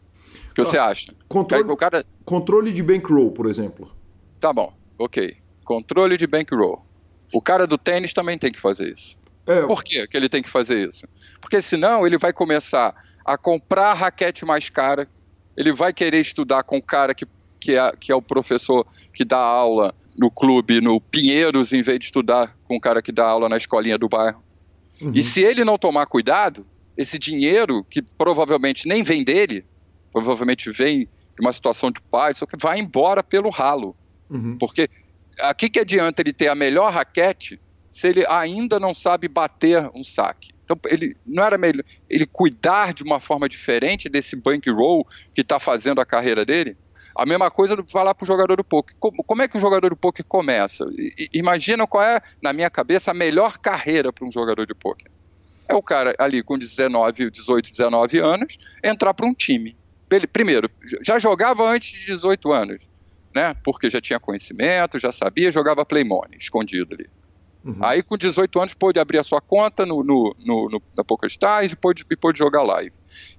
O 0.50 0.54
que 0.54 0.60
ah, 0.60 0.64
você 0.64 0.78
acha? 0.78 1.14
Controle, 1.28 1.76
cara... 1.76 2.04
controle 2.24 2.72
de 2.72 2.82
bankroll, 2.82 3.30
por 3.30 3.46
exemplo. 3.46 3.90
Tá 4.40 4.52
bom, 4.52 4.72
ok. 4.98 5.36
Controle 5.64 6.16
de 6.16 6.26
bankroll. 6.26 6.84
O 7.32 7.40
cara 7.40 7.66
do 7.66 7.78
tênis 7.78 8.12
também 8.12 8.38
tem 8.38 8.50
que 8.50 8.60
fazer 8.60 8.92
isso. 8.92 9.18
É. 9.46 9.62
Por 9.62 9.82
que, 9.82 10.06
que 10.06 10.16
ele 10.16 10.28
tem 10.28 10.42
que 10.42 10.48
fazer 10.48 10.88
isso? 10.88 11.06
Porque 11.40 11.62
senão 11.62 12.06
ele 12.06 12.18
vai 12.18 12.32
começar 12.32 12.94
a 13.24 13.38
comprar 13.38 13.90
a 13.90 13.94
raquete 13.94 14.44
mais 14.44 14.68
cara, 14.68 15.08
ele 15.56 15.72
vai 15.72 15.92
querer 15.92 16.20
estudar 16.20 16.62
com 16.62 16.76
o 16.76 16.82
cara 16.82 17.14
que, 17.14 17.26
que, 17.58 17.74
é, 17.74 17.92
que 17.92 18.12
é 18.12 18.14
o 18.14 18.22
professor 18.22 18.86
que 19.12 19.24
dá 19.24 19.38
aula 19.38 19.94
no 20.18 20.30
clube, 20.30 20.80
no 20.80 21.00
Pinheiros, 21.00 21.72
em 21.72 21.80
vez 21.80 22.00
de 22.00 22.06
estudar 22.06 22.56
com 22.64 22.76
o 22.76 22.80
cara 22.80 23.00
que 23.00 23.12
dá 23.12 23.24
aula 23.24 23.48
na 23.48 23.56
escolinha 23.56 23.96
do 23.96 24.08
bairro. 24.08 24.42
Uhum. 25.00 25.12
E 25.14 25.22
se 25.22 25.42
ele 25.42 25.64
não 25.64 25.78
tomar 25.78 26.06
cuidado, 26.06 26.66
esse 26.96 27.18
dinheiro, 27.18 27.84
que 27.84 28.02
provavelmente 28.02 28.88
nem 28.88 29.04
vem 29.04 29.22
dele, 29.22 29.64
provavelmente 30.12 30.70
vem 30.72 31.00
de 31.04 31.40
uma 31.40 31.52
situação 31.52 31.92
de 31.92 32.00
pai, 32.00 32.34
só 32.34 32.44
que 32.44 32.56
vai 32.56 32.80
embora 32.80 33.22
pelo 33.22 33.48
ralo. 33.48 33.94
Uhum. 34.28 34.58
Porque 34.58 34.88
aqui 35.38 35.70
que 35.70 35.78
adianta 35.78 36.20
ele 36.20 36.32
ter 36.32 36.48
a 36.48 36.54
melhor 36.56 36.92
raquete 36.92 37.60
se 37.88 38.08
ele 38.08 38.26
ainda 38.26 38.80
não 38.80 38.92
sabe 38.92 39.28
bater 39.28 39.88
um 39.94 40.02
saque? 40.02 40.50
Então, 40.64 40.78
ele 40.86 41.16
não 41.24 41.44
era 41.44 41.56
melhor 41.56 41.84
ele 42.10 42.26
cuidar 42.26 42.92
de 42.92 43.02
uma 43.02 43.20
forma 43.20 43.48
diferente 43.48 44.08
desse 44.08 44.34
bankroll 44.34 45.06
que 45.32 45.40
está 45.40 45.60
fazendo 45.60 46.00
a 46.00 46.04
carreira 46.04 46.44
dele? 46.44 46.76
A 47.18 47.26
mesma 47.26 47.50
coisa 47.50 47.74
do 47.74 47.84
falar 47.90 48.14
para 48.14 48.22
o 48.22 48.26
jogador 48.26 48.56
do 48.56 48.62
poker. 48.62 48.94
Como, 49.00 49.24
como, 49.24 49.42
é 49.42 49.48
que 49.48 49.56
o 49.56 49.60
jogador 49.60 49.90
do 49.90 49.96
poker 49.96 50.24
começa? 50.24 50.84
I, 50.96 51.28
imagina 51.34 51.84
qual 51.84 52.04
é, 52.04 52.20
na 52.40 52.52
minha 52.52 52.70
cabeça, 52.70 53.10
a 53.10 53.14
melhor 53.14 53.58
carreira 53.58 54.12
para 54.12 54.24
um 54.24 54.30
jogador 54.30 54.64
de 54.64 54.72
poker. 54.72 55.10
É 55.68 55.74
o 55.74 55.82
cara 55.82 56.14
ali 56.16 56.44
com 56.44 56.56
19, 56.56 57.28
18, 57.28 57.70
19 57.72 58.18
anos 58.20 58.56
entrar 58.84 59.12
para 59.12 59.26
um 59.26 59.34
time. 59.34 59.76
ele, 60.12 60.28
primeiro, 60.28 60.70
já 61.02 61.18
jogava 61.18 61.68
antes 61.68 61.90
de 61.90 62.06
18 62.06 62.52
anos, 62.52 62.88
né? 63.34 63.52
Porque 63.64 63.90
já 63.90 64.00
tinha 64.00 64.20
conhecimento, 64.20 65.00
já 65.00 65.10
sabia, 65.10 65.50
jogava 65.50 65.84
Play 65.84 66.04
Money, 66.04 66.38
escondido 66.38 66.94
ali. 66.94 67.10
Uhum. 67.64 67.78
Aí, 67.80 68.00
com 68.00 68.16
18 68.16 68.60
anos, 68.60 68.74
pôde 68.74 69.00
abrir 69.00 69.18
a 69.18 69.24
sua 69.24 69.40
conta 69.40 69.84
no, 69.84 70.04
no, 70.04 70.34
no, 70.38 70.68
no 70.70 70.82
na 70.96 71.02
PokerStars 71.02 71.72
e 71.72 71.76
pôde, 71.76 72.04
e 72.08 72.16
pôde 72.16 72.38
jogar 72.38 72.62
live. 72.62 72.92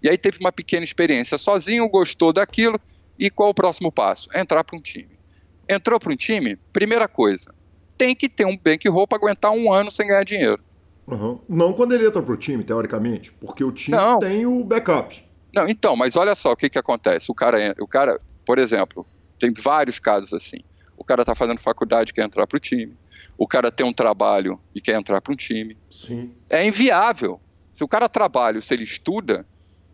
E 0.03 0.09
aí 0.09 0.17
teve 0.17 0.37
uma 0.39 0.51
pequena 0.51 0.83
experiência 0.83 1.37
sozinho, 1.37 1.89
gostou 1.89 2.33
daquilo, 2.33 2.79
e 3.19 3.29
qual 3.29 3.49
o 3.49 3.53
próximo 3.53 3.91
passo? 3.91 4.29
Entrar 4.33 4.63
para 4.63 4.77
um 4.77 4.81
time. 4.81 5.19
Entrou 5.67 5.99
para 5.99 6.13
um 6.13 6.15
time, 6.15 6.55
primeira 6.71 7.07
coisa, 7.07 7.53
tem 7.97 8.15
que 8.15 8.29
ter 8.29 8.45
um 8.45 8.57
bankroll 8.57 9.05
para 9.05 9.17
aguentar 9.17 9.51
um 9.51 9.71
ano 9.71 9.91
sem 9.91 10.07
ganhar 10.07 10.23
dinheiro. 10.23 10.63
Uhum. 11.05 11.39
Não 11.49 11.73
quando 11.73 11.93
ele 11.93 12.07
entra 12.07 12.21
para 12.21 12.33
o 12.33 12.37
time, 12.37 12.63
teoricamente, 12.63 13.31
porque 13.33 13.63
o 13.63 13.71
time 13.71 13.97
Não. 13.97 14.19
tem 14.19 14.45
o 14.45 14.63
backup. 14.63 15.23
Não, 15.53 15.67
então, 15.67 15.95
mas 15.95 16.15
olha 16.15 16.33
só 16.35 16.51
o 16.51 16.55
que, 16.55 16.69
que 16.69 16.79
acontece. 16.79 17.31
O 17.31 17.35
cara, 17.35 17.75
o 17.79 17.87
cara, 17.87 18.19
por 18.45 18.57
exemplo, 18.57 19.05
tem 19.39 19.51
vários 19.51 19.99
casos 19.99 20.33
assim. 20.33 20.57
O 20.95 21.03
cara 21.03 21.23
está 21.23 21.33
fazendo 21.33 21.59
faculdade 21.59 22.11
e 22.11 22.13
quer 22.13 22.23
entrar 22.23 22.45
para 22.45 22.57
o 22.57 22.59
time. 22.59 22.95
O 23.37 23.47
cara 23.47 23.71
tem 23.71 23.85
um 23.85 23.93
trabalho 23.93 24.59
e 24.75 24.79
quer 24.81 24.95
entrar 24.95 25.19
para 25.21 25.33
um 25.33 25.35
time. 25.35 25.77
Sim. 25.89 26.31
É 26.49 26.65
inviável. 26.65 27.41
Se 27.73 27.83
o 27.83 27.87
cara 27.87 28.07
trabalha, 28.07 28.61
se 28.61 28.73
ele 28.73 28.83
estuda, 28.83 29.45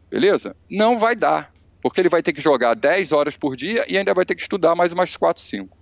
beleza? 0.09 0.55
Não 0.69 0.97
vai 0.97 1.15
dar. 1.15 1.54
Porque 1.85 2.01
ele 2.01 2.09
vai 2.09 2.23
ter 2.23 2.33
que 2.33 2.41
jogar 2.41 2.73
10 2.73 3.11
horas 3.11 3.37
por 3.37 3.55
dia 3.55 3.85
e 3.87 3.95
ainda 3.95 4.11
vai 4.11 4.25
ter 4.25 4.33
que 4.33 4.41
estudar 4.41 4.73
mais 4.73 4.91
umas 4.91 5.15
4, 5.15 5.43
5. 5.43 5.77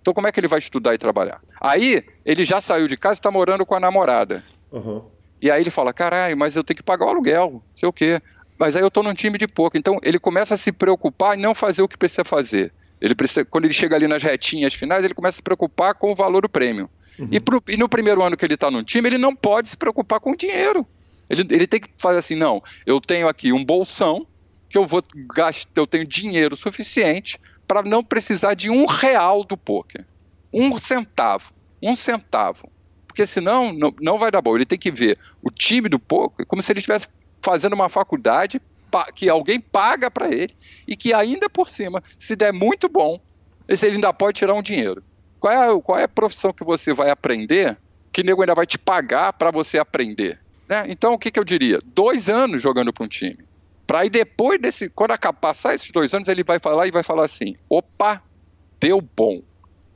Então, 0.00 0.14
como 0.14 0.26
é 0.26 0.32
que 0.32 0.40
ele 0.40 0.48
vai 0.48 0.58
estudar 0.58 0.94
e 0.94 0.98
trabalhar? 0.98 1.38
Aí, 1.60 2.02
ele 2.24 2.46
já 2.46 2.62
saiu 2.62 2.88
de 2.88 2.96
casa 2.96 3.16
e 3.16 3.18
está 3.18 3.30
morando 3.30 3.66
com 3.66 3.74
a 3.74 3.78
namorada. 3.78 4.42
Uhum. 4.72 5.04
E 5.42 5.50
aí 5.50 5.62
ele 5.62 5.70
fala: 5.70 5.92
caralho, 5.92 6.34
mas 6.34 6.56
eu 6.56 6.64
tenho 6.64 6.78
que 6.78 6.82
pagar 6.82 7.04
o 7.04 7.10
aluguel, 7.10 7.62
sei 7.74 7.86
o 7.86 7.92
quê. 7.92 8.22
Mas 8.58 8.74
aí 8.74 8.80
eu 8.80 8.88
estou 8.88 9.02
num 9.02 9.12
time 9.12 9.36
de 9.36 9.46
pouco. 9.46 9.76
Então 9.76 9.98
ele 10.02 10.18
começa 10.18 10.54
a 10.54 10.56
se 10.56 10.72
preocupar 10.72 11.38
e 11.38 11.42
não 11.42 11.54
fazer 11.54 11.82
o 11.82 11.88
que 11.88 11.98
precisa 11.98 12.24
fazer. 12.24 12.72
Ele 12.98 13.14
precisa, 13.14 13.44
quando 13.44 13.66
ele 13.66 13.74
chega 13.74 13.94
ali 13.94 14.08
nas 14.08 14.22
retinhas 14.22 14.72
finais, 14.72 15.04
ele 15.04 15.12
começa 15.12 15.34
a 15.34 15.40
se 15.40 15.42
preocupar 15.42 15.94
com 15.94 16.10
o 16.10 16.14
valor 16.14 16.40
do 16.40 16.48
prêmio. 16.48 16.88
Uhum. 17.18 17.28
E, 17.30 17.38
pro, 17.38 17.62
e, 17.68 17.76
no 17.76 17.86
primeiro 17.86 18.22
ano 18.22 18.34
que 18.34 18.46
ele 18.46 18.54
está 18.54 18.70
no 18.70 18.82
time, 18.82 19.10
ele 19.10 19.18
não 19.18 19.36
pode 19.36 19.68
se 19.68 19.76
preocupar 19.76 20.20
com 20.20 20.30
o 20.30 20.36
dinheiro. 20.36 20.86
Ele, 21.28 21.46
ele 21.50 21.66
tem 21.66 21.80
que 21.80 21.90
fazer 21.98 22.20
assim: 22.20 22.34
não, 22.34 22.62
eu 22.86 22.98
tenho 22.98 23.28
aqui 23.28 23.52
um 23.52 23.62
bolsão 23.62 24.26
que 24.74 24.78
eu 24.78 24.88
vou 24.88 25.00
gastar, 25.28 25.70
eu 25.76 25.86
tenho 25.86 26.04
dinheiro 26.04 26.56
suficiente 26.56 27.40
para 27.64 27.84
não 27.84 28.02
precisar 28.02 28.54
de 28.54 28.68
um 28.68 28.86
real 28.86 29.44
do 29.44 29.56
poker. 29.56 30.04
Um 30.52 30.76
centavo. 30.80 31.52
Um 31.80 31.94
centavo. 31.94 32.68
Porque 33.06 33.24
senão 33.24 33.72
não, 33.72 33.94
não 34.00 34.18
vai 34.18 34.32
dar 34.32 34.42
bom. 34.42 34.56
Ele 34.56 34.66
tem 34.66 34.76
que 34.76 34.90
ver 34.90 35.16
o 35.40 35.48
time 35.48 35.88
do 35.88 36.00
poker 36.00 36.44
como 36.44 36.60
se 36.60 36.72
ele 36.72 36.80
estivesse 36.80 37.06
fazendo 37.40 37.74
uma 37.74 37.88
faculdade 37.88 38.60
que 39.14 39.28
alguém 39.28 39.60
paga 39.60 40.10
para 40.10 40.26
ele 40.26 40.52
e 40.88 40.96
que 40.96 41.14
ainda 41.14 41.48
por 41.48 41.68
cima, 41.68 42.02
se 42.18 42.34
der 42.34 42.52
muito 42.52 42.88
bom, 42.88 43.20
ele 43.68 43.86
ainda 43.86 44.12
pode 44.12 44.40
tirar 44.40 44.54
um 44.54 44.62
dinheiro. 44.62 45.04
Qual 45.38 45.52
é, 45.52 45.80
qual 45.80 45.98
é 46.00 46.02
a 46.02 46.08
profissão 46.08 46.52
que 46.52 46.64
você 46.64 46.92
vai 46.92 47.10
aprender 47.10 47.78
que 48.10 48.22
o 48.22 48.24
nego 48.24 48.42
ainda 48.42 48.56
vai 48.56 48.66
te 48.66 48.76
pagar 48.76 49.34
para 49.34 49.52
você 49.52 49.78
aprender? 49.78 50.40
Né? 50.68 50.82
Então, 50.88 51.12
o 51.12 51.18
que, 51.18 51.30
que 51.30 51.38
eu 51.38 51.44
diria? 51.44 51.78
Dois 51.84 52.28
anos 52.28 52.60
jogando 52.60 52.92
para 52.92 53.04
um 53.04 53.08
time. 53.08 53.38
Para 53.86 54.00
aí 54.00 54.10
depois 54.10 54.60
desse, 54.60 54.88
quando 54.88 55.12
acabar, 55.12 55.38
passar 55.38 55.74
esses 55.74 55.90
dois 55.90 56.12
anos, 56.14 56.28
ele 56.28 56.42
vai 56.42 56.58
falar 56.58 56.86
e 56.86 56.90
vai 56.90 57.02
falar 57.02 57.24
assim: 57.24 57.54
opa, 57.68 58.22
deu 58.80 59.00
bom. 59.00 59.42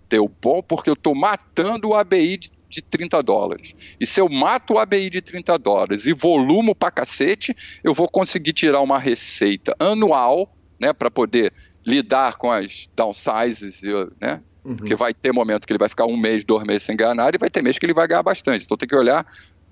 Deu 0.08 0.30
bom 0.40 0.62
porque 0.62 0.88
eu 0.88 0.94
estou 0.94 1.14
matando 1.14 1.88
o 1.88 1.94
ABI 1.94 2.36
de 2.38 2.50
de 2.68 2.82
30 2.82 3.22
dólares. 3.22 3.74
E 3.98 4.06
se 4.06 4.20
eu 4.20 4.28
mato 4.28 4.74
o 4.74 4.78
ABI 4.78 5.08
de 5.08 5.22
30 5.22 5.58
dólares 5.58 6.06
e 6.06 6.12
volumo 6.12 6.74
para 6.74 6.90
cacete, 6.90 7.54
eu 7.82 7.94
vou 7.94 8.08
conseguir 8.08 8.52
tirar 8.52 8.80
uma 8.80 8.98
receita 8.98 9.74
anual, 9.78 10.54
né, 10.78 10.92
para 10.92 11.10
poder 11.10 11.52
lidar 11.84 12.36
com 12.36 12.50
as 12.50 12.88
downsizes, 12.94 13.80
né? 14.20 14.42
Uhum. 14.64 14.76
Porque 14.76 14.94
vai 14.94 15.14
ter 15.14 15.32
momento 15.32 15.66
que 15.66 15.72
ele 15.72 15.78
vai 15.78 15.88
ficar 15.88 16.04
um 16.04 16.16
mês, 16.16 16.44
dois 16.44 16.62
meses 16.64 16.82
sem 16.82 16.96
ganhar 16.96 17.14
nada, 17.14 17.34
e 17.34 17.38
vai 17.38 17.48
ter 17.48 17.62
mês 17.62 17.78
que 17.78 17.86
ele 17.86 17.94
vai 17.94 18.06
ganhar 18.06 18.22
bastante. 18.22 18.64
Então 18.64 18.76
tem 18.76 18.88
que 18.88 18.94
olhar 18.94 19.26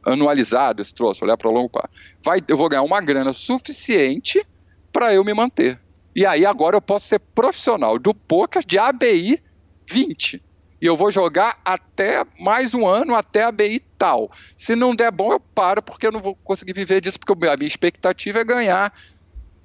anualizado 0.06 0.80
esse 0.80 0.94
troço, 0.94 1.24
olhar 1.24 1.36
para 1.36 1.50
longo 1.50 1.68
prazo. 1.68 1.88
Vai, 2.22 2.40
eu 2.46 2.56
vou 2.56 2.68
ganhar 2.68 2.82
uma 2.82 3.00
grana 3.00 3.32
suficiente 3.32 4.46
para 4.92 5.12
eu 5.12 5.24
me 5.24 5.34
manter. 5.34 5.78
E 6.14 6.24
aí 6.24 6.46
agora 6.46 6.76
eu 6.76 6.80
posso 6.80 7.08
ser 7.08 7.18
profissional 7.18 7.98
do 7.98 8.14
poker 8.14 8.64
de 8.64 8.78
ABI 8.78 9.42
20 9.86 10.42
e 10.80 10.86
eu 10.86 10.96
vou 10.96 11.10
jogar 11.10 11.60
até 11.64 12.24
mais 12.38 12.74
um 12.74 12.86
ano, 12.86 13.14
até 13.14 13.42
a 13.42 13.52
BI 13.52 13.82
tal. 13.98 14.30
Se 14.56 14.76
não 14.76 14.94
der 14.94 15.10
bom, 15.10 15.32
eu 15.32 15.40
paro, 15.40 15.82
porque 15.82 16.06
eu 16.06 16.12
não 16.12 16.20
vou 16.20 16.34
conseguir 16.34 16.74
viver 16.74 17.00
disso, 17.00 17.18
porque 17.18 17.32
a 17.46 17.56
minha 17.56 17.66
expectativa 17.66 18.40
é 18.40 18.44
ganhar 18.44 18.92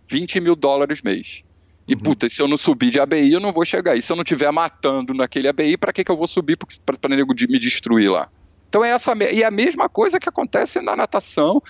20 0.08 0.40
mil 0.40 0.56
dólares 0.56 1.02
mês. 1.02 1.44
E, 1.88 1.94
uhum. 1.94 2.00
puta, 2.00 2.30
se 2.30 2.42
eu 2.42 2.48
não 2.48 2.58
subir 2.58 2.92
de 2.92 3.00
ABI, 3.00 3.34
eu 3.34 3.40
não 3.40 3.52
vou 3.52 3.66
chegar. 3.66 3.96
E 3.96 4.02
se 4.02 4.12
eu 4.12 4.16
não 4.16 4.24
estiver 4.24 4.50
matando 4.52 5.14
naquele 5.14 5.50
ABI, 5.50 5.78
para 5.78 5.92
que, 5.92 6.04
que 6.04 6.12
eu 6.12 6.18
vou 6.18 6.28
subir 6.28 6.58
para 6.58 7.16
nego 7.16 7.34
me 7.50 7.60
destruir 7.60 8.10
lá? 8.10 8.30
Então 8.72 8.86
é 8.86 8.92
essa 8.92 9.14
e 9.34 9.44
é 9.44 9.46
a 9.46 9.52
mesma 9.52 9.90
coisa 9.90 10.18
que 10.18 10.30
acontece 10.30 10.80
na 10.80 10.96
natação, 10.96 11.62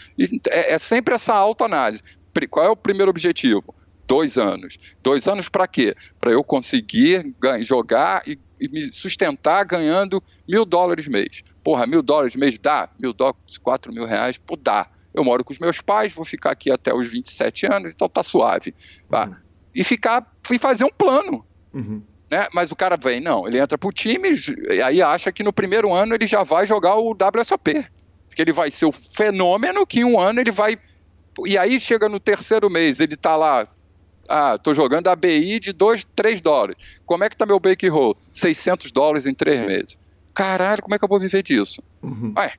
é, 0.51 0.73
é 0.75 0.77
sempre 0.77 1.15
essa 1.15 1.33
autoanálise. 1.33 2.03
Qual 2.49 2.63
é 2.63 2.69
o 2.69 2.75
primeiro 2.75 3.09
objetivo? 3.09 3.73
Dois 4.07 4.37
anos. 4.37 4.77
Dois 5.01 5.27
anos 5.27 5.49
para 5.49 5.67
quê? 5.67 5.95
Para 6.19 6.31
eu 6.31 6.43
conseguir 6.43 7.33
ganhar, 7.39 7.63
jogar 7.63 8.21
e 8.27 8.37
e 8.61 8.67
me 8.67 8.93
sustentar 8.93 9.65
ganhando 9.65 10.23
mil 10.47 10.63
dólares 10.63 11.07
mês. 11.07 11.43
Porra, 11.63 11.87
mil 11.87 12.03
dólares 12.03 12.35
mês 12.35 12.59
dá? 12.59 12.87
Mil 12.99 13.11
dólares, 13.11 13.57
quatro 13.57 13.91
mil 13.91 14.05
reais? 14.05 14.37
Pô, 14.37 14.55
dá. 14.55 14.87
Eu 15.11 15.23
moro 15.23 15.43
com 15.43 15.51
os 15.51 15.57
meus 15.57 15.81
pais, 15.81 16.13
vou 16.13 16.23
ficar 16.23 16.51
aqui 16.51 16.71
até 16.71 16.93
os 16.93 17.09
27 17.09 17.65
anos, 17.65 17.93
então 17.93 18.07
tá 18.07 18.23
suave. 18.23 18.73
Tá? 19.09 19.25
Uhum. 19.25 19.35
E 19.73 19.83
ficar 19.83 20.31
e 20.49 20.59
fazer 20.59 20.83
um 20.83 20.91
plano. 20.95 21.43
Uhum. 21.73 22.03
Né? 22.31 22.47
Mas 22.53 22.71
o 22.71 22.75
cara 22.77 22.95
vem, 22.95 23.19
não, 23.19 23.45
ele 23.45 23.59
entra 23.59 23.77
pro 23.77 23.91
time 23.91 24.29
e 24.69 24.81
aí 24.81 25.01
acha 25.01 25.33
que 25.33 25.43
no 25.43 25.51
primeiro 25.51 25.93
ano 25.93 26.15
ele 26.15 26.25
já 26.25 26.43
vai 26.43 26.65
jogar 26.65 26.95
o 26.95 27.11
WSOP. 27.11 27.85
Porque 28.29 28.41
ele 28.41 28.53
vai 28.53 28.71
ser 28.71 28.85
o 28.85 28.91
fenômeno 28.93 29.85
que 29.85 29.99
em 29.99 30.05
um 30.05 30.17
ano 30.17 30.39
ele 30.39 30.51
vai. 30.51 30.77
E 31.45 31.57
aí 31.57 31.77
chega 31.77 32.07
no 32.07 32.21
terceiro 32.21 32.69
mês, 32.69 33.01
ele 33.01 33.17
tá 33.17 33.35
lá 33.35 33.67
ah, 34.29 34.57
tô 34.57 34.73
jogando 34.73 35.09
a 35.09 35.15
BI 35.15 35.59
de 35.59 35.73
2, 35.73 36.05
3 36.15 36.39
dólares. 36.39 36.77
Como 37.05 37.21
é 37.21 37.29
que 37.29 37.35
tá 37.35 37.45
meu 37.45 37.59
bake 37.59 37.89
roll? 37.89 38.15
600 38.31 38.89
dólares 38.93 39.25
em 39.25 39.33
3 39.33 39.65
meses. 39.65 39.97
Caralho, 40.33 40.81
como 40.81 40.95
é 40.95 40.97
que 40.97 41.03
eu 41.03 41.09
vou 41.09 41.19
viver 41.19 41.43
disso? 41.43 41.83
Uhum. 42.01 42.33
Ué, 42.37 42.53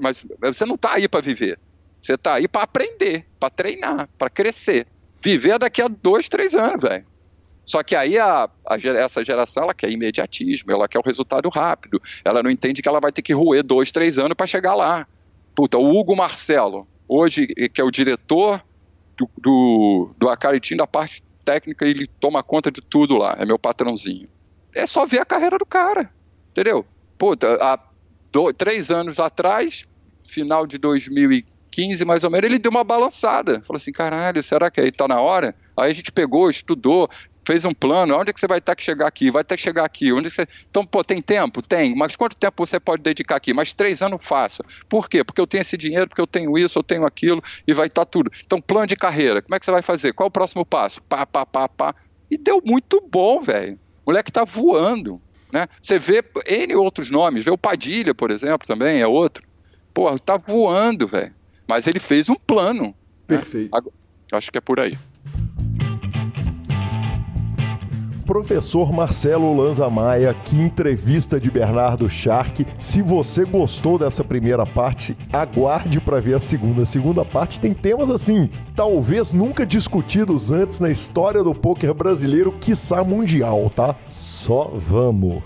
mas 0.00 0.24
você 0.40 0.64
não 0.64 0.78
tá 0.78 0.94
aí 0.94 1.06
para 1.06 1.20
viver. 1.20 1.58
Você 2.00 2.16
tá 2.16 2.34
aí 2.34 2.48
para 2.48 2.62
aprender, 2.62 3.26
para 3.38 3.50
treinar, 3.50 4.08
para 4.16 4.30
crescer. 4.30 4.86
Viver 5.22 5.58
daqui 5.58 5.82
a 5.82 5.88
2, 5.88 6.28
3 6.30 6.54
anos, 6.54 6.82
velho. 6.82 7.04
Só 7.68 7.82
que 7.82 7.94
aí 7.94 8.18
a, 8.18 8.48
a, 8.66 8.76
essa 8.96 9.22
geração 9.22 9.64
ela 9.64 9.74
quer 9.74 9.90
imediatismo, 9.90 10.72
ela 10.72 10.88
quer 10.88 10.98
o 10.98 11.02
resultado 11.02 11.50
rápido. 11.50 12.00
Ela 12.24 12.42
não 12.42 12.50
entende 12.50 12.80
que 12.80 12.88
ela 12.88 12.98
vai 12.98 13.12
ter 13.12 13.20
que 13.20 13.34
roer 13.34 13.62
dois, 13.62 13.92
três 13.92 14.18
anos 14.18 14.34
para 14.34 14.46
chegar 14.46 14.74
lá. 14.74 15.06
Puta, 15.54 15.76
o 15.76 15.94
Hugo 15.94 16.16
Marcelo, 16.16 16.88
hoje, 17.06 17.46
que 17.46 17.78
é 17.78 17.84
o 17.84 17.90
diretor 17.90 18.64
do, 19.18 19.28
do, 19.36 20.14
do 20.16 20.28
Acaritim 20.30 20.76
da 20.76 20.86
parte 20.86 21.22
técnica 21.44 21.84
ele 21.84 22.06
toma 22.06 22.42
conta 22.42 22.70
de 22.70 22.80
tudo 22.80 23.18
lá, 23.18 23.36
é 23.38 23.44
meu 23.44 23.58
patrãozinho. 23.58 24.30
É 24.74 24.86
só 24.86 25.04
ver 25.04 25.18
a 25.18 25.26
carreira 25.26 25.58
do 25.58 25.66
cara, 25.66 26.10
entendeu? 26.50 26.86
Puta, 27.18 27.58
há 27.60 27.78
dois, 28.32 28.54
três 28.56 28.90
anos 28.90 29.18
atrás, 29.18 29.84
final 30.26 30.66
de 30.66 30.78
2015 30.78 32.02
mais 32.06 32.24
ou 32.24 32.30
menos, 32.30 32.46
ele 32.46 32.58
deu 32.58 32.70
uma 32.70 32.82
balançada. 32.82 33.60
Falou 33.60 33.76
assim, 33.76 33.92
caralho, 33.92 34.42
será 34.42 34.70
que 34.70 34.80
aí 34.80 34.90
tá 34.90 35.06
na 35.06 35.20
hora? 35.20 35.54
Aí 35.76 35.90
a 35.90 35.94
gente 35.94 36.10
pegou, 36.10 36.48
estudou, 36.48 37.10
fez 37.48 37.64
um 37.64 37.72
plano, 37.72 38.14
onde 38.14 38.28
é 38.28 38.32
que 38.34 38.38
você 38.38 38.46
vai 38.46 38.60
ter 38.60 38.76
que 38.76 38.82
chegar 38.82 39.06
aqui? 39.06 39.30
Vai 39.30 39.42
ter 39.42 39.56
que 39.56 39.62
chegar 39.62 39.82
aqui. 39.82 40.12
Onde 40.12 40.30
você... 40.30 40.46
Então, 40.68 40.84
pô, 40.84 41.02
tem 41.02 41.22
tempo? 41.22 41.62
Tem. 41.62 41.94
Mas 41.96 42.14
quanto 42.14 42.36
tempo 42.36 42.66
você 42.66 42.78
pode 42.78 43.02
dedicar 43.02 43.36
aqui? 43.36 43.54
Mais 43.54 43.72
três 43.72 44.02
anos 44.02 44.22
faço. 44.22 44.62
Por 44.86 45.08
quê? 45.08 45.24
Porque 45.24 45.40
eu 45.40 45.46
tenho 45.46 45.62
esse 45.62 45.74
dinheiro, 45.74 46.06
porque 46.06 46.20
eu 46.20 46.26
tenho 46.26 46.58
isso, 46.58 46.78
eu 46.78 46.82
tenho 46.82 47.06
aquilo, 47.06 47.42
e 47.66 47.72
vai 47.72 47.86
estar 47.86 48.04
tá 48.04 48.10
tudo. 48.10 48.30
Então, 48.44 48.60
plano 48.60 48.86
de 48.86 48.96
carreira, 48.96 49.40
como 49.40 49.54
é 49.54 49.58
que 49.58 49.64
você 49.64 49.70
vai 49.70 49.80
fazer? 49.80 50.12
Qual 50.12 50.26
o 50.26 50.30
próximo 50.30 50.62
passo? 50.62 51.02
Pá, 51.04 51.24
pá, 51.24 51.46
pá, 51.46 51.66
pá. 51.70 51.94
E 52.30 52.36
deu 52.36 52.60
muito 52.62 53.02
bom, 53.10 53.40
velho. 53.40 53.78
O 54.04 54.10
moleque 54.10 54.30
tá 54.30 54.44
voando. 54.44 55.18
Né? 55.50 55.66
Você 55.82 55.98
vê 55.98 56.22
N 56.46 56.74
outros 56.76 57.10
nomes, 57.10 57.44
vê 57.44 57.50
o 57.50 57.56
Padilha, 57.56 58.14
por 58.14 58.30
exemplo, 58.30 58.68
também 58.68 59.00
é 59.00 59.06
outro. 59.06 59.42
Pô, 59.94 60.18
tá 60.18 60.36
voando, 60.36 61.06
velho. 61.06 61.34
Mas 61.66 61.86
ele 61.86 61.98
fez 61.98 62.28
um 62.28 62.34
plano. 62.34 62.94
Né? 63.26 63.38
Perfeito. 63.38 63.74
Né? 63.74 63.90
Acho 64.32 64.52
que 64.52 64.58
é 64.58 64.60
por 64.60 64.78
aí 64.78 64.98
professor 68.28 68.92
Marcelo 68.92 69.56
Lanza 69.56 69.88
Maia, 69.88 70.34
que 70.34 70.54
entrevista 70.54 71.40
de 71.40 71.50
Bernardo 71.50 72.10
Shark. 72.10 72.66
Se 72.78 73.00
você 73.00 73.42
gostou 73.42 73.98
dessa 73.98 74.22
primeira 74.22 74.66
parte, 74.66 75.16
aguarde 75.32 75.98
para 75.98 76.20
ver 76.20 76.34
a 76.34 76.40
segunda. 76.40 76.82
A 76.82 76.86
segunda 76.86 77.24
parte 77.24 77.58
tem 77.58 77.72
temas 77.72 78.10
assim, 78.10 78.50
talvez 78.76 79.32
nunca 79.32 79.64
discutidos 79.64 80.50
antes 80.50 80.78
na 80.78 80.90
história 80.90 81.42
do 81.42 81.54
poker 81.54 81.94
brasileiro, 81.94 82.52
quiçá 82.52 83.02
mundial, 83.02 83.72
tá? 83.74 83.96
Só 84.38 84.70
vamos. 84.72 85.42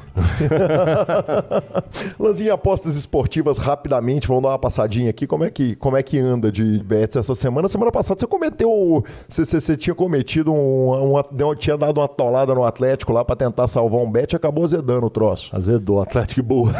Lanzinha, 2.20 2.52
apostas 2.52 2.94
esportivas 2.94 3.56
rapidamente, 3.56 4.28
vamos 4.28 4.43
dar 4.43 4.51
uma 4.51 4.59
passadinha 4.59 5.09
aqui. 5.09 5.27
Como 5.27 5.44
é 5.44 5.51
que, 5.51 5.74
como 5.77 5.97
é 5.97 6.02
que 6.02 6.19
anda 6.19 6.52
de 6.52 6.78
bets 6.81 7.16
essa 7.16 7.35
semana? 7.35 7.70
Semana 7.70 7.90
passada 7.90 8.20
você 8.20 8.27
cometeu. 8.27 9.02
Você, 9.27 9.47
você, 9.47 9.60
você 9.62 9.77
tinha 9.78 9.94
cometido 9.94 10.52
um, 10.52 11.16
um, 11.16 11.55
Tinha 11.56 11.78
dado 11.78 11.98
uma 11.98 12.05
atolada 12.05 12.55
no 12.55 12.64
Atlético 12.64 13.14
lá 13.14 13.24
para 13.24 13.35
tentar 13.35 13.66
salvar 13.66 14.02
um 14.02 14.10
bet 14.10 14.35
e 14.35 14.36
acabou 14.36 14.62
azedando 14.62 15.06
o 15.06 15.10
troço. 15.10 15.56
Azedou, 15.56 16.02
Atlético 16.02 16.43
boa. 16.43 16.70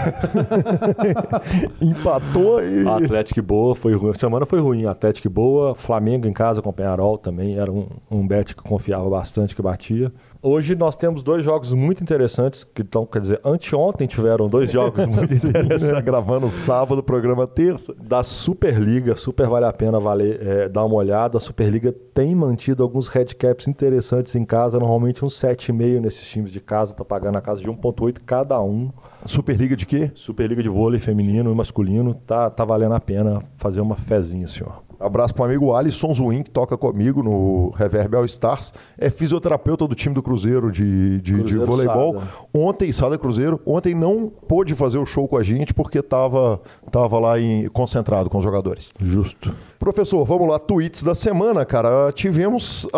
Empatou 1.81 2.63
e. 2.63 2.87
Atlético 2.87 3.41
boa, 3.41 3.75
foi 3.75 3.95
ruim. 3.95 4.11
A 4.11 4.15
semana 4.15 4.45
foi 4.45 4.61
ruim. 4.61 4.85
Atlético 4.85 5.31
boa, 5.31 5.75
Flamengo 5.75 6.29
em 6.29 6.33
casa 6.35 6.61
com 6.61 6.69
o 6.69 6.73
Penharol 6.75 7.17
também. 7.17 7.59
Era 7.59 7.73
um, 7.73 7.87
um 8.11 8.27
bet 8.27 8.55
que 8.55 8.63
confiava 8.63 9.09
bastante, 9.09 9.57
que 9.57 9.63
batia. 9.63 10.13
Hoje 10.45 10.75
nós 10.75 10.97
temos 10.97 11.23
dois 11.23 11.45
jogos 11.45 11.73
muito 11.73 12.03
interessantes, 12.03 12.65
que 12.65 12.83
estão, 12.83 13.07
quer 13.07 13.21
dizer, 13.21 13.41
anteontem 13.45 14.09
tiveram 14.09 14.49
dois 14.49 14.73
jogos 14.73 15.07
muito 15.07 15.33
Sim, 15.33 15.47
interessantes. 15.51 15.87
Né? 15.87 16.03
Gravando 16.03 16.49
sábado, 16.49 17.01
programa 17.01 17.47
terça. 17.47 17.95
Da 17.95 18.25
Superliga, 18.25 19.15
super 19.15 19.47
vale 19.47 19.67
a 19.67 19.73
pena 19.73 20.01
valer, 20.01 20.45
é, 20.45 20.69
dar 20.69 20.85
uma 20.85 20.97
olhada. 20.97 21.39
A 21.39 21.41
Superliga 21.41 21.95
tem 22.13 22.35
mantido 22.35 22.83
alguns 22.83 23.07
headcaps 23.07 23.69
interessantes 23.69 24.35
em 24.35 24.45
casa, 24.45 24.81
normalmente 24.81 25.25
uns 25.25 25.35
7,5 25.35 26.01
nesses 26.01 26.29
times 26.29 26.51
de 26.51 26.61
casa, 26.61 26.93
tá 26.93 27.05
pagando 27.05 27.39
a 27.39 27.41
casa 27.41 27.61
de 27.61 27.69
1,8 27.69 28.19
cada 28.27 28.61
um. 28.61 28.91
Superliga 29.25 29.77
de 29.77 29.87
quê? 29.87 30.11
Superliga 30.13 30.61
de 30.61 30.69
vôlei 30.69 30.99
feminino 30.99 31.53
e 31.53 31.55
masculino, 31.55 32.15
tá, 32.15 32.51
tá 32.51 32.65
valendo 32.65 32.97
a 32.97 33.01
pena 33.01 33.45
fazer 33.59 33.81
uma 33.81 33.95
fezinha, 33.95 34.49
senhor. 34.49 34.83
Abraço 35.03 35.35
para 35.35 35.43
o 35.43 35.45
amigo 35.47 35.75
Alisson 35.75 36.13
Zuin, 36.15 36.43
que 36.43 36.51
toca 36.51 36.77
comigo 36.77 37.23
no 37.23 37.71
Reverb 37.71 38.17
All 38.17 38.25
Stars. 38.25 38.73
É 38.97 39.11
fisioterapeuta 39.11 39.87
do 39.87 39.95
time 39.95 40.15
do 40.15 40.23
Cruzeiro 40.23 40.71
de, 40.71 41.21
de, 41.21 41.35
Cruzeiro 41.35 41.61
de 41.61 41.67
voleibol. 41.67 42.15
Sada. 42.15 42.27
Ontem, 42.55 42.93
Sada 42.93 43.19
Cruzeiro, 43.19 43.61
ontem 43.67 43.95
não 43.95 44.29
pôde 44.29 44.75
fazer 44.75 44.99
o 44.99 45.07
show 45.07 45.27
com 45.27 45.37
a 45.37 45.43
gente 45.43 45.75
porque 45.75 45.99
estava 45.99 46.61
tava 46.91 47.19
lá 47.19 47.41
em, 47.41 47.69
concentrado 47.69 48.31
com 48.31 48.39
os 48.39 48.45
jogadores. 48.45 48.93
Justo. 49.01 49.55
Professor, 49.79 50.25
vamos 50.25 50.49
lá, 50.49 50.59
tweets 50.59 51.03
da 51.03 51.15
semana, 51.15 51.65
cara. 51.65 52.13
Tivemos 52.13 52.85
uh, 52.85 52.97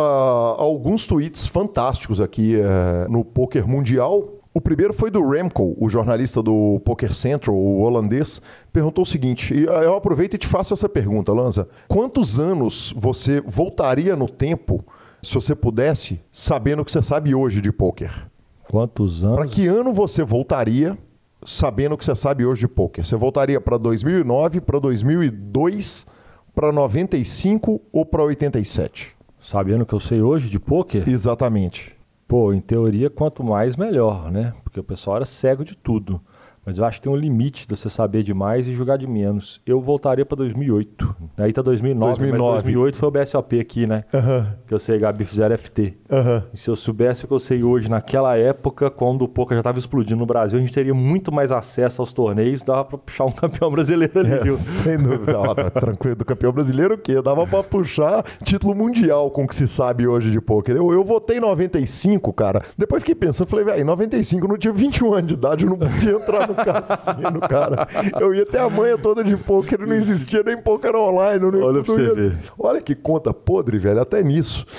alguns 0.58 1.06
tweets 1.06 1.46
fantásticos 1.46 2.20
aqui 2.20 2.56
uh, 2.56 3.10
no 3.10 3.24
Poker 3.24 3.66
Mundial. 3.66 4.43
O 4.56 4.60
primeiro 4.60 4.94
foi 4.94 5.10
do 5.10 5.28
Remco, 5.28 5.74
o 5.76 5.88
jornalista 5.88 6.40
do 6.40 6.80
Poker 6.84 7.12
Central, 7.12 7.56
o 7.56 7.80
holandês, 7.80 8.40
perguntou 8.72 9.02
o 9.02 9.06
seguinte, 9.06 9.52
e 9.52 9.64
eu 9.64 9.96
aproveito 9.96 10.34
e 10.34 10.38
te 10.38 10.46
faço 10.46 10.72
essa 10.72 10.88
pergunta, 10.88 11.32
Lanza. 11.32 11.68
Quantos 11.88 12.38
anos 12.38 12.94
você 12.96 13.40
voltaria 13.40 14.14
no 14.14 14.28
tempo, 14.28 14.84
se 15.20 15.34
você 15.34 15.56
pudesse, 15.56 16.20
sabendo 16.30 16.82
o 16.82 16.84
que 16.84 16.92
você 16.92 17.02
sabe 17.02 17.34
hoje 17.34 17.60
de 17.60 17.72
poker? 17.72 18.28
Quantos 18.70 19.24
anos? 19.24 19.36
Para 19.38 19.48
que 19.48 19.66
ano 19.66 19.92
você 19.92 20.22
voltaria 20.22 20.96
sabendo 21.44 21.96
o 21.96 21.98
que 21.98 22.04
você 22.04 22.14
sabe 22.14 22.46
hoje 22.46 22.60
de 22.60 22.68
poker? 22.68 23.04
Você 23.04 23.16
voltaria 23.16 23.60
para 23.60 23.76
2009, 23.76 24.60
para 24.60 24.78
2002, 24.78 26.06
para 26.54 26.70
95 26.70 27.80
ou 27.92 28.06
para 28.06 28.22
87? 28.22 29.16
Sabendo 29.42 29.82
o 29.82 29.86
que 29.86 29.94
eu 29.94 30.00
sei 30.00 30.22
hoje 30.22 30.48
de 30.48 30.60
poker? 30.60 31.08
Exatamente. 31.08 31.93
Pô, 32.26 32.52
em 32.52 32.60
teoria, 32.60 33.10
quanto 33.10 33.44
mais 33.44 33.76
melhor, 33.76 34.30
né? 34.30 34.54
Porque 34.64 34.80
o 34.80 34.84
pessoal 34.84 35.16
era 35.16 35.24
cego 35.24 35.64
de 35.64 35.76
tudo. 35.76 36.20
Mas 36.64 36.78
eu 36.78 36.84
acho 36.84 36.98
que 36.98 37.02
tem 37.02 37.12
um 37.12 37.16
limite 37.16 37.66
de 37.66 37.76
você 37.76 37.90
saber 37.90 38.22
demais 38.22 38.66
e 38.66 38.72
jogar 38.72 38.96
de 38.96 39.06
menos. 39.06 39.60
Eu 39.66 39.80
voltaria 39.82 40.24
para 40.24 40.36
2008. 40.36 41.16
Aí 41.36 41.52
tá 41.52 41.60
2009, 41.60 42.18
2009. 42.18 42.54
mas 42.54 42.62
2008 42.62 42.96
foi 42.96 43.08
o 43.08 43.12
BSOP 43.12 43.60
aqui, 43.60 43.86
né? 43.86 44.04
Uhum. 44.14 44.46
Que 44.66 44.72
eu 44.72 44.78
sei, 44.78 44.98
Gabi, 44.98 45.26
fizeram 45.26 45.56
FT. 45.58 45.98
Uhum. 46.14 46.42
E 46.54 46.58
se 46.58 46.70
eu 46.70 46.76
soubesse 46.76 47.24
o 47.24 47.28
que 47.28 47.34
eu 47.34 47.38
sei 47.38 47.62
hoje, 47.62 47.90
naquela 47.90 48.36
época, 48.36 48.90
quando 48.90 49.22
o 49.22 49.28
poker 49.28 49.56
já 49.56 49.60
estava 49.60 49.78
explodindo 49.78 50.18
no 50.20 50.26
Brasil, 50.26 50.58
a 50.58 50.62
gente 50.62 50.72
teria 50.72 50.94
muito 50.94 51.30
mais 51.30 51.52
acesso 51.52 52.00
aos 52.00 52.12
torneios, 52.12 52.62
dava 52.62 52.84
para 52.84 52.98
puxar 52.98 53.24
um 53.24 53.32
campeão 53.32 53.70
brasileiro 53.70 54.18
ali, 54.18 54.32
é, 54.32 54.38
viu? 54.42 54.54
Sem 54.56 54.96
dúvida. 54.96 55.38
ah, 55.38 55.54
tá 55.54 55.70
tranquilo. 55.70 56.16
Do 56.16 56.24
campeão 56.24 56.52
brasileiro 56.52 56.94
o 56.94 56.98
quê? 56.98 57.20
Dava 57.20 57.46
para 57.46 57.62
puxar 57.62 58.24
título 58.42 58.74
mundial 58.74 59.30
com 59.30 59.44
o 59.44 59.46
que 59.48 59.54
se 59.54 59.68
sabe 59.68 60.06
hoje 60.06 60.30
de 60.30 60.40
poker. 60.40 60.76
Eu, 60.76 60.92
eu 60.92 61.04
votei 61.04 61.36
em 61.36 61.40
95, 61.40 62.32
cara. 62.32 62.62
Depois 62.78 63.02
fiquei 63.02 63.14
pensando, 63.14 63.48
falei, 63.48 63.64
velho, 63.64 63.80
em 63.82 63.84
95 63.84 64.44
eu 64.44 64.48
não 64.48 64.56
tinha 64.56 64.72
21 64.72 65.14
anos 65.14 65.26
de 65.26 65.34
idade, 65.34 65.64
eu 65.64 65.70
não 65.70 65.78
podia 65.78 66.12
entrar 66.12 66.48
no 66.48 66.54
no 66.54 66.56
cassino, 66.64 67.40
cara. 67.40 67.86
Eu 68.20 68.34
ia 68.34 68.46
ter 68.46 68.58
a 68.58 68.70
manha 68.70 68.96
toda 68.96 69.24
de 69.24 69.36
poker, 69.36 69.80
não 69.80 69.94
existia 69.94 70.42
nem 70.42 70.56
poker 70.56 70.94
online. 70.94 71.40
Não, 71.40 71.60
Olha 71.60 71.82
pra 71.82 71.94
você 71.94 72.02
ia... 72.02 72.14
ver. 72.14 72.38
Olha 72.58 72.80
que 72.80 72.94
conta 72.94 73.34
podre, 73.34 73.78
velho, 73.78 74.00
até 74.00 74.22
nisso. 74.22 74.64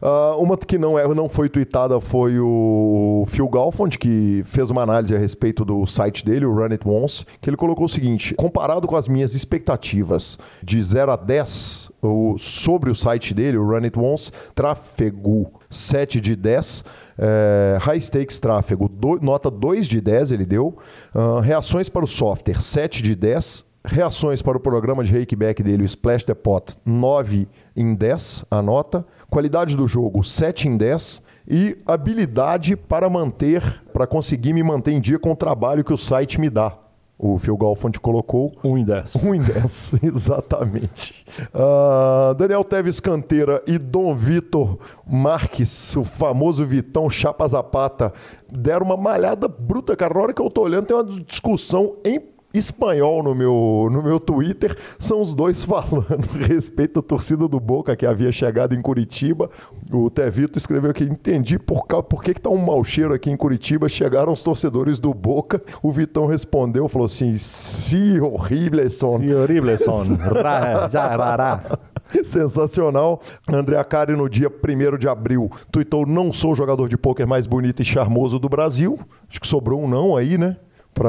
Uh, 0.00 0.40
uma 0.40 0.56
que 0.56 0.78
não, 0.78 0.98
é, 0.98 1.06
não 1.14 1.28
foi 1.28 1.48
tweetada 1.48 2.00
foi 2.00 2.38
o 2.38 3.24
Phil 3.28 3.48
Galfond, 3.48 3.98
que 3.98 4.42
fez 4.46 4.70
uma 4.70 4.82
análise 4.82 5.14
a 5.14 5.18
respeito 5.18 5.64
do 5.64 5.86
site 5.86 6.24
dele, 6.24 6.44
o 6.44 6.54
Run 6.54 6.70
It 6.72 6.88
Once, 6.88 7.24
que 7.40 7.50
ele 7.50 7.56
colocou 7.56 7.86
o 7.86 7.88
seguinte: 7.88 8.34
comparado 8.34 8.86
com 8.86 8.96
as 8.96 9.08
minhas 9.08 9.34
expectativas 9.34 10.38
de 10.62 10.82
0 10.82 11.12
a 11.12 11.16
10 11.16 11.90
o, 12.02 12.36
sobre 12.38 12.90
o 12.90 12.94
site 12.94 13.34
dele, 13.34 13.58
o 13.58 13.66
Run 13.66 13.84
It 13.84 13.98
Once, 13.98 14.30
tráfego 14.54 15.52
7 15.68 16.20
de 16.20 16.36
10. 16.36 16.84
É, 17.22 17.76
high 17.82 18.00
stakes 18.00 18.40
tráfego, 18.40 18.88
do, 18.88 19.18
nota 19.20 19.50
2 19.50 19.86
de 19.86 20.00
10 20.00 20.32
ele 20.32 20.46
deu. 20.46 20.78
Uh, 21.14 21.40
reações 21.40 21.88
para 21.88 22.04
o 22.04 22.08
software, 22.08 22.62
7 22.62 23.02
de 23.02 23.14
10. 23.14 23.66
Reações 23.84 24.42
para 24.42 24.58
o 24.58 24.60
programa 24.60 25.02
de 25.02 25.18
rakeback 25.18 25.62
dele, 25.62 25.82
o 25.82 25.86
Splash 25.86 26.24
the 26.24 26.34
Pot, 26.34 26.76
9 26.84 27.48
em 27.74 27.94
10 27.94 28.44
a 28.50 28.60
nota. 28.60 29.06
Qualidade 29.30 29.74
do 29.74 29.88
jogo, 29.88 30.22
7 30.22 30.68
em 30.68 30.76
10. 30.76 31.22
E 31.48 31.78
habilidade 31.86 32.76
para 32.76 33.08
manter, 33.08 33.82
para 33.92 34.06
conseguir 34.06 34.52
me 34.52 34.62
manter 34.62 34.92
em 34.92 35.00
dia 35.00 35.18
com 35.18 35.32
o 35.32 35.36
trabalho 35.36 35.82
que 35.82 35.92
o 35.92 35.98
site 35.98 36.38
me 36.38 36.50
dá. 36.50 36.76
O 37.22 37.38
Phil 37.38 37.54
Galfond 37.54 38.00
colocou 38.00 38.50
1 38.64 38.78
em 38.78 38.84
10. 38.84 39.14
1 39.16 39.34
em 39.34 39.40
10, 39.40 39.92
exatamente. 40.04 41.26
Uh, 41.54 42.34
Daniel 42.34 42.64
Teves 42.64 42.98
Canteira 42.98 43.62
e 43.66 43.76
Dom 43.76 44.14
Vitor 44.14 44.78
Marques, 45.06 45.94
o 45.96 46.02
famoso 46.02 46.64
Vitão 46.64 47.10
Chapa 47.10 47.46
Zapata, 47.46 48.10
deram 48.50 48.86
uma 48.86 48.96
malhada 48.96 49.48
bruta, 49.48 49.94
cara. 49.94 50.14
Na 50.14 50.20
hora 50.20 50.32
que 50.32 50.40
eu 50.40 50.48
tô 50.48 50.62
olhando, 50.62 50.86
tem 50.86 50.96
uma 50.96 51.04
discussão 51.04 51.96
em 52.02 52.18
espanhol 52.52 53.22
no 53.22 53.34
meu, 53.34 53.88
no 53.90 54.02
meu 54.02 54.18
Twitter, 54.18 54.76
são 54.98 55.20
os 55.20 55.34
dois 55.34 55.62
falando 55.64 56.28
a 56.34 56.46
respeito 56.46 57.00
da 57.00 57.06
torcida 57.06 57.46
do 57.48 57.60
Boca 57.60 57.94
que 57.96 58.06
havia 58.06 58.32
chegado 58.32 58.74
em 58.74 58.82
Curitiba. 58.82 59.50
O 59.92 60.10
Tevito 60.10 60.58
escreveu 60.58 60.90
aqui, 60.90 61.04
entendi 61.04 61.58
por, 61.58 61.84
por 61.86 62.22
que, 62.22 62.34
que 62.34 62.40
tá 62.40 62.50
um 62.50 62.58
mau 62.58 62.82
cheiro 62.84 63.14
aqui 63.14 63.30
em 63.30 63.36
Curitiba, 63.36 63.88
chegaram 63.88 64.32
os 64.32 64.42
torcedores 64.42 64.98
do 64.98 65.12
Boca. 65.14 65.62
O 65.82 65.92
Vitão 65.92 66.26
respondeu, 66.26 66.88
falou 66.88 67.06
assim, 67.06 67.36
si 67.38 68.20
horrible 68.20 68.88
son. 68.90 69.20
Si 69.20 69.32
horrible 69.32 69.78
son. 69.78 70.04
Jarará. 70.92 71.78
Sensacional. 72.24 73.20
André 73.48 73.78
Acari, 73.78 74.16
no 74.16 74.28
dia 74.28 74.48
1 74.48 74.98
de 74.98 75.08
abril, 75.08 75.50
tweetou: 75.70 76.04
Não 76.04 76.32
sou 76.32 76.52
o 76.52 76.54
jogador 76.54 76.88
de 76.88 76.96
pôquer 76.96 77.26
mais 77.26 77.46
bonito 77.46 77.82
e 77.82 77.84
charmoso 77.84 78.38
do 78.38 78.48
Brasil. 78.48 78.98
Acho 79.28 79.40
que 79.40 79.46
sobrou 79.46 79.80
um 79.80 79.88
não 79.88 80.16
aí, 80.16 80.36
né? 80.36 80.56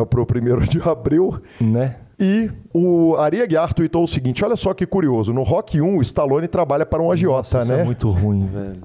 Para 0.05 0.21
o 0.21 0.25
primeiro 0.25 0.61
de 0.67 0.81
abril. 0.81 1.41
Né? 1.59 1.95
E 2.19 2.51
o 2.73 3.15
Ari 3.15 3.41
Aguiar 3.41 3.73
tweetou 3.73 4.03
o 4.03 4.07
seguinte: 4.07 4.45
olha 4.45 4.55
só 4.55 4.73
que 4.73 4.85
curioso, 4.85 5.33
no 5.33 5.43
Rock 5.43 5.81
1 5.81 5.97
o 5.97 6.01
Stallone 6.01 6.47
trabalha 6.47 6.85
para 6.85 7.01
um 7.01 7.11
agiota, 7.11 7.59
Nossa, 7.59 7.65
né? 7.65 7.73
Isso 7.73 7.81
é 7.81 7.83
muito 7.83 8.09
ruim, 8.09 8.45
velho. 8.51 8.81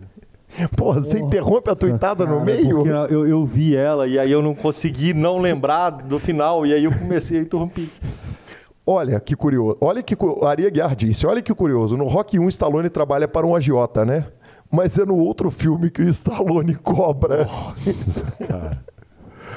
Porra, 0.74 1.00
você 1.00 1.18
interrompe 1.18 1.68
a 1.68 1.74
tuitada 1.74 2.24
no 2.24 2.42
meio? 2.42 2.86
Eu, 2.86 3.26
eu 3.26 3.44
vi 3.44 3.76
ela 3.76 4.06
e 4.06 4.18
aí 4.18 4.32
eu 4.32 4.40
não 4.40 4.54
consegui 4.54 5.12
não 5.12 5.38
lembrar 5.38 5.90
do 5.90 6.18
final 6.18 6.64
e 6.64 6.72
aí 6.72 6.84
eu 6.84 6.92
comecei 6.92 7.38
a 7.38 7.42
interromper. 7.42 7.88
Olha 8.86 9.20
que 9.20 9.36
curioso. 9.36 9.76
Olha 9.80 10.02
que 10.02 10.16
o 10.18 10.46
Ari 10.46 10.66
Aguiar 10.66 10.94
disse: 10.96 11.26
olha 11.26 11.42
que 11.42 11.52
curioso. 11.52 11.96
No 11.96 12.06
Rock 12.06 12.38
1 12.38 12.48
Stallone 12.48 12.88
trabalha 12.88 13.28
para 13.28 13.46
um 13.46 13.54
agiota, 13.54 14.04
né? 14.04 14.26
Mas 14.70 14.98
é 14.98 15.04
no 15.04 15.16
outro 15.16 15.50
filme 15.50 15.90
que 15.90 16.02
o 16.02 16.08
Stallone 16.08 16.74
cobra. 16.76 17.44
Nossa, 17.44 18.22
cara. 18.46 18.84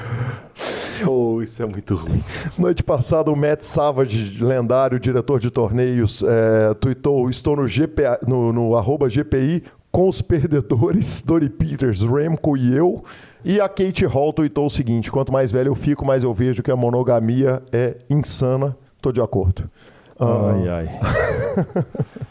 Oh, 1.07 1.41
isso 1.41 1.64
é 1.64 1.65
muito 1.65 1.95
ruim. 1.95 2.22
Noite 2.57 2.84
passada, 2.84 3.31
o 3.31 3.36
Matt 3.36 3.61
Savage, 3.61 4.44
lendário 4.44 4.99
diretor 4.99 5.40
de 5.40 5.49
torneios, 5.49 6.22
é, 6.22 6.73
tweetou: 6.73 7.30
Estou 7.30 7.56
no, 7.56 7.65
GPA, 7.65 8.19
no, 8.27 8.52
no 8.52 8.76
arroba 8.76 9.10
GPI 9.10 9.64
com 9.91 10.10
os 10.10 10.22
perdedores, 10.22 11.22
Dory 11.26 11.49
Peters, 11.49 12.02
Remco 12.02 12.57
e 12.57 12.76
eu. 12.76 13.03
E 13.44 13.61
a 13.61 13.69
Kate 13.69 14.06
Hall 14.06 14.34
tweetou 14.34 14.65
o 14.65 14.69
seguinte: 14.69 15.10
Quanto 15.10 15.31
mais 15.31 15.52
velho 15.52 15.69
eu 15.69 15.76
fico, 15.76 16.06
mais 16.06 16.23
eu 16.23 16.34
vejo 16.34 16.61
que 16.61 16.72
a 16.72 16.76
monogamia 16.76 17.64
é 17.72 17.95
insana. 18.10 18.76
Estou 18.98 19.14
de 19.14 19.22
acordo. 19.22 19.69
Ai, 20.19 20.68
ah. 20.68 20.76
ai. 20.76 20.99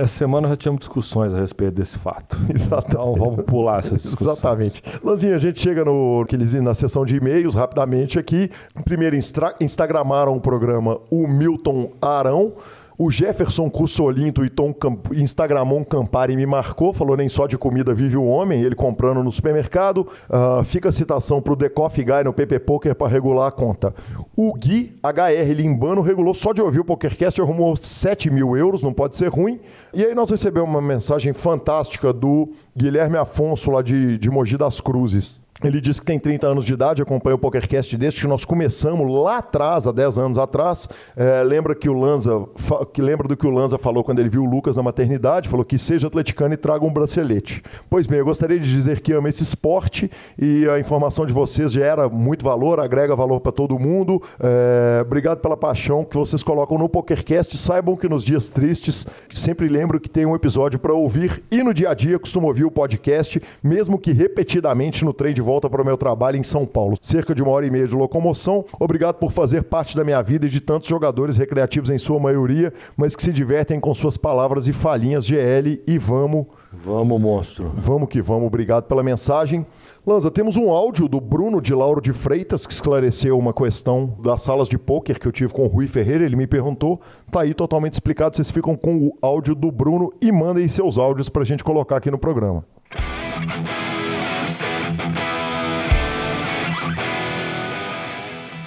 Essa 0.00 0.18
semana 0.18 0.48
já 0.48 0.56
tínhamos 0.56 0.80
discussões 0.80 1.34
a 1.34 1.38
respeito 1.38 1.74
desse 1.74 1.98
fato. 1.98 2.36
Exatamente. 2.48 2.92
Então 2.92 3.14
vamos 3.14 3.44
pular 3.44 3.80
essas 3.80 4.02
discussões. 4.02 4.38
Exatamente. 4.38 4.82
Lanzinha, 5.02 5.36
a 5.36 5.38
gente 5.38 5.60
chega 5.60 5.84
no, 5.84 6.24
na 6.62 6.74
sessão 6.74 7.04
de 7.04 7.16
e-mails 7.16 7.54
rapidamente 7.54 8.18
aqui. 8.18 8.50
Primeiro, 8.84 9.16
instagramaram 9.60 10.36
o 10.36 10.40
programa 10.40 10.98
o 11.10 11.28
Milton 11.28 11.92
Arão. 12.00 12.54
O 12.96 13.10
Jefferson 13.10 13.68
Cussolinto 13.68 14.44
e 14.44 14.48
Tom 14.48 14.72
Camp... 14.72 15.12
Instagramon 15.12 15.84
Campari 15.84 16.36
me 16.36 16.46
marcou, 16.46 16.92
falou 16.92 17.16
nem 17.16 17.28
só 17.28 17.46
de 17.46 17.58
comida 17.58 17.92
vive 17.92 18.16
o 18.16 18.24
homem, 18.24 18.62
ele 18.62 18.74
comprando 18.74 19.22
no 19.22 19.32
supermercado. 19.32 20.06
Uh, 20.28 20.64
fica 20.64 20.88
a 20.88 20.92
citação 20.92 21.42
pro 21.42 21.56
The 21.56 21.68
Coffee 21.68 22.04
Guy 22.04 22.24
no 22.24 22.32
PP 22.32 22.60
Poker 22.60 22.94
para 22.94 23.08
regular 23.08 23.48
a 23.48 23.50
conta. 23.50 23.92
O 24.36 24.54
Gui 24.54 24.94
HR 25.02 25.52
Limbano 25.52 26.02
regulou 26.02 26.34
só 26.34 26.52
de 26.52 26.62
ouvir 26.62 26.80
o 26.80 26.84
PokerCast, 26.84 27.40
arrumou 27.40 27.76
7 27.76 28.30
mil 28.30 28.56
euros, 28.56 28.82
não 28.82 28.92
pode 28.92 29.16
ser 29.16 29.28
ruim. 29.28 29.60
E 29.92 30.04
aí 30.04 30.14
nós 30.14 30.30
recebemos 30.30 30.68
uma 30.68 30.80
mensagem 30.80 31.32
fantástica 31.32 32.12
do 32.12 32.52
Guilherme 32.76 33.16
Afonso, 33.16 33.70
lá 33.70 33.82
de, 33.82 34.18
de 34.18 34.30
Mogi 34.30 34.56
das 34.56 34.80
Cruzes. 34.80 35.43
Ele 35.62 35.80
disse 35.80 36.00
que 36.00 36.06
tem 36.06 36.18
30 36.18 36.48
anos 36.48 36.64
de 36.64 36.72
idade, 36.74 37.00
acompanha 37.00 37.36
o 37.36 37.38
PokerCast 37.38 37.96
desde 37.96 38.20
que 38.20 38.26
nós 38.26 38.44
começamos 38.44 39.08
lá 39.10 39.38
atrás, 39.38 39.86
há 39.86 39.92
10 39.92 40.18
anos 40.18 40.36
atrás. 40.36 40.88
É, 41.16 41.44
lembra 41.44 41.76
que 41.76 41.88
o 41.88 41.92
Lanza, 41.92 42.44
que 42.92 43.00
lembra 43.00 43.28
do 43.28 43.36
que 43.36 43.46
o 43.46 43.50
Lanza 43.50 43.78
falou 43.78 44.02
quando 44.02 44.18
ele 44.18 44.28
viu 44.28 44.42
o 44.42 44.50
Lucas 44.50 44.76
na 44.76 44.82
maternidade, 44.82 45.48
falou 45.48 45.64
que 45.64 45.78
seja 45.78 46.08
atleticano 46.08 46.54
e 46.54 46.56
traga 46.56 46.84
um 46.84 46.92
bracelete. 46.92 47.62
Pois 47.88 48.04
bem, 48.04 48.18
eu 48.18 48.24
gostaria 48.24 48.58
de 48.58 48.68
dizer 48.68 49.00
que 49.00 49.12
ama 49.12 49.28
esse 49.28 49.44
esporte 49.44 50.10
e 50.36 50.68
a 50.68 50.80
informação 50.80 51.24
de 51.24 51.32
vocês 51.32 51.70
gera 51.70 52.08
muito 52.08 52.44
valor, 52.44 52.80
agrega 52.80 53.14
valor 53.14 53.40
para 53.40 53.52
todo 53.52 53.78
mundo. 53.78 54.20
É, 54.40 55.02
obrigado 55.02 55.38
pela 55.38 55.56
paixão 55.56 56.04
que 56.04 56.16
vocês 56.16 56.42
colocam 56.42 56.76
no 56.76 56.88
PokerCast. 56.88 57.56
Saibam 57.56 57.96
que 57.96 58.08
nos 58.08 58.24
dias 58.24 58.48
tristes, 58.50 59.06
sempre 59.32 59.68
lembro 59.68 60.00
que 60.00 60.10
tem 60.10 60.26
um 60.26 60.34
episódio 60.34 60.80
para 60.80 60.92
ouvir 60.92 61.44
e 61.48 61.62
no 61.62 61.72
dia 61.72 61.90
a 61.90 61.94
dia 61.94 62.18
costumo 62.18 62.48
ouvir 62.48 62.64
o 62.64 62.72
podcast, 62.72 63.40
mesmo 63.62 63.98
que 63.98 64.12
repetidamente 64.12 65.04
no 65.04 65.12
trade 65.12 65.43
volta 65.44 65.68
para 65.68 65.82
o 65.82 65.84
meu 65.84 65.96
trabalho 65.96 66.38
em 66.38 66.42
São 66.42 66.64
Paulo. 66.64 66.96
Cerca 67.00 67.34
de 67.34 67.42
uma 67.42 67.52
hora 67.52 67.66
e 67.66 67.70
meia 67.70 67.86
de 67.86 67.94
locomoção. 67.94 68.64
Obrigado 68.80 69.16
por 69.16 69.30
fazer 69.30 69.62
parte 69.62 69.94
da 69.94 70.02
minha 70.02 70.20
vida 70.22 70.46
e 70.46 70.48
de 70.48 70.60
tantos 70.60 70.88
jogadores 70.88 71.36
recreativos 71.36 71.90
em 71.90 71.98
sua 71.98 72.18
maioria, 72.18 72.72
mas 72.96 73.14
que 73.14 73.22
se 73.22 73.32
divertem 73.32 73.78
com 73.78 73.94
suas 73.94 74.16
palavras 74.16 74.66
e 74.66 74.72
falinhas 74.72 75.24
GL 75.24 75.82
e 75.86 75.98
vamos. 75.98 76.46
Vamos, 76.72 77.20
monstro. 77.20 77.72
Vamos 77.76 78.08
que 78.08 78.20
vamos. 78.20 78.46
Obrigado 78.46 78.84
pela 78.84 79.02
mensagem. 79.02 79.64
Lanza, 80.06 80.30
temos 80.30 80.56
um 80.56 80.70
áudio 80.70 81.08
do 81.08 81.20
Bruno 81.20 81.60
de 81.60 81.74
Lauro 81.74 82.00
de 82.00 82.12
Freitas 82.12 82.66
que 82.66 82.72
esclareceu 82.72 83.38
uma 83.38 83.52
questão 83.52 84.16
das 84.22 84.42
salas 84.42 84.68
de 84.68 84.76
pôquer 84.76 85.18
que 85.18 85.26
eu 85.26 85.32
tive 85.32 85.52
com 85.52 85.64
o 85.64 85.68
Rui 85.68 85.86
Ferreira. 85.86 86.24
Ele 86.24 86.36
me 86.36 86.46
perguntou. 86.46 87.00
Tá 87.30 87.42
aí 87.42 87.54
totalmente 87.54 87.94
explicado. 87.94 88.34
Vocês 88.34 88.50
ficam 88.50 88.76
com 88.76 88.96
o 88.96 89.18
áudio 89.22 89.54
do 89.54 89.70
Bruno 89.70 90.12
e 90.20 90.32
mandem 90.32 90.66
seus 90.68 90.98
áudios 90.98 91.28
para 91.28 91.42
a 91.42 91.46
gente 91.46 91.62
colocar 91.62 91.96
aqui 91.96 92.10
no 92.10 92.18
programa. 92.18 92.64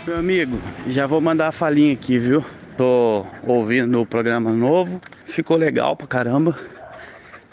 Meu 0.08 0.16
amigo, 0.16 0.58
já 0.88 1.06
vou 1.06 1.20
mandar 1.20 1.50
a 1.50 1.52
falinha 1.52 1.92
aqui, 1.92 2.18
viu? 2.18 2.42
Tô 2.78 3.26
ouvindo 3.46 4.00
o 4.00 4.06
programa 4.06 4.54
novo, 4.54 5.02
ficou 5.26 5.58
legal 5.58 5.98
pra 5.98 6.08
caramba. 6.08 6.58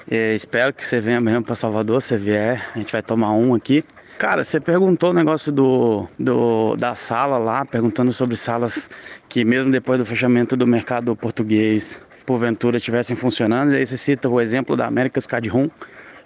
É, 0.08 0.36
espero 0.36 0.72
que 0.72 0.84
você 0.84 1.00
venha 1.00 1.20
mesmo 1.20 1.42
pra 1.42 1.56
Salvador, 1.56 2.00
se 2.00 2.16
vier, 2.16 2.64
a 2.72 2.78
gente 2.78 2.92
vai 2.92 3.02
tomar 3.02 3.32
um 3.32 3.56
aqui. 3.56 3.84
Cara, 4.18 4.44
você 4.44 4.60
perguntou 4.60 5.10
o 5.10 5.12
negócio 5.12 5.50
do, 5.50 6.06
do, 6.16 6.76
da 6.76 6.94
sala 6.94 7.38
lá, 7.38 7.64
perguntando 7.64 8.12
sobre 8.12 8.36
salas 8.36 8.88
que 9.28 9.44
mesmo 9.44 9.72
depois 9.72 9.98
do 9.98 10.06
fechamento 10.06 10.56
do 10.56 10.64
mercado 10.64 11.16
português, 11.16 12.00
porventura 12.24 12.76
estivessem 12.76 13.16
funcionando. 13.16 13.72
E 13.72 13.78
aí 13.78 13.84
você 13.84 13.96
cita 13.96 14.28
o 14.28 14.40
exemplo 14.40 14.76
da 14.76 14.86
America's 14.86 15.26
Card 15.26 15.48
Room, 15.48 15.68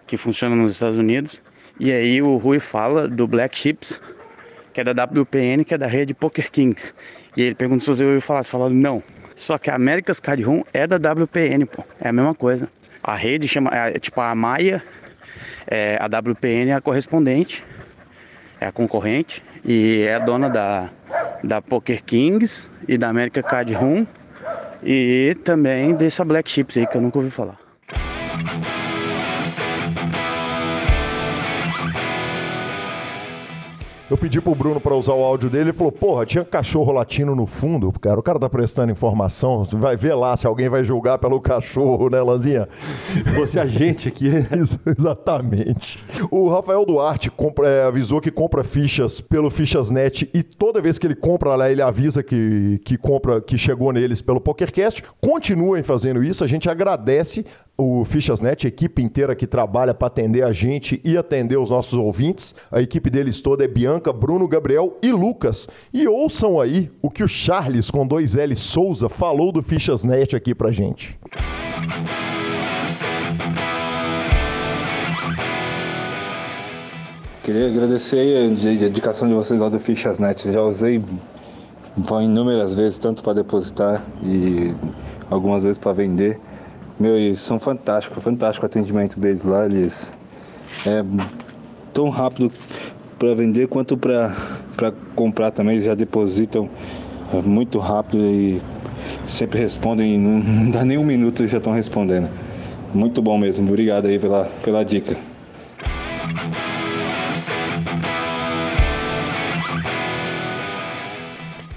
que 0.07 0.19
funciona 0.19 0.55
nos 0.55 0.73
Estados 0.73 0.99
Unidos. 0.99 1.41
E 1.81 1.91
aí 1.91 2.21
o 2.21 2.37
Rui 2.37 2.61
fala 2.61 3.09
do 3.09 3.27
Black 3.27 3.57
Chips, 3.57 3.99
que 4.79 4.83
é 4.83 4.95
da 4.95 5.05
WPN, 5.05 5.65
que 5.65 5.75
é 5.75 5.79
da 5.79 5.89
rede 5.89 6.15
Poker 6.15 6.53
Kings. 6.53 6.95
E 7.37 7.43
ele 7.43 7.55
perguntou 7.57 7.81
se 7.81 7.97
você 7.97 8.05
ouviu 8.05 8.21
falar, 8.21 8.45
você 8.45 8.51
falou 8.51 8.71
não. 8.71 9.03
Só 9.35 9.59
que 9.59 9.71
a 9.71 9.75
America's 9.75 10.21
Card 10.21 10.41
Room 10.45 10.63
é 10.73 10.87
da 10.87 10.97
WPN, 10.97 11.67
pô. 11.67 11.85
É 12.01 12.11
a 12.11 12.13
mesma 12.13 12.33
coisa. 12.33 12.69
A 13.03 13.17
rede 13.17 13.49
chama, 13.49 13.71
é, 13.73 13.99
tipo 13.99 14.21
a 14.21 14.33
Maia, 14.37 14.81
é, 15.67 15.99
a 16.01 16.07
WPN 16.07 16.71
é 16.71 16.75
a 16.75 16.81
correspondente, 16.81 17.65
é 18.61 18.67
a 18.67 18.73
concorrente 18.73 19.43
e 19.65 20.05
é 20.09 20.15
a 20.15 20.21
dona 20.21 20.49
da, 20.49 20.91
da 21.43 21.61
Poker 21.61 22.05
Kings 22.05 22.69
e 22.87 22.97
da 22.97 23.09
America 23.09 23.43
Card 23.43 23.73
Room 23.73 24.07
e 24.85 25.37
também 25.43 25.93
dessa 25.93 26.25
Black 26.25 26.49
Chips 26.49 26.77
aí 26.77 26.87
que 26.87 26.97
eu 26.97 27.01
nunca 27.01 27.19
ouvi 27.19 27.31
falar. 27.31 27.59
Eu 34.11 34.17
pedi 34.17 34.41
pro 34.41 34.55
Bruno 34.55 34.81
para 34.81 34.95
usar 34.95 35.13
o 35.13 35.23
áudio 35.23 35.51
dele, 35.51 35.65
ele 35.65 35.73
falou: 35.75 35.93
"Porra, 35.93 36.25
tinha 36.25 36.43
cachorro 36.43 36.93
latino 36.93 37.35
no 37.35 37.47
fundo, 37.47 37.93
cara. 38.01 38.19
O 38.19 38.23
cara 38.23 38.39
tá 38.39 38.49
prestando 38.49 38.91
informação, 38.91 39.65
vai 39.73 39.99
ver 39.99 40.15
lá 40.15 40.35
se 40.35 40.47
alguém 40.47 40.67
vai 40.69 40.83
julgar 40.83 41.19
pelo 41.19 41.39
cachorro, 41.43 42.09
né, 42.09 42.23
Lanzinha?" 42.23 42.67
Você 43.37 43.59
é 43.59 43.63
a 43.63 43.67
gente 43.67 44.09
aqui. 44.09 44.31
Né? 44.31 44.47
Exatamente. 44.99 46.03
O 46.31 46.49
Rafael 46.49 46.87
Duarte 46.87 47.31
compra, 47.31 47.69
é, 47.69 47.85
avisou 47.85 48.19
que 48.19 48.31
compra 48.31 48.65
fichas 48.65 49.21
pelo 49.21 49.51
Fichasnet 49.51 50.31
e 50.33 50.43
toda 50.43 50.81
vez 50.81 50.99
que 50.99 51.07
ele 51.07 51.15
compra 51.15 51.55
lá, 51.55 51.71
ele 51.71 51.83
avisa 51.83 52.23
que, 52.23 52.81
que 52.87 52.97
compra, 52.97 53.43
que 53.43 53.59
chegou 53.59 53.93
neles 53.93 54.23
pelo 54.23 54.41
PokerCast. 54.41 55.03
Continuem 55.21 55.83
fazendo 55.83 56.25
isso, 56.25 56.43
a 56.43 56.47
gente 56.47 56.71
agradece 56.71 57.45
o 57.81 58.05
Fichasnet, 58.05 58.67
a 58.67 58.69
equipe 58.69 59.01
inteira 59.01 59.37
que 59.37 59.47
trabalha 59.47 59.95
para 59.95 60.09
atender 60.09 60.43
a 60.43 60.53
gente 60.53 61.01
e 61.05 61.17
atender 61.17 61.57
os 61.57 61.71
nossos 61.71 61.93
ouvintes. 61.97 62.53
A 62.73 62.83
equipe 62.83 63.09
deles 63.09 63.41
toda 63.41 63.65
é 63.65 63.69
Bianca, 63.69 64.13
Bruno, 64.13 64.49
Gabriel 64.49 64.99
e 65.01 65.13
Lucas. 65.13 65.69
E 65.95 66.09
ouçam 66.09 66.61
aí 66.61 66.91
o 67.01 67.09
que 67.09 67.23
o 67.23 67.29
Charles, 67.29 67.89
com 67.89 68.05
dois 68.05 68.37
L 68.37 68.57
Souza, 68.57 69.09
falou 69.09 69.53
do 69.53 69.63
Fichasnet 69.63 70.35
aqui 70.35 70.57
pra 70.57 70.73
gente. 70.73 71.17
Queria 77.45 77.69
agradecer 77.69 78.45
a 78.45 78.79
dedicação 78.89 79.29
de 79.29 79.35
vocês 79.35 79.61
lá 79.61 79.69
do 79.69 79.79
Fichasnet. 79.79 80.51
Já 80.51 80.63
usei 80.63 81.01
inúmeras 82.23 82.75
vezes, 82.75 82.99
tanto 82.99 83.23
para 83.23 83.35
depositar 83.35 84.05
e 84.25 84.75
algumas 85.31 85.63
vezes 85.63 85.79
para 85.79 85.93
vender. 85.93 86.41
Meu, 86.99 87.17
e 87.17 87.37
são 87.37 87.61
fantásticos, 87.61 88.23
fantástico 88.23 88.65
o 88.65 88.67
atendimento 88.67 89.21
deles 89.21 89.45
lá. 89.45 89.67
Eles 89.67 90.17
é 90.85 91.05
tão 91.93 92.09
rápido 92.09 92.51
para 93.19 93.35
vender 93.35 93.69
quanto 93.69 93.97
para 93.97 94.35
comprar 95.15 95.53
também. 95.53 95.75
Eles 95.75 95.85
já 95.85 95.95
depositam 95.95 96.69
muito 97.45 97.79
rápido 97.79 98.25
e 98.25 98.61
sempre 99.29 99.61
respondem. 99.61 100.19
Não 100.19 100.71
dá 100.73 100.85
nem 100.85 100.99
um 100.99 101.05
minuto 101.05 101.43
eles 101.43 101.53
já 101.53 101.59
estão 101.59 101.73
respondendo. 101.73 102.29
Muito 102.93 103.23
bom 103.23 103.39
mesmo. 103.39 103.69
Obrigado 103.69 104.07
aí 104.07 104.19
pela, 104.19 104.47
pela 104.65 104.85
dica. 104.85 105.17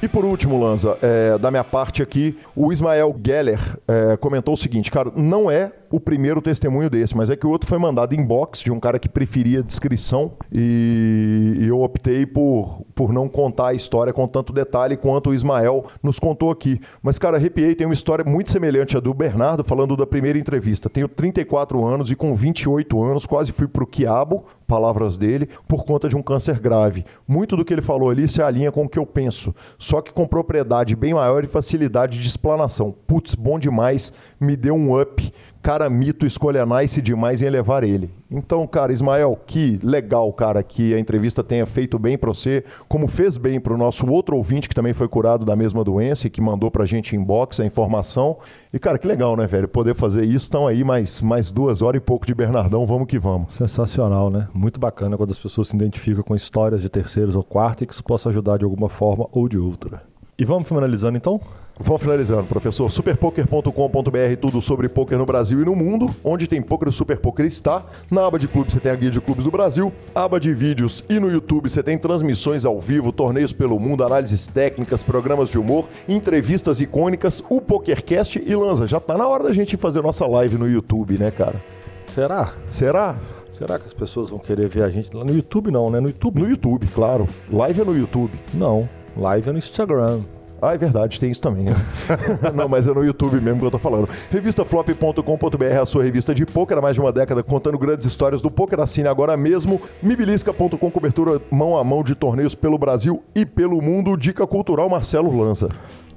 E 0.01 0.07
por 0.07 0.25
último, 0.25 0.59
Lanza, 0.59 0.97
é, 0.99 1.37
da 1.37 1.51
minha 1.51 1.63
parte 1.63 2.01
aqui, 2.01 2.35
o 2.55 2.73
Ismael 2.73 3.15
Geller 3.23 3.59
é, 3.87 4.17
comentou 4.17 4.55
o 4.55 4.57
seguinte, 4.57 4.89
cara, 4.89 5.11
não 5.15 5.49
é 5.49 5.71
o 5.91 5.99
primeiro 5.99 6.41
testemunho 6.41 6.89
desse, 6.89 7.15
mas 7.15 7.29
é 7.29 7.35
que 7.35 7.45
o 7.45 7.49
outro 7.49 7.67
foi 7.67 7.77
mandado 7.77 8.15
inbox 8.15 8.61
de 8.61 8.71
um 8.71 8.79
cara 8.79 8.97
que 8.97 9.09
preferia 9.09 9.61
descrição 9.61 10.31
e, 10.51 11.57
e 11.59 11.67
eu 11.67 11.81
optei 11.81 12.25
por, 12.25 12.85
por 12.95 13.11
não 13.11 13.27
contar 13.27 13.67
a 13.67 13.73
história 13.73 14.13
com 14.13 14.25
tanto 14.25 14.53
detalhe 14.53 14.95
quanto 14.95 15.31
o 15.31 15.33
Ismael 15.33 15.85
nos 16.01 16.17
contou 16.17 16.49
aqui. 16.49 16.79
Mas, 17.03 17.19
cara, 17.19 17.35
arrepiei, 17.35 17.75
tem 17.75 17.85
uma 17.85 17.93
história 17.93 18.23
muito 18.23 18.49
semelhante 18.49 18.95
à 18.95 19.01
do 19.01 19.13
Bernardo, 19.13 19.63
falando 19.63 19.97
da 19.97 20.07
primeira 20.07 20.39
entrevista. 20.39 20.89
Tenho 20.89 21.09
34 21.09 21.85
anos 21.85 22.09
e 22.09 22.15
com 22.15 22.33
28 22.33 23.03
anos 23.03 23.25
quase 23.25 23.51
fui 23.51 23.67
pro 23.67 23.85
quiabo, 23.85 24.45
palavras 24.65 25.17
dele, 25.17 25.49
por 25.67 25.83
conta 25.83 26.07
de 26.07 26.15
um 26.15 26.23
câncer 26.23 26.57
grave. 26.57 27.03
Muito 27.27 27.57
do 27.57 27.65
que 27.65 27.73
ele 27.73 27.81
falou 27.81 28.09
ali 28.09 28.29
se 28.29 28.41
alinha 28.41 28.71
com 28.71 28.85
o 28.85 28.89
que 28.89 28.97
eu 28.97 29.05
penso, 29.05 29.53
só 29.77 30.01
que 30.01 30.13
com 30.13 30.25
propriedade 30.25 30.95
bem 30.95 31.13
maior 31.13 31.43
e 31.43 31.47
facilidade 31.47 32.17
de 32.17 32.25
explanação. 32.25 32.95
Putz, 33.05 33.35
bom 33.35 33.59
demais, 33.59 34.13
me 34.39 34.55
deu 34.55 34.73
um 34.73 34.97
up 34.97 35.33
cara 35.61 35.89
mito 35.89 36.25
escolha 36.25 36.65
nice 36.65 37.01
demais 37.01 37.41
em 37.41 37.49
levar 37.49 37.83
ele. 37.83 38.09
Então, 38.29 38.65
cara, 38.65 38.91
Ismael, 38.91 39.39
que 39.45 39.79
legal, 39.83 40.31
cara, 40.33 40.63
que 40.63 40.93
a 40.93 40.99
entrevista 40.99 41.43
tenha 41.43 41.65
feito 41.65 41.99
bem 41.99 42.17
para 42.17 42.29
você, 42.29 42.63
como 42.87 43.07
fez 43.07 43.37
bem 43.37 43.59
para 43.59 43.73
o 43.73 43.77
nosso 43.77 44.07
outro 44.07 44.35
ouvinte 44.35 44.67
que 44.67 44.75
também 44.75 44.93
foi 44.93 45.07
curado 45.07 45.45
da 45.45 45.55
mesma 45.55 45.83
doença 45.83 46.27
e 46.27 46.29
que 46.29 46.41
mandou 46.41 46.71
para 46.71 46.83
a 46.83 46.85
gente 46.85 47.15
inbox 47.15 47.59
a 47.59 47.65
informação. 47.65 48.37
E, 48.73 48.79
cara, 48.79 48.97
que 48.97 49.07
legal, 49.07 49.35
né, 49.35 49.45
velho, 49.45 49.67
poder 49.67 49.95
fazer 49.95 50.23
isso. 50.23 50.45
Estão 50.45 50.65
aí 50.65 50.83
mais, 50.83 51.21
mais 51.21 51.51
duas 51.51 51.81
horas 51.81 52.01
e 52.01 52.03
pouco 52.03 52.25
de 52.25 52.33
Bernardão, 52.33 52.85
vamos 52.85 53.07
que 53.07 53.19
vamos. 53.19 53.53
Sensacional, 53.53 54.29
né? 54.29 54.47
Muito 54.53 54.79
bacana 54.79 55.17
quando 55.17 55.31
as 55.31 55.39
pessoas 55.39 55.67
se 55.67 55.75
identificam 55.75 56.23
com 56.23 56.35
histórias 56.35 56.81
de 56.81 56.89
terceiros 56.89 57.35
ou 57.35 57.43
quartos 57.43 57.83
e 57.83 57.85
que 57.85 57.93
isso 57.93 58.03
possa 58.03 58.29
ajudar 58.29 58.57
de 58.57 58.65
alguma 58.65 58.89
forma 58.89 59.27
ou 59.31 59.47
de 59.47 59.57
outra. 59.57 60.03
E 60.37 60.45
vamos 60.45 60.67
finalizando 60.67 61.17
então? 61.17 61.39
Vamos 61.83 62.03
finalizando, 62.03 62.43
professor. 62.43 62.91
Superpoker.com.br, 62.91 64.37
tudo 64.39 64.61
sobre 64.61 64.87
poker 64.87 65.17
no 65.17 65.25
Brasil 65.25 65.61
e 65.61 65.65
no 65.65 65.75
mundo. 65.75 66.13
Onde 66.23 66.47
tem 66.47 66.61
poker, 66.61 66.87
o 66.87 66.91
Super 66.91 67.17
Poker 67.17 67.45
está. 67.45 67.83
Na 68.09 68.25
aba 68.25 68.37
de 68.37 68.47
clubes 68.47 68.73
você 68.73 68.79
tem 68.79 68.91
a 68.91 68.95
guia 68.95 69.09
de 69.09 69.19
clubes 69.19 69.43
do 69.43 69.51
Brasil. 69.51 69.91
Aba 70.13 70.39
de 70.39 70.53
vídeos 70.53 71.03
e 71.09 71.19
no 71.19 71.29
YouTube 71.29 71.69
você 71.69 71.81
tem 71.81 71.97
transmissões 71.97 72.65
ao 72.65 72.79
vivo, 72.79 73.11
torneios 73.11 73.51
pelo 73.51 73.79
mundo, 73.79 74.03
análises 74.03 74.45
técnicas, 74.45 75.01
programas 75.01 75.49
de 75.49 75.57
humor, 75.57 75.87
entrevistas 76.07 76.79
icônicas, 76.79 77.43
o 77.49 77.59
PokerCast 77.59 78.41
e 78.45 78.55
Lanza. 78.55 78.85
Já 78.85 78.99
tá 78.99 79.17
na 79.17 79.27
hora 79.27 79.45
da 79.45 79.53
gente 79.53 79.75
fazer 79.75 80.01
nossa 80.01 80.27
live 80.27 80.57
no 80.57 80.69
YouTube, 80.69 81.17
né, 81.17 81.31
cara? 81.31 81.61
Será? 82.07 82.53
Será? 82.67 83.15
Será 83.53 83.79
que 83.79 83.87
as 83.87 83.93
pessoas 83.93 84.29
vão 84.29 84.39
querer 84.39 84.67
ver 84.67 84.83
a 84.83 84.89
gente 84.89 85.15
lá 85.15 85.23
no 85.23 85.33
YouTube? 85.33 85.71
Não, 85.71 85.89
né? 85.89 85.99
No 85.99 86.07
YouTube? 86.07 86.41
No 86.41 86.49
YouTube, 86.49 86.87
claro. 86.93 87.27
Live 87.51 87.81
é 87.81 87.83
no 87.83 87.97
YouTube. 87.97 88.39
Não. 88.53 88.87
Live 89.17 89.49
é 89.49 89.51
no 89.51 89.57
Instagram. 89.57 90.21
Ah, 90.61 90.75
é 90.75 90.77
verdade, 90.77 91.19
tem 91.19 91.31
isso 91.31 91.41
também. 91.41 91.65
Não, 92.53 92.69
mas 92.69 92.87
é 92.87 92.93
no 92.93 93.03
YouTube 93.03 93.41
mesmo 93.41 93.59
que 93.59 93.65
eu 93.65 93.71
tô 93.71 93.79
falando. 93.79 94.07
Revistaflop.com.br, 94.29 95.81
a 95.81 95.85
sua 95.87 96.03
revista 96.03 96.35
de 96.35 96.45
poker 96.45 96.77
há 96.77 96.81
mais 96.81 96.93
de 96.93 97.01
uma 97.01 97.11
década, 97.11 97.41
contando 97.41 97.79
grandes 97.79 98.05
histórias 98.05 98.43
do 98.43 98.51
poker. 98.51 98.79
Assine 98.79 99.07
agora 99.07 99.35
mesmo. 99.35 99.81
Mibilisca.com, 100.03 100.91
cobertura 100.91 101.41
mão 101.49 101.77
a 101.77 101.83
mão 101.83 102.03
de 102.03 102.13
torneios 102.13 102.53
pelo 102.53 102.77
Brasil 102.77 103.23
e 103.33 103.43
pelo 103.43 103.81
mundo. 103.81 104.15
Dica 104.15 104.45
cultural, 104.45 104.87
Marcelo 104.87 105.35
Lança. 105.35 105.69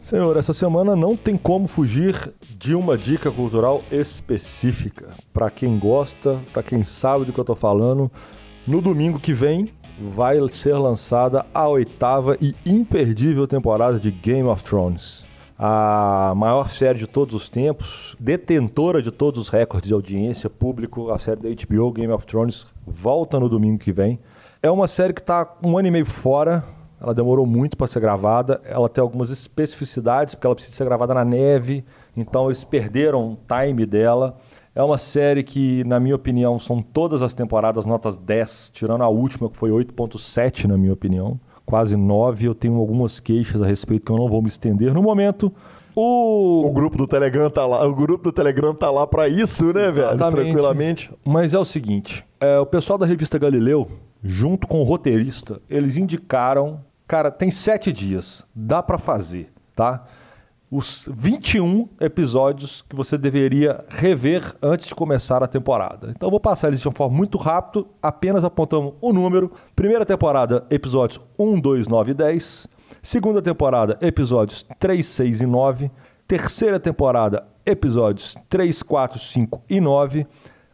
Senhor, 0.05 0.37
essa 0.37 0.53
semana 0.53 0.95
não 0.95 1.17
tem 1.17 1.35
como 1.39 1.67
fugir 1.67 2.35
de 2.59 2.75
uma 2.75 2.99
dica 2.99 3.31
cultural 3.31 3.83
específica. 3.91 5.09
Para 5.33 5.51
quem 5.51 5.79
gosta, 5.79 6.39
para 6.53 6.63
quem 6.63 6.85
sabe 6.85 7.25
do 7.25 7.33
que 7.33 7.41
eu 7.41 7.45
tô 7.45 7.55
falando, 7.55 8.11
no 8.67 8.83
domingo 8.83 9.19
que 9.19 9.33
vem, 9.33 9.71
vai 9.99 10.37
ser 10.49 10.75
lançada 10.75 11.47
a 11.55 11.69
oitava 11.69 12.37
e 12.41 12.55
imperdível 12.67 13.47
temporada 13.47 13.99
de 13.99 14.11
Game 14.11 14.49
of 14.49 14.63
Thrones. 14.65 15.25
A 15.57 16.33
maior 16.37 16.71
série 16.71 16.99
de 16.99 17.07
todos 17.07 17.35
os 17.35 17.49
tempos, 17.49 18.17
detentora 18.19 19.01
de 19.01 19.13
todos 19.13 19.41
os 19.41 19.49
recordes 19.49 19.87
de 19.87 19.95
audiência 19.95 20.51
público, 20.51 21.11
a 21.11 21.19
série 21.19 21.41
da 21.41 21.49
HBO 21.49 21.93
Game 21.93 22.13
of 22.13 22.27
Thrones 22.27 22.67
volta 22.85 23.39
no 23.39 23.49
domingo 23.49 23.79
que 23.79 23.93
vem. 23.93 24.19
É 24.61 24.71
uma 24.71 24.89
série 24.89 25.13
que 25.13 25.21
está 25.21 25.57
um 25.63 25.79
ano 25.79 25.89
e 25.89 25.91
meio 25.93 26.07
fora, 26.07 26.65
ela 27.01 27.15
demorou 27.15 27.47
muito 27.47 27.77
para 27.77 27.87
ser 27.87 28.01
gravada, 28.01 28.61
ela 28.65 28.89
tem 28.89 29.03
algumas 29.03 29.31
especificidades, 29.31 30.35
porque 30.35 30.47
ela 30.47 30.55
precisa 30.55 30.77
ser 30.77 30.85
gravada 30.85 31.15
na 31.15 31.25
neve, 31.25 31.85
então 32.17 32.47
eles 32.47 32.65
perderam 32.65 33.33
o 33.33 33.39
time 33.47 33.87
dela. 33.87 34.37
É 34.75 34.83
uma 34.83 34.99
série 34.99 35.45
que, 35.45 35.85
na 35.85 36.01
minha 36.01 36.17
opinião, 36.17 36.59
são 36.59 36.83
todas 36.83 37.23
as 37.23 37.33
temporadas 37.33 37.87
notas 37.87 38.17
10, 38.17 38.73
tirando 38.75 39.03
a 39.03 39.09
última, 39.09 39.49
que 39.49 39.57
foi 39.57 39.71
8.7, 39.71 40.65
na 40.65 40.77
minha 40.77 40.93
opinião. 40.93 41.39
Quase 41.65 41.97
9. 41.97 42.49
Eu 42.49 42.55
tenho 42.55 42.77
algumas 42.77 43.21
queixas 43.21 43.63
a 43.63 43.67
respeito 43.67 44.05
que 44.05 44.11
eu 44.11 44.17
não 44.17 44.29
vou 44.29 44.43
me 44.43 44.49
estender 44.49 44.93
no 44.93 45.01
momento. 45.03 45.53
O... 45.95 46.67
o 46.67 46.73
grupo 46.73 46.97
do 46.97 47.07
Telegram 47.07 47.49
tá 47.49 47.65
lá, 47.65 47.87
o 47.87 47.95
grupo 47.95 48.25
do 48.25 48.33
Telegram 48.33 48.75
tá 48.75 48.91
lá 48.91 49.07
para 49.07 49.29
isso, 49.29 49.73
né, 49.73 49.89
Exatamente. 49.89 49.95
velho? 49.95 50.33
Tranquilamente. 50.33 51.11
Mas 51.25 51.55
é 51.55 51.59
o 51.59 51.65
seguinte, 51.65 52.25
é, 52.41 52.59
o 52.59 52.67
pessoal 52.67 52.99
da 52.99 53.07
revista 53.07 53.39
Galileu, 53.39 53.89
junto 54.21 54.67
com 54.67 54.81
o 54.81 54.85
roteirista, 54.85 55.61
eles 55.71 55.97
indicaram, 55.97 56.81
cara, 57.07 57.31
tem 57.31 57.49
sete 57.49 57.93
dias, 57.93 58.45
dá 58.53 58.83
para 58.83 58.99
fazer, 58.99 59.53
tá? 59.77 60.05
Os 60.77 61.09
21 61.15 61.89
episódios 62.01 62.83
que 62.89 62.97
você 62.97 63.17
deveria 63.17 63.85
rever 63.89 64.57
antes 64.61 64.89
de 64.89 64.95
começar 64.95 65.41
a 65.41 65.47
temporada. 65.47 66.11
Então 66.11 66.27
eu 66.27 66.31
vou 66.33 66.41
passar 66.41 66.67
eles 66.67 66.81
de 66.81 66.89
uma 66.89 66.95
forma 66.95 67.17
muito 67.17 67.39
rápida, 67.39 67.87
apenas 68.03 68.45
apontando 68.45 68.97
o 69.01 69.13
número. 69.13 69.53
Primeira 69.77 70.05
temporada, 70.05 70.67
episódios 70.69 71.21
1, 71.39 71.61
2, 71.61 71.87
9 71.87 72.11
e 72.11 72.15
10. 72.15 72.67
Segunda 73.01 73.41
temporada, 73.41 73.97
episódios 74.01 74.67
3, 74.81 75.07
6 75.07 75.43
e 75.43 75.47
9. 75.47 75.91
Terceira 76.27 76.81
temporada, 76.81 77.47
episódios 77.65 78.35
3, 78.49 78.83
4, 78.83 79.19
5 79.21 79.63
e 79.71 79.81
9. 79.81 80.27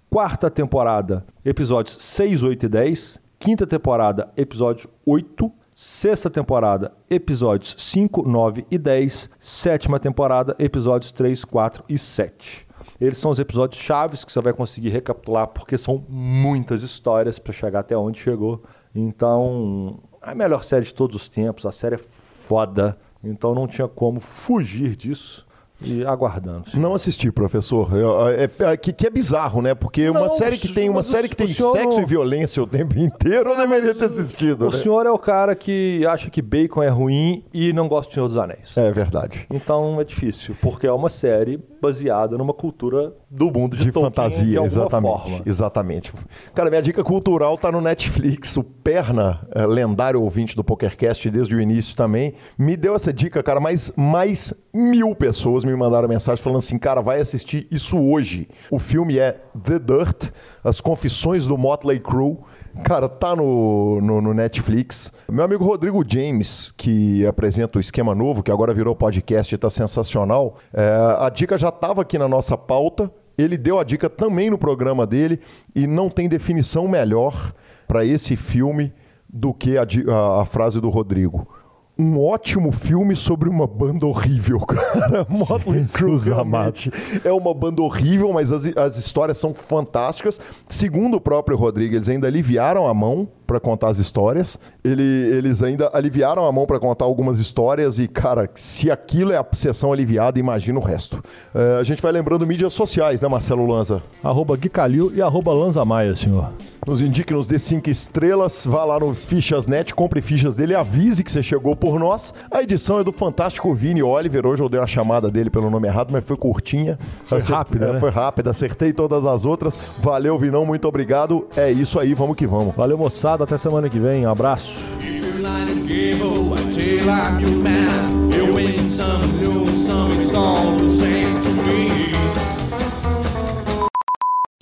Quarta 0.09 0.51
temporada, 0.51 1.27
episódios 1.44 1.97
6, 2.02 2.43
8 2.43 2.64
e 2.64 2.68
10. 2.70 3.20
Quinta 3.39 3.66
temporada, 3.66 4.32
episódio 4.35 4.89
8 5.05 5.60
Sexta 5.82 6.28
temporada, 6.28 6.93
episódios 7.09 7.74
5, 7.78 8.28
9 8.28 8.66
e 8.70 8.77
10. 8.77 9.31
Sétima 9.39 9.98
temporada, 9.98 10.55
episódios 10.59 11.11
3, 11.11 11.43
4 11.43 11.85
e 11.89 11.97
7. 11.97 12.66
Eles 13.01 13.16
são 13.16 13.31
os 13.31 13.39
episódios 13.39 13.81
chaves 13.81 14.23
que 14.23 14.31
você 14.31 14.43
vai 14.43 14.52
conseguir 14.52 14.90
recapitular, 14.90 15.47
porque 15.48 15.78
são 15.78 16.05
muitas 16.07 16.82
histórias 16.82 17.39
para 17.39 17.55
chegar 17.55 17.81
até 17.81 17.97
onde 17.97 18.20
chegou. 18.20 18.62
Então, 18.94 20.01
a 20.20 20.35
melhor 20.35 20.65
série 20.65 20.85
de 20.85 20.93
todos 20.93 21.16
os 21.16 21.31
tempos, 21.31 21.65
a 21.65 21.73
série 21.73 21.94
é 21.94 21.98
foda. 21.98 22.98
Então 23.24 23.55
não 23.55 23.66
tinha 23.66 23.89
como 23.89 24.20
fugir 24.20 24.94
disso 24.94 25.47
e 25.82 26.05
aguardando. 26.05 26.65
Não 26.74 26.94
assisti, 26.94 27.31
professor. 27.31 27.90
É, 28.31 28.44
é, 28.44 28.73
é, 28.73 28.77
que, 28.77 28.93
que, 28.93 29.07
é 29.07 29.11
bizarro, 29.11 29.62
né? 29.62 29.74
Porque 29.74 30.11
não, 30.11 30.23
uma 30.23 30.28
série 30.28 30.59
que 30.59 30.69
tem 30.69 30.89
uma 30.89 31.02
série 31.02 31.28
que 31.28 31.36
tem 31.36 31.47
sexo 31.47 31.73
não... 31.73 32.02
e 32.02 32.05
violência 32.05 32.62
o 32.62 32.66
tempo 32.66 32.98
inteiro, 32.98 33.51
eu 33.51 33.57
deveria 33.57 33.94
ter 33.94 34.07
assistido. 34.07 34.69
O 34.69 34.70
né? 34.70 34.77
senhor 34.77 35.07
é 35.07 35.11
o 35.11 35.19
cara 35.19 35.55
que 35.55 36.05
acha 36.07 36.31
que 36.31 36.43
bacon 36.43 36.82
é 36.82 36.89
ruim 36.89 37.44
e 37.52 37.73
não 37.73 37.89
gosta 37.89 38.09
de 38.09 38.15
Senhor 38.15 38.28
dos 38.28 38.36
Anéis. 38.36 38.77
É 38.77 38.90
verdade. 38.90 39.47
Então 39.51 40.01
é 40.01 40.05
difícil, 40.05 40.55
porque 40.61 40.86
é 40.86 40.93
uma 40.93 41.09
série 41.09 41.59
baseada 41.81 42.36
numa 42.36 42.52
cultura 42.52 43.15
do 43.31 43.51
mundo 43.51 43.77
de, 43.77 43.85
de 43.85 43.93
fantasia, 43.93 44.61
de 44.61 44.66
exatamente. 44.66 45.23
Forma. 45.23 45.43
Exatamente. 45.47 46.12
Cara, 46.55 46.69
minha 46.69 46.82
dica 46.82 47.02
cultural 47.02 47.57
tá 47.57 47.73
no 47.73 47.81
Netflix. 47.81 48.57
O 48.57 48.62
Perna, 48.62 49.40
é, 49.55 49.66
lendário 49.66 50.20
ouvinte 50.20 50.55
do 50.55 50.62
PokerCast 50.62 51.31
desde 51.31 51.55
o 51.55 51.61
início 51.61 51.97
também, 51.97 52.35
me 52.59 52.77
deu 52.77 52.94
essa 52.94 53.12
dica, 53.12 53.43
cara, 53.43 53.61
mas 53.61 53.93
mais 53.97 54.52
mil 54.72 55.14
pessoas 55.14 55.64
me 55.64 55.74
mandaram 55.74 56.09
mensagem 56.09 56.42
falando 56.42 56.59
assim, 56.59 56.78
cara, 56.78 57.01
vai 57.01 57.20
assistir 57.20 57.66
isso 57.70 57.98
hoje. 57.98 58.48
O 58.70 58.78
filme 58.78 59.18
é 59.18 59.40
The 59.62 59.78
Dirt, 59.78 60.30
As 60.62 60.80
Confissões 60.80 61.47
do 61.47 61.59
Motley 61.59 61.98
Crue. 61.98 62.38
Cara, 62.84 63.09
tá 63.09 63.34
no, 63.34 64.01
no, 64.01 64.20
no, 64.20 64.32
Netflix. 64.32 65.12
Meu 65.28 65.44
amigo 65.44 65.64
Rodrigo 65.64 66.05
James, 66.06 66.72
que 66.76 67.26
apresenta 67.26 67.78
o 67.78 67.80
Esquema 67.80 68.14
Novo, 68.14 68.42
que 68.42 68.51
agora 68.51 68.72
virou 68.72 68.94
podcast 68.94 69.52
e 69.52 69.59
tá 69.59 69.68
sensacional. 69.68 70.56
É, 70.72 71.16
a 71.18 71.28
dica 71.28 71.59
já 71.59 71.68
estava 71.68 72.02
aqui 72.02 72.16
na 72.16 72.28
nossa 72.28 72.56
pauta. 72.56 73.10
Ele 73.36 73.56
deu 73.56 73.78
a 73.78 73.84
dica 73.84 74.09
também 74.09 74.51
no 74.51 74.59
programa 74.59 75.06
dele 75.06 75.40
e 75.74 75.86
não 75.86 76.09
tem 76.09 76.28
definição 76.28 76.86
melhor 76.86 77.52
para 77.88 78.05
esse 78.05 78.36
filme 78.36 78.92
do 79.28 79.52
que 79.52 79.76
a, 79.76 79.82
a, 79.82 80.42
a 80.42 80.44
frase 80.44 80.80
do 80.80 80.90
Rodrigo 80.90 81.60
um 82.01 82.18
ótimo 82.18 82.72
filme 82.72 83.14
sobre 83.14 83.48
uma 83.48 83.66
banda 83.66 84.06
horrível, 84.06 84.59
cara. 84.64 85.27
Motley 85.28 85.85
Crue 85.85 86.18
realmente 86.18 86.90
é 87.22 87.31
uma 87.31 87.52
banda 87.52 87.82
horrível, 87.82 88.32
mas 88.32 88.51
as, 88.51 88.64
as 88.77 88.97
histórias 88.97 89.36
são 89.36 89.52
fantásticas. 89.52 90.40
Segundo 90.66 91.16
o 91.16 91.20
próprio 91.20 91.59
Rodrigo, 91.59 91.94
eles 91.94 92.09
ainda 92.09 92.27
aliviaram 92.27 92.89
a 92.89 92.94
mão 92.94 93.28
para 93.51 93.59
contar 93.59 93.89
as 93.89 93.98
histórias. 93.98 94.56
Ele, 94.85 95.02
eles 95.02 95.60
ainda 95.60 95.90
aliviaram 95.93 96.47
a 96.47 96.52
mão 96.52 96.66
para 96.66 96.78
contar 96.78 97.05
algumas 97.05 97.40
histórias 97.40 97.98
e, 97.98 98.06
cara, 98.06 98.48
se 98.55 98.89
aquilo 98.93 99.32
é 99.32 99.36
a 99.36 99.47
sessão 99.52 99.93
aliviada, 99.93 100.39
imagina 100.39 100.78
o 100.78 100.82
resto. 100.82 101.20
É, 101.52 101.81
a 101.81 101.82
gente 101.82 102.01
vai 102.01 102.12
lembrando 102.12 102.47
mídias 102.47 102.72
sociais, 102.72 103.20
né, 103.20 103.28
Marcelo 103.28 103.66
Lanza? 103.66 104.01
Arroba 104.22 104.56
Gui 104.56 104.68
Calil 104.68 105.10
e 105.12 105.20
arroba 105.20 105.52
Lanza 105.52 105.85
Maia, 105.85 106.14
senhor. 106.14 106.52
Nos 106.86 107.02
indique, 107.02 107.32
nos 107.35 107.47
dê 107.47 107.59
cinco 107.59 107.90
estrelas, 107.90 108.64
vá 108.64 108.85
lá 108.85 108.98
no 108.98 109.12
Fichas.net, 109.12 109.94
compre 109.94 110.22
fichas 110.22 110.56
dele, 110.56 110.74
avise 110.74 111.22
que 111.22 111.31
você 111.31 111.43
chegou 111.43 111.77
por 111.77 111.98
nós. 111.98 112.32
A 112.51 112.62
edição 112.62 112.98
é 112.98 113.05
do 113.05 113.12
fantástico 113.12 113.74
Vini 113.74 114.02
Oliver. 114.02 114.47
Hoje 114.47 114.62
eu 114.62 114.68
dei 114.68 114.81
uma 114.81 114.86
chamada 114.86 115.31
dele 115.31 115.51
pelo 115.51 115.68
nome 115.68 115.89
errado, 115.89 116.10
mas 116.10 116.24
foi 116.24 116.39
curtinha. 116.39 116.98
Foi 117.27 117.39
Acert... 117.39 117.55
rápida, 117.55 117.86
é, 117.86 117.93
né? 117.93 118.01
Foi 118.01 118.10
rápida, 118.10 118.51
acertei 118.51 118.94
todas 118.94 119.27
as 119.27 119.44
outras. 119.44 119.78
Valeu, 119.98 120.39
Vinão, 120.39 120.64
muito 120.64 120.89
obrigado. 120.89 121.47
É 121.55 121.70
isso 121.70 122.01
aí, 122.01 122.14
vamos 122.14 122.35
que 122.35 122.47
vamos. 122.47 122.74
Valeu, 122.74 122.97
moçada 122.97 123.40
até 123.45 123.59
semana 123.59 123.89
que 123.89 123.99
vem. 123.99 124.27
Um 124.27 124.31
abraço. 124.31 124.89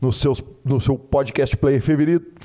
No, 0.00 0.12
seus, 0.12 0.42
no 0.64 0.80
seu 0.80 0.96
podcast 0.96 1.56
player 1.56 1.82
favorito. 1.82 2.40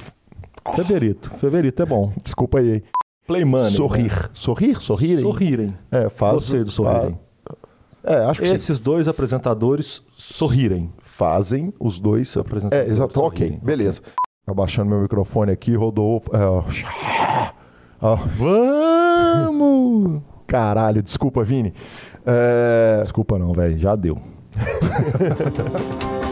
Favorito. 0.76 1.30
Favorito 1.38 1.82
é 1.82 1.86
bom. 1.86 2.12
Desculpa 2.24 2.60
aí. 2.60 2.84
Play 3.28 3.46
money. 3.46 3.72
Sorrir. 3.72 4.12
Né? 4.12 4.30
Sorrir? 4.34 4.82
Sorrirem? 4.82 5.24
Sorrirem. 5.24 5.78
É, 5.92 6.10
faz. 6.10 6.34
Gostei 6.34 6.64
do 6.64 6.72
sorrirem. 6.72 7.20
É, 8.04 8.16
acho 8.26 8.42
que 8.42 8.48
Esses 8.50 8.78
sim. 8.78 8.84
dois 8.84 9.08
apresentadores 9.08 10.04
sorrirem. 10.14 10.92
Fazem 11.00 11.74
os 11.80 12.00
dois 12.00 12.36
apresentadores. 12.36 12.90
É, 12.90 12.92
exato. 12.92 13.18
Ok, 13.22 13.60
beleza. 13.64 14.02
Abaixando 14.45 14.90
meu 14.90 15.02
microfone 15.02 15.52
aqui, 15.52 15.74
Rodolfo. 15.76 16.30
É, 16.36 16.45
ó. 18.02 18.15
Vamos! 18.38 20.22
Caralho, 20.45 21.02
desculpa, 21.02 21.44
Vini. 21.44 21.74
É... 22.26 22.99
Desculpa 23.02 23.40
não, 23.40 23.53
velho. 23.53 23.78
Já 23.78 23.95
deu. 23.95 24.20